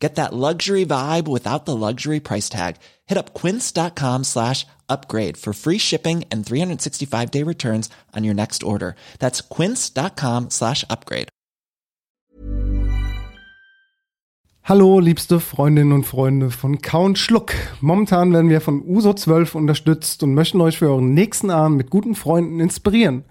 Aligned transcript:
Get 0.00 0.14
that 0.14 0.32
luxury 0.32 0.86
vibe 0.86 1.28
without 1.28 1.66
the 1.66 1.76
luxury 1.76 2.20
price 2.20 2.48
tag. 2.48 2.76
Hit 3.06 3.18
up 3.18 3.34
quince.com 3.34 4.24
slash 4.24 4.66
upgrade 4.88 5.36
for 5.36 5.52
free 5.52 5.78
shipping 5.78 6.24
and 6.32 6.44
365 6.44 7.30
day 7.30 7.44
returns 7.44 7.90
on 8.16 8.24
your 8.24 8.34
next 8.34 8.62
order. 8.62 8.96
That's 9.18 9.42
quince.com 9.42 10.48
slash 10.50 10.84
upgrade. 10.88 11.28
Hallo, 14.62 15.00
liebste 15.00 15.40
Freundinnen 15.40 15.92
und 15.92 16.04
Freunde 16.04 16.50
von 16.50 16.80
Count 16.80 17.18
Schluck. 17.18 17.54
Momentan 17.80 18.32
werden 18.32 18.50
wir 18.50 18.60
von 18.60 18.82
Uso 18.86 19.12
12 19.12 19.54
unterstützt 19.54 20.22
und 20.22 20.34
möchten 20.34 20.60
euch 20.60 20.78
für 20.78 20.90
euren 20.90 21.12
nächsten 21.12 21.50
Abend 21.50 21.76
mit 21.76 21.90
guten 21.90 22.14
Freunden 22.14 22.60
inspirieren. 22.60 23.24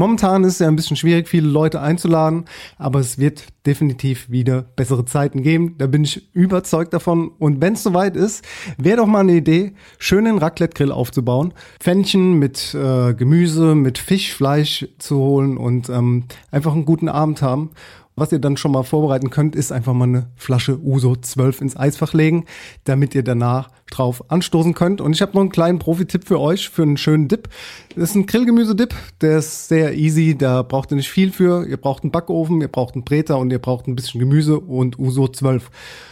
Momentan 0.00 0.44
ist 0.44 0.54
es 0.54 0.58
ja 0.60 0.68
ein 0.68 0.76
bisschen 0.76 0.96
schwierig, 0.96 1.28
viele 1.28 1.46
Leute 1.46 1.82
einzuladen, 1.82 2.46
aber 2.78 3.00
es 3.00 3.18
wird 3.18 3.44
definitiv 3.66 4.30
wieder 4.30 4.62
bessere 4.62 5.04
Zeiten 5.04 5.42
geben. 5.42 5.74
Da 5.76 5.86
bin 5.88 6.04
ich 6.04 6.34
überzeugt 6.34 6.94
davon. 6.94 7.30
Und 7.38 7.60
wenn 7.60 7.74
es 7.74 7.82
soweit 7.82 8.16
ist, 8.16 8.42
wäre 8.78 8.96
doch 8.96 9.06
mal 9.06 9.20
eine 9.20 9.34
Idee, 9.34 9.74
schön 9.98 10.26
einen 10.26 10.38
Raclette-Grill 10.38 10.90
aufzubauen, 10.90 11.52
Pfännchen 11.80 12.38
mit 12.38 12.74
äh, 12.74 13.12
Gemüse, 13.12 13.74
mit 13.74 13.98
Fisch, 13.98 14.32
Fleisch 14.32 14.88
zu 14.96 15.18
holen 15.18 15.58
und 15.58 15.90
ähm, 15.90 16.24
einfach 16.50 16.72
einen 16.72 16.86
guten 16.86 17.10
Abend 17.10 17.42
haben. 17.42 17.68
Was 18.20 18.32
ihr 18.32 18.38
dann 18.38 18.58
schon 18.58 18.72
mal 18.72 18.82
vorbereiten 18.82 19.30
könnt, 19.30 19.56
ist 19.56 19.72
einfach 19.72 19.94
mal 19.94 20.04
eine 20.04 20.26
Flasche 20.36 20.78
Uso 20.78 21.16
12 21.16 21.62
ins 21.62 21.74
Eisfach 21.74 22.12
legen, 22.12 22.44
damit 22.84 23.14
ihr 23.14 23.22
danach 23.22 23.70
drauf 23.90 24.30
anstoßen 24.30 24.74
könnt. 24.74 25.00
Und 25.00 25.14
ich 25.14 25.22
habe 25.22 25.32
noch 25.32 25.40
einen 25.40 25.48
kleinen 25.48 25.78
Profi-Tipp 25.78 26.28
für 26.28 26.38
euch, 26.38 26.68
für 26.68 26.82
einen 26.82 26.98
schönen 26.98 27.28
Dip. 27.28 27.48
Das 27.94 28.10
ist 28.10 28.16
ein 28.16 28.26
Grillgemüse-Dip, 28.26 28.94
der 29.22 29.38
ist 29.38 29.68
sehr 29.68 29.96
easy, 29.96 30.36
da 30.36 30.60
braucht 30.60 30.92
ihr 30.92 30.96
nicht 30.96 31.08
viel 31.08 31.32
für. 31.32 31.66
Ihr 31.66 31.78
braucht 31.78 32.02
einen 32.02 32.10
Backofen, 32.10 32.60
ihr 32.60 32.68
braucht 32.68 32.94
einen 32.94 33.04
Breter 33.04 33.38
und 33.38 33.50
ihr 33.52 33.58
braucht 33.58 33.88
ein 33.88 33.96
bisschen 33.96 34.20
Gemüse 34.20 34.60
und 34.60 34.98
Uso 34.98 35.26
12. 35.26 35.70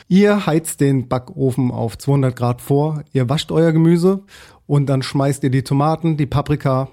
Ihr 0.09 0.47
heizt 0.47 0.81
den 0.81 1.09
Backofen 1.09 1.71
auf 1.71 1.99
200 1.99 2.35
Grad 2.35 2.63
vor, 2.63 3.05
ihr 3.13 3.29
wascht 3.29 3.53
euer 3.53 3.73
Gemüse 3.73 4.23
und 4.67 4.87
dann 4.87 5.03
schmeißt 5.03 5.45
ihr 5.45 5.51
die 5.51 5.63
Tomaten, 5.63 6.17
die 6.17 6.25
Paprika, 6.25 6.89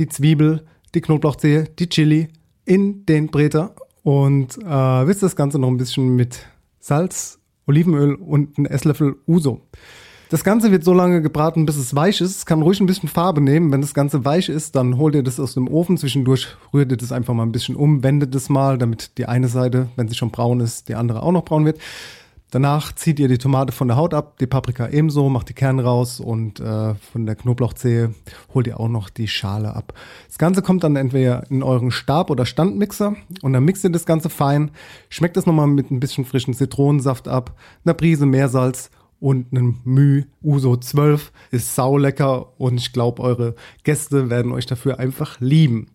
die 0.00 0.08
Zwiebel, 0.08 0.66
die 0.96 1.02
Knoblauchzehe, 1.02 1.68
die 1.78 1.88
Chili 1.88 2.30
in 2.64 3.06
den 3.06 3.28
Breter 3.28 3.76
und 4.06 4.56
äh, 4.58 5.06
wisst 5.08 5.24
das 5.24 5.34
Ganze 5.34 5.58
noch 5.58 5.66
ein 5.66 5.78
bisschen 5.78 6.14
mit 6.14 6.46
Salz, 6.78 7.40
Olivenöl 7.66 8.14
und 8.14 8.56
einen 8.56 8.66
Esslöffel 8.66 9.16
Uso. 9.26 9.62
Das 10.28 10.44
Ganze 10.44 10.70
wird 10.70 10.84
so 10.84 10.92
lange 10.94 11.22
gebraten, 11.22 11.66
bis 11.66 11.76
es 11.76 11.92
weich 11.92 12.20
ist. 12.20 12.36
Es 12.36 12.46
kann 12.46 12.62
ruhig 12.62 12.78
ein 12.78 12.86
bisschen 12.86 13.08
Farbe 13.08 13.40
nehmen. 13.40 13.72
Wenn 13.72 13.80
das 13.80 13.94
Ganze 13.94 14.24
weich 14.24 14.48
ist, 14.48 14.76
dann 14.76 14.96
holt 14.96 15.16
ihr 15.16 15.24
das 15.24 15.40
aus 15.40 15.54
dem 15.54 15.66
Ofen. 15.66 15.98
Zwischendurch 15.98 16.46
rührt 16.72 16.92
ihr 16.92 16.96
das 16.96 17.10
einfach 17.10 17.34
mal 17.34 17.42
ein 17.42 17.50
bisschen 17.50 17.74
um, 17.74 18.04
wendet 18.04 18.32
es 18.36 18.48
mal, 18.48 18.78
damit 18.78 19.18
die 19.18 19.26
eine 19.26 19.48
Seite, 19.48 19.88
wenn 19.96 20.06
sie 20.06 20.14
schon 20.14 20.30
braun 20.30 20.60
ist, 20.60 20.88
die 20.88 20.94
andere 20.94 21.24
auch 21.24 21.32
noch 21.32 21.44
braun 21.44 21.64
wird. 21.64 21.80
Danach 22.50 22.94
zieht 22.94 23.18
ihr 23.18 23.26
die 23.26 23.38
Tomate 23.38 23.72
von 23.72 23.88
der 23.88 23.96
Haut 23.96 24.14
ab, 24.14 24.38
die 24.38 24.46
Paprika 24.46 24.88
ebenso, 24.88 25.28
macht 25.28 25.48
die 25.48 25.54
Kerne 25.54 25.82
raus 25.82 26.20
und 26.20 26.60
äh, 26.60 26.94
von 26.94 27.26
der 27.26 27.34
Knoblauchzehe 27.34 28.14
holt 28.54 28.68
ihr 28.68 28.78
auch 28.78 28.88
noch 28.88 29.10
die 29.10 29.26
Schale 29.26 29.74
ab. 29.74 29.94
Das 30.28 30.38
Ganze 30.38 30.62
kommt 30.62 30.84
dann 30.84 30.94
entweder 30.94 31.50
in 31.50 31.64
euren 31.64 31.90
Stab- 31.90 32.30
oder 32.30 32.46
Standmixer 32.46 33.16
und 33.42 33.52
dann 33.52 33.64
mixt 33.64 33.82
ihr 33.82 33.90
das 33.90 34.06
Ganze 34.06 34.30
fein, 34.30 34.70
schmeckt 35.08 35.36
das 35.36 35.46
nochmal 35.46 35.66
mit 35.66 35.90
ein 35.90 35.98
bisschen 35.98 36.24
frischen 36.24 36.54
Zitronensaft 36.54 37.26
ab, 37.26 37.56
einer 37.84 37.94
Prise 37.94 38.26
Meersalz 38.26 38.90
und 39.18 39.50
einem 39.50 39.80
Müh 39.84 40.24
Uso 40.42 40.76
12 40.76 41.32
ist 41.50 41.74
saulecker 41.74 42.60
und 42.60 42.76
ich 42.76 42.92
glaube, 42.92 43.22
eure 43.22 43.54
Gäste 43.82 44.30
werden 44.30 44.52
euch 44.52 44.66
dafür 44.66 45.00
einfach 45.00 45.40
lieben. 45.40 45.88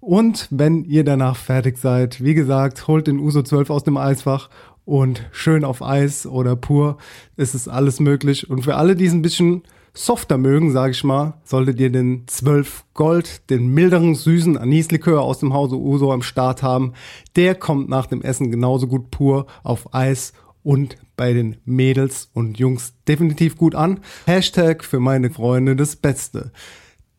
Und 0.00 0.48
wenn 0.50 0.84
ihr 0.84 1.02
danach 1.02 1.36
fertig 1.36 1.78
seid, 1.78 2.22
wie 2.22 2.34
gesagt, 2.34 2.88
holt 2.88 3.06
den 3.06 3.18
Uso 3.18 3.42
12 3.42 3.70
aus 3.70 3.84
dem 3.84 3.96
Eisfach 3.96 4.50
und 4.84 5.28
schön 5.32 5.64
auf 5.64 5.82
Eis 5.82 6.26
oder 6.26 6.56
pur. 6.56 6.98
Es 7.36 7.54
ist 7.54 7.68
alles 7.68 8.00
möglich. 8.00 8.50
Und 8.50 8.62
für 8.62 8.76
alle, 8.76 8.96
die 8.96 9.06
es 9.06 9.12
ein 9.12 9.22
bisschen 9.22 9.62
softer 9.94 10.38
mögen, 10.38 10.72
sage 10.72 10.90
ich 10.90 11.04
mal, 11.04 11.34
solltet 11.44 11.78
ihr 11.80 11.90
den 11.90 12.24
12 12.26 12.84
Gold, 12.94 13.48
den 13.50 13.68
milderen, 13.68 14.14
süßen 14.14 14.58
Anislikör 14.58 15.22
aus 15.22 15.38
dem 15.38 15.54
Hause 15.54 15.76
Uso 15.76 16.12
am 16.12 16.22
Start 16.22 16.62
haben. 16.62 16.92
Der 17.36 17.54
kommt 17.54 17.88
nach 17.88 18.06
dem 18.06 18.22
Essen 18.22 18.50
genauso 18.50 18.88
gut 18.88 19.10
pur 19.10 19.46
auf 19.62 19.94
Eis 19.94 20.32
und 20.62 20.96
bei 21.16 21.32
den 21.32 21.56
Mädels 21.64 22.28
und 22.32 22.58
Jungs 22.58 22.94
definitiv 23.06 23.56
gut 23.56 23.74
an. 23.74 24.00
Hashtag 24.26 24.84
für 24.84 24.98
meine 24.98 25.30
Freunde 25.30 25.76
das 25.76 25.94
Beste. 25.94 26.50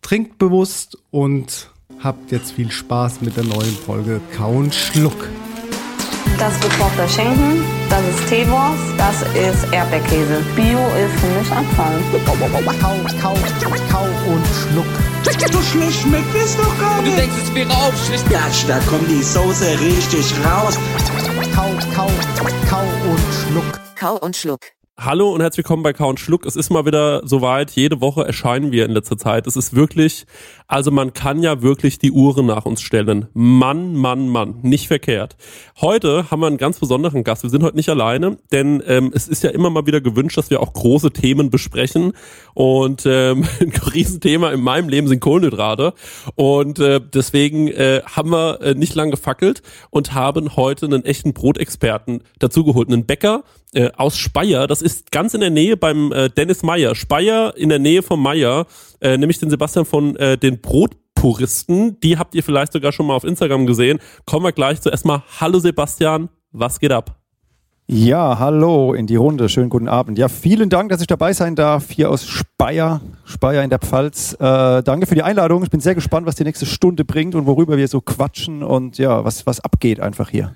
Trinkt 0.01 0.37
bewusst 0.37 0.97
und 1.11 1.71
habt 1.99 2.31
jetzt 2.31 2.51
viel 2.51 2.71
Spaß 2.71 3.21
mit 3.21 3.37
der 3.37 3.45
neuen 3.45 3.73
Folge 3.73 4.19
Kauen 4.35 4.71
Schluck. 4.71 5.29
Das 6.37 6.53
ist 6.53 6.61
gekochter 6.61 7.07
Schinken, 7.07 7.63
das 7.89 8.01
ist 8.01 8.27
Teewurst, 8.27 8.83
das 8.97 9.21
ist 9.33 9.71
Erdbeerkäse. 9.71 10.43
Bio 10.55 10.79
ist 10.97 11.19
für 11.19 11.27
mich 11.39 11.51
Abfall. 11.51 11.99
Kau, 12.25 12.33
kau, 13.21 13.33
kau 13.89 14.05
und 14.31 14.45
schluck. 14.45 14.85
So 15.51 15.61
schlecht 15.61 16.01
schmeckt 16.01 16.35
es 16.35 16.57
doch 16.57 16.77
gar 16.79 16.97
Du 16.97 17.03
nicht. 17.03 17.17
denkst, 17.17 17.35
es 17.43 17.55
wäre 17.55 17.69
aufschlicht. 17.71 18.29
Gatsch, 18.29 18.65
da 18.67 18.79
kommt 18.79 19.09
die 19.09 19.23
Soße 19.23 19.79
richtig 19.79 20.33
raus. 20.45 20.77
Kau, 21.55 21.69
kau, 21.95 22.07
kau 22.69 22.83
und 23.09 23.21
schluck. 23.33 23.79
Kau 23.95 24.17
und 24.17 24.35
Schluck. 24.35 24.59
Hallo 24.97 25.33
und 25.33 25.41
herzlich 25.41 25.65
willkommen 25.65 25.83
bei 25.83 25.91
Count 25.91 26.21
Schluck. 26.21 26.45
Es 26.45 26.55
ist 26.55 26.69
mal 26.69 26.85
wieder 26.85 27.27
soweit. 27.27 27.71
Jede 27.71 27.99
Woche 27.99 28.25
erscheinen 28.25 28.71
wir 28.71 28.85
in 28.85 28.91
letzter 28.91 29.17
Zeit. 29.17 29.45
Es 29.45 29.57
ist 29.57 29.75
wirklich, 29.75 30.25
also 30.69 30.89
man 30.89 31.11
kann 31.11 31.43
ja 31.43 31.61
wirklich 31.61 31.99
die 31.99 32.11
Uhren 32.11 32.45
nach 32.45 32.65
uns 32.65 32.81
stellen. 32.81 33.27
Mann, 33.33 33.93
Mann, 33.95 34.29
Mann. 34.29 34.59
Nicht 34.61 34.87
verkehrt. 34.87 35.35
Heute 35.81 36.31
haben 36.31 36.39
wir 36.39 36.47
einen 36.47 36.57
ganz 36.57 36.79
besonderen 36.79 37.25
Gast. 37.25 37.43
Wir 37.43 37.49
sind 37.49 37.61
heute 37.61 37.75
nicht 37.75 37.89
alleine, 37.89 38.37
denn 38.53 38.81
ähm, 38.87 39.11
es 39.13 39.27
ist 39.27 39.43
ja 39.43 39.49
immer 39.49 39.69
mal 39.69 39.85
wieder 39.85 39.99
gewünscht, 39.99 40.37
dass 40.37 40.49
wir 40.49 40.61
auch 40.61 40.71
große 40.71 41.11
Themen 41.11 41.49
besprechen. 41.49 42.13
Und 42.53 43.03
ähm, 43.05 43.43
ein 43.59 43.73
Riesenthema 43.93 44.51
in 44.51 44.61
meinem 44.61 44.87
Leben 44.87 45.09
sind 45.09 45.19
Kohlenhydrate. 45.19 45.93
Und 46.35 46.79
äh, 46.79 47.01
deswegen 47.01 47.67
äh, 47.67 48.01
haben 48.05 48.29
wir 48.29 48.61
äh, 48.61 48.75
nicht 48.75 48.95
lang 48.95 49.11
gefackelt 49.11 49.61
und 49.89 50.13
haben 50.13 50.55
heute 50.55 50.85
einen 50.85 51.03
echten 51.03 51.33
Brotexperten 51.33 52.23
dazugeholt. 52.39 52.87
Einen 52.87 53.05
Bäcker, 53.05 53.43
äh, 53.75 53.91
aus 53.97 54.17
Speyer. 54.17 54.67
Das 54.67 54.81
ist 54.81 55.11
ganz 55.11 55.33
in 55.33 55.41
der 55.41 55.49
Nähe 55.49 55.77
beim 55.77 56.11
äh, 56.11 56.29
Dennis 56.29 56.63
Meyer. 56.63 56.95
Speyer 56.95 57.55
in 57.55 57.69
der 57.69 57.79
Nähe 57.79 58.01
vom 58.01 58.21
Meyer, 58.21 58.65
äh, 59.01 59.17
nämlich 59.17 59.39
den 59.39 59.49
Sebastian 59.49 59.85
von 59.85 60.15
äh, 60.15 60.37
den 60.37 60.61
Brotpuristen. 60.61 61.99
Die 61.99 62.17
habt 62.17 62.35
ihr 62.35 62.43
vielleicht 62.43 62.73
sogar 62.73 62.91
schon 62.91 63.07
mal 63.07 63.15
auf 63.15 63.23
Instagram 63.23 63.65
gesehen. 63.65 63.99
Kommen 64.25 64.45
wir 64.45 64.51
gleich 64.51 64.81
zu 64.81 64.89
erstmal. 64.89 65.23
Hallo 65.39 65.59
Sebastian, 65.59 66.29
was 66.51 66.79
geht 66.79 66.91
ab? 66.91 67.19
Ja, 67.87 68.39
hallo 68.39 68.95
in 68.95 69.05
die 69.05 69.15
Runde. 69.15 69.47
Schönen 69.47 69.69
guten 69.69 69.87
Abend. 69.87 70.17
Ja, 70.17 70.27
vielen 70.27 70.69
Dank, 70.69 70.89
dass 70.89 71.01
ich 71.01 71.07
dabei 71.07 71.33
sein 71.33 71.55
darf. 71.55 71.91
Hier 71.91 72.09
aus 72.09 72.25
Speyer, 72.25 72.99
Speyer 73.25 73.63
in 73.63 73.69
der 73.69 73.77
Pfalz. 73.77 74.33
Äh, 74.39 74.81
danke 74.81 75.05
für 75.05 75.13
die 75.13 75.21
Einladung. 75.21 75.61
Ich 75.61 75.69
bin 75.69 75.81
sehr 75.81 75.93
gespannt, 75.93 76.25
was 76.25 76.33
die 76.33 76.45
nächste 76.45 76.65
Stunde 76.65 77.05
bringt 77.05 77.35
und 77.35 77.45
worüber 77.45 77.77
wir 77.77 77.87
so 77.87 78.01
quatschen 78.01 78.63
und 78.63 78.97
ja, 78.97 79.23
was, 79.23 79.45
was 79.45 79.59
abgeht 79.59 79.99
einfach 79.99 80.29
hier. 80.29 80.55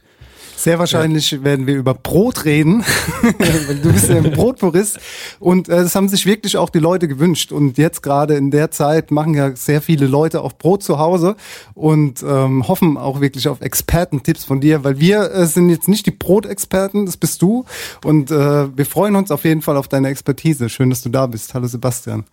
Sehr 0.59 0.77
wahrscheinlich 0.77 1.41
werden 1.41 1.67
wir 1.67 1.75
über 1.75 1.93
Brot 1.93 2.43
reden, 2.43 2.83
weil 3.39 3.77
du 3.77 3.93
bist 3.93 4.09
ja 4.09 4.17
ein 4.17 4.31
Brotpurist 4.33 4.99
und 5.39 5.69
äh, 5.69 5.77
das 5.77 5.95
haben 5.95 6.09
sich 6.09 6.25
wirklich 6.25 6.57
auch 6.57 6.69
die 6.69 6.79
Leute 6.79 7.07
gewünscht 7.07 7.53
und 7.53 7.77
jetzt 7.77 8.03
gerade 8.03 8.35
in 8.35 8.51
der 8.51 8.69
Zeit 8.69 9.09
machen 9.09 9.35
ja 9.35 9.55
sehr 9.55 9.81
viele 9.81 10.05
Leute 10.05 10.41
auch 10.41 10.51
Brot 10.51 10.83
zu 10.83 10.99
Hause 10.99 11.37
und 11.75 12.21
ähm, 12.23 12.67
hoffen 12.67 12.97
auch 12.97 13.21
wirklich 13.21 13.47
auf 13.47 13.61
Expertentipps 13.61 14.43
von 14.43 14.59
dir, 14.59 14.83
weil 14.83 14.99
wir 14.99 15.31
äh, 15.31 15.45
sind 15.45 15.69
jetzt 15.69 15.87
nicht 15.87 16.05
die 16.05 16.11
Brotexperten, 16.11 17.05
das 17.05 17.15
bist 17.15 17.41
du 17.41 17.63
und 18.03 18.29
äh, 18.29 18.77
wir 18.77 18.85
freuen 18.85 19.15
uns 19.15 19.31
auf 19.31 19.45
jeden 19.45 19.61
Fall 19.61 19.77
auf 19.77 19.87
deine 19.87 20.09
Expertise. 20.09 20.67
Schön, 20.67 20.89
dass 20.89 21.01
du 21.01 21.07
da 21.07 21.25
bist. 21.27 21.53
Hallo 21.53 21.67
Sebastian. 21.67 22.25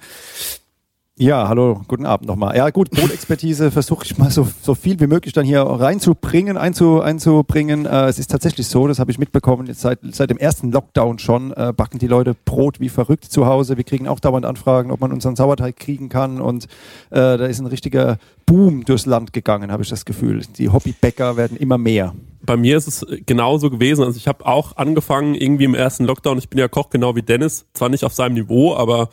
Ja, 1.18 1.48
hallo, 1.48 1.80
guten 1.88 2.04
Abend 2.04 2.28
nochmal. 2.28 2.58
Ja 2.58 2.68
gut, 2.68 2.90
Brotexpertise 2.90 3.70
versuche 3.70 4.04
ich 4.04 4.18
mal 4.18 4.30
so, 4.30 4.46
so 4.60 4.74
viel 4.74 5.00
wie 5.00 5.06
möglich 5.06 5.32
dann 5.32 5.46
hier 5.46 5.62
reinzubringen, 5.62 6.58
einzu, 6.58 7.00
einzubringen. 7.00 7.86
Äh, 7.86 8.08
es 8.08 8.18
ist 8.18 8.30
tatsächlich 8.30 8.66
so, 8.66 8.86
das 8.86 8.98
habe 8.98 9.10
ich 9.10 9.18
mitbekommen, 9.18 9.66
jetzt 9.66 9.80
seit, 9.80 10.00
seit 10.10 10.28
dem 10.28 10.36
ersten 10.36 10.70
Lockdown 10.70 11.18
schon, 11.18 11.52
äh, 11.52 11.72
backen 11.74 11.98
die 11.98 12.06
Leute 12.06 12.36
Brot 12.44 12.80
wie 12.80 12.90
verrückt 12.90 13.24
zu 13.24 13.46
Hause. 13.46 13.78
Wir 13.78 13.84
kriegen 13.84 14.08
auch 14.08 14.20
dauernd 14.20 14.44
Anfragen, 14.44 14.90
ob 14.90 15.00
man 15.00 15.10
unseren 15.10 15.36
Sauerteig 15.36 15.76
kriegen 15.78 16.10
kann 16.10 16.38
und 16.42 16.64
äh, 17.08 17.38
da 17.38 17.46
ist 17.46 17.60
ein 17.60 17.66
richtiger 17.66 18.18
Boom 18.44 18.84
durchs 18.84 19.06
Land 19.06 19.32
gegangen, 19.32 19.72
habe 19.72 19.82
ich 19.82 19.88
das 19.88 20.04
Gefühl. 20.04 20.42
Die 20.58 20.68
Hobbybäcker 20.68 21.38
werden 21.38 21.56
immer 21.56 21.78
mehr. 21.78 22.14
Bei 22.42 22.58
mir 22.58 22.76
ist 22.76 22.88
es 22.88 23.06
genauso 23.24 23.70
gewesen. 23.70 24.04
Also 24.04 24.18
ich 24.18 24.28
habe 24.28 24.44
auch 24.44 24.76
angefangen 24.76 25.34
irgendwie 25.34 25.64
im 25.64 25.74
ersten 25.74 26.04
Lockdown. 26.04 26.36
Ich 26.36 26.50
bin 26.50 26.58
ja 26.58 26.68
Koch 26.68 26.90
genau 26.90 27.16
wie 27.16 27.22
Dennis, 27.22 27.64
zwar 27.72 27.88
nicht 27.88 28.04
auf 28.04 28.12
seinem 28.12 28.34
Niveau, 28.34 28.76
aber 28.76 29.08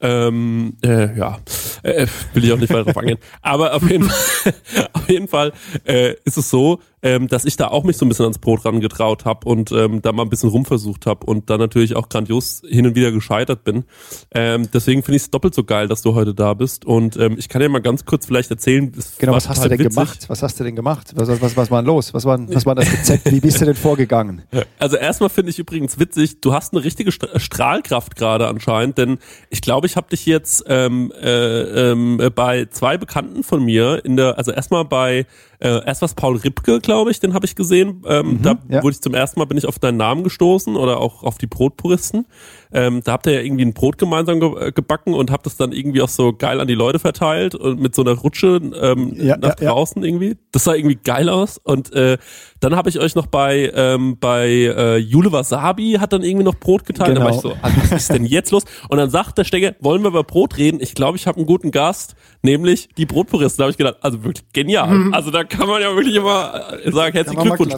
Ähm, 0.00 0.76
äh, 0.84 1.18
ja, 1.18 1.38
äh, 1.82 2.06
will 2.32 2.44
ich 2.44 2.52
auch 2.52 2.58
nicht 2.58 2.72
weiter 2.72 2.84
drauf 2.84 2.98
eingehen. 2.98 3.18
Aber 3.42 3.74
auf 3.74 3.88
jeden 3.90 4.04
Fall, 4.08 4.54
auf 4.92 5.08
jeden 5.08 5.28
Fall 5.28 5.52
äh, 5.84 6.14
ist 6.24 6.36
es 6.36 6.50
so, 6.50 6.80
ähm, 7.02 7.28
dass 7.28 7.44
ich 7.44 7.56
da 7.56 7.68
auch 7.68 7.84
mich 7.84 7.96
so 7.96 8.04
ein 8.04 8.08
bisschen 8.08 8.24
ans 8.24 8.38
Brot 8.38 8.64
rangetraut 8.64 9.24
habe 9.24 9.48
und 9.48 9.72
ähm, 9.72 10.02
da 10.02 10.12
mal 10.12 10.22
ein 10.22 10.28
bisschen 10.28 10.50
rumversucht 10.50 11.06
habe 11.06 11.26
und 11.26 11.50
dann 11.50 11.60
natürlich 11.60 11.96
auch 11.96 12.08
grandios 12.08 12.62
hin 12.68 12.86
und 12.86 12.94
wieder 12.94 13.12
gescheitert 13.12 13.64
bin. 13.64 13.84
Ähm, 14.32 14.68
deswegen 14.72 15.02
finde 15.02 15.16
ich 15.16 15.22
es 15.24 15.30
doppelt 15.30 15.54
so 15.54 15.64
geil, 15.64 15.88
dass 15.88 16.02
du 16.02 16.14
heute 16.14 16.34
da 16.34 16.54
bist. 16.54 16.84
Und 16.84 17.16
ähm, 17.16 17.36
ich 17.38 17.48
kann 17.48 17.60
dir 17.60 17.68
mal 17.68 17.80
ganz 17.80 18.04
kurz 18.04 18.26
vielleicht 18.26 18.50
erzählen. 18.50 18.92
Genau, 19.18 19.32
was 19.32 19.48
hast 19.48 19.64
du 19.64 19.68
denn 19.68 19.78
witzig. 19.78 19.94
gemacht? 19.94 20.24
Was 20.28 20.42
hast 20.42 20.58
du 20.58 20.64
denn 20.64 20.76
gemacht? 20.76 21.12
Was, 21.14 21.28
was, 21.40 21.56
was 21.56 21.70
war 21.70 21.82
denn 21.82 21.86
los? 21.86 22.14
Was 22.14 22.24
war, 22.24 22.38
was 22.48 22.66
war 22.66 22.74
das 22.74 22.92
Rezept? 22.92 23.30
Wie 23.30 23.40
bist 23.40 23.60
du 23.60 23.64
denn 23.64 23.74
vorgegangen? 23.74 24.42
Also 24.78 24.96
erstmal 24.96 25.28
finde 25.28 25.50
ich 25.50 25.58
übrigens 25.58 25.98
witzig, 25.98 26.40
du 26.40 26.52
hast 26.52 26.72
eine 26.72 26.84
richtige 26.84 27.10
Strahlkraft 27.10 28.16
gerade 28.16 28.46
anscheinend, 28.46 28.98
denn 28.98 29.18
ich 29.50 29.60
glaube, 29.60 29.86
ich 29.86 29.96
habe 29.96 30.08
dich 30.08 30.26
jetzt 30.26 30.64
ähm, 30.68 31.12
äh, 31.20 31.90
äh, 31.92 32.30
bei 32.30 32.66
zwei 32.66 32.96
Bekannten 32.96 33.42
von 33.42 33.64
mir 33.64 34.04
in 34.04 34.16
der, 34.16 34.38
also 34.38 34.52
erstmal 34.52 34.84
bei 34.84 35.26
äh, 35.60 35.84
erst 35.84 36.02
was 36.02 36.14
Paul 36.14 36.36
Ripke, 36.36 36.80
glaube 36.88 37.10
ich, 37.10 37.20
den 37.20 37.34
habe 37.34 37.44
ich 37.44 37.54
gesehen. 37.54 38.02
Ähm, 38.06 38.26
mhm, 38.26 38.42
da 38.42 38.58
ja. 38.66 38.82
wurde 38.82 38.94
ich 38.94 39.02
zum 39.02 39.12
ersten 39.12 39.38
Mal 39.38 39.44
bin 39.44 39.58
ich 39.58 39.66
auf 39.66 39.78
deinen 39.78 39.98
Namen 39.98 40.24
gestoßen 40.24 40.74
oder 40.74 41.00
auch 41.00 41.22
auf 41.22 41.36
die 41.36 41.46
Brotpuristen. 41.46 42.26
Ähm, 42.72 43.02
da 43.04 43.12
habt 43.12 43.26
ihr 43.26 43.34
ja 43.34 43.40
irgendwie 43.40 43.64
ein 43.64 43.74
Brot 43.74 43.98
gemeinsam 43.98 44.40
ge 44.40 44.68
äh, 44.68 44.72
gebacken 44.72 45.14
und 45.14 45.30
habt 45.30 45.46
es 45.46 45.56
dann 45.56 45.72
irgendwie 45.72 46.02
auch 46.02 46.08
so 46.08 46.32
geil 46.32 46.60
an 46.60 46.68
die 46.68 46.74
Leute 46.74 46.98
verteilt 46.98 47.54
und 47.54 47.80
mit 47.80 47.94
so 47.94 48.02
einer 48.02 48.12
Rutsche 48.12 48.60
ähm, 48.80 49.12
ja, 49.16 49.36
nach 49.36 49.58
ja, 49.60 49.70
draußen 49.70 50.02
irgendwie. 50.02 50.36
Das 50.52 50.64
sah 50.64 50.74
irgendwie 50.74 50.98
geil 51.02 51.28
aus. 51.28 51.58
Und 51.58 51.92
äh, 51.92 52.18
dann 52.60 52.76
habe 52.76 52.88
ich 52.88 52.98
euch 52.98 53.14
noch 53.14 53.26
bei 53.26 53.70
ähm, 53.74 54.18
bei 54.18 54.48
äh, 54.48 54.96
Jule 54.96 55.32
Wasabi 55.32 55.98
hat 56.00 56.12
dann 56.12 56.22
irgendwie 56.22 56.44
noch 56.44 56.56
Brot 56.56 56.84
geteilt. 56.84 57.14
Genau. 57.14 57.20
Da 57.20 57.26
war 57.26 57.34
ich 57.34 57.40
so, 57.40 57.52
ah, 57.62 57.70
was 57.90 57.92
ist 57.92 58.12
denn 58.12 58.24
jetzt 58.24 58.50
los? 58.50 58.64
Und 58.88 58.98
dann 58.98 59.10
sagt 59.10 59.38
der 59.38 59.44
Stecker, 59.44 59.74
wollen 59.80 60.02
wir 60.02 60.08
über 60.08 60.24
Brot 60.24 60.56
reden? 60.56 60.80
Ich 60.80 60.94
glaube, 60.94 61.16
ich 61.16 61.26
habe 61.26 61.38
einen 61.38 61.46
guten 61.46 61.70
Gast, 61.70 62.14
nämlich 62.42 62.88
die 62.96 63.06
Brotpuristen. 63.06 63.58
Da 63.58 63.64
habe 63.64 63.70
ich 63.70 63.78
gedacht, 63.78 63.96
also 64.00 64.24
wirklich 64.24 64.44
genial. 64.52 64.88
Mhm. 64.88 65.14
Also 65.14 65.30
da 65.30 65.44
kann 65.44 65.68
man 65.68 65.80
ja 65.80 65.94
wirklich 65.94 66.16
immer 66.16 66.62
äh, 66.84 66.90
sagen, 66.90 67.12
herzlichen 67.12 67.42
Glückwunsch. 67.42 67.74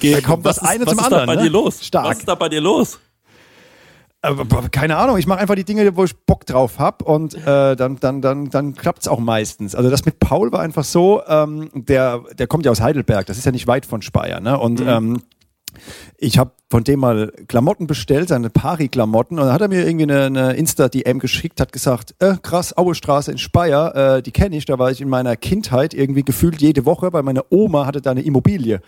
Ja. 0.00 0.12
Da 0.12 0.20
kommt 0.20 0.46
das 0.46 0.58
eine 0.58 0.86
zum 0.86 0.98
anderen. 0.98 1.02
Was 1.02 1.04
ist 1.04 1.12
da 1.12 1.26
bei 1.26 1.36
ne? 1.36 1.42
dir 1.42 1.50
los? 1.50 1.84
Stark. 1.84 2.06
Was 2.06 2.18
ist 2.18 2.28
da 2.28 2.34
bei 2.34 2.48
dir 2.48 2.60
los? 2.60 2.98
Keine 4.70 4.96
Ahnung, 4.96 5.18
ich 5.18 5.26
mache 5.26 5.40
einfach 5.40 5.56
die 5.56 5.64
Dinge, 5.64 5.96
wo 5.96 6.04
ich 6.04 6.16
Bock 6.16 6.46
drauf 6.46 6.78
hab 6.78 7.02
und 7.02 7.34
äh, 7.34 7.74
dann, 7.74 7.98
dann, 7.98 8.22
dann, 8.22 8.50
dann 8.50 8.74
klappt's 8.74 9.08
auch 9.08 9.18
meistens. 9.18 9.74
Also 9.74 9.90
das 9.90 10.04
mit 10.04 10.20
Paul 10.20 10.52
war 10.52 10.60
einfach 10.60 10.84
so, 10.84 11.22
ähm, 11.26 11.70
der, 11.74 12.22
der 12.38 12.46
kommt 12.46 12.64
ja 12.64 12.70
aus 12.70 12.80
Heidelberg, 12.80 13.26
das 13.26 13.36
ist 13.36 13.46
ja 13.46 13.52
nicht 13.52 13.66
weit 13.66 13.84
von 13.84 14.00
Speyer, 14.00 14.40
ne? 14.40 14.58
Und 14.58 14.80
mhm. 14.80 14.88
ähm, 14.88 15.22
ich 16.18 16.38
habe 16.38 16.52
von 16.70 16.84
dem 16.84 17.00
mal 17.00 17.32
Klamotten 17.48 17.86
bestellt, 17.86 18.28
seine 18.28 18.50
Pari-Klamotten, 18.50 19.38
und 19.38 19.46
dann 19.46 19.52
hat 19.52 19.60
er 19.60 19.68
mir 19.68 19.84
irgendwie 19.86 20.04
eine, 20.04 20.26
eine 20.26 20.52
Insta-DM 20.52 21.18
geschickt, 21.18 21.60
hat 21.60 21.72
gesagt, 21.72 22.14
äh, 22.20 22.36
krass, 22.40 22.76
Auestraße 22.76 23.32
in 23.32 23.38
Speyer, 23.38 24.16
äh, 24.16 24.22
die 24.22 24.32
kenne 24.32 24.56
ich, 24.56 24.66
da 24.66 24.78
war 24.78 24.90
ich 24.90 25.00
in 25.00 25.08
meiner 25.08 25.36
Kindheit 25.36 25.94
irgendwie 25.94 26.22
gefühlt 26.22 26.60
jede 26.60 26.84
Woche, 26.84 27.12
weil 27.12 27.22
meine 27.22 27.44
Oma 27.50 27.86
hatte 27.86 28.00
da 28.00 28.12
eine 28.12 28.22
Immobilie. 28.22 28.80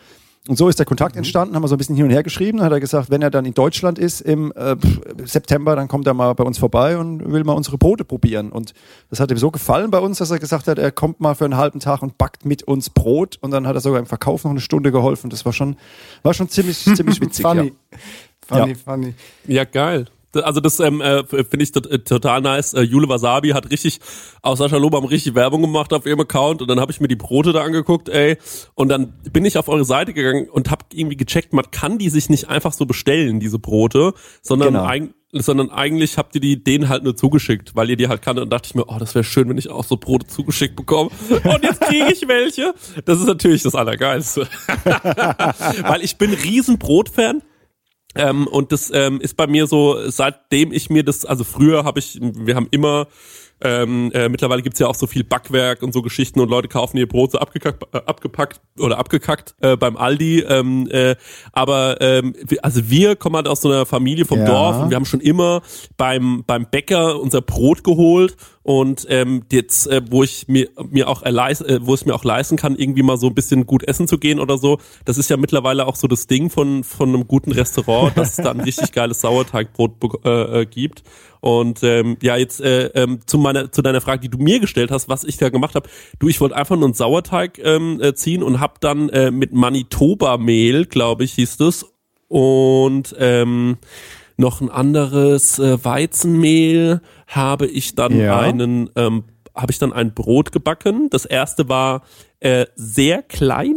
Und 0.46 0.58
so 0.58 0.68
ist 0.68 0.78
der 0.78 0.84
Kontakt 0.84 1.14
mhm. 1.14 1.20
entstanden, 1.20 1.54
haben 1.54 1.62
wir 1.62 1.68
so 1.68 1.74
ein 1.74 1.78
bisschen 1.78 1.96
hin 1.96 2.04
und 2.04 2.10
her 2.10 2.22
geschrieben. 2.22 2.58
Dann 2.58 2.66
hat 2.66 2.72
er 2.72 2.80
gesagt, 2.80 3.10
wenn 3.10 3.22
er 3.22 3.30
dann 3.30 3.46
in 3.46 3.54
Deutschland 3.54 3.98
ist 3.98 4.20
im 4.20 4.52
äh, 4.54 4.76
September, 5.24 5.74
dann 5.74 5.88
kommt 5.88 6.06
er 6.06 6.12
mal 6.12 6.34
bei 6.34 6.44
uns 6.44 6.58
vorbei 6.58 6.98
und 6.98 7.32
will 7.32 7.44
mal 7.44 7.54
unsere 7.54 7.78
Brote 7.78 8.04
probieren. 8.04 8.52
Und 8.52 8.74
das 9.08 9.20
hat 9.20 9.30
ihm 9.30 9.38
so 9.38 9.50
gefallen 9.50 9.90
bei 9.90 10.00
uns, 10.00 10.18
dass 10.18 10.30
er 10.30 10.38
gesagt 10.38 10.68
hat, 10.68 10.78
er 10.78 10.92
kommt 10.92 11.18
mal 11.20 11.34
für 11.34 11.46
einen 11.46 11.56
halben 11.56 11.80
Tag 11.80 12.02
und 12.02 12.18
backt 12.18 12.44
mit 12.44 12.62
uns 12.62 12.90
Brot. 12.90 13.38
Und 13.40 13.52
dann 13.52 13.66
hat 13.66 13.74
er 13.74 13.80
sogar 13.80 14.00
im 14.00 14.06
Verkauf 14.06 14.44
noch 14.44 14.50
eine 14.50 14.60
Stunde 14.60 14.92
geholfen. 14.92 15.30
Das 15.30 15.46
war 15.46 15.54
schon, 15.54 15.76
war 16.22 16.34
schon 16.34 16.50
ziemlich, 16.50 16.84
ziemlich 16.94 17.22
witzig. 17.22 17.46
funny. 17.46 17.72
Ja. 17.90 17.98
Funny, 18.46 18.72
ja. 18.72 18.78
funny. 18.84 19.14
Ja, 19.46 19.64
geil. 19.64 20.06
Also 20.36 20.60
das 20.60 20.80
ähm, 20.80 21.00
äh, 21.00 21.24
finde 21.24 21.62
ich 21.62 21.74
äh, 21.76 21.98
total 21.98 22.40
nice. 22.40 22.74
Äh, 22.74 22.82
Jule 22.82 23.08
Wasabi 23.08 23.50
hat 23.50 23.70
richtig 23.70 24.00
aus 24.42 24.58
Sascha 24.58 24.76
Lobam 24.76 25.04
richtig 25.04 25.34
Werbung 25.34 25.62
gemacht 25.62 25.92
auf 25.92 26.06
ihrem 26.06 26.20
Account 26.20 26.62
und 26.62 26.68
dann 26.68 26.80
habe 26.80 26.92
ich 26.92 27.00
mir 27.00 27.08
die 27.08 27.16
Brote 27.16 27.52
da 27.52 27.62
angeguckt, 27.62 28.08
ey. 28.08 28.36
Und 28.74 28.88
dann 28.88 29.14
bin 29.32 29.44
ich 29.44 29.58
auf 29.58 29.68
eure 29.68 29.84
Seite 29.84 30.12
gegangen 30.12 30.48
und 30.48 30.70
habe 30.70 30.84
irgendwie 30.92 31.16
gecheckt, 31.16 31.52
man 31.52 31.70
kann 31.70 31.98
die 31.98 32.08
sich 32.08 32.28
nicht 32.28 32.48
einfach 32.48 32.72
so 32.72 32.86
bestellen, 32.86 33.40
diese 33.40 33.58
Brote, 33.58 34.14
sondern 34.42 34.74
genau. 34.74 34.84
eigentlich 34.84 35.14
sondern 35.42 35.70
eigentlich 35.70 36.16
habt 36.16 36.34
ihr 36.36 36.40
die 36.40 36.62
denen 36.62 36.88
halt 36.88 37.02
nur 37.02 37.16
zugeschickt, 37.16 37.74
weil 37.74 37.90
ihr 37.90 37.96
die 37.96 38.08
halt 38.08 38.22
kanntet 38.22 38.44
und 38.44 38.52
dachte 38.52 38.68
ich 38.68 38.74
mir, 38.74 38.84
oh, 38.86 38.98
das 38.98 39.14
wäre 39.14 39.24
schön, 39.24 39.48
wenn 39.48 39.58
ich 39.58 39.68
auch 39.68 39.84
so 39.84 39.96
Brote 39.96 40.26
zugeschickt 40.26 40.76
bekomme. 40.76 41.10
Und 41.44 41.62
jetzt 41.62 41.80
kriege 41.80 42.12
ich 42.12 42.28
welche. 42.28 42.74
Das 43.04 43.18
ist 43.18 43.26
natürlich 43.26 43.62
das 43.62 43.74
Allergeilste. 43.74 44.46
weil 45.82 46.02
ich 46.02 46.18
bin 46.18 46.32
riesen 46.32 46.78
Brotfan 46.78 47.42
ähm, 48.14 48.46
und 48.46 48.72
das 48.72 48.90
ähm, 48.94 49.20
ist 49.20 49.36
bei 49.36 49.46
mir 49.46 49.66
so, 49.66 50.10
seitdem 50.10 50.72
ich 50.72 50.90
mir 50.90 51.04
das, 51.04 51.24
also 51.24 51.44
früher 51.44 51.84
habe 51.84 51.98
ich, 51.98 52.18
wir 52.20 52.56
haben 52.56 52.68
immer 52.70 53.06
ähm, 53.60 54.10
äh, 54.12 54.28
mittlerweile 54.28 54.62
gibt's 54.62 54.78
ja 54.78 54.88
auch 54.88 54.94
so 54.94 55.06
viel 55.06 55.24
Backwerk 55.24 55.82
und 55.82 55.92
so 55.92 56.02
Geschichten 56.02 56.40
und 56.40 56.50
Leute 56.50 56.68
kaufen 56.68 56.96
ihr 56.96 57.08
Brot 57.08 57.32
so 57.32 57.38
abgekackt, 57.38 57.82
äh, 57.94 57.98
abgepackt 57.98 58.60
oder 58.78 58.98
abgekackt 58.98 59.54
äh, 59.60 59.76
beim 59.76 59.96
Aldi. 59.96 60.40
Ähm, 60.40 60.88
äh, 60.90 61.16
aber 61.52 62.00
ähm, 62.00 62.34
also 62.62 62.90
wir 62.90 63.16
kommen 63.16 63.36
halt 63.36 63.48
aus 63.48 63.62
so 63.62 63.70
einer 63.70 63.86
Familie 63.86 64.24
vom 64.24 64.40
ja. 64.40 64.44
Dorf 64.44 64.82
und 64.82 64.90
wir 64.90 64.96
haben 64.96 65.06
schon 65.06 65.20
immer 65.20 65.62
beim, 65.96 66.44
beim 66.46 66.66
Bäcker 66.70 67.20
unser 67.20 67.40
Brot 67.40 67.84
geholt 67.84 68.36
und 68.64 69.06
ähm, 69.10 69.44
jetzt, 69.52 69.86
äh, 69.86 70.00
wo 70.10 70.22
ich 70.22 70.48
mir, 70.48 70.70
mir 70.90 71.08
auch 71.08 71.22
äh, 71.22 71.78
wo 71.82 71.92
es 71.92 72.06
mir 72.06 72.14
auch 72.14 72.24
leisten 72.24 72.56
kann, 72.56 72.76
irgendwie 72.76 73.02
mal 73.02 73.18
so 73.18 73.28
ein 73.28 73.34
bisschen 73.34 73.66
gut 73.66 73.84
essen 73.84 74.08
zu 74.08 74.18
gehen 74.18 74.40
oder 74.40 74.56
so, 74.56 74.78
das 75.04 75.18
ist 75.18 75.28
ja 75.28 75.36
mittlerweile 75.36 75.86
auch 75.86 75.96
so 75.96 76.08
das 76.08 76.26
Ding 76.26 76.48
von, 76.48 76.82
von 76.82 77.10
einem 77.10 77.28
guten 77.28 77.52
Restaurant, 77.52 78.16
dass 78.16 78.30
es 78.30 78.36
da 78.44 78.50
ein 78.52 78.60
richtig 78.60 78.92
geiles 78.92 79.20
Sauerteigbrot 79.20 80.24
äh, 80.24 80.62
äh, 80.62 80.66
gibt. 80.66 81.02
Und 81.40 81.82
ähm, 81.82 82.16
ja, 82.22 82.38
jetzt 82.38 82.62
äh, 82.62 82.86
ähm, 82.94 83.20
zu 83.26 83.36
meiner 83.36 83.70
zu 83.70 83.82
deiner 83.82 84.00
Frage, 84.00 84.22
die 84.22 84.30
du 84.30 84.38
mir 84.38 84.60
gestellt 84.60 84.90
hast, 84.90 85.10
was 85.10 85.24
ich 85.24 85.36
da 85.36 85.50
gemacht 85.50 85.74
habe. 85.74 85.90
Du, 86.18 86.28
ich 86.28 86.40
wollte 86.40 86.56
einfach 86.56 86.76
nur 86.76 86.86
einen 86.86 86.94
Sauerteig 86.94 87.60
ähm, 87.62 88.00
äh, 88.00 88.14
ziehen 88.14 88.42
und 88.42 88.60
habe 88.60 88.74
dann 88.80 89.10
äh, 89.10 89.30
mit 89.30 89.52
Manitoba-Mehl, 89.52 90.86
glaube 90.86 91.24
ich, 91.24 91.34
hieß 91.34 91.58
das, 91.58 91.84
und 92.28 93.14
ähm, 93.18 93.76
noch 94.36 94.60
ein 94.60 94.70
anderes 94.70 95.58
äh, 95.58 95.84
Weizenmehl 95.84 97.00
habe 97.26 97.66
ich 97.66 97.94
dann 97.94 98.18
ja. 98.18 98.38
einen 98.38 98.90
ähm, 98.96 99.24
habe 99.54 99.70
ich 99.70 99.78
dann 99.78 99.92
ein 99.92 100.14
Brot 100.14 100.50
gebacken. 100.50 101.08
Das 101.10 101.24
erste 101.24 101.68
war 101.68 102.02
äh, 102.40 102.66
sehr 102.74 103.22
klein. 103.22 103.76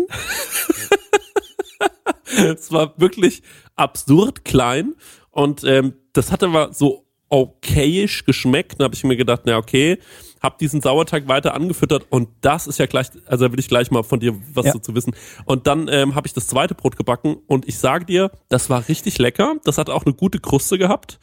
es 2.25 2.71
war 2.71 2.93
wirklich 2.97 3.43
absurd 3.75 4.43
klein 4.43 4.95
und 5.29 5.63
ähm, 5.63 5.93
das 6.13 6.31
hatte 6.31 6.47
aber 6.47 6.73
so 6.73 7.05
okayisch 7.29 8.25
geschmeckt. 8.25 8.79
Dann 8.79 8.85
habe 8.85 8.95
ich 8.95 9.03
mir 9.03 9.17
gedacht, 9.17 9.41
na 9.45 9.57
okay, 9.57 9.99
habe 10.41 10.57
diesen 10.59 10.81
Sauerteig 10.81 11.27
weiter 11.27 11.53
angefüttert 11.53 12.05
und 12.09 12.29
das 12.41 12.67
ist 12.67 12.79
ja 12.79 12.85
gleich, 12.85 13.07
also 13.25 13.45
da 13.45 13.51
will 13.51 13.59
ich 13.59 13.67
gleich 13.67 13.91
mal 13.91 14.03
von 14.03 14.19
dir 14.19 14.35
was 14.53 14.65
ja. 14.65 14.73
dazu 14.73 14.95
wissen. 14.95 15.15
Und 15.45 15.67
dann 15.67 15.87
ähm, 15.89 16.15
habe 16.15 16.27
ich 16.27 16.33
das 16.33 16.47
zweite 16.47 16.75
Brot 16.75 16.97
gebacken 16.97 17.37
und 17.47 17.67
ich 17.67 17.77
sage 17.77 18.05
dir, 18.05 18.31
das 18.49 18.69
war 18.69 18.87
richtig 18.87 19.17
lecker. 19.17 19.55
Das 19.63 19.77
hat 19.77 19.89
auch 19.89 20.05
eine 20.05 20.13
gute 20.13 20.39
Kruste 20.39 20.77
gehabt. 20.77 21.19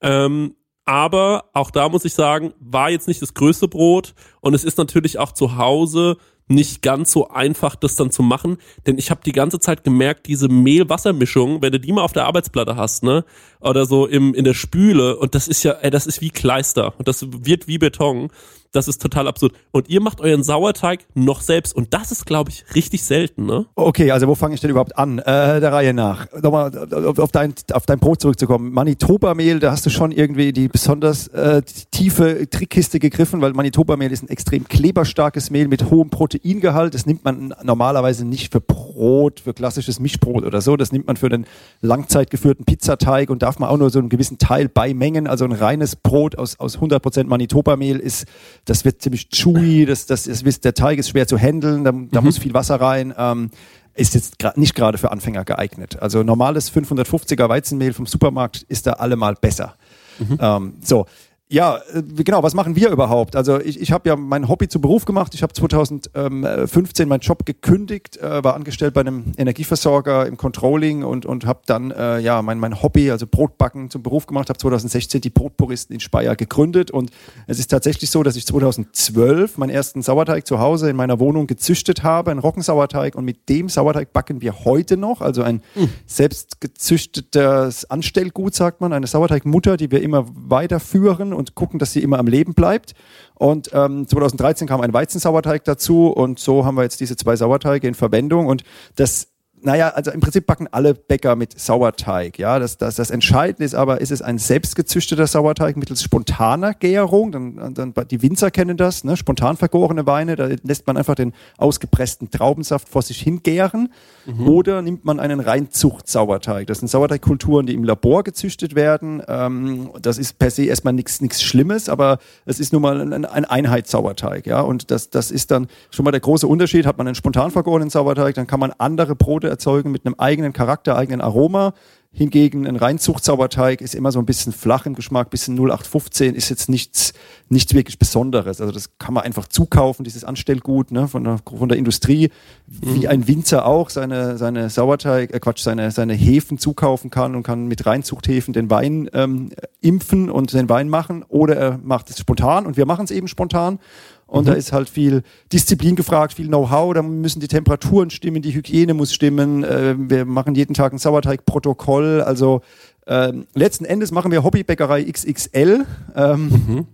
Ähm, 0.00 0.54
aber 0.84 1.50
auch 1.52 1.70
da 1.70 1.88
muss 1.88 2.06
ich 2.06 2.14
sagen, 2.14 2.54
war 2.60 2.88
jetzt 2.88 3.08
nicht 3.08 3.20
das 3.20 3.34
größte 3.34 3.68
Brot 3.68 4.14
und 4.40 4.54
es 4.54 4.64
ist 4.64 4.78
natürlich 4.78 5.18
auch 5.18 5.32
zu 5.32 5.58
Hause 5.58 6.16
nicht 6.48 6.82
ganz 6.82 7.12
so 7.12 7.28
einfach, 7.28 7.76
das 7.76 7.94
dann 7.94 8.10
zu 8.10 8.22
machen, 8.22 8.56
denn 8.86 8.98
ich 8.98 9.10
habe 9.10 9.20
die 9.24 9.32
ganze 9.32 9.60
Zeit 9.60 9.84
gemerkt, 9.84 10.26
diese 10.26 10.48
Mehl-Wasser-Mischung, 10.48 11.60
wenn 11.62 11.72
du 11.72 11.80
die 11.80 11.92
mal 11.92 12.02
auf 12.02 12.12
der 12.12 12.24
Arbeitsplatte 12.24 12.76
hast, 12.76 13.02
ne, 13.02 13.24
oder 13.60 13.84
so 13.84 14.06
im 14.06 14.34
in 14.34 14.44
der 14.44 14.54
Spüle 14.54 15.18
und 15.18 15.34
das 15.34 15.46
ist 15.46 15.62
ja, 15.62 15.72
ey, 15.72 15.90
das 15.90 16.06
ist 16.06 16.20
wie 16.20 16.30
Kleister 16.30 16.98
und 16.98 17.06
das 17.06 17.26
wird 17.30 17.68
wie 17.68 17.78
Beton 17.78 18.30
das 18.72 18.88
ist 18.88 19.00
total 19.00 19.28
absurd. 19.28 19.54
Und 19.70 19.88
ihr 19.88 20.00
macht 20.00 20.20
euren 20.20 20.42
Sauerteig 20.42 21.06
noch 21.14 21.40
selbst. 21.40 21.74
Und 21.74 21.94
das 21.94 22.12
ist, 22.12 22.26
glaube 22.26 22.50
ich, 22.50 22.64
richtig 22.74 23.04
selten, 23.04 23.46
ne? 23.46 23.66
Okay, 23.74 24.10
also 24.10 24.28
wo 24.28 24.34
fange 24.34 24.54
ich 24.54 24.60
denn 24.60 24.70
überhaupt 24.70 24.96
an? 24.98 25.18
Äh, 25.18 25.60
der 25.60 25.72
Reihe 25.72 25.94
nach. 25.94 26.26
Nochmal 26.42 26.70
auf 27.18 27.32
dein, 27.32 27.54
auf 27.72 27.86
dein 27.86 27.98
Brot 27.98 28.20
zurückzukommen. 28.20 28.72
Manitoba-Mehl, 28.72 29.60
da 29.60 29.72
hast 29.72 29.86
du 29.86 29.90
schon 29.90 30.12
irgendwie 30.12 30.52
die 30.52 30.68
besonders 30.68 31.28
äh, 31.28 31.62
tiefe 31.90 32.48
Trickkiste 32.50 32.98
gegriffen, 32.98 33.40
weil 33.40 33.52
Manitoba-Mehl 33.52 34.12
ist 34.12 34.22
ein 34.22 34.28
extrem 34.28 34.68
kleberstarkes 34.68 35.50
Mehl 35.50 35.68
mit 35.68 35.90
hohem 35.90 36.10
Proteingehalt. 36.10 36.94
Das 36.94 37.06
nimmt 37.06 37.24
man 37.24 37.54
normalerweise 37.62 38.26
nicht 38.26 38.52
für 38.52 38.60
Brot, 38.60 39.40
für 39.40 39.54
klassisches 39.54 39.98
Mischbrot 39.98 40.44
oder 40.44 40.60
so. 40.60 40.76
Das 40.76 40.92
nimmt 40.92 41.06
man 41.06 41.16
für 41.16 41.28
den 41.28 41.46
langzeitgeführten 41.80 42.64
Pizzateig 42.64 43.30
und 43.30 43.42
darf 43.42 43.58
man 43.58 43.70
auch 43.70 43.78
nur 43.78 43.90
so 43.90 43.98
einen 43.98 44.10
gewissen 44.10 44.38
Teil 44.38 44.68
beimengen. 44.68 45.26
Also 45.26 45.44
ein 45.44 45.52
reines 45.52 45.96
Brot 45.96 46.36
aus, 46.36 46.58
aus 46.60 46.78
100% 46.78 47.24
Manitoba-Mehl 47.24 47.98
ist 47.98 48.26
das 48.64 48.84
wird 48.84 49.02
ziemlich 49.02 49.30
chewy, 49.30 49.86
das, 49.86 50.06
das 50.06 50.26
ist, 50.26 50.64
der 50.64 50.74
Teig 50.74 50.98
ist 50.98 51.10
schwer 51.10 51.26
zu 51.26 51.38
handeln, 51.38 51.84
da, 51.84 51.92
da 51.92 52.20
mhm. 52.20 52.26
muss 52.26 52.38
viel 52.38 52.54
Wasser 52.54 52.80
rein. 52.80 53.14
Ähm, 53.16 53.50
ist 53.94 54.14
jetzt 54.14 54.36
nicht 54.56 54.76
gerade 54.76 54.96
für 54.96 55.10
Anfänger 55.10 55.44
geeignet. 55.44 56.00
Also 56.00 56.22
normales 56.22 56.72
550er 56.72 57.48
Weizenmehl 57.48 57.92
vom 57.92 58.06
Supermarkt 58.06 58.62
ist 58.68 58.86
da 58.86 58.92
allemal 58.92 59.34
besser. 59.34 59.74
Mhm. 60.20 60.38
Ähm, 60.40 60.74
so, 60.82 61.06
Ja, 61.50 61.80
äh, 61.94 62.02
genau, 62.02 62.42
was 62.42 62.52
machen 62.52 62.76
wir 62.76 62.90
überhaupt? 62.90 63.34
Also 63.34 63.58
ich, 63.58 63.80
ich 63.80 63.90
habe 63.90 64.06
ja 64.06 64.16
mein 64.16 64.48
Hobby 64.48 64.68
zu 64.68 64.82
Beruf 64.82 65.06
gemacht. 65.06 65.34
Ich 65.34 65.42
habe 65.42 65.52
2015 65.54 67.08
meinen 67.08 67.20
Job 67.20 67.46
gekündigt, 67.46 68.18
äh, 68.18 68.44
war 68.44 68.54
angestellt 68.54 68.92
bei 68.92 69.00
einem 69.00 69.32
Energieversorger 69.38 70.26
im 70.26 70.36
Controlling 70.36 71.04
und, 71.04 71.24
und 71.24 71.46
habe 71.46 71.60
dann 71.64 71.90
äh, 71.90 72.18
ja 72.18 72.42
mein, 72.42 72.58
mein 72.58 72.82
Hobby, 72.82 73.10
also 73.10 73.26
Brotbacken 73.26 73.88
zum 73.88 74.02
Beruf 74.02 74.26
gemacht, 74.26 74.50
habe 74.50 74.58
2016 74.58 75.22
die 75.22 75.30
Brotpuristen 75.30 75.94
in 75.94 76.00
Speyer 76.00 76.36
gegründet 76.36 76.90
und 76.90 77.10
es 77.46 77.58
ist 77.58 77.68
tatsächlich 77.68 78.10
so, 78.10 78.22
dass 78.22 78.36
ich 78.36 78.46
2012 78.46 79.56
meinen 79.56 79.70
ersten 79.70 80.02
Sauerteig 80.02 80.46
zu 80.46 80.58
Hause 80.58 80.90
in 80.90 80.96
meiner 80.96 81.18
Wohnung 81.18 81.46
gezüchtet 81.46 82.02
habe, 82.02 82.30
einen 82.30 82.40
Roggensauerteig 82.40 83.14
und 83.14 83.24
mit 83.24 83.48
dem 83.48 83.70
Sauerteig 83.70 84.12
backen 84.12 84.42
wir 84.42 84.66
heute 84.66 84.98
noch, 84.98 85.22
also 85.22 85.42
ein 85.42 85.62
mhm. 85.74 85.88
selbst 86.04 86.60
gezüchtetes 86.60 87.90
Anstellgut, 87.90 88.54
sagt 88.54 88.82
man, 88.82 88.92
eine 88.92 89.06
Sauerteigmutter, 89.06 89.78
die 89.78 89.90
wir 89.90 90.02
immer 90.02 90.26
weiterführen 90.28 91.37
und 91.38 91.54
gucken, 91.54 91.78
dass 91.78 91.92
sie 91.92 92.02
immer 92.02 92.18
am 92.18 92.26
Leben 92.26 92.52
bleibt. 92.52 92.94
Und 93.34 93.70
ähm, 93.72 94.06
2013 94.08 94.66
kam 94.66 94.80
ein 94.80 94.92
Weizensauerteig 94.92 95.64
dazu 95.64 96.08
und 96.08 96.40
so 96.40 96.64
haben 96.64 96.76
wir 96.76 96.82
jetzt 96.82 97.00
diese 97.00 97.16
zwei 97.16 97.36
Sauerteige 97.36 97.86
in 97.86 97.94
Verwendung 97.94 98.46
und 98.46 98.64
das 98.96 99.28
naja, 99.68 99.90
also 99.90 100.10
im 100.12 100.20
Prinzip 100.20 100.46
backen 100.46 100.66
alle 100.70 100.94
Bäcker 100.94 101.36
mit 101.36 101.60
Sauerteig. 101.60 102.38
Ja, 102.38 102.58
das, 102.58 102.78
das, 102.78 102.94
das 102.94 103.10
Entscheidende 103.10 103.66
ist 103.66 103.74
aber, 103.74 104.00
ist 104.00 104.10
es 104.10 104.22
ein 104.22 104.38
selbstgezüchteter 104.38 105.26
Sauerteig 105.26 105.76
mittels 105.76 106.02
spontaner 106.02 106.72
Gärung? 106.72 107.32
Dann, 107.32 107.74
dann, 107.74 107.92
die 108.10 108.22
Winzer 108.22 108.50
kennen 108.50 108.78
das, 108.78 109.04
ne? 109.04 109.18
spontan 109.18 109.58
vergorene 109.58 110.06
Weine, 110.06 110.36
da 110.36 110.48
lässt 110.62 110.86
man 110.86 110.96
einfach 110.96 111.16
den 111.16 111.34
ausgepressten 111.58 112.30
Traubensaft 112.30 112.88
vor 112.88 113.02
sich 113.02 113.20
hingären. 113.20 113.92
Mhm. 114.24 114.48
Oder 114.48 114.80
nimmt 114.80 115.04
man 115.04 115.20
einen 115.20 115.40
Reinzucht-Sauerteig. 115.40 116.66
Das 116.66 116.78
sind 116.78 116.88
Sauerteigkulturen, 116.88 117.66
die 117.66 117.74
im 117.74 117.84
Labor 117.84 118.24
gezüchtet 118.24 118.74
werden. 118.74 119.22
Ähm, 119.28 119.90
das 120.00 120.16
ist 120.16 120.38
per 120.38 120.50
se 120.50 120.64
erstmal 120.64 120.94
nichts 120.94 121.42
Schlimmes, 121.42 121.90
aber 121.90 122.20
es 122.46 122.58
ist 122.58 122.72
nun 122.72 122.80
mal 122.80 123.00
ein, 123.00 123.26
ein 123.26 123.44
Einheitssauerteig. 123.44 124.46
Ja? 124.46 124.62
Und 124.62 124.90
das, 124.90 125.10
das 125.10 125.30
ist 125.30 125.50
dann 125.50 125.66
schon 125.90 126.06
mal 126.06 126.10
der 126.10 126.20
große 126.20 126.46
Unterschied. 126.46 126.86
Hat 126.86 126.96
man 126.96 127.06
einen 127.06 127.14
spontan 127.14 127.50
vergorenen 127.50 127.90
Sauerteig, 127.90 128.34
dann 128.34 128.46
kann 128.46 128.60
man 128.60 128.72
andere 128.78 129.14
Brote 129.14 129.48
erzeugen 129.58 129.90
mit 129.90 130.06
einem 130.06 130.14
eigenen 130.18 130.52
Charakter, 130.52 130.96
eigenen 130.96 131.20
Aroma. 131.20 131.74
Hingegen 132.10 132.66
ein 132.66 132.76
Reinzuchtsauerteig 132.76 133.82
ist 133.82 133.94
immer 133.94 134.12
so 134.12 134.18
ein 134.18 134.24
bisschen 134.24 134.52
flach 134.52 134.86
im 134.86 134.94
Geschmack, 134.94 135.28
bisschen 135.28 135.56
0815, 135.56 136.34
ist 136.34 136.48
jetzt 136.48 136.68
nichts, 136.68 137.12
nichts 137.50 137.74
wirklich 137.74 137.98
Besonderes. 137.98 138.60
Also 138.60 138.72
das 138.72 138.98
kann 138.98 139.12
man 139.12 139.24
einfach 139.24 139.46
zukaufen, 139.46 140.04
dieses 140.04 140.24
Anstellgut 140.24 140.90
ne, 140.90 141.06
von, 141.06 141.22
der, 141.22 141.38
von 141.44 141.68
der 141.68 141.76
Industrie, 141.76 142.30
wie 142.66 143.00
mhm. 143.00 143.08
ein 143.08 143.28
Winzer 143.28 143.66
auch 143.66 143.90
seine, 143.90 144.38
seine 144.38 144.70
Sauerteig, 144.70 145.34
äh 145.34 145.38
Quatsch, 145.38 145.62
seine, 145.62 145.90
seine 145.90 146.14
Hefen 146.14 146.58
zukaufen 146.58 147.10
kann 147.10 147.34
und 147.36 147.42
kann 147.42 147.66
mit 147.66 147.84
Reinzuchthäfen 147.84 148.54
den 148.54 148.70
Wein 148.70 149.10
ähm, 149.12 149.50
impfen 149.82 150.30
und 150.30 150.54
den 150.54 150.68
Wein 150.70 150.88
machen. 150.88 151.24
Oder 151.28 151.56
er 151.56 151.78
macht 151.82 152.08
es 152.08 152.18
spontan 152.18 152.64
und 152.64 152.76
wir 152.78 152.86
machen 152.86 153.04
es 153.04 153.10
eben 153.10 153.28
spontan. 153.28 153.80
Und 154.28 154.44
mhm. 154.44 154.50
da 154.50 154.52
ist 154.52 154.72
halt 154.72 154.90
viel 154.90 155.22
Disziplin 155.52 155.96
gefragt, 155.96 156.34
viel 156.34 156.48
Know-how. 156.48 156.92
Da 156.92 157.02
müssen 157.02 157.40
die 157.40 157.48
Temperaturen 157.48 158.10
stimmen, 158.10 158.42
die 158.42 158.54
Hygiene 158.54 158.92
muss 158.92 159.12
stimmen. 159.12 159.64
Äh, 159.64 159.94
wir 159.98 160.26
machen 160.26 160.54
jeden 160.54 160.74
Tag 160.74 160.92
ein 160.92 160.98
Sauerteigprotokoll. 160.98 162.20
Also 162.20 162.60
äh, 163.06 163.32
letzten 163.54 163.86
Endes 163.86 164.12
machen 164.12 164.30
wir 164.30 164.44
Hobbybäckerei 164.44 165.04
XXL. 165.04 165.86
Ähm, 166.14 166.48
mhm. 166.48 166.86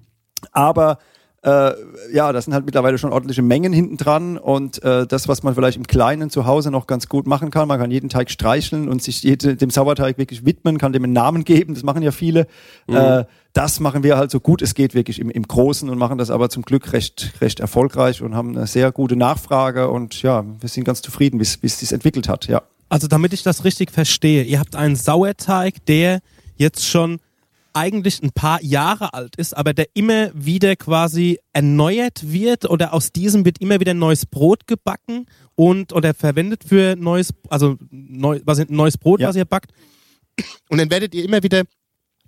Aber 0.53 0.99
äh, 1.45 1.75
ja, 2.13 2.33
das 2.33 2.47
sind 2.47 2.55
halt 2.55 2.65
mittlerweile 2.65 2.97
schon 2.97 3.13
ordentliche 3.13 3.43
Mengen 3.43 3.73
hinten 3.73 3.99
dran 3.99 4.39
und 4.39 4.83
äh, 4.83 5.07
das, 5.07 5.29
was 5.29 5.43
man 5.43 5.55
vielleicht 5.55 5.77
im 5.77 5.87
Kleinen 5.87 6.31
zu 6.31 6.47
Hause 6.47 6.71
noch 6.71 6.87
ganz 6.87 7.09
gut 7.09 7.27
machen 7.27 7.51
kann, 7.51 7.69
man 7.69 7.79
kann 7.79 7.91
jeden 7.91 8.09
Teig 8.09 8.31
streicheln 8.31 8.89
und 8.89 9.03
sich 9.03 9.23
jede, 9.23 9.55
dem 9.55 9.69
Sauerteig 9.69 10.17
wirklich 10.17 10.47
widmen, 10.47 10.79
kann 10.79 10.95
dem 10.95 11.05
einen 11.05 11.13
Namen 11.13 11.45
geben, 11.45 11.75
das 11.75 11.83
machen 11.83 12.03
ja 12.03 12.13
viele. 12.13 12.47
Mhm. 12.87 12.97
Äh, 12.97 13.25
das 13.53 13.79
machen 13.79 14.03
wir 14.03 14.17
halt 14.17 14.31
so 14.31 14.41
gut 14.41 14.63
es 14.63 14.75
geht 14.75 14.95
wirklich 14.95 15.21
im, 15.21 15.31
im 15.31 15.47
Großen 15.47 15.89
und 15.89 15.99
machen 15.99 16.19
das 16.19 16.31
aber 16.31 16.49
zum 16.49 16.63
Glück 16.63 16.93
recht, 16.93 17.35
recht 17.41 17.61
erfolgreich 17.61 18.23
und 18.23 18.35
haben 18.35 18.57
eine 18.57 18.67
sehr 18.67 18.91
gute 18.91 19.15
Nachfrage 19.15 19.91
und 19.91 20.23
ja, 20.23 20.45
wir 20.61 20.69
sind 20.69 20.85
ganz 20.85 21.03
zufrieden, 21.03 21.39
wie 21.39 21.67
es 21.67 21.79
sich 21.79 21.93
entwickelt 21.93 22.29
hat, 22.29 22.47
ja. 22.47 22.63
Also 22.89 23.07
damit 23.07 23.33
ich 23.33 23.43
das 23.43 23.65
richtig 23.65 23.91
verstehe, 23.91 24.45
ihr 24.45 24.61
habt 24.61 24.77
einen 24.77 24.97
Sauerteig, 24.97 25.85
der 25.87 26.21
jetzt 26.57 26.87
schon 26.87 27.19
eigentlich 27.75 28.23
ein 28.23 28.33
paar 28.33 28.63
Jahre 28.63 29.15
alt 29.15 29.37
ist, 29.37 29.57
aber 29.57 29.75
der 29.75 29.89
immer 29.95 30.31
wieder 30.35 30.77
quasi 30.77 31.39
erneuert 31.53 32.33
wird 32.33 32.69
oder 32.71 32.95
aus 32.95 33.13
diesem 33.13 33.45
wird 33.45 33.61
immer 33.61 33.81
wieder 33.81 33.95
neues 33.95 34.27
Brot 34.27 34.67
gebacken 34.67 35.27
und 35.55 35.93
oder 35.93 36.15
verwendet 36.15 36.65
für 36.67 36.97
neues, 36.97 37.35
also 37.49 37.77
neu, 37.91 38.41
was, 38.45 38.67
neues 38.69 38.97
Brot, 38.97 39.21
ja. 39.21 39.29
was 39.29 39.37
ihr 39.37 39.45
backt. 39.45 39.73
Und 40.69 40.79
dann 40.79 40.91
werdet 40.91 41.15
ihr 41.15 41.25
immer 41.25 41.43
wieder 41.43 41.65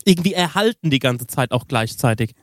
irgendwie 0.04 0.34
erhalten 0.34 0.90
die 0.90 0.98
ganze 0.98 1.26
Zeit 1.26 1.52
auch 1.52 1.66
gleichzeitig. 1.66 2.34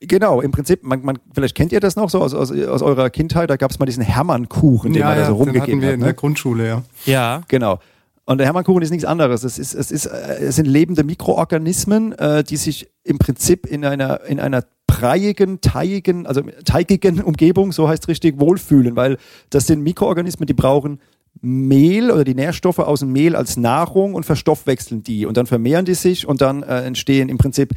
Genau, 0.00 0.40
im 0.40 0.50
Prinzip, 0.50 0.82
man, 0.82 1.02
man, 1.02 1.18
vielleicht 1.32 1.54
kennt 1.54 1.72
ihr 1.72 1.80
das 1.80 1.96
noch 1.96 2.10
so 2.10 2.20
aus, 2.20 2.34
aus, 2.34 2.50
aus 2.50 2.82
eurer 2.82 3.10
Kindheit, 3.10 3.48
da 3.48 3.56
gab 3.56 3.70
es 3.70 3.78
mal 3.78 3.86
diesen 3.86 4.02
Hermannkuchen, 4.02 4.92
den 4.92 5.00
ja, 5.00 5.08
man 5.08 5.18
da 5.18 5.26
so 5.26 5.34
rumgegeben 5.34 5.66
den 5.66 5.72
hatten 5.72 5.80
wir 5.80 5.88
hat. 5.88 5.94
In 5.94 6.00
ne? 6.00 6.06
der 6.06 6.14
Grundschule, 6.14 6.66
ja. 6.66 6.82
Ja. 7.06 7.42
Genau. 7.48 7.78
Und 8.26 8.38
der 8.38 8.46
Hermannkuchen 8.46 8.82
ist 8.82 8.90
nichts 8.90 9.04
anderes. 9.04 9.44
Es, 9.44 9.58
ist, 9.58 9.74
es, 9.74 9.90
ist, 9.90 10.06
äh, 10.06 10.38
es 10.40 10.56
sind 10.56 10.66
lebende 10.66 11.04
Mikroorganismen, 11.04 12.12
äh, 12.12 12.42
die 12.44 12.56
sich 12.56 12.88
im 13.02 13.18
Prinzip 13.18 13.66
in 13.66 13.84
einer, 13.84 14.24
in 14.24 14.40
einer 14.40 14.64
breiigen, 14.86 15.60
teigigen, 15.60 16.26
also 16.26 16.42
teigigen 16.64 17.20
Umgebung, 17.22 17.72
so 17.72 17.88
heißt 17.88 18.08
richtig, 18.08 18.38
wohlfühlen, 18.38 18.96
weil 18.96 19.18
das 19.50 19.66
sind 19.66 19.82
Mikroorganismen, 19.82 20.46
die 20.46 20.54
brauchen 20.54 21.00
Mehl 21.40 22.10
oder 22.10 22.24
die 22.24 22.34
Nährstoffe 22.34 22.78
aus 22.78 23.00
dem 23.00 23.12
Mehl 23.12 23.34
als 23.34 23.56
Nahrung 23.56 24.14
und 24.14 24.24
verstoffwechseln 24.24 25.02
die 25.02 25.26
und 25.26 25.36
dann 25.36 25.46
vermehren 25.46 25.84
die 25.84 25.94
sich 25.94 26.26
und 26.26 26.40
dann 26.40 26.62
äh, 26.62 26.82
entstehen 26.82 27.28
im 27.28 27.38
Prinzip 27.38 27.74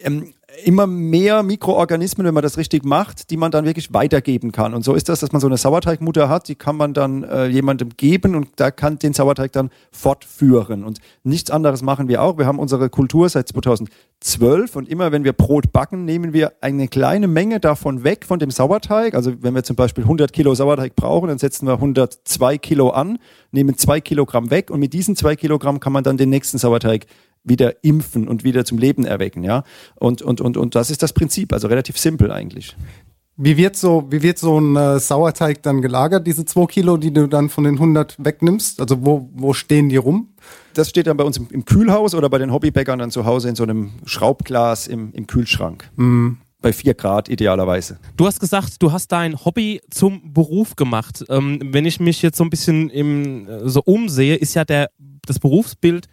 ähm, 0.00 0.34
immer 0.64 0.86
mehr 0.86 1.42
Mikroorganismen, 1.42 2.26
wenn 2.26 2.34
man 2.34 2.42
das 2.42 2.56
richtig 2.56 2.84
macht, 2.84 3.30
die 3.30 3.36
man 3.36 3.50
dann 3.50 3.64
wirklich 3.64 3.92
weitergeben 3.92 4.52
kann. 4.52 4.74
Und 4.74 4.82
so 4.84 4.94
ist 4.94 5.08
das, 5.08 5.20
dass 5.20 5.32
man 5.32 5.40
so 5.40 5.46
eine 5.46 5.56
Sauerteigmutter 5.56 6.28
hat, 6.28 6.48
die 6.48 6.54
kann 6.54 6.76
man 6.76 6.94
dann 6.94 7.24
äh, 7.24 7.46
jemandem 7.46 7.90
geben 7.96 8.34
und 8.34 8.48
da 8.56 8.70
kann 8.70 8.98
den 8.98 9.12
Sauerteig 9.12 9.52
dann 9.52 9.70
fortführen. 9.90 10.84
Und 10.84 11.00
nichts 11.24 11.50
anderes 11.50 11.82
machen 11.82 12.08
wir 12.08 12.22
auch. 12.22 12.38
Wir 12.38 12.46
haben 12.46 12.58
unsere 12.58 12.88
Kultur 12.88 13.28
seit 13.28 13.48
2012 13.48 14.76
und 14.76 14.88
immer 14.88 15.12
wenn 15.12 15.24
wir 15.24 15.32
Brot 15.32 15.72
backen, 15.72 16.04
nehmen 16.04 16.32
wir 16.32 16.52
eine 16.60 16.88
kleine 16.88 17.28
Menge 17.28 17.60
davon 17.60 18.04
weg 18.04 18.24
von 18.24 18.38
dem 18.38 18.50
Sauerteig. 18.50 19.14
Also 19.14 19.42
wenn 19.42 19.54
wir 19.54 19.64
zum 19.64 19.76
Beispiel 19.76 20.04
100 20.04 20.32
Kilo 20.32 20.54
Sauerteig 20.54 20.96
brauchen, 20.96 21.28
dann 21.28 21.38
setzen 21.38 21.66
wir 21.66 21.74
102 21.74 22.58
Kilo 22.58 22.90
an, 22.90 23.18
nehmen 23.50 23.76
zwei 23.76 24.00
Kilogramm 24.00 24.50
weg 24.50 24.70
und 24.70 24.80
mit 24.80 24.92
diesen 24.92 25.16
zwei 25.16 25.36
Kilogramm 25.36 25.80
kann 25.80 25.92
man 25.92 26.04
dann 26.04 26.16
den 26.16 26.30
nächsten 26.30 26.58
Sauerteig 26.58 27.06
wieder 27.46 27.82
impfen 27.82 28.28
und 28.28 28.44
wieder 28.44 28.64
zum 28.64 28.78
Leben 28.78 29.06
erwecken, 29.06 29.42
ja. 29.42 29.62
Und, 29.94 30.20
und, 30.20 30.40
und, 30.40 30.56
und 30.56 30.74
das 30.74 30.90
ist 30.90 31.02
das 31.02 31.12
Prinzip, 31.12 31.52
also 31.52 31.68
relativ 31.68 31.96
simpel 31.98 32.30
eigentlich. 32.30 32.76
Wie 33.38 33.58
wird 33.58 33.76
so, 33.76 34.06
wie 34.10 34.22
wird 34.22 34.38
so 34.38 34.58
ein 34.58 34.76
äh, 34.76 34.98
Sauerteig 34.98 35.62
dann 35.62 35.82
gelagert, 35.82 36.26
diese 36.26 36.46
zwei 36.46 36.64
Kilo, 36.64 36.96
die 36.96 37.12
du 37.12 37.26
dann 37.26 37.50
von 37.50 37.64
den 37.64 37.74
100 37.74 38.16
wegnimmst? 38.18 38.80
Also 38.80 39.04
wo, 39.04 39.28
wo 39.34 39.52
stehen 39.52 39.90
die 39.90 39.96
rum? 39.96 40.28
Das 40.72 40.88
steht 40.88 41.06
dann 41.06 41.18
bei 41.18 41.24
uns 41.24 41.36
im, 41.36 41.48
im 41.50 41.64
Kühlhaus 41.66 42.14
oder 42.14 42.30
bei 42.30 42.38
den 42.38 42.50
Hobbybäckern 42.50 42.98
dann 42.98 43.10
zu 43.10 43.26
Hause 43.26 43.50
in 43.50 43.54
so 43.54 43.64
einem 43.64 43.90
Schraubglas 44.06 44.86
im, 44.86 45.12
im 45.12 45.26
Kühlschrank. 45.26 45.90
Mhm. 45.96 46.38
Bei 46.62 46.72
vier 46.72 46.94
Grad 46.94 47.28
idealerweise. 47.28 47.98
Du 48.16 48.26
hast 48.26 48.40
gesagt, 48.40 48.82
du 48.82 48.90
hast 48.90 49.12
dein 49.12 49.44
Hobby 49.44 49.82
zum 49.90 50.32
Beruf 50.32 50.74
gemacht. 50.74 51.22
Ähm, 51.28 51.60
wenn 51.62 51.84
ich 51.84 52.00
mich 52.00 52.22
jetzt 52.22 52.38
so 52.38 52.44
ein 52.44 52.50
bisschen 52.50 52.88
im, 52.88 53.46
äh, 53.46 53.68
so 53.68 53.82
umsehe, 53.84 54.36
ist 54.36 54.54
ja 54.54 54.64
der, 54.64 54.88
das 55.26 55.38
Berufsbild 55.38 56.08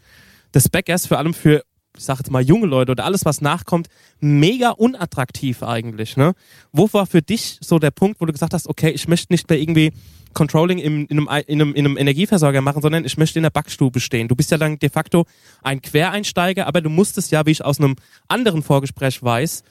des 0.53 0.69
Bäckers, 0.69 1.07
vor 1.07 1.17
allem 1.17 1.33
für, 1.33 1.63
ich 1.97 2.03
sag 2.03 2.17
jetzt 2.17 2.31
mal, 2.31 2.41
junge 2.41 2.67
Leute 2.67 2.91
oder 2.91 3.05
alles, 3.05 3.25
was 3.25 3.41
nachkommt, 3.41 3.87
mega 4.19 4.69
unattraktiv 4.71 5.63
eigentlich. 5.63 6.17
Ne? 6.17 6.33
Wo 6.71 6.89
war 6.91 7.05
für 7.05 7.21
dich 7.21 7.57
so 7.61 7.79
der 7.79 7.91
Punkt, 7.91 8.21
wo 8.21 8.25
du 8.25 8.33
gesagt 8.33 8.53
hast, 8.53 8.67
okay, 8.67 8.89
ich 8.89 9.07
möchte 9.07 9.33
nicht 9.33 9.49
mehr 9.49 9.59
irgendwie 9.59 9.91
Controlling 10.33 10.79
in, 10.79 11.05
in, 11.05 11.27
einem, 11.27 11.43
in, 11.47 11.61
einem, 11.61 11.73
in 11.75 11.85
einem 11.85 11.97
Energieversorger 11.97 12.61
machen, 12.61 12.81
sondern 12.81 13.05
ich 13.05 13.17
möchte 13.17 13.39
in 13.39 13.43
der 13.43 13.51
Backstube 13.51 13.99
stehen. 13.99 14.27
Du 14.27 14.35
bist 14.35 14.51
ja 14.51 14.57
dann 14.57 14.79
de 14.79 14.89
facto 14.89 15.25
ein 15.61 15.81
Quereinsteiger, 15.81 16.67
aber 16.67 16.81
du 16.81 16.89
musstest 16.89 17.31
ja, 17.31 17.45
wie 17.45 17.51
ich 17.51 17.63
aus 17.63 17.79
einem 17.79 17.95
anderen 18.27 18.63
Vorgespräch 18.63 19.21
weiß, 19.21 19.63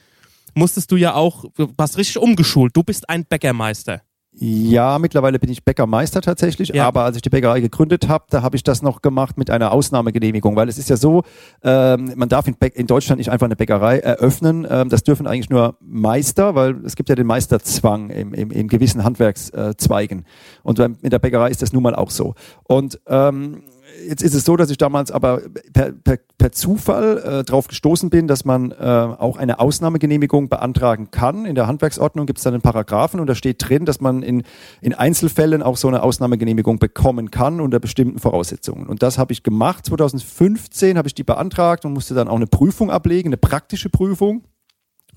musstest 0.55 0.91
du 0.93 0.97
ja 0.97 1.15
auch, 1.15 1.45
was 1.57 1.99
richtig 1.99 2.19
umgeschult. 2.19 2.77
Du 2.77 2.83
bist 2.83 3.09
ein 3.09 3.25
Bäckermeister. 3.25 4.03
Ja, 4.35 4.99
mittlerweile 4.99 5.39
bin 5.39 5.51
ich 5.51 5.63
Bäckermeister 5.63 6.23
tatsächlich, 6.23 6.71
ja. 6.71 6.87
aber 6.87 7.05
als 7.05 7.17
ich 7.17 7.23
die 7.23 7.29
Bäckerei 7.29 7.61
gegründet 7.61 8.09
habe, 8.09 8.25
da 8.31 8.41
habe 8.41 8.57
ich 8.57 8.63
das 8.63 8.81
noch 8.81 9.03
gemacht 9.03 9.37
mit 9.37 9.51
einer 9.51 9.73
Ausnahmegenehmigung, 9.73 10.57
weil 10.57 10.71
es 10.71 10.79
ist 10.79 10.89
ja 10.89 10.97
so, 10.97 11.23
ähm, 11.63 12.13
man 12.17 12.31
darf 12.31 12.49
in, 12.49 12.57
in, 12.73 12.87
Deutschland 12.87 13.19
nicht 13.19 13.31
einfach 13.31 13.45
eine 13.45 13.57
Bäckerei 13.57 13.99
eröffnen, 13.99 14.67
ähm, 14.69 14.89
das 14.89 15.03
dürfen 15.03 15.27
eigentlich 15.27 15.51
nur 15.51 15.77
Meister, 15.81 16.55
weil 16.55 16.83
es 16.87 16.97
gibt 16.97 17.11
ja 17.11 17.15
den 17.15 17.27
Meisterzwang 17.27 18.09
im, 18.09 18.33
im, 18.33 18.51
in 18.51 18.69
gewissen 18.69 19.05
Handwerkszweigen 19.05 20.25
und 20.63 20.79
in 20.79 21.11
der 21.11 21.19
Bäckerei 21.19 21.51
ist 21.51 21.61
das 21.61 21.75
nun 21.75 21.83
mal 21.83 21.95
auch 21.95 22.11
so. 22.11 22.35
Und 22.65 23.01
ähm, 23.07 23.63
jetzt 24.09 24.23
ist 24.23 24.35
es 24.35 24.45
so, 24.45 24.57
dass 24.57 24.71
ich 24.71 24.79
damals 24.79 25.11
aber 25.11 25.43
per, 25.73 25.93
per, 25.93 26.19
per 26.39 26.53
Zufall 26.53 27.19
äh, 27.19 27.45
darauf 27.45 27.69
gestoßen 27.69 28.11
bin, 28.11 28.27
dass 28.27 28.45
man 28.45 28.71
äh, 28.71 28.75
auch 28.75 29.37
eine 29.37 29.61
Ausnahmegenehmigung 29.61 30.49
beantragen 30.49 31.11
kann. 31.11 31.45
In 31.45 31.55
der 31.55 31.67
Handwerksordnung 31.67 32.27
gibt 32.27 32.39
es 32.39 32.45
dann 32.45 32.55
einen 32.55 32.63
Paragraphen 32.63 33.21
und 33.21 33.27
da 33.27 33.35
steht 33.35 33.69
drin, 33.69 33.85
dass 33.85 34.01
man 34.01 34.23
in, 34.23 34.43
in 34.81 34.95
Einzelfällen 34.95 35.63
auch 35.63 35.77
so 35.77 35.89
eine 35.89 36.03
Ausnahmegenehmigung 36.03 36.79
bekommen 36.79 37.31
kann 37.31 37.61
unter 37.61 37.81
bestimmten 37.81 38.19
Voraussetzungen. 38.19 38.87
Und 38.87 39.03
das 39.03 39.19
habe 39.19 39.33
ich 39.33 39.43
gemacht. 39.43 39.87
2015 39.87 40.99
habe 40.99 41.09
ich 41.09 41.15
die 41.15 41.25
beantragt 41.25 41.85
und 41.85 41.93
musste 41.93 42.15
dann 42.15 42.29
auch 42.29 42.37
eine 42.37 42.47
Prüfung 42.47 42.91
ablegen, 42.91 43.29
eine 43.29 43.37
praktische 43.37 43.89
Prüfung. 43.89 44.45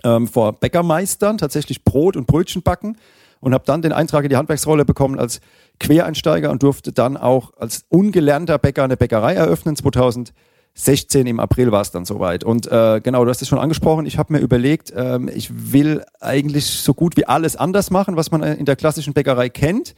ähm, 0.04 0.28
vor 0.28 0.60
Bäckermeistern, 0.60 1.38
tatsächlich 1.38 1.84
Brot 1.84 2.18
und 2.18 2.28
Brötchen 2.28 2.62
backen 2.62 2.98
und 3.40 3.54
habe 3.54 3.64
dann 3.66 3.82
den 3.82 3.92
Eintrag 3.92 4.24
in 4.24 4.30
die 4.30 4.38
Handwerksrolle 4.38 4.86
bekommen 4.86 5.20
als 5.20 5.42
Quereinsteiger 5.80 6.52
und 6.52 6.64
durfte 6.64 6.92
dann 6.92 7.18
auch 7.18 7.54
als 7.58 7.86
ungelernter 7.90 8.58
Bäcker 8.58 8.84
eine 8.84 8.98
Bäckerei 8.98 9.34
eröffnen 9.34 9.76
2000. 9.76 10.34
16 10.78 11.26
im 11.26 11.40
April 11.40 11.72
war 11.72 11.82
es 11.82 11.92
dann 11.92 12.04
soweit. 12.04 12.44
Und 12.44 12.70
äh, 12.70 13.00
genau, 13.02 13.24
du 13.24 13.30
hast 13.30 13.42
es 13.42 13.48
schon 13.48 13.60
angesprochen. 13.60 14.06
Ich 14.06 14.18
habe 14.18 14.34
mir 14.34 14.40
überlegt, 14.40 14.92
ähm, 14.94 15.30
ich 15.34 15.72
will 15.72 16.04
eigentlich 16.20 16.66
so 16.66 16.94
gut 16.94 17.16
wie 17.16 17.26
alles 17.26 17.56
anders 17.56 17.92
machen, 17.92 18.18
was 18.18 18.30
man 18.30 18.44
in 18.44 18.66
der 18.66 18.76
klassischen 18.76 19.14
Bäckerei 19.14 19.48
kennt. 19.48 19.96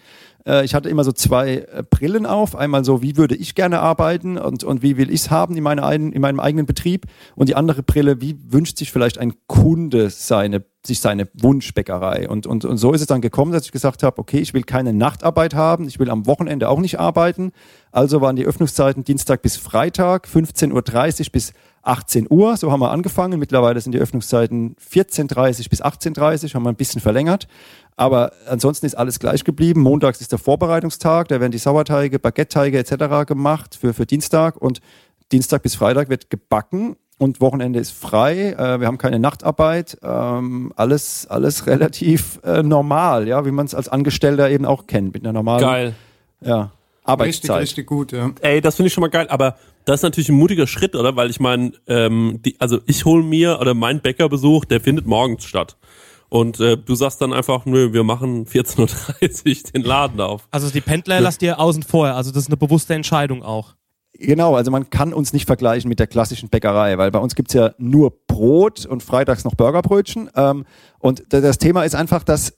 Äh, 0.47 0.65
ich 0.65 0.73
hatte 0.73 0.89
immer 0.89 1.03
so 1.03 1.11
zwei 1.11 1.67
äh, 1.71 1.83
Brillen 1.87 2.25
auf. 2.25 2.55
Einmal 2.55 2.83
so, 2.85 3.01
wie 3.01 3.17
würde 3.17 3.35
ich 3.35 3.53
gerne 3.53 3.79
arbeiten 3.79 4.37
und, 4.37 4.63
und 4.63 4.81
wie 4.81 4.97
will 4.97 5.09
ich 5.09 5.21
es 5.21 5.31
haben 5.31 5.55
in, 5.57 5.63
meine, 5.63 5.93
in 5.93 6.21
meinem 6.21 6.39
eigenen 6.39 6.65
Betrieb. 6.65 7.05
Und 7.35 7.49
die 7.49 7.55
andere 7.55 7.83
Brille, 7.83 8.21
wie 8.21 8.37
wünscht 8.51 8.77
sich 8.77 8.91
vielleicht 8.91 9.17
ein 9.17 9.33
Kunde 9.47 10.09
seine 10.09 10.63
sich 10.85 11.01
seine 11.01 11.27
Wunschbäckerei. 11.33 12.29
Und, 12.29 12.47
und, 12.47 12.63
und 12.63 12.77
so 12.77 12.93
ist 12.93 13.01
es 13.01 13.07
dann 13.07 13.19
gekommen, 13.19 13.51
dass 13.51 13.65
ich 13.65 13.73
gesagt 13.73 14.03
habe, 14.03 14.19
okay, 14.19 14.39
ich 14.39 14.53
will 14.53 14.63
keine 14.63 14.93
Nachtarbeit 14.93 15.53
haben, 15.53 15.85
ich 15.85 15.99
will 15.99 16.09
am 16.09 16.25
Wochenende 16.27 16.69
auch 16.69 16.79
nicht 16.79 16.97
arbeiten. 16.97 17.51
Also 17.91 18.21
waren 18.21 18.37
die 18.37 18.45
Öffnungszeiten 18.45 19.03
Dienstag 19.03 19.41
bis 19.41 19.57
Freitag, 19.57 20.27
15.30 20.27 20.71
Uhr 21.25 21.31
bis 21.33 21.53
18 21.87 22.27
Uhr. 22.29 22.57
So 22.57 22.71
haben 22.71 22.79
wir 22.79 22.91
angefangen. 22.91 23.39
Mittlerweile 23.39 23.81
sind 23.81 23.93
die 23.93 23.99
Öffnungszeiten 23.99 24.75
14.30 24.75 25.63
Uhr 25.63 25.69
bis 25.69 25.83
18.30 25.83 26.43
Uhr, 26.45 26.53
haben 26.53 26.63
wir 26.63 26.69
ein 26.69 26.75
bisschen 26.75 27.01
verlängert. 27.01 27.47
Aber 27.95 28.31
ansonsten 28.47 28.85
ist 28.85 28.95
alles 28.95 29.19
gleich 29.19 29.43
geblieben. 29.43 29.81
Montags 29.81 30.21
ist 30.21 30.31
der 30.31 30.39
Vorbereitungstag, 30.39 31.27
da 31.29 31.39
werden 31.39 31.51
die 31.51 31.57
Sauerteige, 31.57 32.19
Baguette-Teige 32.19 32.77
etc. 32.77 33.25
gemacht 33.27 33.75
für, 33.79 33.93
für 33.93 34.05
Dienstag 34.05 34.57
und 34.57 34.81
Dienstag 35.31 35.63
bis 35.63 35.75
Freitag 35.75 36.09
wird 36.09 36.29
gebacken 36.29 36.95
und 37.17 37.41
Wochenende 37.41 37.79
ist 37.79 37.91
frei. 37.91 38.51
Äh, 38.51 38.79
wir 38.79 38.87
haben 38.87 38.97
keine 38.97 39.19
Nachtarbeit. 39.19 39.97
Ähm, 40.03 40.71
alles, 40.75 41.27
alles 41.27 41.65
relativ 41.67 42.39
äh, 42.43 42.63
normal, 42.63 43.27
ja, 43.27 43.45
wie 43.45 43.51
man 43.51 43.65
es 43.65 43.73
als 43.73 43.89
Angestellter 43.89 44.49
eben 44.49 44.65
auch 44.65 44.87
kennt, 44.87 45.13
mit 45.13 45.23
einer 45.23 45.33
normalen 45.33 45.61
Geil. 45.61 45.95
Ja, 46.41 46.71
Arbeitszeit. 47.03 47.61
Richtig, 47.61 47.77
richtig 47.77 47.87
gut, 47.87 48.11
ja. 48.11 48.31
Ey, 48.41 48.61
das 48.61 48.75
finde 48.75 48.87
ich 48.87 48.93
schon 48.93 49.01
mal 49.01 49.09
geil, 49.09 49.27
aber 49.29 49.55
das 49.87 50.01
ist 50.01 50.03
natürlich 50.03 50.27
ein 50.27 50.35
mutiger 50.35 50.67
Schritt, 50.67 50.95
oder? 50.95 51.15
Weil 51.15 51.29
ich 51.29 51.39
meine, 51.39 51.71
ähm, 51.87 52.41
die, 52.43 52.59
also 52.59 52.79
ich 52.87 53.05
hole 53.05 53.23
mir 53.23 53.59
oder 53.61 53.73
mein 53.73 54.01
Bäckerbesuch, 54.01 54.65
der 54.65 54.81
findet 54.81 55.07
morgens 55.07 55.45
statt. 55.45 55.77
Und 56.27 56.59
äh, 56.59 56.75
du 56.77 56.93
sagst 56.93 57.21
dann 57.21 57.31
einfach, 57.31 57.65
nö, 57.65 57.93
wir 57.93 58.03
machen 58.03 58.45
14.30 58.47 59.65
Uhr 59.65 59.71
den 59.71 59.83
Laden 59.83 60.19
auf. 60.19 60.49
Also 60.51 60.69
die 60.69 60.81
Pendler 60.81 61.21
lasst 61.21 61.41
ihr 61.41 61.57
außen 61.57 61.83
vor, 61.83 62.07
also 62.07 62.31
das 62.31 62.43
ist 62.43 62.49
eine 62.49 62.57
bewusste 62.57 62.95
Entscheidung 62.95 63.43
auch. 63.43 63.75
Genau, 64.19 64.55
also 64.55 64.71
man 64.71 64.89
kann 64.89 65.13
uns 65.13 65.31
nicht 65.31 65.45
vergleichen 65.45 65.87
mit 65.87 65.99
der 65.99 66.07
klassischen 66.07 66.49
Bäckerei, 66.49 66.97
weil 66.97 67.11
bei 67.11 67.19
uns 67.19 67.35
gibt's 67.35 67.53
ja 67.53 67.71
nur 67.77 68.11
Brot 68.27 68.85
und 68.85 69.03
freitags 69.03 69.45
noch 69.45 69.55
Burgerbrötchen. 69.55 70.29
Ähm, 70.35 70.65
und 70.99 71.23
das 71.29 71.59
Thema 71.59 71.83
ist 71.83 71.95
einfach, 71.95 72.23
dass 72.23 72.57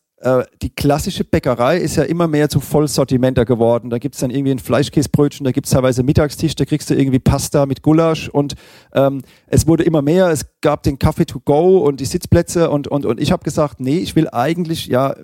die 0.61 0.69
klassische 0.69 1.23
Bäckerei 1.23 1.77
ist 1.77 1.95
ja 1.95 2.03
immer 2.03 2.27
mehr 2.27 2.49
zum 2.49 2.61
Vollsortimenter 2.61 3.45
geworden. 3.45 3.89
Da 3.89 3.99
gibt's 3.99 4.19
dann 4.19 4.31
irgendwie 4.31 4.51
ein 4.51 4.59
Fleischkäsebrötchen, 4.59 5.45
da 5.45 5.51
gibt's 5.51 5.69
teilweise 5.69 6.03
Mittagstisch, 6.03 6.55
da 6.55 6.65
kriegst 6.65 6.89
du 6.89 6.93
irgendwie 6.93 7.19
Pasta 7.19 7.65
mit 7.65 7.83
Gulasch 7.83 8.27
und 8.27 8.55
ähm, 8.93 9.21
es 9.47 9.65
wurde 9.65 9.83
immer 9.83 10.01
mehr. 10.01 10.27
Es 10.27 10.45
gab 10.59 10.83
den 10.83 10.99
Kaffee 10.99 11.25
to 11.25 11.39
go 11.39 11.77
und 11.77 12.01
die 12.01 12.05
Sitzplätze 12.05 12.69
und, 12.69 12.89
und, 12.89 13.05
und 13.05 13.17
ich 13.21 13.31
habe 13.31 13.45
gesagt, 13.45 13.79
nee, 13.79 13.99
ich 13.99 14.17
will 14.17 14.27
eigentlich 14.29 14.87
ja 14.87 15.15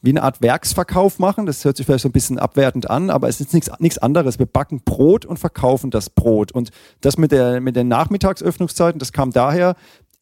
wie 0.00 0.10
eine 0.10 0.22
Art 0.22 0.40
Werksverkauf 0.40 1.18
machen. 1.18 1.44
Das 1.44 1.62
hört 1.64 1.76
sich 1.76 1.84
vielleicht 1.84 2.02
so 2.02 2.08
ein 2.08 2.12
bisschen 2.12 2.38
abwertend 2.38 2.88
an, 2.88 3.10
aber 3.10 3.28
es 3.28 3.40
ist 3.40 3.52
nichts, 3.52 3.70
nichts 3.78 3.98
anderes. 3.98 4.38
Wir 4.38 4.46
backen 4.46 4.80
Brot 4.84 5.26
und 5.26 5.38
verkaufen 5.38 5.90
das 5.90 6.08
Brot. 6.08 6.50
Und 6.50 6.70
das 7.02 7.18
mit, 7.18 7.30
der, 7.30 7.60
mit 7.60 7.76
den 7.76 7.88
Nachmittagsöffnungszeiten, 7.88 8.98
das 8.98 9.12
kam 9.12 9.32
daher, 9.32 9.76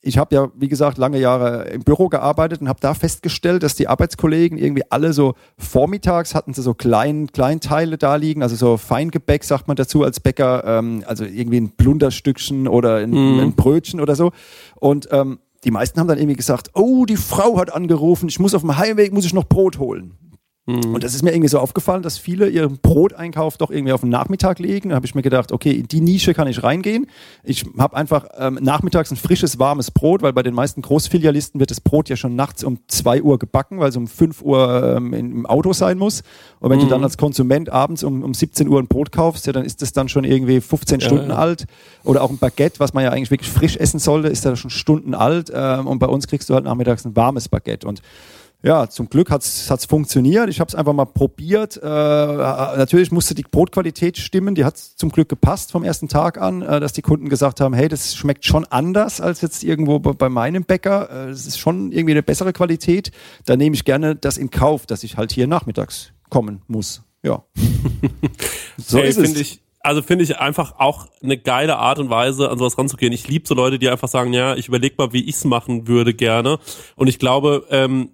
ich 0.05 0.19
habe 0.19 0.35
ja, 0.35 0.49
wie 0.57 0.69
gesagt, 0.69 0.99
lange 0.99 1.19
Jahre 1.19 1.69
im 1.69 1.83
Büro 1.83 2.09
gearbeitet 2.09 2.61
und 2.61 2.69
habe 2.69 2.81
da 2.81 2.93
festgestellt, 2.93 3.63
dass 3.63 3.77
die 3.77 3.87
Arbeitskollegen 3.87 4.59
irgendwie 4.59 4.83
alle 4.91 5.13
so 5.13 5.35
vormittags 5.57 6.35
hatten 6.35 6.53
sie 6.53 6.63
so 6.63 6.75
klein, 6.75 7.29
Kleinteile 7.29 7.99
da 7.99 8.17
liegen, 8.17 8.43
also 8.43 8.57
so 8.57 8.77
Feingebäck, 8.77 9.45
sagt 9.45 9.69
man 9.69 9.77
dazu 9.77 10.03
als 10.03 10.19
Bäcker, 10.19 10.65
ähm, 10.67 11.05
also 11.07 11.25
irgendwie 11.25 11.61
ein 11.61 11.71
Plunderstückchen 11.77 12.67
oder 12.67 12.97
ein, 12.97 13.11
mhm. 13.11 13.41
ein 13.41 13.53
Brötchen 13.53 14.01
oder 14.01 14.17
so. 14.17 14.33
Und 14.75 15.09
ähm, 15.13 15.39
die 15.63 15.71
meisten 15.71 16.01
haben 16.01 16.09
dann 16.09 16.19
irgendwie 16.19 16.37
gesagt, 16.37 16.71
oh, 16.75 17.05
die 17.05 17.17
Frau 17.17 17.59
hat 17.59 17.73
angerufen, 17.73 18.29
ich 18.29 18.41
muss 18.41 18.55
auf 18.55 18.63
dem 18.63 18.77
Heimweg, 18.77 19.13
muss 19.13 19.25
ich 19.25 19.35
noch 19.35 19.45
Brot 19.45 19.79
holen. 19.79 20.17
Mhm. 20.65 20.95
Und 20.95 21.03
das 21.03 21.15
ist 21.15 21.23
mir 21.25 21.33
irgendwie 21.33 21.49
so 21.49 21.59
aufgefallen, 21.59 22.03
dass 22.03 22.19
viele 22.19 22.49
ihren 22.49 22.79
Broteinkauf 22.79 23.57
doch 23.57 23.71
irgendwie 23.71 23.93
auf 23.93 24.03
den 24.03 24.11
Nachmittag 24.11 24.61
legen. 24.61 24.91
Da 24.91 24.95
habe 24.95 25.07
ich 25.07 25.15
mir 25.17 25.23
gedacht, 25.23 25.51
okay, 25.51 25.73
in 25.73 25.89
die 25.89 26.01
Nische 26.01 26.35
kann 26.35 26.47
ich 26.47 26.63
reingehen. 26.63 27.07
Ich 27.43 27.65
habe 27.79 27.97
einfach 27.97 28.27
ähm, 28.39 28.61
nachmittags 28.63 29.11
ein 29.11 29.17
frisches, 29.17 29.59
warmes 29.59 29.91
Brot, 29.91 30.23
weil 30.23 30.33
bei 30.33 30.45
den 30.45 30.55
meisten 30.55 30.81
Großfilialisten 30.83 31.59
wird 31.59 31.73
das 31.73 31.81
Brot 31.81 32.09
ja 32.09 32.17
schon 32.17 32.37
nachts 32.37 32.63
um 32.63 32.79
zwei 32.87 33.23
Uhr 33.23 33.41
gebacken, 33.41 33.81
weil 33.81 33.89
es 33.89 33.97
um 33.97 34.07
fünf 34.07 34.41
Uhr 34.41 34.99
ähm, 34.99 35.13
im 35.13 35.47
Auto 35.47 35.73
sein 35.73 35.99
muss. 35.99 36.23
Und 36.61 36.71
wenn 36.71 36.79
mhm. 36.79 36.85
du 36.85 36.89
dann 36.91 37.03
als 37.03 37.19
Konsument 37.19 37.69
abends 37.69 38.05
um, 38.05 38.23
um 38.23 38.33
17 38.33 38.69
Uhr 38.69 38.79
ein 38.79 38.87
Brot 38.87 39.11
kaufst, 39.11 39.49
ja, 39.49 39.53
dann 39.53 39.65
ist 39.65 39.83
das 39.83 39.93
dann 39.93 40.09
schon 40.09 40.23
irgendwie 40.23 40.61
15 40.61 41.01
ja, 41.01 41.07
Stunden 41.07 41.31
ja. 41.31 41.37
alt. 41.37 41.67
Oder 42.05 42.23
auch 42.23 42.31
ein 42.31 42.39
Baguette, 42.39 42.79
was 42.79 42.95
man 42.95 43.03
ja 43.03 43.11
eigentlich 43.11 43.33
wirklich 43.33 43.51
frisch 43.51 43.77
essen 43.77 43.99
sollte, 43.99 44.29
ist 44.29 44.45
da 44.45 44.55
schon 44.55 44.71
Stunden 44.71 45.15
alt. 45.15 45.51
Ähm, 45.53 45.89
und 45.89 45.99
bei 45.99 46.07
uns 46.07 46.29
kriegst 46.29 46.49
du 46.51 46.55
halt 46.55 46.67
nachmittags 46.67 47.05
ein 47.05 47.17
warmes 47.17 47.49
Baguette. 47.49 47.89
Und 47.89 48.01
ja, 48.65 48.89
zum 48.89 49.09
Glück 49.09 49.31
hat's 49.31 49.69
hat's 49.71 49.87
funktioniert. 49.87 50.49
Ich 50.49 50.61
habe 50.61 50.69
es 50.69 50.75
einfach 50.75 50.93
mal 50.93 51.05
probiert. 51.05 51.77
Äh, 51.83 51.87
natürlich 51.87 53.11
musste 53.11 53.35
die 53.35 53.43
Brotqualität 53.43 54.19
stimmen. 54.19 54.55
Die 54.55 54.65
hat 54.65 54.79
zum 54.79 55.11
Glück 55.11 55.29
gepasst 55.29 55.73
vom 55.73 55.83
ersten 55.83 56.09
Tag 56.09 56.41
an, 56.41 56.63
äh, 56.63 56.79
dass 56.79 56.93
die 56.93 57.03
Kunden 57.03 57.29
gesagt 57.29 57.61
haben, 57.61 57.75
hey, 57.75 57.89
das 57.89 58.15
schmeckt 58.15 58.45
schon 58.45 58.65
anders 58.67 59.21
als 59.21 59.41
jetzt 59.41 59.65
irgendwo 59.65 59.99
bei 59.99 60.29
meinem 60.29 60.65
Bäcker. 60.65 61.11
Äh, 61.11 61.31
es 61.31 61.47
ist 61.47 61.59
schon 61.59 61.91
irgendwie 61.91 62.13
eine 62.13 62.23
bessere 62.23 62.53
Qualität. 62.53 63.11
Da 63.47 63.57
nehme 63.57 63.75
ich 63.75 63.85
gerne 63.85 64.15
das 64.15 64.39
in 64.39 64.51
Kauf, 64.51 64.87
dass 64.87 65.03
ich 65.03 65.17
halt 65.17 65.33
hier 65.33 65.49
nachmittags 65.49 66.13
kommen 66.31 66.63
muss. 66.69 67.03
Ja. 67.25 67.45
so 68.79 68.99
hey, 68.99 69.09
ist 69.09 69.19
es. 69.19 69.37
Ich, 69.37 69.63
also 69.83 70.03
finde 70.03 70.25
ich 70.25 70.39
einfach 70.39 70.79
auch 70.79 71.07
eine 71.23 71.37
geile 71.37 71.77
Art 71.77 71.99
und 71.99 72.09
Weise, 72.09 72.51
an 72.51 72.59
sowas 72.59 72.79
ranzugehen. 72.79 73.13
Ich 73.13 73.29
liebe 73.29 73.47
so 73.47 73.55
Leute, 73.55 73.79
die 73.79 73.89
einfach 73.89 74.09
sagen, 74.09 74.33
ja, 74.33 74.55
ich 74.55 74.69
überlege 74.69 74.95
mal, 74.99 75.13
wie 75.13 75.25
ich's 75.25 75.45
machen 75.45 75.89
würde 75.89 76.15
gerne. 76.15 76.59
Und 76.95 77.09
ich 77.09 77.19
glaube, 77.19 77.67
ähm, 77.71 78.11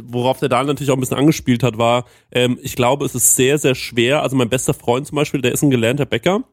worauf 0.00 0.38
der 0.38 0.48
Daniel 0.48 0.68
natürlich 0.68 0.90
auch 0.90 0.96
ein 0.96 1.00
bisschen 1.00 1.18
angespielt 1.18 1.62
hat, 1.62 1.78
war, 1.78 2.04
ähm, 2.30 2.58
ich 2.62 2.76
glaube, 2.76 3.04
es 3.04 3.14
ist 3.14 3.34
sehr, 3.34 3.58
sehr 3.58 3.74
schwer. 3.74 4.22
Also 4.22 4.36
mein 4.36 4.48
bester 4.48 4.74
Freund 4.74 5.06
zum 5.06 5.16
Beispiel, 5.16 5.40
der 5.40 5.52
ist 5.52 5.62
ein 5.62 5.70
gelernter 5.70 6.06
Bäcker 6.06 6.44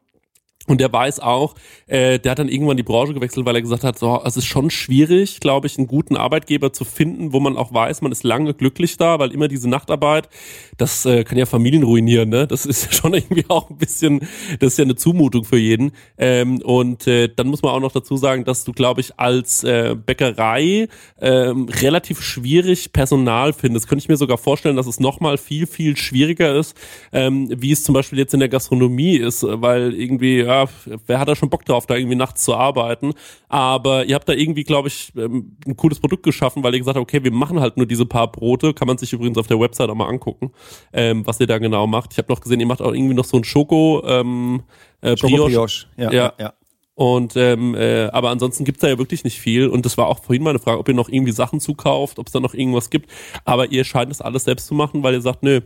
und 0.69 0.79
der 0.79 0.93
weiß 0.93 1.19
auch, 1.19 1.55
äh, 1.87 2.19
der 2.19 2.31
hat 2.31 2.39
dann 2.39 2.47
irgendwann 2.47 2.77
die 2.77 2.83
Branche 2.83 3.13
gewechselt, 3.13 3.45
weil 3.45 3.55
er 3.55 3.61
gesagt 3.61 3.83
hat, 3.83 3.97
so, 3.97 4.21
es 4.23 4.37
ist 4.37 4.45
schon 4.45 4.69
schwierig, 4.69 5.39
glaube 5.39 5.65
ich, 5.65 5.77
einen 5.77 5.87
guten 5.87 6.15
Arbeitgeber 6.15 6.71
zu 6.71 6.85
finden, 6.85 7.33
wo 7.33 7.39
man 7.39 7.57
auch 7.57 7.73
weiß, 7.73 8.01
man 8.01 8.11
ist 8.11 8.23
lange 8.23 8.53
glücklich 8.53 8.95
da, 8.97 9.17
weil 9.17 9.31
immer 9.31 9.47
diese 9.47 9.67
Nachtarbeit, 9.67 10.29
das 10.77 11.05
äh, 11.05 11.23
kann 11.23 11.39
ja 11.39 11.47
Familien 11.47 11.81
ruinieren, 11.81 12.29
ne? 12.29 12.45
Das 12.45 12.67
ist 12.67 12.93
schon 12.95 13.15
irgendwie 13.15 13.45
auch 13.47 13.71
ein 13.71 13.77
bisschen, 13.77 14.19
das 14.59 14.73
ist 14.73 14.77
ja 14.77 14.83
eine 14.83 14.95
Zumutung 14.95 15.43
für 15.43 15.57
jeden. 15.57 15.91
Ähm, 16.19 16.61
und 16.61 17.07
äh, 17.07 17.29
dann 17.35 17.47
muss 17.47 17.63
man 17.63 17.71
auch 17.71 17.79
noch 17.79 17.91
dazu 17.91 18.15
sagen, 18.15 18.45
dass 18.45 18.63
du, 18.63 18.71
glaube 18.71 19.01
ich, 19.01 19.19
als 19.19 19.63
äh, 19.63 19.95
Bäckerei 19.95 20.87
ähm, 21.19 21.67
relativ 21.81 22.21
schwierig 22.21 22.93
Personal 22.93 23.53
findest. 23.53 23.87
Könnte 23.87 24.03
ich 24.03 24.09
mir 24.09 24.17
sogar 24.17 24.37
vorstellen, 24.37 24.75
dass 24.75 24.85
es 24.85 24.99
nochmal 24.99 25.39
viel, 25.39 25.65
viel 25.65 25.97
schwieriger 25.97 26.55
ist, 26.55 26.77
ähm, 27.11 27.49
wie 27.49 27.71
es 27.71 27.83
zum 27.83 27.93
Beispiel 27.93 28.19
jetzt 28.19 28.35
in 28.35 28.39
der 28.39 28.49
Gastronomie 28.49 29.17
ist, 29.17 29.43
weil 29.43 29.95
irgendwie, 29.95 30.41
ja, 30.41 30.58
wer 31.05 31.19
hat 31.19 31.27
da 31.27 31.35
schon 31.35 31.49
Bock 31.49 31.65
drauf, 31.65 31.85
da 31.85 31.95
irgendwie 31.95 32.15
nachts 32.15 32.43
zu 32.43 32.55
arbeiten? 32.55 33.13
Aber 33.47 34.05
ihr 34.05 34.15
habt 34.15 34.27
da 34.27 34.33
irgendwie, 34.33 34.63
glaube 34.63 34.87
ich, 34.87 35.11
ähm, 35.15 35.57
ein 35.65 35.77
cooles 35.77 35.99
Produkt 35.99 36.23
geschaffen, 36.23 36.63
weil 36.63 36.73
ihr 36.73 36.79
gesagt 36.79 36.97
habt, 36.97 37.03
okay, 37.03 37.23
wir 37.23 37.31
machen 37.31 37.59
halt 37.59 37.77
nur 37.77 37.85
diese 37.85 38.05
paar 38.05 38.31
Brote. 38.31 38.73
Kann 38.73 38.87
man 38.87 38.97
sich 38.97 39.13
übrigens 39.13 39.37
auf 39.37 39.47
der 39.47 39.59
Website 39.59 39.89
auch 39.89 39.95
mal 39.95 40.07
angucken, 40.07 40.51
ähm, 40.93 41.25
was 41.25 41.39
ihr 41.39 41.47
da 41.47 41.57
genau 41.57 41.87
macht. 41.87 42.13
Ich 42.13 42.17
habe 42.17 42.31
noch 42.31 42.41
gesehen, 42.41 42.59
ihr 42.59 42.67
macht 42.67 42.81
auch 42.81 42.93
irgendwie 42.93 43.15
noch 43.15 43.25
so 43.25 43.37
ein 43.37 43.43
Schoko, 43.43 44.03
ähm, 44.05 44.63
äh, 45.01 45.15
Schoko 45.17 45.35
Brioche. 45.35 45.51
Brioche. 45.51 45.87
Ja, 45.97 46.11
ja. 46.11 46.33
ja. 46.39 46.53
Und 46.99 47.37
ähm, 47.37 47.75
äh, 47.75 48.07
aber 48.07 48.29
ansonsten 48.29 48.65
gibt's 48.65 48.81
da 48.81 48.89
ja 48.89 48.97
wirklich 48.97 49.23
nicht 49.23 49.39
viel. 49.39 49.69
Und 49.69 49.85
das 49.85 49.97
war 49.97 50.07
auch 50.07 50.21
vorhin 50.21 50.43
meine 50.43 50.59
Frage, 50.59 50.79
ob 50.79 50.87
ihr 50.89 50.93
noch 50.93 51.07
irgendwie 51.07 51.31
Sachen 51.31 51.61
zukauft, 51.61 52.19
ob 52.19 52.27
es 52.27 52.33
da 52.33 52.41
noch 52.41 52.53
irgendwas 52.53 52.89
gibt. 52.89 53.09
Aber 53.45 53.71
ihr 53.71 53.85
scheint 53.85 54.11
es 54.11 54.19
alles 54.19 54.43
selbst 54.43 54.67
zu 54.67 54.73
machen, 54.73 55.01
weil 55.01 55.13
ihr 55.13 55.21
sagt, 55.21 55.41
nö, 55.41 55.61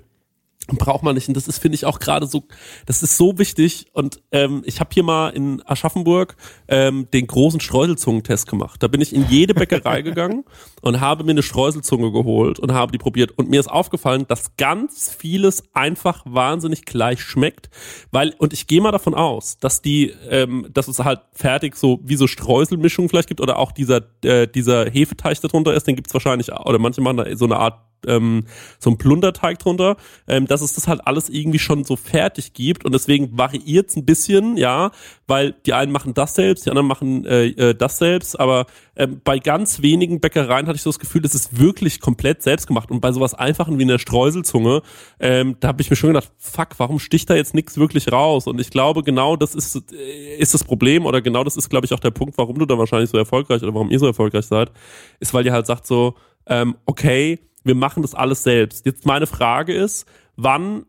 braucht 0.68 1.04
man 1.04 1.16
nicht. 1.16 1.28
Und 1.28 1.36
das 1.36 1.48
ist, 1.48 1.60
finde 1.60 1.76
ich, 1.76 1.86
auch 1.86 2.00
gerade 2.00 2.26
so, 2.26 2.44
das 2.86 3.04
ist 3.04 3.18
so 3.18 3.38
wichtig. 3.38 3.88
Und 3.94 4.22
ähm, 4.32 4.64
ich 4.66 4.80
habe 4.80 4.90
hier 4.94 5.04
mal 5.04 5.30
in 5.30 5.62
Aschaffenburg 5.66 6.36
ähm, 6.68 7.08
den 7.14 7.28
großen 7.28 7.60
Streuselzungentest 7.60 8.48
gemacht. 8.48 8.82
Da 8.82 8.88
bin 8.88 9.02
ich 9.02 9.14
in 9.14 9.28
jede 9.30 9.54
Bäckerei 9.54 10.02
gegangen 10.04 10.44
und 10.82 11.00
habe 11.00 11.24
mir 11.24 11.32
eine 11.32 11.44
Streuselzunge 11.44 12.12
geholt 12.12 12.60
und 12.60 12.74
habe 12.74 12.92
die 12.92 12.98
probiert. 12.98 13.32
Und 13.38 13.50
mir 13.50 13.60
ist 13.60 13.70
aufgefallen, 13.70 14.26
dass 14.28 14.56
ganz 14.58 15.14
vieles 15.14 15.64
einfach 15.74 16.24
wahnsinnig 16.26 16.86
gleich 16.86 17.22
schmeckt. 17.22 17.70
Weil, 18.12 18.34
und 18.38 18.54
ich 18.54 18.68
gehe 18.68 18.82
mal 18.82 18.92
davon 18.92 19.14
aus, 19.14 19.58
dass 19.58 19.82
die, 19.82 20.14
ähm, 20.30 20.68
dass 20.74 20.88
es 20.88 21.00
halt 21.00 21.22
fertig 21.32 21.76
so 21.76 22.00
wie 22.04 22.16
so 22.16 22.28
Streuselmischung 22.28 23.10
vielleicht 23.10 23.28
gibt 23.28 23.42
oder 23.42 23.58
auch 23.58 23.72
dieser, 23.72 24.02
äh, 24.24 24.48
dieser 24.48 24.90
Hefeteig 24.90 25.42
darunter 25.42 25.74
ist, 25.74 25.88
den 25.88 25.96
gibt's 25.96 26.14
wahrscheinlich, 26.14 26.52
oder 26.52 26.80
manche 26.80 27.02
machen 27.02 27.18
da 27.18 27.36
so 27.36 27.46
eine 27.46 27.58
Art 27.58 27.80
ähm, 28.08 28.46
so 28.80 28.90
ein 28.90 28.98
Plunderteig 28.98 29.60
drunter, 29.60 29.98
ähm, 30.28 30.46
dass 30.48 30.62
es 30.62 30.74
das 30.74 30.88
halt 30.88 31.06
alles 31.06 31.30
irgendwie 31.30 31.60
schon 31.60 31.84
so 31.84 31.96
fertig 31.96 32.54
gibt. 32.54 32.86
Und 32.86 32.94
deswegen 32.94 33.38
variiert 33.38 33.90
es 33.90 33.96
ein 33.96 34.06
bisschen, 34.06 34.58
ja, 34.58 34.92
weil 35.28 35.56
die 35.66 35.74
einen 35.74 35.92
machen 35.92 36.14
das 36.14 36.36
selbst, 36.36 36.66
die 36.66 36.70
anderen 36.70 36.88
machen 36.88 37.26
äh, 37.26 37.48
äh, 37.48 37.76
das 37.76 37.98
selbst, 37.98 38.40
aber 38.40 38.66
ähm, 38.96 39.22
bei 39.24 39.40
ganz 39.40 39.82
wenigen 39.82 40.20
Bäckereien 40.20 40.68
hatte 40.68 40.76
ich 40.76 40.82
so 40.82 40.90
das 40.90 41.00
Gefühl, 41.00 41.26
es 41.26 41.34
ist 41.34 41.60
wirklich 41.60 42.00
komplett 42.00 42.44
selbst 42.44 42.68
gemacht. 42.68 42.92
Und 42.92 43.02
bei 43.02 43.12
sowas 43.12 43.34
Einfachen 43.34 43.80
wie 43.80 43.84
einer 43.84 44.00
Streuselzunge, 44.00 44.82
ähm, 45.20 45.56
da 45.60 45.70
habe 45.70 45.82
ich 45.82 45.90
mir 45.90 45.96
schon 45.96 46.14
gedacht, 46.14 46.32
fuck, 46.38 46.70
warum 46.78 47.00
sticht 47.00 47.30
da 47.30 47.36
jetzt 47.36 47.54
nichts 47.56 47.78
wirklich 47.78 48.12
raus? 48.12 48.46
Und 48.48 48.60
ich 48.62 48.70
glaube, 48.70 49.04
genau 49.04 49.36
das 49.36 49.56
ist, 49.56 49.92
äh, 49.94 50.36
ist 50.38 50.54
das 50.54 50.64
Problem 50.64 51.06
oder 51.06 51.22
genau 51.22 51.44
das 51.44 51.58
ist, 51.58 51.70
glaube 51.70 51.86
ich, 51.86 51.94
auch 51.94 52.00
der 52.00 52.12
Punkt, 52.12 52.38
warum 52.38 52.60
du 52.60 52.66
da 52.66 52.78
wahrscheinlich 52.78 53.10
so 53.10 53.18
erfolgreich 53.18 53.64
oder 53.64 53.74
warum 53.74 53.90
ihr 53.90 54.00
so 54.00 54.06
erfolgreich 54.06 54.46
seid, 54.46 54.72
ist, 55.20 55.34
weil 55.34 55.46
ihr 55.46 55.54
halt 55.54 55.66
sagt 55.66 55.88
so, 55.88 56.16
ähm, 56.46 56.76
okay, 56.86 57.40
wir 57.64 57.76
machen 57.76 58.02
das 58.02 58.16
alles 58.16 58.44
selbst. 58.44 58.86
Jetzt 58.86 59.06
meine 59.06 59.28
Frage 59.28 59.74
ist, 59.74 60.06
wann 60.36 60.86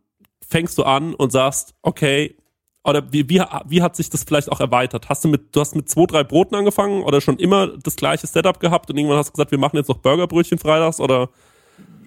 fängst 0.46 0.78
du 0.78 0.84
an 0.84 1.14
und 1.14 1.32
sagst, 1.32 1.74
okay, 1.82 2.37
oder 2.84 3.12
wie, 3.12 3.28
wie, 3.28 3.42
wie 3.66 3.82
hat 3.82 3.96
sich 3.96 4.10
das 4.10 4.24
vielleicht 4.24 4.52
auch 4.52 4.60
erweitert? 4.60 5.08
Hast 5.08 5.24
du 5.24 5.28
mit, 5.28 5.56
du 5.56 5.60
hast 5.60 5.74
mit 5.74 5.88
zwei, 5.88 6.04
drei 6.04 6.22
Broten 6.22 6.54
angefangen 6.54 7.02
oder 7.02 7.20
schon 7.20 7.38
immer 7.38 7.68
das 7.82 7.96
gleiche 7.96 8.26
Setup 8.26 8.60
gehabt 8.60 8.90
und 8.90 8.98
irgendwann 8.98 9.18
hast 9.18 9.28
du 9.28 9.32
gesagt, 9.32 9.50
wir 9.50 9.58
machen 9.58 9.76
jetzt 9.76 9.88
noch 9.88 9.98
Burgerbrötchen 9.98 10.58
freitags 10.58 11.00
oder? 11.00 11.30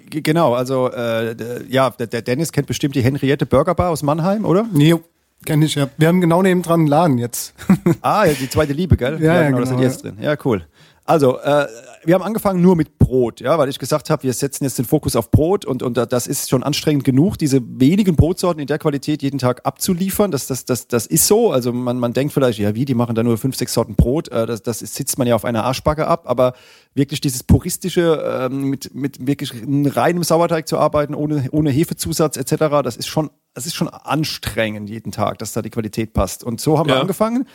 Genau, 0.10 0.54
also 0.54 0.90
äh, 0.90 1.36
ja, 1.68 1.90
der, 1.90 2.08
der 2.08 2.22
Dennis 2.22 2.52
kennt 2.52 2.68
bestimmt 2.68 2.96
die 2.96 3.02
Henriette 3.02 3.46
Burger 3.46 3.76
Bar 3.76 3.90
aus 3.90 4.04
Mannheim, 4.04 4.46
oder? 4.46 4.66
Nee, 4.72 4.96
kenn 5.46 5.62
ich 5.62 5.76
ja. 5.76 5.90
Wir 5.98 6.08
haben 6.08 6.22
genau 6.22 6.42
neben 6.42 6.62
dran 6.62 6.82
einen 6.82 6.88
Laden 6.88 7.18
jetzt. 7.18 7.54
Ah, 8.02 8.26
ja, 8.26 8.34
die 8.34 8.50
zweite 8.50 8.74
Liebe, 8.74 8.96
gell? 8.96 9.18
Ja, 9.22 9.42
ja, 9.42 9.48
genau, 9.48 9.60
das 9.60 9.70
genau, 9.70 9.82
sind 9.82 9.90
jetzt 9.90 10.04
drin. 10.04 10.18
Ja, 10.22 10.36
cool. 10.46 10.66
Also, 11.08 11.40
äh, 11.40 11.68
wir 12.04 12.16
haben 12.16 12.22
angefangen 12.22 12.62
nur 12.62 12.76
mit 12.76 13.00
Brot, 13.00 13.40
ja, 13.40 13.58
weil 13.58 13.70
ich 13.70 13.80
gesagt 13.80 14.10
habe, 14.10 14.24
wir 14.24 14.34
setzen 14.34 14.66
jetzt 14.66 14.78
den 14.78 14.84
Fokus 14.86 15.16
auf 15.16 15.32
Brot 15.32 15.64
und, 15.64 15.82
und 15.82 15.96
das 15.96 16.28
ist 16.28 16.50
schon 16.50 16.64
anstrengend 16.64 17.06
genug, 17.06 17.38
diese 17.38 17.62
wenigen 17.64 18.18
Brotsorten 18.18 18.60
in 18.60 18.68
der 18.68 18.78
Qualität 18.78 19.22
jeden 19.24 19.40
Tag 19.40 19.66
abzuliefern. 19.66 20.32
Das, 20.32 20.48
das, 20.48 20.66
das, 20.66 20.88
das 20.88 21.06
ist 21.06 21.26
so. 21.26 21.52
Also 21.52 21.72
man, 21.72 21.98
man 21.98 22.12
denkt 22.12 22.34
vielleicht, 22.34 22.60
ja, 22.60 22.76
wie, 22.76 22.84
die 22.84 22.94
machen 22.94 23.16
da 23.16 23.24
nur 23.24 23.38
fünf, 23.38 23.56
sechs 23.56 23.74
Sorten 23.74 23.96
Brot. 23.96 24.28
Äh, 24.28 24.46
das, 24.46 24.64
das 24.64 24.80
sitzt 24.80 25.18
man 25.18 25.28
ja 25.28 25.36
auf 25.36 25.46
einer 25.46 25.64
Arschbacke 25.64 26.08
ab, 26.08 26.24
aber 26.26 26.54
wirklich 26.94 27.22
dieses 27.22 27.44
puristische, 27.44 28.48
ähm, 28.52 28.64
mit, 28.70 28.94
mit 28.94 29.26
wirklich 29.26 29.54
reinem 29.96 30.24
Sauerteig 30.24 30.68
zu 30.68 30.78
arbeiten, 30.78 31.16
ohne, 31.16 31.48
ohne 31.52 31.72
Hefezusatz 31.72 32.36
etc., 32.36 32.82
das 32.84 32.98
ist 32.98 33.08
schon, 33.08 33.30
das 33.54 33.66
ist 33.66 33.76
schon 33.76 33.88
anstrengend 33.88 34.90
jeden 34.90 35.14
Tag, 35.14 35.40
dass 35.40 35.54
da 35.54 35.62
die 35.62 35.70
Qualität 35.70 36.12
passt. 36.12 36.44
Und 36.44 36.60
so 36.60 36.78
haben 36.78 36.88
wir 36.90 36.96
Ja. 36.96 37.02
angefangen. 37.02 37.48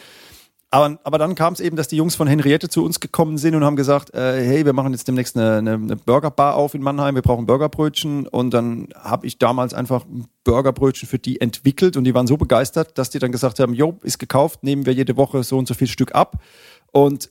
Aber, 0.72 0.98
aber 1.04 1.18
dann 1.18 1.34
kam 1.34 1.52
es 1.52 1.60
eben, 1.60 1.76
dass 1.76 1.88
die 1.88 1.96
Jungs 1.96 2.14
von 2.14 2.26
Henriette 2.26 2.70
zu 2.70 2.82
uns 2.82 2.98
gekommen 2.98 3.36
sind 3.36 3.54
und 3.54 3.62
haben 3.62 3.76
gesagt, 3.76 4.14
äh, 4.14 4.42
hey, 4.42 4.64
wir 4.64 4.72
machen 4.72 4.92
jetzt 4.92 5.06
demnächst 5.06 5.36
eine, 5.36 5.58
eine, 5.58 5.74
eine 5.74 5.96
Burgerbar 5.96 6.54
auf 6.54 6.72
in 6.72 6.80
Mannheim, 6.80 7.14
wir 7.14 7.20
brauchen 7.20 7.44
Burgerbrötchen. 7.44 8.26
Und 8.26 8.54
dann 8.54 8.88
habe 8.96 9.26
ich 9.26 9.36
damals 9.36 9.74
einfach 9.74 10.06
ein 10.06 10.28
Burgerbrötchen 10.44 11.06
für 11.06 11.18
die 11.18 11.42
entwickelt 11.42 11.98
und 11.98 12.04
die 12.04 12.14
waren 12.14 12.26
so 12.26 12.38
begeistert, 12.38 12.96
dass 12.96 13.10
die 13.10 13.18
dann 13.18 13.32
gesagt 13.32 13.60
haben, 13.60 13.74
jo, 13.74 13.98
ist 14.02 14.18
gekauft, 14.18 14.62
nehmen 14.62 14.86
wir 14.86 14.94
jede 14.94 15.18
Woche 15.18 15.42
so 15.44 15.58
und 15.58 15.68
so 15.68 15.74
viel 15.74 15.88
Stück 15.88 16.14
ab. 16.14 16.42
Und 16.90 17.30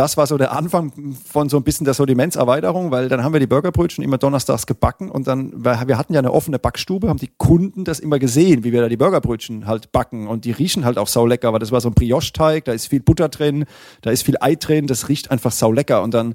das 0.00 0.16
war 0.16 0.26
so 0.26 0.38
der 0.38 0.52
Anfang 0.52 1.14
von 1.30 1.50
so 1.50 1.58
ein 1.58 1.62
bisschen 1.62 1.84
der 1.84 1.92
Sortimentserweiterung, 1.92 2.90
weil 2.90 3.10
dann 3.10 3.22
haben 3.22 3.34
wir 3.34 3.40
die 3.40 3.46
Burgerbrötchen 3.46 4.02
immer 4.02 4.16
donnerstags 4.16 4.64
gebacken 4.64 5.10
und 5.10 5.26
dann, 5.26 5.62
wir 5.62 5.98
hatten 5.98 6.14
ja 6.14 6.20
eine 6.20 6.32
offene 6.32 6.58
Backstube, 6.58 7.06
haben 7.06 7.18
die 7.18 7.30
Kunden 7.36 7.84
das 7.84 8.00
immer 8.00 8.18
gesehen, 8.18 8.64
wie 8.64 8.72
wir 8.72 8.80
da 8.80 8.88
die 8.88 8.96
Burgerbrötchen 8.96 9.66
halt 9.66 9.92
backen 9.92 10.26
und 10.26 10.46
die 10.46 10.52
riechen 10.52 10.86
halt 10.86 10.96
auch 10.96 11.06
saulecker, 11.06 11.52
weil 11.52 11.58
das 11.58 11.70
war 11.70 11.82
so 11.82 11.90
ein 11.90 11.94
Brioche-Teig, 11.94 12.64
da 12.64 12.72
ist 12.72 12.86
viel 12.86 13.00
Butter 13.00 13.28
drin, 13.28 13.66
da 14.00 14.10
ist 14.10 14.22
viel 14.22 14.36
Ei 14.40 14.54
drin, 14.54 14.86
das 14.86 15.10
riecht 15.10 15.30
einfach 15.30 15.52
saulecker 15.52 16.02
und 16.02 16.14
dann 16.14 16.34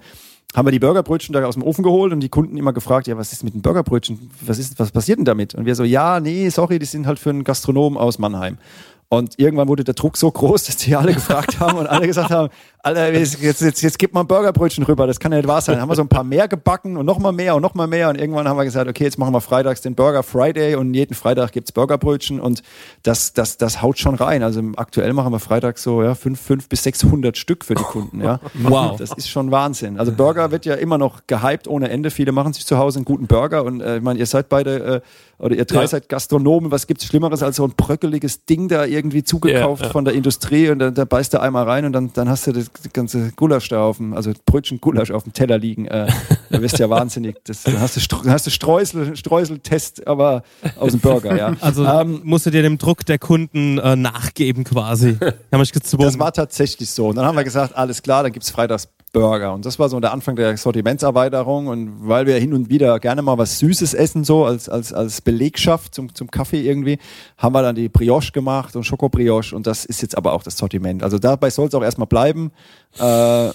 haben 0.55 0.67
wir 0.67 0.71
die 0.71 0.77
Burgerbrötchen 0.77 1.33
da 1.33 1.43
aus 1.43 1.55
dem 1.55 1.63
Ofen 1.63 1.83
geholt 1.83 2.13
und 2.13 2.19
die 2.19 2.29
Kunden 2.29 2.57
immer 2.57 2.71
gefragt, 2.71 3.07
ja, 3.07 3.17
was 3.17 3.33
ist 3.33 3.43
mit 3.43 3.55
den 3.55 3.63
Burgerbrötchen? 3.63 4.29
Was 4.41 4.59
ist, 4.59 4.77
was 4.79 4.91
passiert 4.91 5.17
denn 5.17 5.25
damit? 5.25 5.55
Und 5.55 5.65
wir 5.65 5.73
so, 5.73 5.83
ja, 5.83 6.19
nee, 6.19 6.49
sorry, 6.49 6.77
die 6.77 6.85
sind 6.85 7.07
halt 7.07 7.17
für 7.17 7.31
einen 7.31 7.43
Gastronom 7.43 7.97
aus 7.97 8.19
Mannheim. 8.19 8.59
Und 9.07 9.37
irgendwann 9.37 9.67
wurde 9.67 9.83
der 9.83 9.93
Druck 9.93 10.17
so 10.17 10.31
groß, 10.31 10.65
dass 10.65 10.77
die 10.77 10.95
alle 10.95 11.13
gefragt 11.13 11.59
haben 11.59 11.77
und 11.77 11.87
alle 11.87 12.07
gesagt 12.07 12.31
haben, 12.31 12.49
Alter, 12.85 13.11
jetzt, 13.13 13.41
jetzt, 13.41 13.61
jetzt, 13.61 13.81
jetzt 13.81 13.97
gib 13.97 14.13
mal 14.13 14.19
ein 14.21 14.27
Burgerbrötchen 14.27 14.83
rüber, 14.83 15.07
das 15.07 15.19
kann 15.19 15.31
ja 15.31 15.39
nicht 15.39 15.47
wahr 15.47 15.59
sein. 15.59 15.73
Dann 15.73 15.81
haben 15.81 15.89
wir 15.89 15.95
so 15.95 16.03
ein 16.03 16.07
paar 16.07 16.23
mehr 16.23 16.47
gebacken 16.47 16.97
und 16.97 17.05
nochmal 17.07 17.31
mehr 17.31 17.55
und 17.55 17.63
nochmal 17.63 17.87
mehr 17.87 18.09
und 18.09 18.15
irgendwann 18.15 18.47
haben 18.47 18.57
wir 18.57 18.63
gesagt, 18.63 18.87
okay, 18.87 19.05
jetzt 19.05 19.17
machen 19.17 19.33
wir 19.33 19.41
freitags 19.41 19.81
den 19.81 19.95
Burger 19.95 20.21
Friday 20.21 20.75
und 20.75 20.93
jeden 20.93 21.15
Freitag 21.15 21.51
gibt's 21.51 21.71
Burgerbrötchen 21.71 22.39
und 22.39 22.61
das, 23.01 23.33
das, 23.33 23.57
das 23.57 23.81
haut 23.81 23.97
schon 23.97 24.13
rein. 24.13 24.43
Also 24.43 24.61
aktuell 24.75 25.13
machen 25.13 25.31
wir 25.33 25.39
freitags 25.39 25.81
so 25.81 26.03
ja, 26.03 26.13
fünf, 26.13 26.39
fünf 26.39 26.69
bis 26.69 26.83
600 26.83 27.35
Stück 27.35 27.65
für 27.65 27.73
die 27.73 27.81
Kunden. 27.81 28.21
Ja. 28.23 28.39
Wow. 28.53 28.97
Das 28.99 29.11
ist 29.13 29.29
schon 29.29 29.49
Wahnsinn. 29.49 29.97
Also 29.97 30.11
Burger 30.11 30.51
wird 30.51 30.67
ja 30.67 30.75
immer 30.75 30.99
noch 30.99 31.21
gehypt 31.25 31.67
ohne 31.67 31.89
Ende. 31.89 32.11
Viele 32.11 32.31
machen 32.33 32.53
sich 32.53 32.67
zu 32.67 32.77
Hause 32.77 32.99
einen 32.99 33.05
guten 33.05 33.25
Burger 33.25 33.63
und 33.63 33.81
äh, 33.81 33.97
ich 33.97 34.03
meine, 34.03 34.19
ihr 34.19 34.27
seid 34.27 34.47
beide 34.47 35.01
äh, 35.39 35.43
oder 35.43 35.55
ihr 35.55 35.65
drei 35.65 35.81
Ja. 35.81 35.87
seid 35.87 36.07
Gastronomen. 36.07 36.69
Was 36.71 36.85
gibt's 36.85 37.05
Schlimmeres 37.05 37.41
als 37.41 37.55
so 37.55 37.65
ein 37.65 37.73
bröckeliges 37.75 38.45
Ding 38.45 38.67
da 38.67 38.85
irgendwie 38.85 39.23
zugekauft 39.23 39.81
Ja, 39.81 39.87
ja. 39.87 39.91
von 39.91 40.05
der 40.05 40.13
Industrie 40.13 40.69
und 40.69 40.77
dann 40.77 40.93
da 40.93 41.03
beißt 41.03 41.33
du 41.33 41.41
einmal 41.41 41.63
rein 41.63 41.85
und 41.85 41.93
dann, 41.93 42.13
dann 42.13 42.29
hast 42.29 42.45
du 42.45 42.51
das 42.51 42.69
ganze 42.93 43.31
Gulasch 43.35 43.69
da 43.69 43.83
auf 43.83 43.97
dem, 43.97 44.13
also 44.13 44.31
Brötchen 44.45 44.79
Gulasch 44.81 45.11
auf 45.11 45.23
dem 45.23 45.33
Teller 45.33 45.57
liegen. 45.57 45.85
Äh, 45.85 46.07
da 46.49 46.61
wirst 46.61 46.77
du 46.77 46.83
ja 46.83 46.89
wahnsinnig. 46.89 47.37
Das, 47.45 47.63
dann 47.63 47.79
hast 47.79 47.97
du, 47.97 48.29
hast 48.29 48.45
du 48.45 48.51
Streusel, 48.51 49.15
Streuseltest, 49.15 50.07
aber 50.07 50.43
aus 50.77 50.91
dem 50.91 50.99
Burger, 50.99 51.35
ja. 51.37 51.55
Also 51.61 51.85
Ähm, 51.85 52.21
musst 52.23 52.45
du 52.45 52.51
dir 52.51 52.61
dem 52.61 52.77
Druck 52.77 53.05
der 53.05 53.19
Kunden 53.19 53.77
äh, 53.77 53.95
nachgeben 53.95 54.63
quasi. 54.63 55.17
Haben 55.51 55.59
mich 55.59 55.71
gezwungen. 55.71 56.05
Das 56.05 56.19
war 56.19 56.33
tatsächlich 56.33 56.89
so. 56.89 57.07
Und 57.07 57.15
dann 57.15 57.25
haben 57.25 57.35
wir 57.35 57.43
gesagt, 57.43 57.75
alles 57.75 58.01
klar, 58.01 58.23
dann 58.23 58.31
gibt's 58.31 58.49
freitags 58.49 58.87
Burger. 59.15 59.53
Und 59.53 59.65
das 59.65 59.79
war 59.79 59.87
so 59.87 59.99
der 59.99 60.11
Anfang 60.11 60.35
der 60.35 60.57
Sortimentserweiterung. 60.57 61.67
Und 61.67 62.07
weil 62.07 62.27
wir 62.27 62.37
hin 62.37 62.53
und 62.53 62.69
wieder 62.69 62.99
gerne 62.99 63.21
mal 63.21 63.37
was 63.37 63.59
Süßes 63.59 63.93
essen, 63.93 64.25
so 64.25 64.45
als, 64.45 64.67
als, 64.67 64.91
als 64.91 65.21
Belegschaft 65.21 65.95
zum, 65.95 66.13
zum 66.13 66.29
Kaffee 66.29 66.61
irgendwie, 66.61 66.99
haben 67.37 67.55
wir 67.55 67.61
dann 67.61 67.75
die 67.75 67.87
Brioche 67.87 68.31
gemacht 68.33 68.75
und 68.75 68.83
Schokobrioche. 68.83 69.55
Und 69.55 69.67
das 69.67 69.85
ist 69.85 70.01
jetzt 70.01 70.17
aber 70.17 70.33
auch 70.33 70.43
das 70.43 70.57
Sortiment. 70.57 71.01
Also 71.01 71.17
dabei 71.17 71.49
soll 71.49 71.67
es 71.67 71.73
auch 71.73 71.83
erstmal 71.83 72.07
bleiben. 72.07 72.51
Äh, 72.99 73.51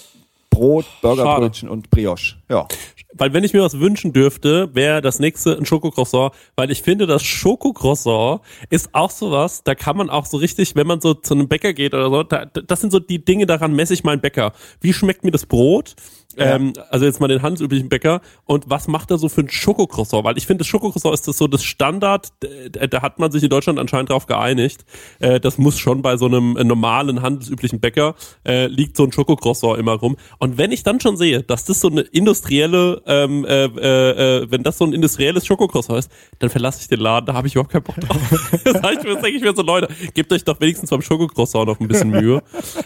Brot, 0.49 0.85
Burgerbrötchen 1.01 1.69
und 1.69 1.89
Brioche. 1.91 2.35
Ja. 2.49 2.67
Weil 3.13 3.33
wenn 3.33 3.43
ich 3.43 3.53
mir 3.53 3.61
was 3.61 3.79
wünschen 3.79 4.13
dürfte, 4.13 4.73
wäre 4.73 5.01
das 5.01 5.19
nächste 5.19 5.57
ein 5.57 5.65
Schokocroissant, 5.65 6.33
weil 6.55 6.71
ich 6.71 6.81
finde, 6.81 7.05
das 7.07 7.23
Schokocroissant 7.23 8.41
ist 8.69 8.89
auch 8.93 9.11
sowas, 9.11 9.63
da 9.63 9.75
kann 9.75 9.97
man 9.97 10.09
auch 10.09 10.25
so 10.25 10.37
richtig, 10.37 10.75
wenn 10.75 10.87
man 10.87 11.01
so 11.01 11.13
zu 11.13 11.33
einem 11.33 11.47
Bäcker 11.47 11.73
geht 11.73 11.93
oder 11.93 12.09
so, 12.09 12.23
da, 12.23 12.45
das 12.45 12.81
sind 12.81 12.91
so 12.91 12.99
die 12.99 13.23
Dinge, 13.23 13.45
daran 13.45 13.73
messe 13.73 13.93
ich 13.93 14.03
meinen 14.03 14.21
Bäcker. 14.21 14.53
Wie 14.79 14.93
schmeckt 14.93 15.23
mir 15.23 15.31
das 15.31 15.45
Brot? 15.45 15.95
Ähm, 16.37 16.73
also 16.89 17.05
jetzt 17.05 17.19
mal 17.19 17.27
den 17.27 17.41
handelsüblichen 17.41 17.89
Bäcker. 17.89 18.21
Und 18.45 18.69
was 18.69 18.87
macht 18.87 19.11
er 19.11 19.17
so 19.17 19.29
für 19.29 19.41
ein 19.41 19.49
Schokocroissant? 19.49 20.23
Weil 20.23 20.37
ich 20.37 20.47
finde, 20.47 20.59
das 20.59 20.67
Schokocroissant 20.67 21.13
ist 21.13 21.27
das 21.27 21.37
so 21.37 21.47
das 21.47 21.63
Standard, 21.63 22.29
da, 22.71 23.01
hat 23.01 23.19
man 23.19 23.31
sich 23.31 23.43
in 23.43 23.49
Deutschland 23.49 23.79
anscheinend 23.79 24.09
drauf 24.09 24.25
geeinigt. 24.25 24.85
Äh, 25.19 25.39
das 25.39 25.57
muss 25.57 25.79
schon 25.79 26.01
bei 26.01 26.17
so 26.17 26.25
einem 26.25 26.53
normalen 26.53 27.21
handelsüblichen 27.21 27.79
Bäcker 27.79 28.15
äh, 28.45 28.67
liegt 28.67 28.97
so 28.97 29.03
ein 29.03 29.11
Schokocroissant 29.11 29.77
immer 29.79 29.93
rum. 29.93 30.17
Und 30.39 30.57
wenn 30.57 30.71
ich 30.71 30.83
dann 30.83 30.99
schon 30.99 31.17
sehe, 31.17 31.43
dass 31.43 31.65
das 31.65 31.79
so 31.79 31.89
eine 31.89 32.01
industrielle, 32.01 33.01
ähm, 33.05 33.45
äh, 33.45 33.65
äh, 33.65 34.41
äh, 34.41 34.51
wenn 34.51 34.63
das 34.63 34.77
so 34.77 34.85
ein 34.85 34.93
industrielles 34.93 35.45
Schokocroissant 35.45 35.99
ist, 35.99 36.11
dann 36.39 36.49
verlasse 36.49 36.81
ich 36.81 36.87
den 36.87 36.99
Laden, 36.99 37.25
da 37.25 37.33
habe 37.33 37.47
ich 37.47 37.55
überhaupt 37.55 37.71
keinen 37.71 37.83
Bock 37.83 37.99
drauf. 37.99 38.17
das 38.63 38.73
sag 38.73 38.93
ich 38.93 39.01
denke 39.01 39.29
ich 39.29 39.41
mir 39.41 39.53
so, 39.55 39.61
Leute, 39.61 39.87
gebt 40.13 40.31
euch 40.33 40.43
doch 40.43 40.59
wenigstens 40.59 40.89
beim 40.89 41.01
Schokocroissant 41.01 41.67
noch 41.67 41.79
ein 41.79 41.87
bisschen 41.87 42.09
Mühe. 42.09 42.41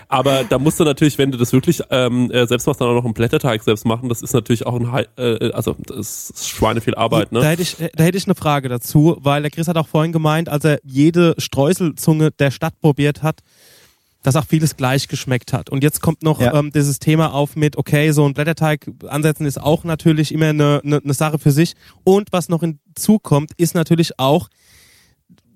Aber 0.07 0.43
da 0.43 0.59
musst 0.59 0.79
du 0.79 0.83
natürlich, 0.83 1.17
wenn 1.17 1.31
du 1.31 1.37
das 1.37 1.53
wirklich 1.53 1.81
ähm, 1.89 2.31
äh, 2.31 2.45
selbst 2.47 2.67
machst, 2.67 2.81
dann 2.81 2.89
auch 2.89 2.93
noch 2.93 3.05
einen 3.05 3.13
Blätterteig 3.35 3.63
selbst 3.63 3.85
machen. 3.85 4.09
Das 4.09 4.21
ist 4.21 4.33
natürlich 4.33 4.65
auch 4.65 4.75
ein, 4.79 5.05
äh, 5.17 5.51
also 5.51 5.75
das 5.87 6.29
ist 6.29 6.47
Schweine 6.49 6.81
viel 6.81 6.95
Arbeit, 6.95 7.29
Da 7.31 7.39
ne? 7.39 7.47
hätte, 7.47 7.61
ich, 7.61 7.75
da 7.95 8.03
hätte 8.03 8.17
ich 8.17 8.25
eine 8.25 8.35
Frage 8.35 8.69
dazu, 8.69 9.17
weil 9.19 9.41
der 9.41 9.51
Chris 9.51 9.67
hat 9.67 9.77
auch 9.77 9.87
vorhin 9.87 10.11
gemeint, 10.11 10.49
als 10.49 10.63
er 10.63 10.79
jede 10.83 11.35
Streuselzunge 11.37 12.31
der 12.31 12.51
Stadt 12.51 12.79
probiert 12.81 13.23
hat, 13.23 13.41
dass 14.23 14.35
auch 14.35 14.45
vieles 14.45 14.75
gleich 14.75 15.07
geschmeckt 15.07 15.53
hat. 15.53 15.69
Und 15.69 15.83
jetzt 15.83 16.01
kommt 16.01 16.23
noch 16.23 16.41
Ja. 16.41 16.53
ähm, 16.55 16.71
dieses 16.73 16.97
Thema 16.99 17.33
auf 17.33 17.55
mit, 17.55 17.77
okay, 17.77 18.11
so 18.11 18.25
ein 18.25 18.33
Blätterteig 18.33 18.87
ansetzen 19.07 19.45
ist 19.45 19.61
auch 19.61 19.83
natürlich 19.83 20.31
immer 20.33 20.47
eine, 20.49 20.81
eine, 20.83 20.97
eine 21.03 21.13
Sache 21.13 21.37
für 21.37 21.51
sich. 21.51 21.73
Und 22.03 22.29
was 22.31 22.49
noch 22.49 22.61
hinzukommt, 22.61 23.51
ist 23.57 23.75
natürlich 23.75 24.17
auch 24.17 24.49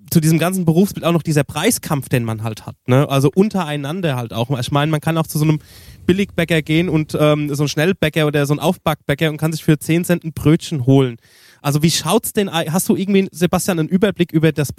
zu 0.10 0.20
diesem 0.20 0.40
ganzen 0.40 0.66
Berufsbild 0.66 1.06
auch 1.06 1.12
noch 1.12 1.24
dieser 1.24 1.44
Preiskampf, 1.44 2.10
den 2.10 2.24
man 2.24 2.44
halt 2.44 2.66
hat. 2.66 2.76
Ne? 2.88 3.08
Also 3.10 3.32
untereinander 3.34 4.16
halt 4.16 4.34
auch. 4.34 4.58
Ich 4.60 4.72
meine, 4.72 4.92
man 4.92 5.02
kann 5.02 5.18
auch 5.18 5.28
zu 5.28 5.38
so 5.38 5.46
einem 5.46 5.60
Billigbäcker 6.06 6.62
gehen 6.62 6.90
und 6.90 7.16
ähm, 7.20 7.54
so 7.54 7.64
ein 7.64 7.70
Schnellbäcker 7.70 8.26
oder 8.26 8.46
so 8.46 8.54
ein 8.54 8.60
Aufbackbäcker 8.60 9.30
und 9.30 9.38
kann 9.38 9.52
sich 9.52 9.64
für 9.64 9.78
10 9.78 10.06
Cent 10.06 10.24
ein 10.24 10.34
Brötchen 10.34 10.86
holen. 10.86 11.18
Also 11.62 11.84
wie 11.84 11.92
schaut's 11.92 12.34
denn, 12.34 12.52
hast 12.52 12.90
du 12.90 12.96
irgendwie, 12.96 13.28
Sebastian, 13.32 13.80
einen 13.80 13.90
Überblick 13.90 14.32
über 14.32 14.52
das 14.52 14.72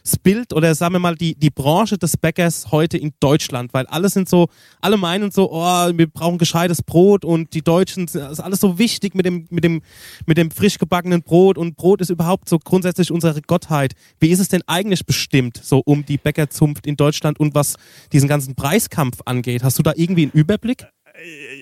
Berufsbild 0.00 0.52
oder 0.52 0.74
sagen 0.74 0.94
wir 0.94 0.98
mal 0.98 1.14
die, 1.14 1.34
die 1.34 1.50
Branche 1.50 1.98
des 1.98 2.16
Bäckers 2.16 2.70
heute 2.70 2.96
in 2.96 3.12
Deutschland? 3.20 3.72
Weil 3.72 3.86
alle 3.86 4.08
sind 4.08 4.28
so, 4.28 4.48
alle 4.80 4.96
meinen 4.96 5.30
so, 5.30 5.50
oh, 5.52 5.90
wir 5.94 6.06
brauchen 6.06 6.38
gescheites 6.38 6.82
Brot 6.82 7.24
und 7.24 7.54
die 7.54 7.62
Deutschen, 7.62 8.06
das 8.06 8.32
ist 8.32 8.40
alles 8.40 8.60
so 8.60 8.78
wichtig 8.78 9.14
mit 9.14 9.26
dem, 9.26 9.46
mit 9.50 9.64
dem, 9.64 9.82
mit 10.26 10.38
dem 10.38 10.50
frisch 10.50 10.78
gebackenen 10.78 11.22
Brot 11.22 11.58
und 11.58 11.76
Brot 11.76 12.00
ist 12.00 12.10
überhaupt 12.10 12.48
so 12.48 12.58
grundsätzlich 12.58 13.10
unsere 13.10 13.40
Gottheit. 13.42 13.94
Wie 14.18 14.28
ist 14.28 14.40
es 14.40 14.48
denn 14.48 14.62
eigentlich 14.66 15.06
bestimmt, 15.06 15.60
so 15.62 15.82
um 15.84 16.04
die 16.04 16.18
Bäckerzunft 16.18 16.86
in 16.86 16.96
Deutschland 16.96 17.38
und 17.40 17.54
was 17.54 17.76
diesen 18.12 18.28
ganzen 18.28 18.54
Preiskampf 18.54 19.20
angeht? 19.24 19.62
Hast 19.62 19.78
du 19.78 19.82
da 19.82 19.92
irgendwie 19.96 20.24
einen 20.24 20.32
Überblick? 20.32 20.86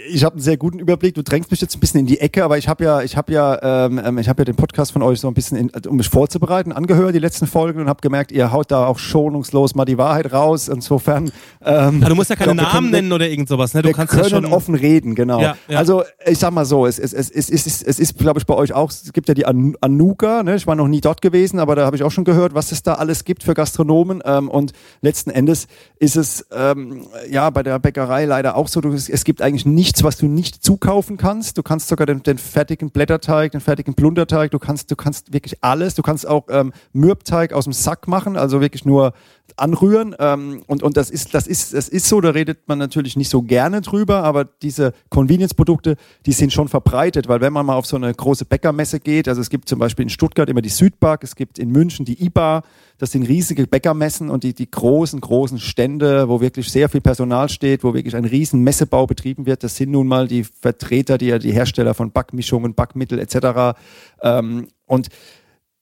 Ich 0.09 0.25
habe 0.25 0.35
einen 0.35 0.43
sehr 0.43 0.57
guten 0.57 0.79
Überblick. 0.79 1.15
Du 1.15 1.23
drängst 1.23 1.51
mich 1.51 1.61
jetzt 1.61 1.77
ein 1.77 1.81
bisschen 1.81 2.01
in 2.01 2.07
die 2.07 2.21
Ecke, 2.21 2.45
aber 2.45 2.59
ich 2.59 2.69
habe 2.69 2.85
ja, 2.85 3.03
ich 3.03 3.17
habe 3.17 3.33
ja, 3.33 3.87
ähm, 3.87 4.01
ähm, 4.05 4.19
ich 4.19 4.29
habe 4.29 4.41
ja 4.41 4.45
den 4.45 4.57
Podcast 4.57 4.93
von 4.93 5.03
euch 5.03 5.21
so 5.21 5.29
ein 5.29 5.35
bisschen, 5.35 5.57
in, 5.57 5.71
um 5.89 5.97
mich 5.97 6.09
vorzubereiten, 6.09 6.73
angehört 6.73 7.15
die 7.15 7.19
letzten 7.19 7.47
Folgen 7.47 7.81
und 7.81 7.89
habe 7.89 8.01
gemerkt, 8.01 8.33
ihr 8.33 8.53
haut 8.53 8.71
da 8.71 8.87
auch 8.87 8.99
schonungslos 8.99 9.75
mal 9.75 9.85
die 9.85 9.99
Wahrheit 9.99 10.33
raus. 10.33 10.69
Insofern. 10.69 11.31
Ähm, 11.65 12.01
Ja, 12.03 12.09
du 12.09 12.15
musst 12.15 12.31
ja 12.31 12.37
keine 12.37 12.55
glaub, 12.55 12.67
Namen 12.67 12.73
können- 12.73 12.91
nennen 12.91 13.13
oder 13.13 13.29
irgend 13.29 13.49
sowas, 13.49 13.75
ne? 13.75 13.83
Du 13.83 13.89
wir 13.89 13.95
kannst 13.95 14.13
können 14.13 14.25
ja 14.25 14.31
schon 14.31 14.47
offen 14.47 14.75
reden, 14.75 15.15
genau. 15.15 15.41
Ja, 15.41 15.57
ja. 15.69 15.79
Also 15.79 16.03
ich 16.27 16.39
sag 16.39 16.53
mal 16.53 16.65
so, 16.65 16.87
es, 16.87 16.99
es, 16.99 17.13
es, 17.13 17.31
es, 17.31 17.49
es, 17.51 17.67
ist, 17.67 17.83
es 17.87 17.99
ist, 17.99 18.19
glaube 18.19 18.39
ich, 18.41 18.47
bei 18.47 18.55
euch 18.55 18.73
auch, 18.73 18.91
es 18.91 19.13
gibt 19.13 19.29
ja 19.29 19.35
die 19.35 19.47
An 19.47 19.75
Anuka, 19.81 20.43
ne? 20.43 20.55
ich 20.57 20.67
war 20.67 20.75
noch 20.75 20.89
nie 20.89 21.01
dort 21.01 21.21
gewesen, 21.23 21.59
aber 21.59 21.77
da 21.77 21.85
habe 21.87 21.97
ich 21.97 22.03
auch 22.03 22.11
schon 22.11 22.25
gehört, 22.25 22.55
was 22.55 22.73
es 22.73 22.83
da 22.83 22.95
alles 22.95 23.25
gibt 23.25 23.43
für 23.43 23.55
Gastronomen 23.55 24.23
ähm, 24.25 24.49
und 24.49 24.73
letzten 25.01 25.31
Endes 25.31 25.67
ist 25.99 26.17
es 26.17 26.47
ähm, 26.53 27.07
ja 27.31 27.51
bei 27.51 27.63
der 27.63 27.79
Bäckerei 27.79 28.25
leider 28.25 28.57
auch 28.57 28.69
so, 28.69 28.81
du, 28.81 28.93
es 28.93 29.25
gibt 29.25 29.43
eigentlich 29.43 29.67
nichts, 29.67 29.98
was 30.05 30.17
du 30.17 30.27
nicht 30.27 30.65
zukaufen 30.65 31.17
kannst. 31.17 31.59
Du 31.59 31.63
kannst 31.63 31.89
sogar 31.89 32.07
den, 32.07 32.23
den 32.23 32.39
fertigen 32.39 32.91
Blätterteig, 32.91 33.53
den 33.53 33.61
fertigen 33.61 33.95
Plunderteig, 33.95 34.51
du 34.51 34.59
kannst, 34.59 34.91
du 34.91 34.97
kannst 34.97 35.33
wirklich 35.33 35.63
alles, 35.63 35.95
du 35.95 36.03
kannst 36.03 36.27
auch 36.27 36.47
ähm, 36.51 36.73
Mürbteig 36.93 37.53
aus 37.53 37.65
dem 37.65 37.73
Sack 37.73 38.09
machen, 38.09 38.37
also 38.37 38.61
wirklich 38.61 38.85
nur 38.85 39.13
anrühren. 39.57 40.15
Ähm, 40.19 40.63
und, 40.67 40.83
und 40.83 40.97
das 40.97 41.11
ist, 41.11 41.35
das 41.35 41.47
ist, 41.47 41.75
das 41.75 41.89
ist 41.89 42.09
so, 42.09 42.21
da 42.21 42.31
redet 42.31 42.69
man 42.69 42.79
natürlich 42.79 43.17
nicht 43.17 43.31
so 43.31 43.43
gerne 43.43 43.81
drüber, 43.81 44.23
aber 44.25 44.45
diese 44.45 44.93
Convenience-Produkte, 45.11 45.97
die 46.27 46.33
sind 46.33 46.53
schon 46.53 46.69
verbreitet, 46.69 47.29
weil 47.29 47.41
wenn 47.41 47.53
man 47.53 47.67
mal 47.67 47.77
auf 47.77 47.87
so 47.87 47.97
eine 47.97 48.13
große 48.13 48.45
Bäckermesse 48.45 49.01
geht, 49.01 49.29
also 49.29 49.41
es 49.41 49.51
gibt 49.51 49.69
zum 49.69 49.79
Beispiel 49.79 50.05
in 50.05 50.11
Stuttgart 50.11 50.49
immer 50.49 50.63
die 50.63 50.69
Südback, 50.69 51.25
es 51.25 51.35
gibt 51.35 51.59
in 51.59 51.71
München 51.71 52.05
die 52.05 52.23
IBA, 52.25 52.63
das 52.99 53.13
sind 53.13 53.23
riesige 53.23 53.67
Bäckermessen 53.67 54.29
und 54.29 54.43
die, 54.43 54.55
die 54.55 54.71
großen, 54.71 55.21
großen 55.21 55.59
Stände, 55.59 56.29
wo 56.29 56.41
wirklich 56.41 56.71
sehr 56.71 56.89
viel 56.89 57.01
Personal 57.01 57.49
steht, 57.49 57.85
wo 57.85 57.95
wirklich 57.95 58.17
ein 58.17 58.25
riesen 58.25 58.63
Messebau 58.63 59.07
betrieben 59.07 59.47
wird, 59.47 59.63
das 59.63 59.77
sind 59.77 59.88
nun 59.91 60.07
mal 60.07 60.29
die 60.29 60.45
Vertreter, 60.45 61.19
die, 61.19 61.39
die 61.39 61.53
Hersteller 61.53 61.95
von 61.95 62.13
Backmischungen, 62.13 62.75
Backmittel 62.75 63.19
etc. 63.19 63.79
Ähm, 64.23 64.69
und 64.87 65.09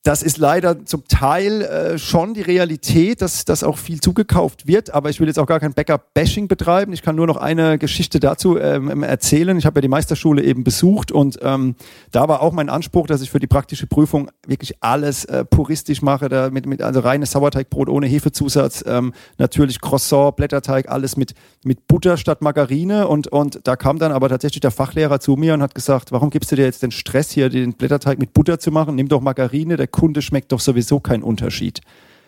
das 0.06 0.22
ist 0.22 0.38
leider 0.38 0.84
zum 0.84 1.02
Teil 1.08 1.62
äh, 1.62 1.98
schon 1.98 2.32
die 2.32 2.42
Realität, 2.42 3.22
dass, 3.22 3.44
dass 3.44 3.64
auch 3.64 3.76
viel 3.76 4.00
zugekauft 4.00 4.68
wird. 4.68 4.94
Aber 4.94 5.10
ich 5.10 5.18
will 5.18 5.26
jetzt 5.26 5.38
auch 5.38 5.48
gar 5.48 5.58
kein 5.58 5.72
Bäcker-Bashing 5.72 6.46
betreiben. 6.46 6.92
Ich 6.92 7.02
kann 7.02 7.16
nur 7.16 7.26
noch 7.26 7.38
eine 7.38 7.76
Geschichte 7.76 8.20
dazu 8.20 8.56
ähm, 8.56 9.02
erzählen. 9.02 9.58
Ich 9.58 9.66
habe 9.66 9.78
ja 9.78 9.80
die 9.80 9.88
Meisterschule 9.88 10.44
eben 10.44 10.62
besucht 10.62 11.10
und 11.10 11.40
ähm, 11.42 11.74
da 12.12 12.28
war 12.28 12.40
auch 12.40 12.52
mein 12.52 12.68
Anspruch, 12.68 13.08
dass 13.08 13.20
ich 13.20 13.30
für 13.30 13.40
die 13.40 13.48
praktische 13.48 13.88
Prüfung 13.88 14.30
wirklich 14.48 14.82
alles 14.82 15.24
äh, 15.26 15.44
puristisch 15.44 16.02
mache. 16.02 16.28
Da 16.28 16.50
mit, 16.50 16.66
mit, 16.66 16.82
also 16.82 17.00
reines 17.00 17.32
Sauerteigbrot 17.32 17.88
ohne 17.88 18.06
Hefezusatz, 18.06 18.84
ähm, 18.86 19.12
natürlich 19.38 19.80
Croissant, 19.80 20.36
Blätterteig, 20.36 20.88
alles 20.88 21.16
mit, 21.16 21.34
mit 21.64 21.86
Butter 21.86 22.16
statt 22.16 22.42
Margarine. 22.42 23.08
Und, 23.08 23.28
und 23.28 23.60
da 23.64 23.76
kam 23.76 23.98
dann 23.98 24.12
aber 24.12 24.28
tatsächlich 24.28 24.60
der 24.60 24.70
Fachlehrer 24.70 25.20
zu 25.20 25.36
mir 25.36 25.54
und 25.54 25.62
hat 25.62 25.74
gesagt, 25.74 26.12
warum 26.12 26.30
gibst 26.30 26.52
du 26.52 26.56
dir 26.56 26.64
jetzt 26.64 26.82
den 26.82 26.90
Stress 26.90 27.30
hier, 27.30 27.48
den 27.48 27.74
Blätterteig 27.74 28.18
mit 28.18 28.32
Butter 28.32 28.58
zu 28.58 28.70
machen? 28.70 28.94
Nimm 28.94 29.08
doch 29.08 29.20
Margarine, 29.20 29.76
der 29.76 29.88
Kunde 29.88 30.22
schmeckt 30.22 30.52
doch 30.52 30.60
sowieso 30.60 31.00
keinen 31.00 31.22
Unterschied. 31.22 31.80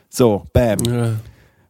So, 0.08 0.44
bam. 0.52 0.78
Ja. 0.86 1.12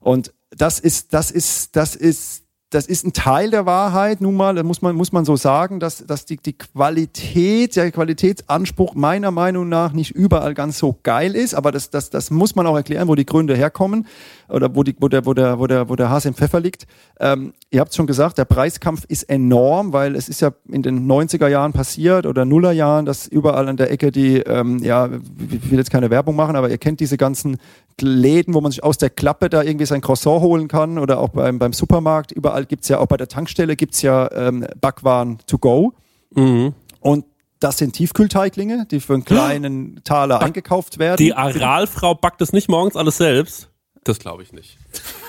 Und 0.00 0.32
das 0.50 0.78
ist, 0.80 1.12
das 1.12 1.30
ist, 1.30 1.76
das 1.76 1.96
ist, 1.96 2.44
das 2.70 2.87
ist 2.87 3.07
ein 3.07 3.14
Teil 3.14 3.50
der 3.50 3.64
Wahrheit, 3.64 4.20
nun 4.20 4.37
mal, 4.37 4.54
da 4.54 4.62
muss 4.62 4.83
man, 4.83 4.94
muss 4.94 5.11
man 5.11 5.24
so 5.24 5.37
sagen, 5.37 5.81
dass, 5.81 6.04
dass 6.04 6.26
die, 6.26 6.37
die 6.37 6.52
Qualität, 6.52 7.76
der 7.76 7.90
Qualitätsanspruch 7.90 8.94
meiner 8.94 9.31
Meinung 9.31 9.70
nach 9.70 9.92
nicht 9.92 10.11
überall 10.11 10.52
ganz 10.52 10.78
so 10.78 10.98
geil 11.02 11.35
ist, 11.35 11.54
aber 11.54 11.72
das, 11.72 11.88
das, 11.88 12.11
das 12.11 12.31
muss 12.31 12.54
man 12.54 12.66
auch 12.66 12.76
erklären, 12.76 13.09
wo 13.09 13.14
die 13.14 13.24
Gründe 13.24 13.57
herkommen 13.57 14.07
oder 14.48 14.74
wo, 14.74 14.82
die, 14.82 14.94
wo, 14.98 15.08
der, 15.08 15.26
wo, 15.26 15.34
der, 15.34 15.58
wo, 15.58 15.66
der, 15.66 15.88
wo 15.88 15.96
der 15.96 16.11
Hase 16.11 16.28
im 16.28 16.34
Pfeffer 16.34 16.61
liegt. 16.61 16.87
Ähm, 17.20 17.52
ihr 17.70 17.80
habt 17.80 17.94
schon 17.94 18.06
gesagt, 18.06 18.38
der 18.38 18.44
Preiskampf 18.44 19.04
ist 19.08 19.24
enorm, 19.24 19.92
weil 19.92 20.16
es 20.16 20.28
ist 20.28 20.40
ja 20.40 20.52
in 20.70 20.82
den 20.82 21.06
90er 21.06 21.48
Jahren 21.48 21.72
passiert 21.72 22.26
oder 22.26 22.44
Nuller 22.44 22.72
Jahren, 22.72 23.06
dass 23.06 23.26
überall 23.26 23.68
an 23.68 23.76
der 23.76 23.90
Ecke 23.90 24.11
die, 24.11 24.38
ähm, 24.38 24.78
ja, 24.82 25.08
ich 25.50 25.70
will 25.70 25.78
jetzt 25.78 25.90
keine 25.90 26.11
Werbung 26.11 26.37
machen, 26.37 26.56
aber 26.56 26.70
ihr 26.70 26.78
kennt 26.78 27.00
diese 27.00 27.16
ganzen 27.16 27.58
Läden, 28.00 28.54
wo 28.54 28.61
man 28.61 28.70
sich 28.70 28.84
aus 28.84 28.98
der 28.98 29.11
Klappe 29.11 29.48
da 29.50 29.62
irgendwie 29.62 29.87
sein 29.87 30.00
Croissant 30.00 30.40
holen 30.40 30.68
kann 30.68 30.98
oder 30.98 31.18
auch 31.18 31.30
beim, 31.30 31.58
beim 31.58 31.72
Supermarkt. 31.72 32.32
Überall 32.32 32.64
gibt's 32.64 32.88
ja, 32.88 32.98
auch 32.98 33.06
bei 33.06 33.16
der 33.16 33.28
Tankstelle 33.28 33.76
gibt's 33.76 34.02
ja 34.02 34.30
ähm, 34.32 34.66
Backwaren 34.80 35.38
to 35.46 35.58
go. 35.58 35.92
Mhm. 36.34 36.74
Und 37.00 37.24
das 37.61 37.78
sind 37.78 37.94
Tiefkühlteiglinge, 37.94 38.87
die 38.90 39.00
für 39.00 39.14
einen 39.14 39.24
kleinen 39.24 40.00
Taler 40.04 40.40
eingekauft 40.40 40.98
werden. 40.98 41.16
Die 41.16 41.34
Aralfrau 41.34 42.14
backt 42.14 42.40
es 42.40 42.52
nicht 42.52 42.68
morgens 42.68 42.96
alles 42.96 43.16
selbst. 43.16 43.68
Das 44.04 44.18
glaube 44.18 44.42
ich 44.42 44.52
nicht. 44.52 44.78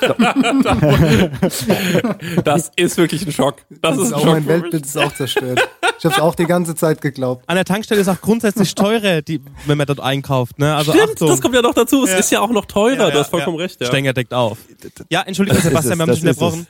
das 2.43 2.71
ist 2.75 2.97
wirklich 2.97 3.25
ein 3.25 3.31
Schock. 3.31 3.57
Das, 3.81 3.97
ist 3.97 4.07
ein 4.07 4.13
auch 4.13 4.19
Schock. 4.21 4.31
mein. 4.33 4.47
Weltbild 4.47 4.85
ist 4.85 4.97
auch 4.97 5.13
zerstört. 5.13 5.59
Ich 5.97 6.05
habe 6.05 6.15
es 6.15 6.21
auch 6.21 6.35
die 6.35 6.45
ganze 6.45 6.75
Zeit 6.75 7.01
geglaubt. 7.01 7.43
An 7.47 7.55
der 7.55 7.65
Tankstelle 7.65 7.99
ist 7.99 8.07
auch 8.07 8.21
grundsätzlich 8.21 8.73
teurer, 8.75 9.21
die, 9.21 9.41
wenn 9.65 9.77
man 9.77 9.85
dort 9.87 9.99
einkauft. 9.99 10.57
Ne? 10.59 10.73
Also 10.73 10.93
Stimmt, 10.93 11.11
Achtung. 11.11 11.27
das 11.29 11.41
kommt 11.41 11.55
ja 11.55 11.61
noch 11.61 11.73
dazu. 11.73 12.03
Es 12.05 12.11
Ja. 12.11 12.17
ist 12.17 12.31
ja 12.31 12.39
auch 12.41 12.51
noch 12.51 12.65
teurer. 12.65 13.11
du 13.11 13.19
hast 13.19 13.29
vollkommen 13.29 13.57
recht. 13.57 13.81
Ja, 13.81 13.87
Stenger 13.87 14.13
deckt 14.13 14.33
auf. 14.33 14.57
Ja, 15.09 15.21
Entschuldigung, 15.23 15.57
Das 15.57 15.65
ist 15.65 15.69
Sebastian, 15.71 15.97
wir 15.97 16.03
haben 16.03 16.11
dich 16.13 16.21
das 16.21 16.31
ist 16.37 16.41
unterbrochen. 16.41 16.67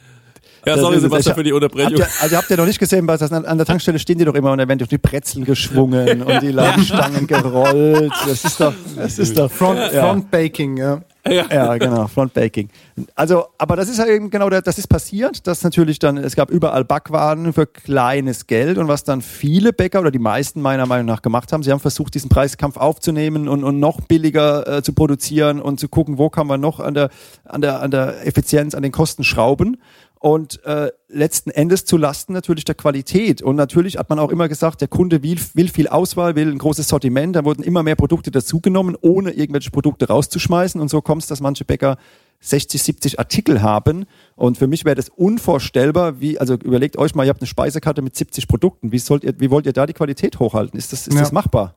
Ja 0.65 0.73
Das 0.73 0.81
sorry. 0.81 0.99
Sebastian, 0.99 1.31
Ich- 1.31 1.37
für 1.37 1.43
die 1.43 1.51
Habt 1.53 1.63
Unterbrechung. 1.63 1.97
ihr, 1.97 2.07
also 2.21 2.37
habt 2.37 2.49
ihr 2.49 2.57
noch 2.57 2.65
nicht 2.65 2.79
gesehen, 2.79 3.07
was 3.07 3.19
das 3.19 3.31
an, 3.31 3.45
an 3.45 3.57
der 3.57 3.65
Tankstelle 3.65 3.99
stehen 3.99 4.17
die 4.17 4.25
doch 4.25 4.35
immer 4.35 4.51
und 4.51 4.57
da 4.57 4.67
werden 4.67 4.79
durch 4.79 4.89
die 4.89 4.97
Brezeln 4.97 5.45
geschwungen 5.45 6.21
und 6.23 6.41
die 6.41 6.51
Ladenstangen 6.51 7.27
gerollt. 7.27 8.11
Das 8.27 8.43
ist 8.43 8.59
doch, 8.59 8.73
das 8.95 9.19
ist 9.19 9.37
doch 9.37 9.51
Front, 9.51 9.79
ja. 9.93 10.03
Front 10.03 10.31
Baking, 10.31 10.77
ja. 10.77 11.01
Ja, 11.29 11.77
genau, 11.77 12.07
Frontbaking. 12.07 12.69
Also, 13.13 13.47
aber 13.57 13.75
das 13.75 13.87
ist 13.89 13.97
ja 13.99 14.07
eben 14.07 14.29
genau, 14.31 14.49
das 14.49 14.79
ist 14.79 14.87
passiert, 14.87 15.45
dass 15.45 15.63
natürlich 15.63 15.99
dann, 15.99 16.17
es 16.17 16.35
gab 16.35 16.49
überall 16.49 16.85
Backwaren 16.85 17.51
für 17.53 17.67
kleines 17.67 18.47
Geld 18.47 18.77
und 18.79 18.87
was 18.87 19.03
dann 19.03 19.21
viele 19.21 19.71
Bäcker 19.73 19.99
oder 19.99 20.09
die 20.11 20.17
meisten 20.17 20.59
meiner 20.61 20.85
Meinung 20.87 21.05
nach 21.05 21.21
gemacht 21.21 21.51
haben, 21.51 21.61
sie 21.61 21.71
haben 21.71 21.81
versucht, 21.81 22.15
diesen 22.15 22.29
Preiskampf 22.29 22.77
aufzunehmen 22.77 23.47
und, 23.47 23.63
und 23.63 23.79
noch 23.79 24.01
billiger 24.01 24.77
äh, 24.77 24.81
zu 24.81 24.93
produzieren 24.93 25.61
und 25.61 25.79
zu 25.79 25.87
gucken, 25.89 26.17
wo 26.17 26.29
kann 26.29 26.47
man 26.47 26.61
noch 26.61 26.79
an 26.79 26.93
der, 26.95 27.09
an 27.45 27.61
der, 27.61 27.81
an 27.81 27.91
der 27.91 28.25
Effizienz, 28.25 28.73
an 28.73 28.81
den 28.81 28.93
Kosten 28.93 29.23
schrauben 29.23 29.77
und 30.21 30.63
äh, 30.65 30.91
letzten 31.07 31.49
Endes 31.49 31.85
zu 31.85 31.95
Lasten 31.95 32.33
natürlich 32.33 32.65
der 32.65 32.75
Qualität. 32.75 33.41
Und 33.41 33.55
natürlich 33.55 33.97
hat 33.97 34.09
man 34.09 34.19
auch 34.19 34.31
immer 34.31 34.49
gesagt, 34.49 34.81
der 34.81 34.89
Kunde 34.89 35.23
will, 35.23 35.39
will 35.53 35.69
viel 35.69 35.87
Auswahl, 35.87 36.35
will 36.35 36.51
ein 36.51 36.57
großes 36.57 36.89
Sortiment. 36.89 37.37
Da 37.37 37.45
wurden 37.45 37.63
immer 37.63 37.83
mehr 37.83 37.95
Produkte 37.95 38.29
dazugenommen, 38.29 38.97
ohne 38.99 39.31
irgendwelche 39.31 39.71
Produkte 39.71 40.09
rauszuschmeißen. 40.09 40.81
Und 40.81 40.89
so 40.89 41.01
kommt 41.01 41.21
es, 41.21 41.29
dass 41.29 41.39
manche 41.39 41.63
Bäcker 41.63 41.97
60, 42.41 42.83
70 42.83 43.19
Artikel 43.19 43.61
haben. 43.61 44.05
Und 44.35 44.57
für 44.57 44.67
mich 44.67 44.83
wäre 44.83 44.95
das 44.95 45.07
unvorstellbar, 45.07 46.19
wie, 46.19 46.37
also 46.37 46.55
überlegt 46.55 46.97
euch 46.97 47.15
mal, 47.15 47.23
ihr 47.23 47.29
habt 47.29 47.41
eine 47.41 47.47
Speisekarte 47.47 48.01
mit 48.01 48.15
70 48.17 48.49
Produkten. 48.49 48.91
Wie, 48.91 48.99
sollt 48.99 49.23
ihr, 49.23 49.39
wie 49.39 49.49
wollt 49.51 49.65
ihr 49.65 49.73
da 49.73 49.85
die 49.85 49.93
Qualität 49.93 50.39
hochhalten? 50.39 50.77
Ist 50.77 50.91
das, 50.91 51.07
ist 51.07 51.13
Ja. 51.13 51.21
das 51.21 51.31
machbar? 51.31 51.75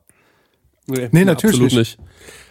Nee, 0.87 1.23
natürlich 1.23 1.55
absolut 1.55 1.73
nicht. 1.73 1.97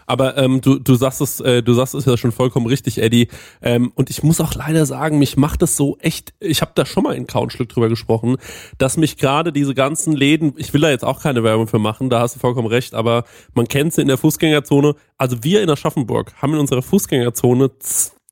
Aber 0.06 0.36
ähm, 0.36 0.60
du, 0.60 0.78
du 0.78 0.94
sagst 0.94 1.20
es, 1.20 1.40
äh, 1.40 1.62
du 1.62 1.74
sagst 1.74 1.94
es 1.94 2.04
ja 2.04 2.16
schon 2.16 2.32
vollkommen 2.32 2.66
richtig, 2.66 2.98
Eddie. 2.98 3.28
Ähm, 3.60 3.92
und 3.94 4.10
ich 4.10 4.22
muss 4.22 4.40
auch 4.40 4.54
leider 4.54 4.86
sagen, 4.86 5.18
mich 5.18 5.36
macht 5.36 5.62
das 5.62 5.76
so 5.76 5.96
echt. 6.00 6.34
Ich 6.40 6.60
habe 6.60 6.72
da 6.74 6.86
schon 6.86 7.04
mal 7.04 7.14
in 7.14 7.26
Countschlück 7.26 7.68
drüber 7.68 7.88
gesprochen, 7.88 8.36
dass 8.78 8.96
mich 8.96 9.16
gerade 9.16 9.52
diese 9.52 9.74
ganzen 9.74 10.12
Läden, 10.12 10.54
ich 10.56 10.72
will 10.72 10.80
da 10.80 10.90
jetzt 10.90 11.04
auch 11.04 11.22
keine 11.22 11.44
Werbung 11.44 11.68
für 11.68 11.78
machen, 11.78 12.10
da 12.10 12.20
hast 12.20 12.36
du 12.36 12.40
vollkommen 12.40 12.68
recht, 12.68 12.94
aber 12.94 13.24
man 13.54 13.68
kennt 13.68 13.94
sie 13.94 14.02
in 14.02 14.08
der 14.08 14.18
Fußgängerzone. 14.18 14.94
Also 15.18 15.42
wir 15.42 15.62
in 15.62 15.70
Aschaffenburg 15.70 16.32
haben 16.40 16.54
in 16.54 16.60
unserer 16.60 16.82
Fußgängerzone 16.82 17.70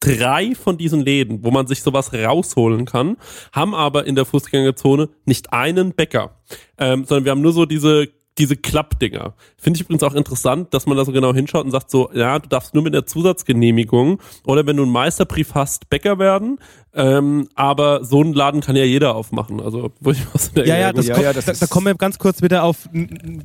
drei 0.01 0.55
von 0.55 0.79
diesen 0.79 1.01
Läden, 1.01 1.45
wo 1.45 1.51
man 1.51 1.67
sich 1.67 1.83
sowas 1.83 2.13
rausholen 2.13 2.87
kann, 2.87 3.17
haben 3.53 3.75
aber 3.75 4.07
in 4.07 4.15
der 4.15 4.25
Fußgängerzone 4.25 5.11
nicht 5.27 5.53
einen 5.53 5.93
Bäcker, 5.93 6.41
ähm, 6.79 7.05
sondern 7.05 7.25
wir 7.25 7.33
haben 7.33 7.43
nur 7.43 7.53
so 7.53 7.67
diese 7.67 8.09
diese 8.41 8.57
Klappdinger. 8.57 9.35
Finde 9.59 9.77
ich 9.77 9.83
übrigens 9.83 10.03
auch 10.03 10.15
interessant, 10.15 10.73
dass 10.73 10.87
man 10.87 10.97
da 10.97 11.05
so 11.05 11.13
genau 11.13 11.35
hinschaut 11.35 11.65
und 11.65 11.71
sagt 11.71 11.91
so, 11.91 12.11
ja, 12.15 12.39
du 12.39 12.49
darfst 12.49 12.75
nur 12.75 12.83
mit 12.83 12.95
der 12.95 13.07
Zusatzgenehmigung 13.07 14.21
oder 14.45 14.67
wenn 14.67 14.77
du 14.77 14.83
einen 14.83 14.93
Meisterbrief 14.93 15.55
hast, 15.55 15.91
Bäcker 15.91 16.19
werden. 16.19 16.59
Ähm, 16.93 17.49
aber 17.55 18.05
so 18.05 18.21
einen 18.21 18.35
Laden 18.35 18.61
kann 18.61 18.75
ja 18.75 18.85
jeder 18.85 19.15
aufmachen. 19.15 19.61
Also, 19.61 19.93
wo 20.01 20.11
ich 20.11 20.19
was 20.33 20.53
denke, 20.53 20.69
Ja, 20.69 20.77
ja, 20.77 20.93
das 20.93 21.07
Ja, 21.07 21.15
kommt, 21.15 21.25
ja, 21.25 21.33
das 21.33 21.45
da, 21.45 21.53
da 21.53 21.67
kommen 21.67 21.87
wir 21.87 21.95
ganz 21.95 22.19
kurz 22.19 22.43
wieder 22.43 22.65
auf 22.65 22.89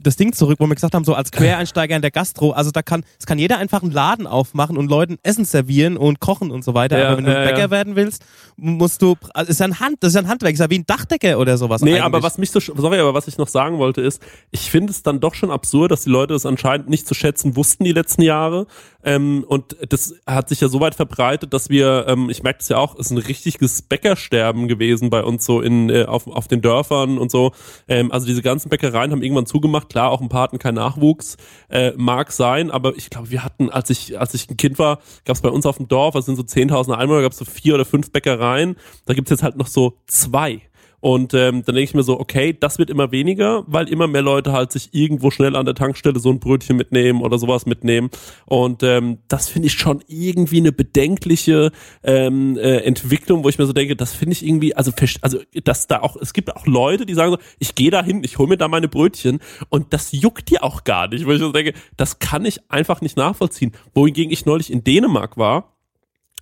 das 0.01 0.15
Ding 0.15 0.33
zurück, 0.33 0.57
wo 0.59 0.65
wir 0.65 0.73
gesagt 0.73 0.95
haben, 0.95 1.03
so 1.03 1.13
als 1.13 1.31
Quereinsteiger 1.31 1.95
in 1.95 2.01
der 2.01 2.09
Gastro, 2.11 2.51
also 2.51 2.71
da 2.71 2.81
kann, 2.81 3.03
es 3.19 3.27
kann 3.27 3.37
jeder 3.37 3.59
einfach 3.59 3.83
einen 3.83 3.91
Laden 3.91 4.25
aufmachen 4.25 4.77
und 4.77 4.89
Leuten 4.89 5.17
Essen 5.21 5.45
servieren 5.45 5.95
und 5.95 6.19
kochen 6.19 6.49
und 6.49 6.63
so 6.63 6.73
weiter. 6.73 6.97
Ja, 6.97 7.09
aber 7.09 7.17
wenn 7.17 7.25
du 7.25 7.33
ja, 7.33 7.43
Bäcker 7.43 7.59
ja. 7.59 7.71
werden 7.71 7.95
willst, 7.95 8.25
musst 8.57 9.01
du, 9.03 9.15
also 9.33 9.51
ist 9.51 9.59
ja 9.59 9.67
ein 9.67 9.79
Hand, 9.79 9.97
das 9.99 10.09
ist 10.09 10.15
ja 10.15 10.21
ein 10.21 10.27
Handwerk, 10.27 10.53
ist 10.53 10.59
ja 10.59 10.69
wie 10.71 10.79
ein 10.79 10.85
Dachdecker 10.87 11.37
oder 11.37 11.57
sowas. 11.57 11.81
Nee, 11.81 11.91
eigentlich. 11.91 12.03
aber 12.03 12.23
was 12.23 12.39
mich 12.39 12.49
so, 12.49 12.59
sorry, 12.59 12.99
aber 12.99 13.13
was 13.13 13.27
ich 13.27 13.37
noch 13.37 13.47
sagen 13.47 13.77
wollte 13.77 14.01
ist, 14.01 14.21
ich 14.49 14.71
finde 14.71 14.91
es 14.91 15.03
dann 15.03 15.19
doch 15.19 15.35
schon 15.35 15.51
absurd, 15.51 15.91
dass 15.91 16.03
die 16.03 16.09
Leute 16.09 16.33
es 16.33 16.47
anscheinend 16.47 16.89
nicht 16.89 17.07
zu 17.07 17.13
schätzen 17.13 17.55
wussten 17.55 17.83
die 17.83 17.91
letzten 17.91 18.23
Jahre. 18.23 18.65
Ähm, 19.03 19.45
und 19.47 19.77
das 19.89 20.15
hat 20.25 20.49
sich 20.49 20.61
ja 20.61 20.67
so 20.67 20.79
weit 20.79 20.95
verbreitet, 20.95 21.53
dass 21.53 21.69
wir, 21.69 22.05
ähm, 22.07 22.29
ich 22.31 22.41
merke 22.41 22.59
es 22.61 22.69
ja 22.69 22.77
auch, 22.77 22.95
es 22.95 23.07
ist 23.07 23.11
ein 23.11 23.17
richtiges 23.35 23.81
Bäckersterben 23.81 24.67
gewesen 24.67 25.09
bei 25.09 25.23
uns 25.23 25.45
so 25.45 25.61
in, 25.61 25.89
äh, 25.89 26.05
auf, 26.05 26.27
auf 26.27 26.47
den 26.47 26.61
Dörfern 26.61 27.17
und 27.17 27.31
so. 27.31 27.51
Ähm, 27.87 28.11
also 28.11 28.25
diese 28.25 28.41
ganzen 28.41 28.69
Bäckereien 28.69 29.11
haben 29.11 29.21
irgendwann 29.21 29.45
zugemacht. 29.45 29.89
Klar, 29.89 30.11
auch 30.11 30.21
ein 30.21 30.29
paar 30.29 30.43
hatten 30.43 30.59
keinen 30.59 30.75
Nachwuchs, 30.75 31.37
äh, 31.69 31.91
mag 31.97 32.31
sein, 32.31 32.71
aber 32.71 32.95
ich 32.95 33.09
glaube, 33.09 33.29
wir 33.31 33.43
hatten, 33.43 33.69
als 33.69 33.89
ich, 33.89 34.19
als 34.19 34.33
ich 34.33 34.49
ein 34.49 34.57
Kind 34.57 34.79
war, 34.79 34.99
gab 35.25 35.35
es 35.35 35.41
bei 35.41 35.49
uns 35.49 35.65
auf 35.65 35.77
dem 35.77 35.87
Dorf, 35.87 36.15
das 36.15 36.25
sind 36.25 36.35
so 36.35 36.43
10.000 36.43 36.93
Einwohner, 36.93 37.21
gab 37.21 37.31
es 37.31 37.37
so 37.37 37.45
vier 37.45 37.75
oder 37.75 37.85
fünf 37.85 38.11
Bäckereien. 38.11 38.75
Da 39.05 39.13
gibt's 39.13 39.31
jetzt 39.31 39.43
halt 39.43 39.57
noch 39.57 39.67
so 39.67 39.97
zwei. 40.07 40.61
Und 41.05 41.35
ähm, 41.35 41.61
dann 41.63 41.75
denke 41.75 41.83
ich 41.83 41.93
mir 41.93 42.01
so, 42.01 42.19
okay, 42.19 42.57
das 42.59 42.79
wird 42.79 42.89
immer 42.89 43.11
weniger, 43.11 43.63
weil 43.67 43.89
immer 43.89 44.07
mehr 44.07 44.23
Leute 44.23 44.53
halt 44.53 44.71
sich 44.71 44.89
irgendwo 44.91 45.29
schnell 45.29 45.55
an 45.55 45.63
der 45.63 45.75
Tankstelle 45.75 46.17
so 46.17 46.31
ein 46.31 46.39
Brötchen 46.39 46.77
mitnehmen 46.77 47.21
oder 47.21 47.37
sowas 47.37 47.67
mitnehmen. 47.67 48.09
Und 48.47 48.81
ähm, 48.81 49.19
das 49.27 49.47
finde 49.47 49.67
ich 49.67 49.73
schon 49.73 50.03
irgendwie 50.07 50.57
eine 50.57 50.71
bedenkliche 50.71 51.71
ähm, 52.01 52.57
äh, 52.57 52.77
Entwicklung, 52.77 53.43
wo 53.43 53.49
ich 53.49 53.59
mir 53.59 53.67
so 53.67 53.73
denke, 53.73 53.95
das 53.95 54.15
finde 54.15 54.31
ich 54.33 54.43
irgendwie, 54.43 54.75
also 54.75 54.91
also 55.21 55.37
dass 55.63 55.85
da 55.85 55.99
auch, 55.99 56.15
es 56.15 56.33
gibt 56.33 56.55
auch 56.55 56.65
Leute, 56.65 57.05
die 57.05 57.13
sagen 57.13 57.33
so, 57.33 57.37
ich 57.59 57.75
gehe 57.75 57.91
da 57.91 58.03
hin, 58.03 58.23
ich 58.23 58.39
hole 58.39 58.49
mir 58.49 58.57
da 58.57 58.67
meine 58.67 58.87
Brötchen 58.87 59.41
und 59.69 59.93
das 59.93 60.11
juckt 60.11 60.49
dir 60.49 60.63
auch 60.63 60.85
gar 60.85 61.07
nicht, 61.07 61.27
wo 61.27 61.31
ich 61.33 61.39
so 61.39 61.51
denke, 61.51 61.73
das 61.97 62.17
kann 62.17 62.45
ich 62.45 62.71
einfach 62.71 63.01
nicht 63.01 63.15
nachvollziehen. 63.15 63.73
Wohingegen 63.93 64.33
ich 64.33 64.47
neulich 64.47 64.71
in 64.71 64.83
Dänemark 64.83 65.37
war 65.37 65.74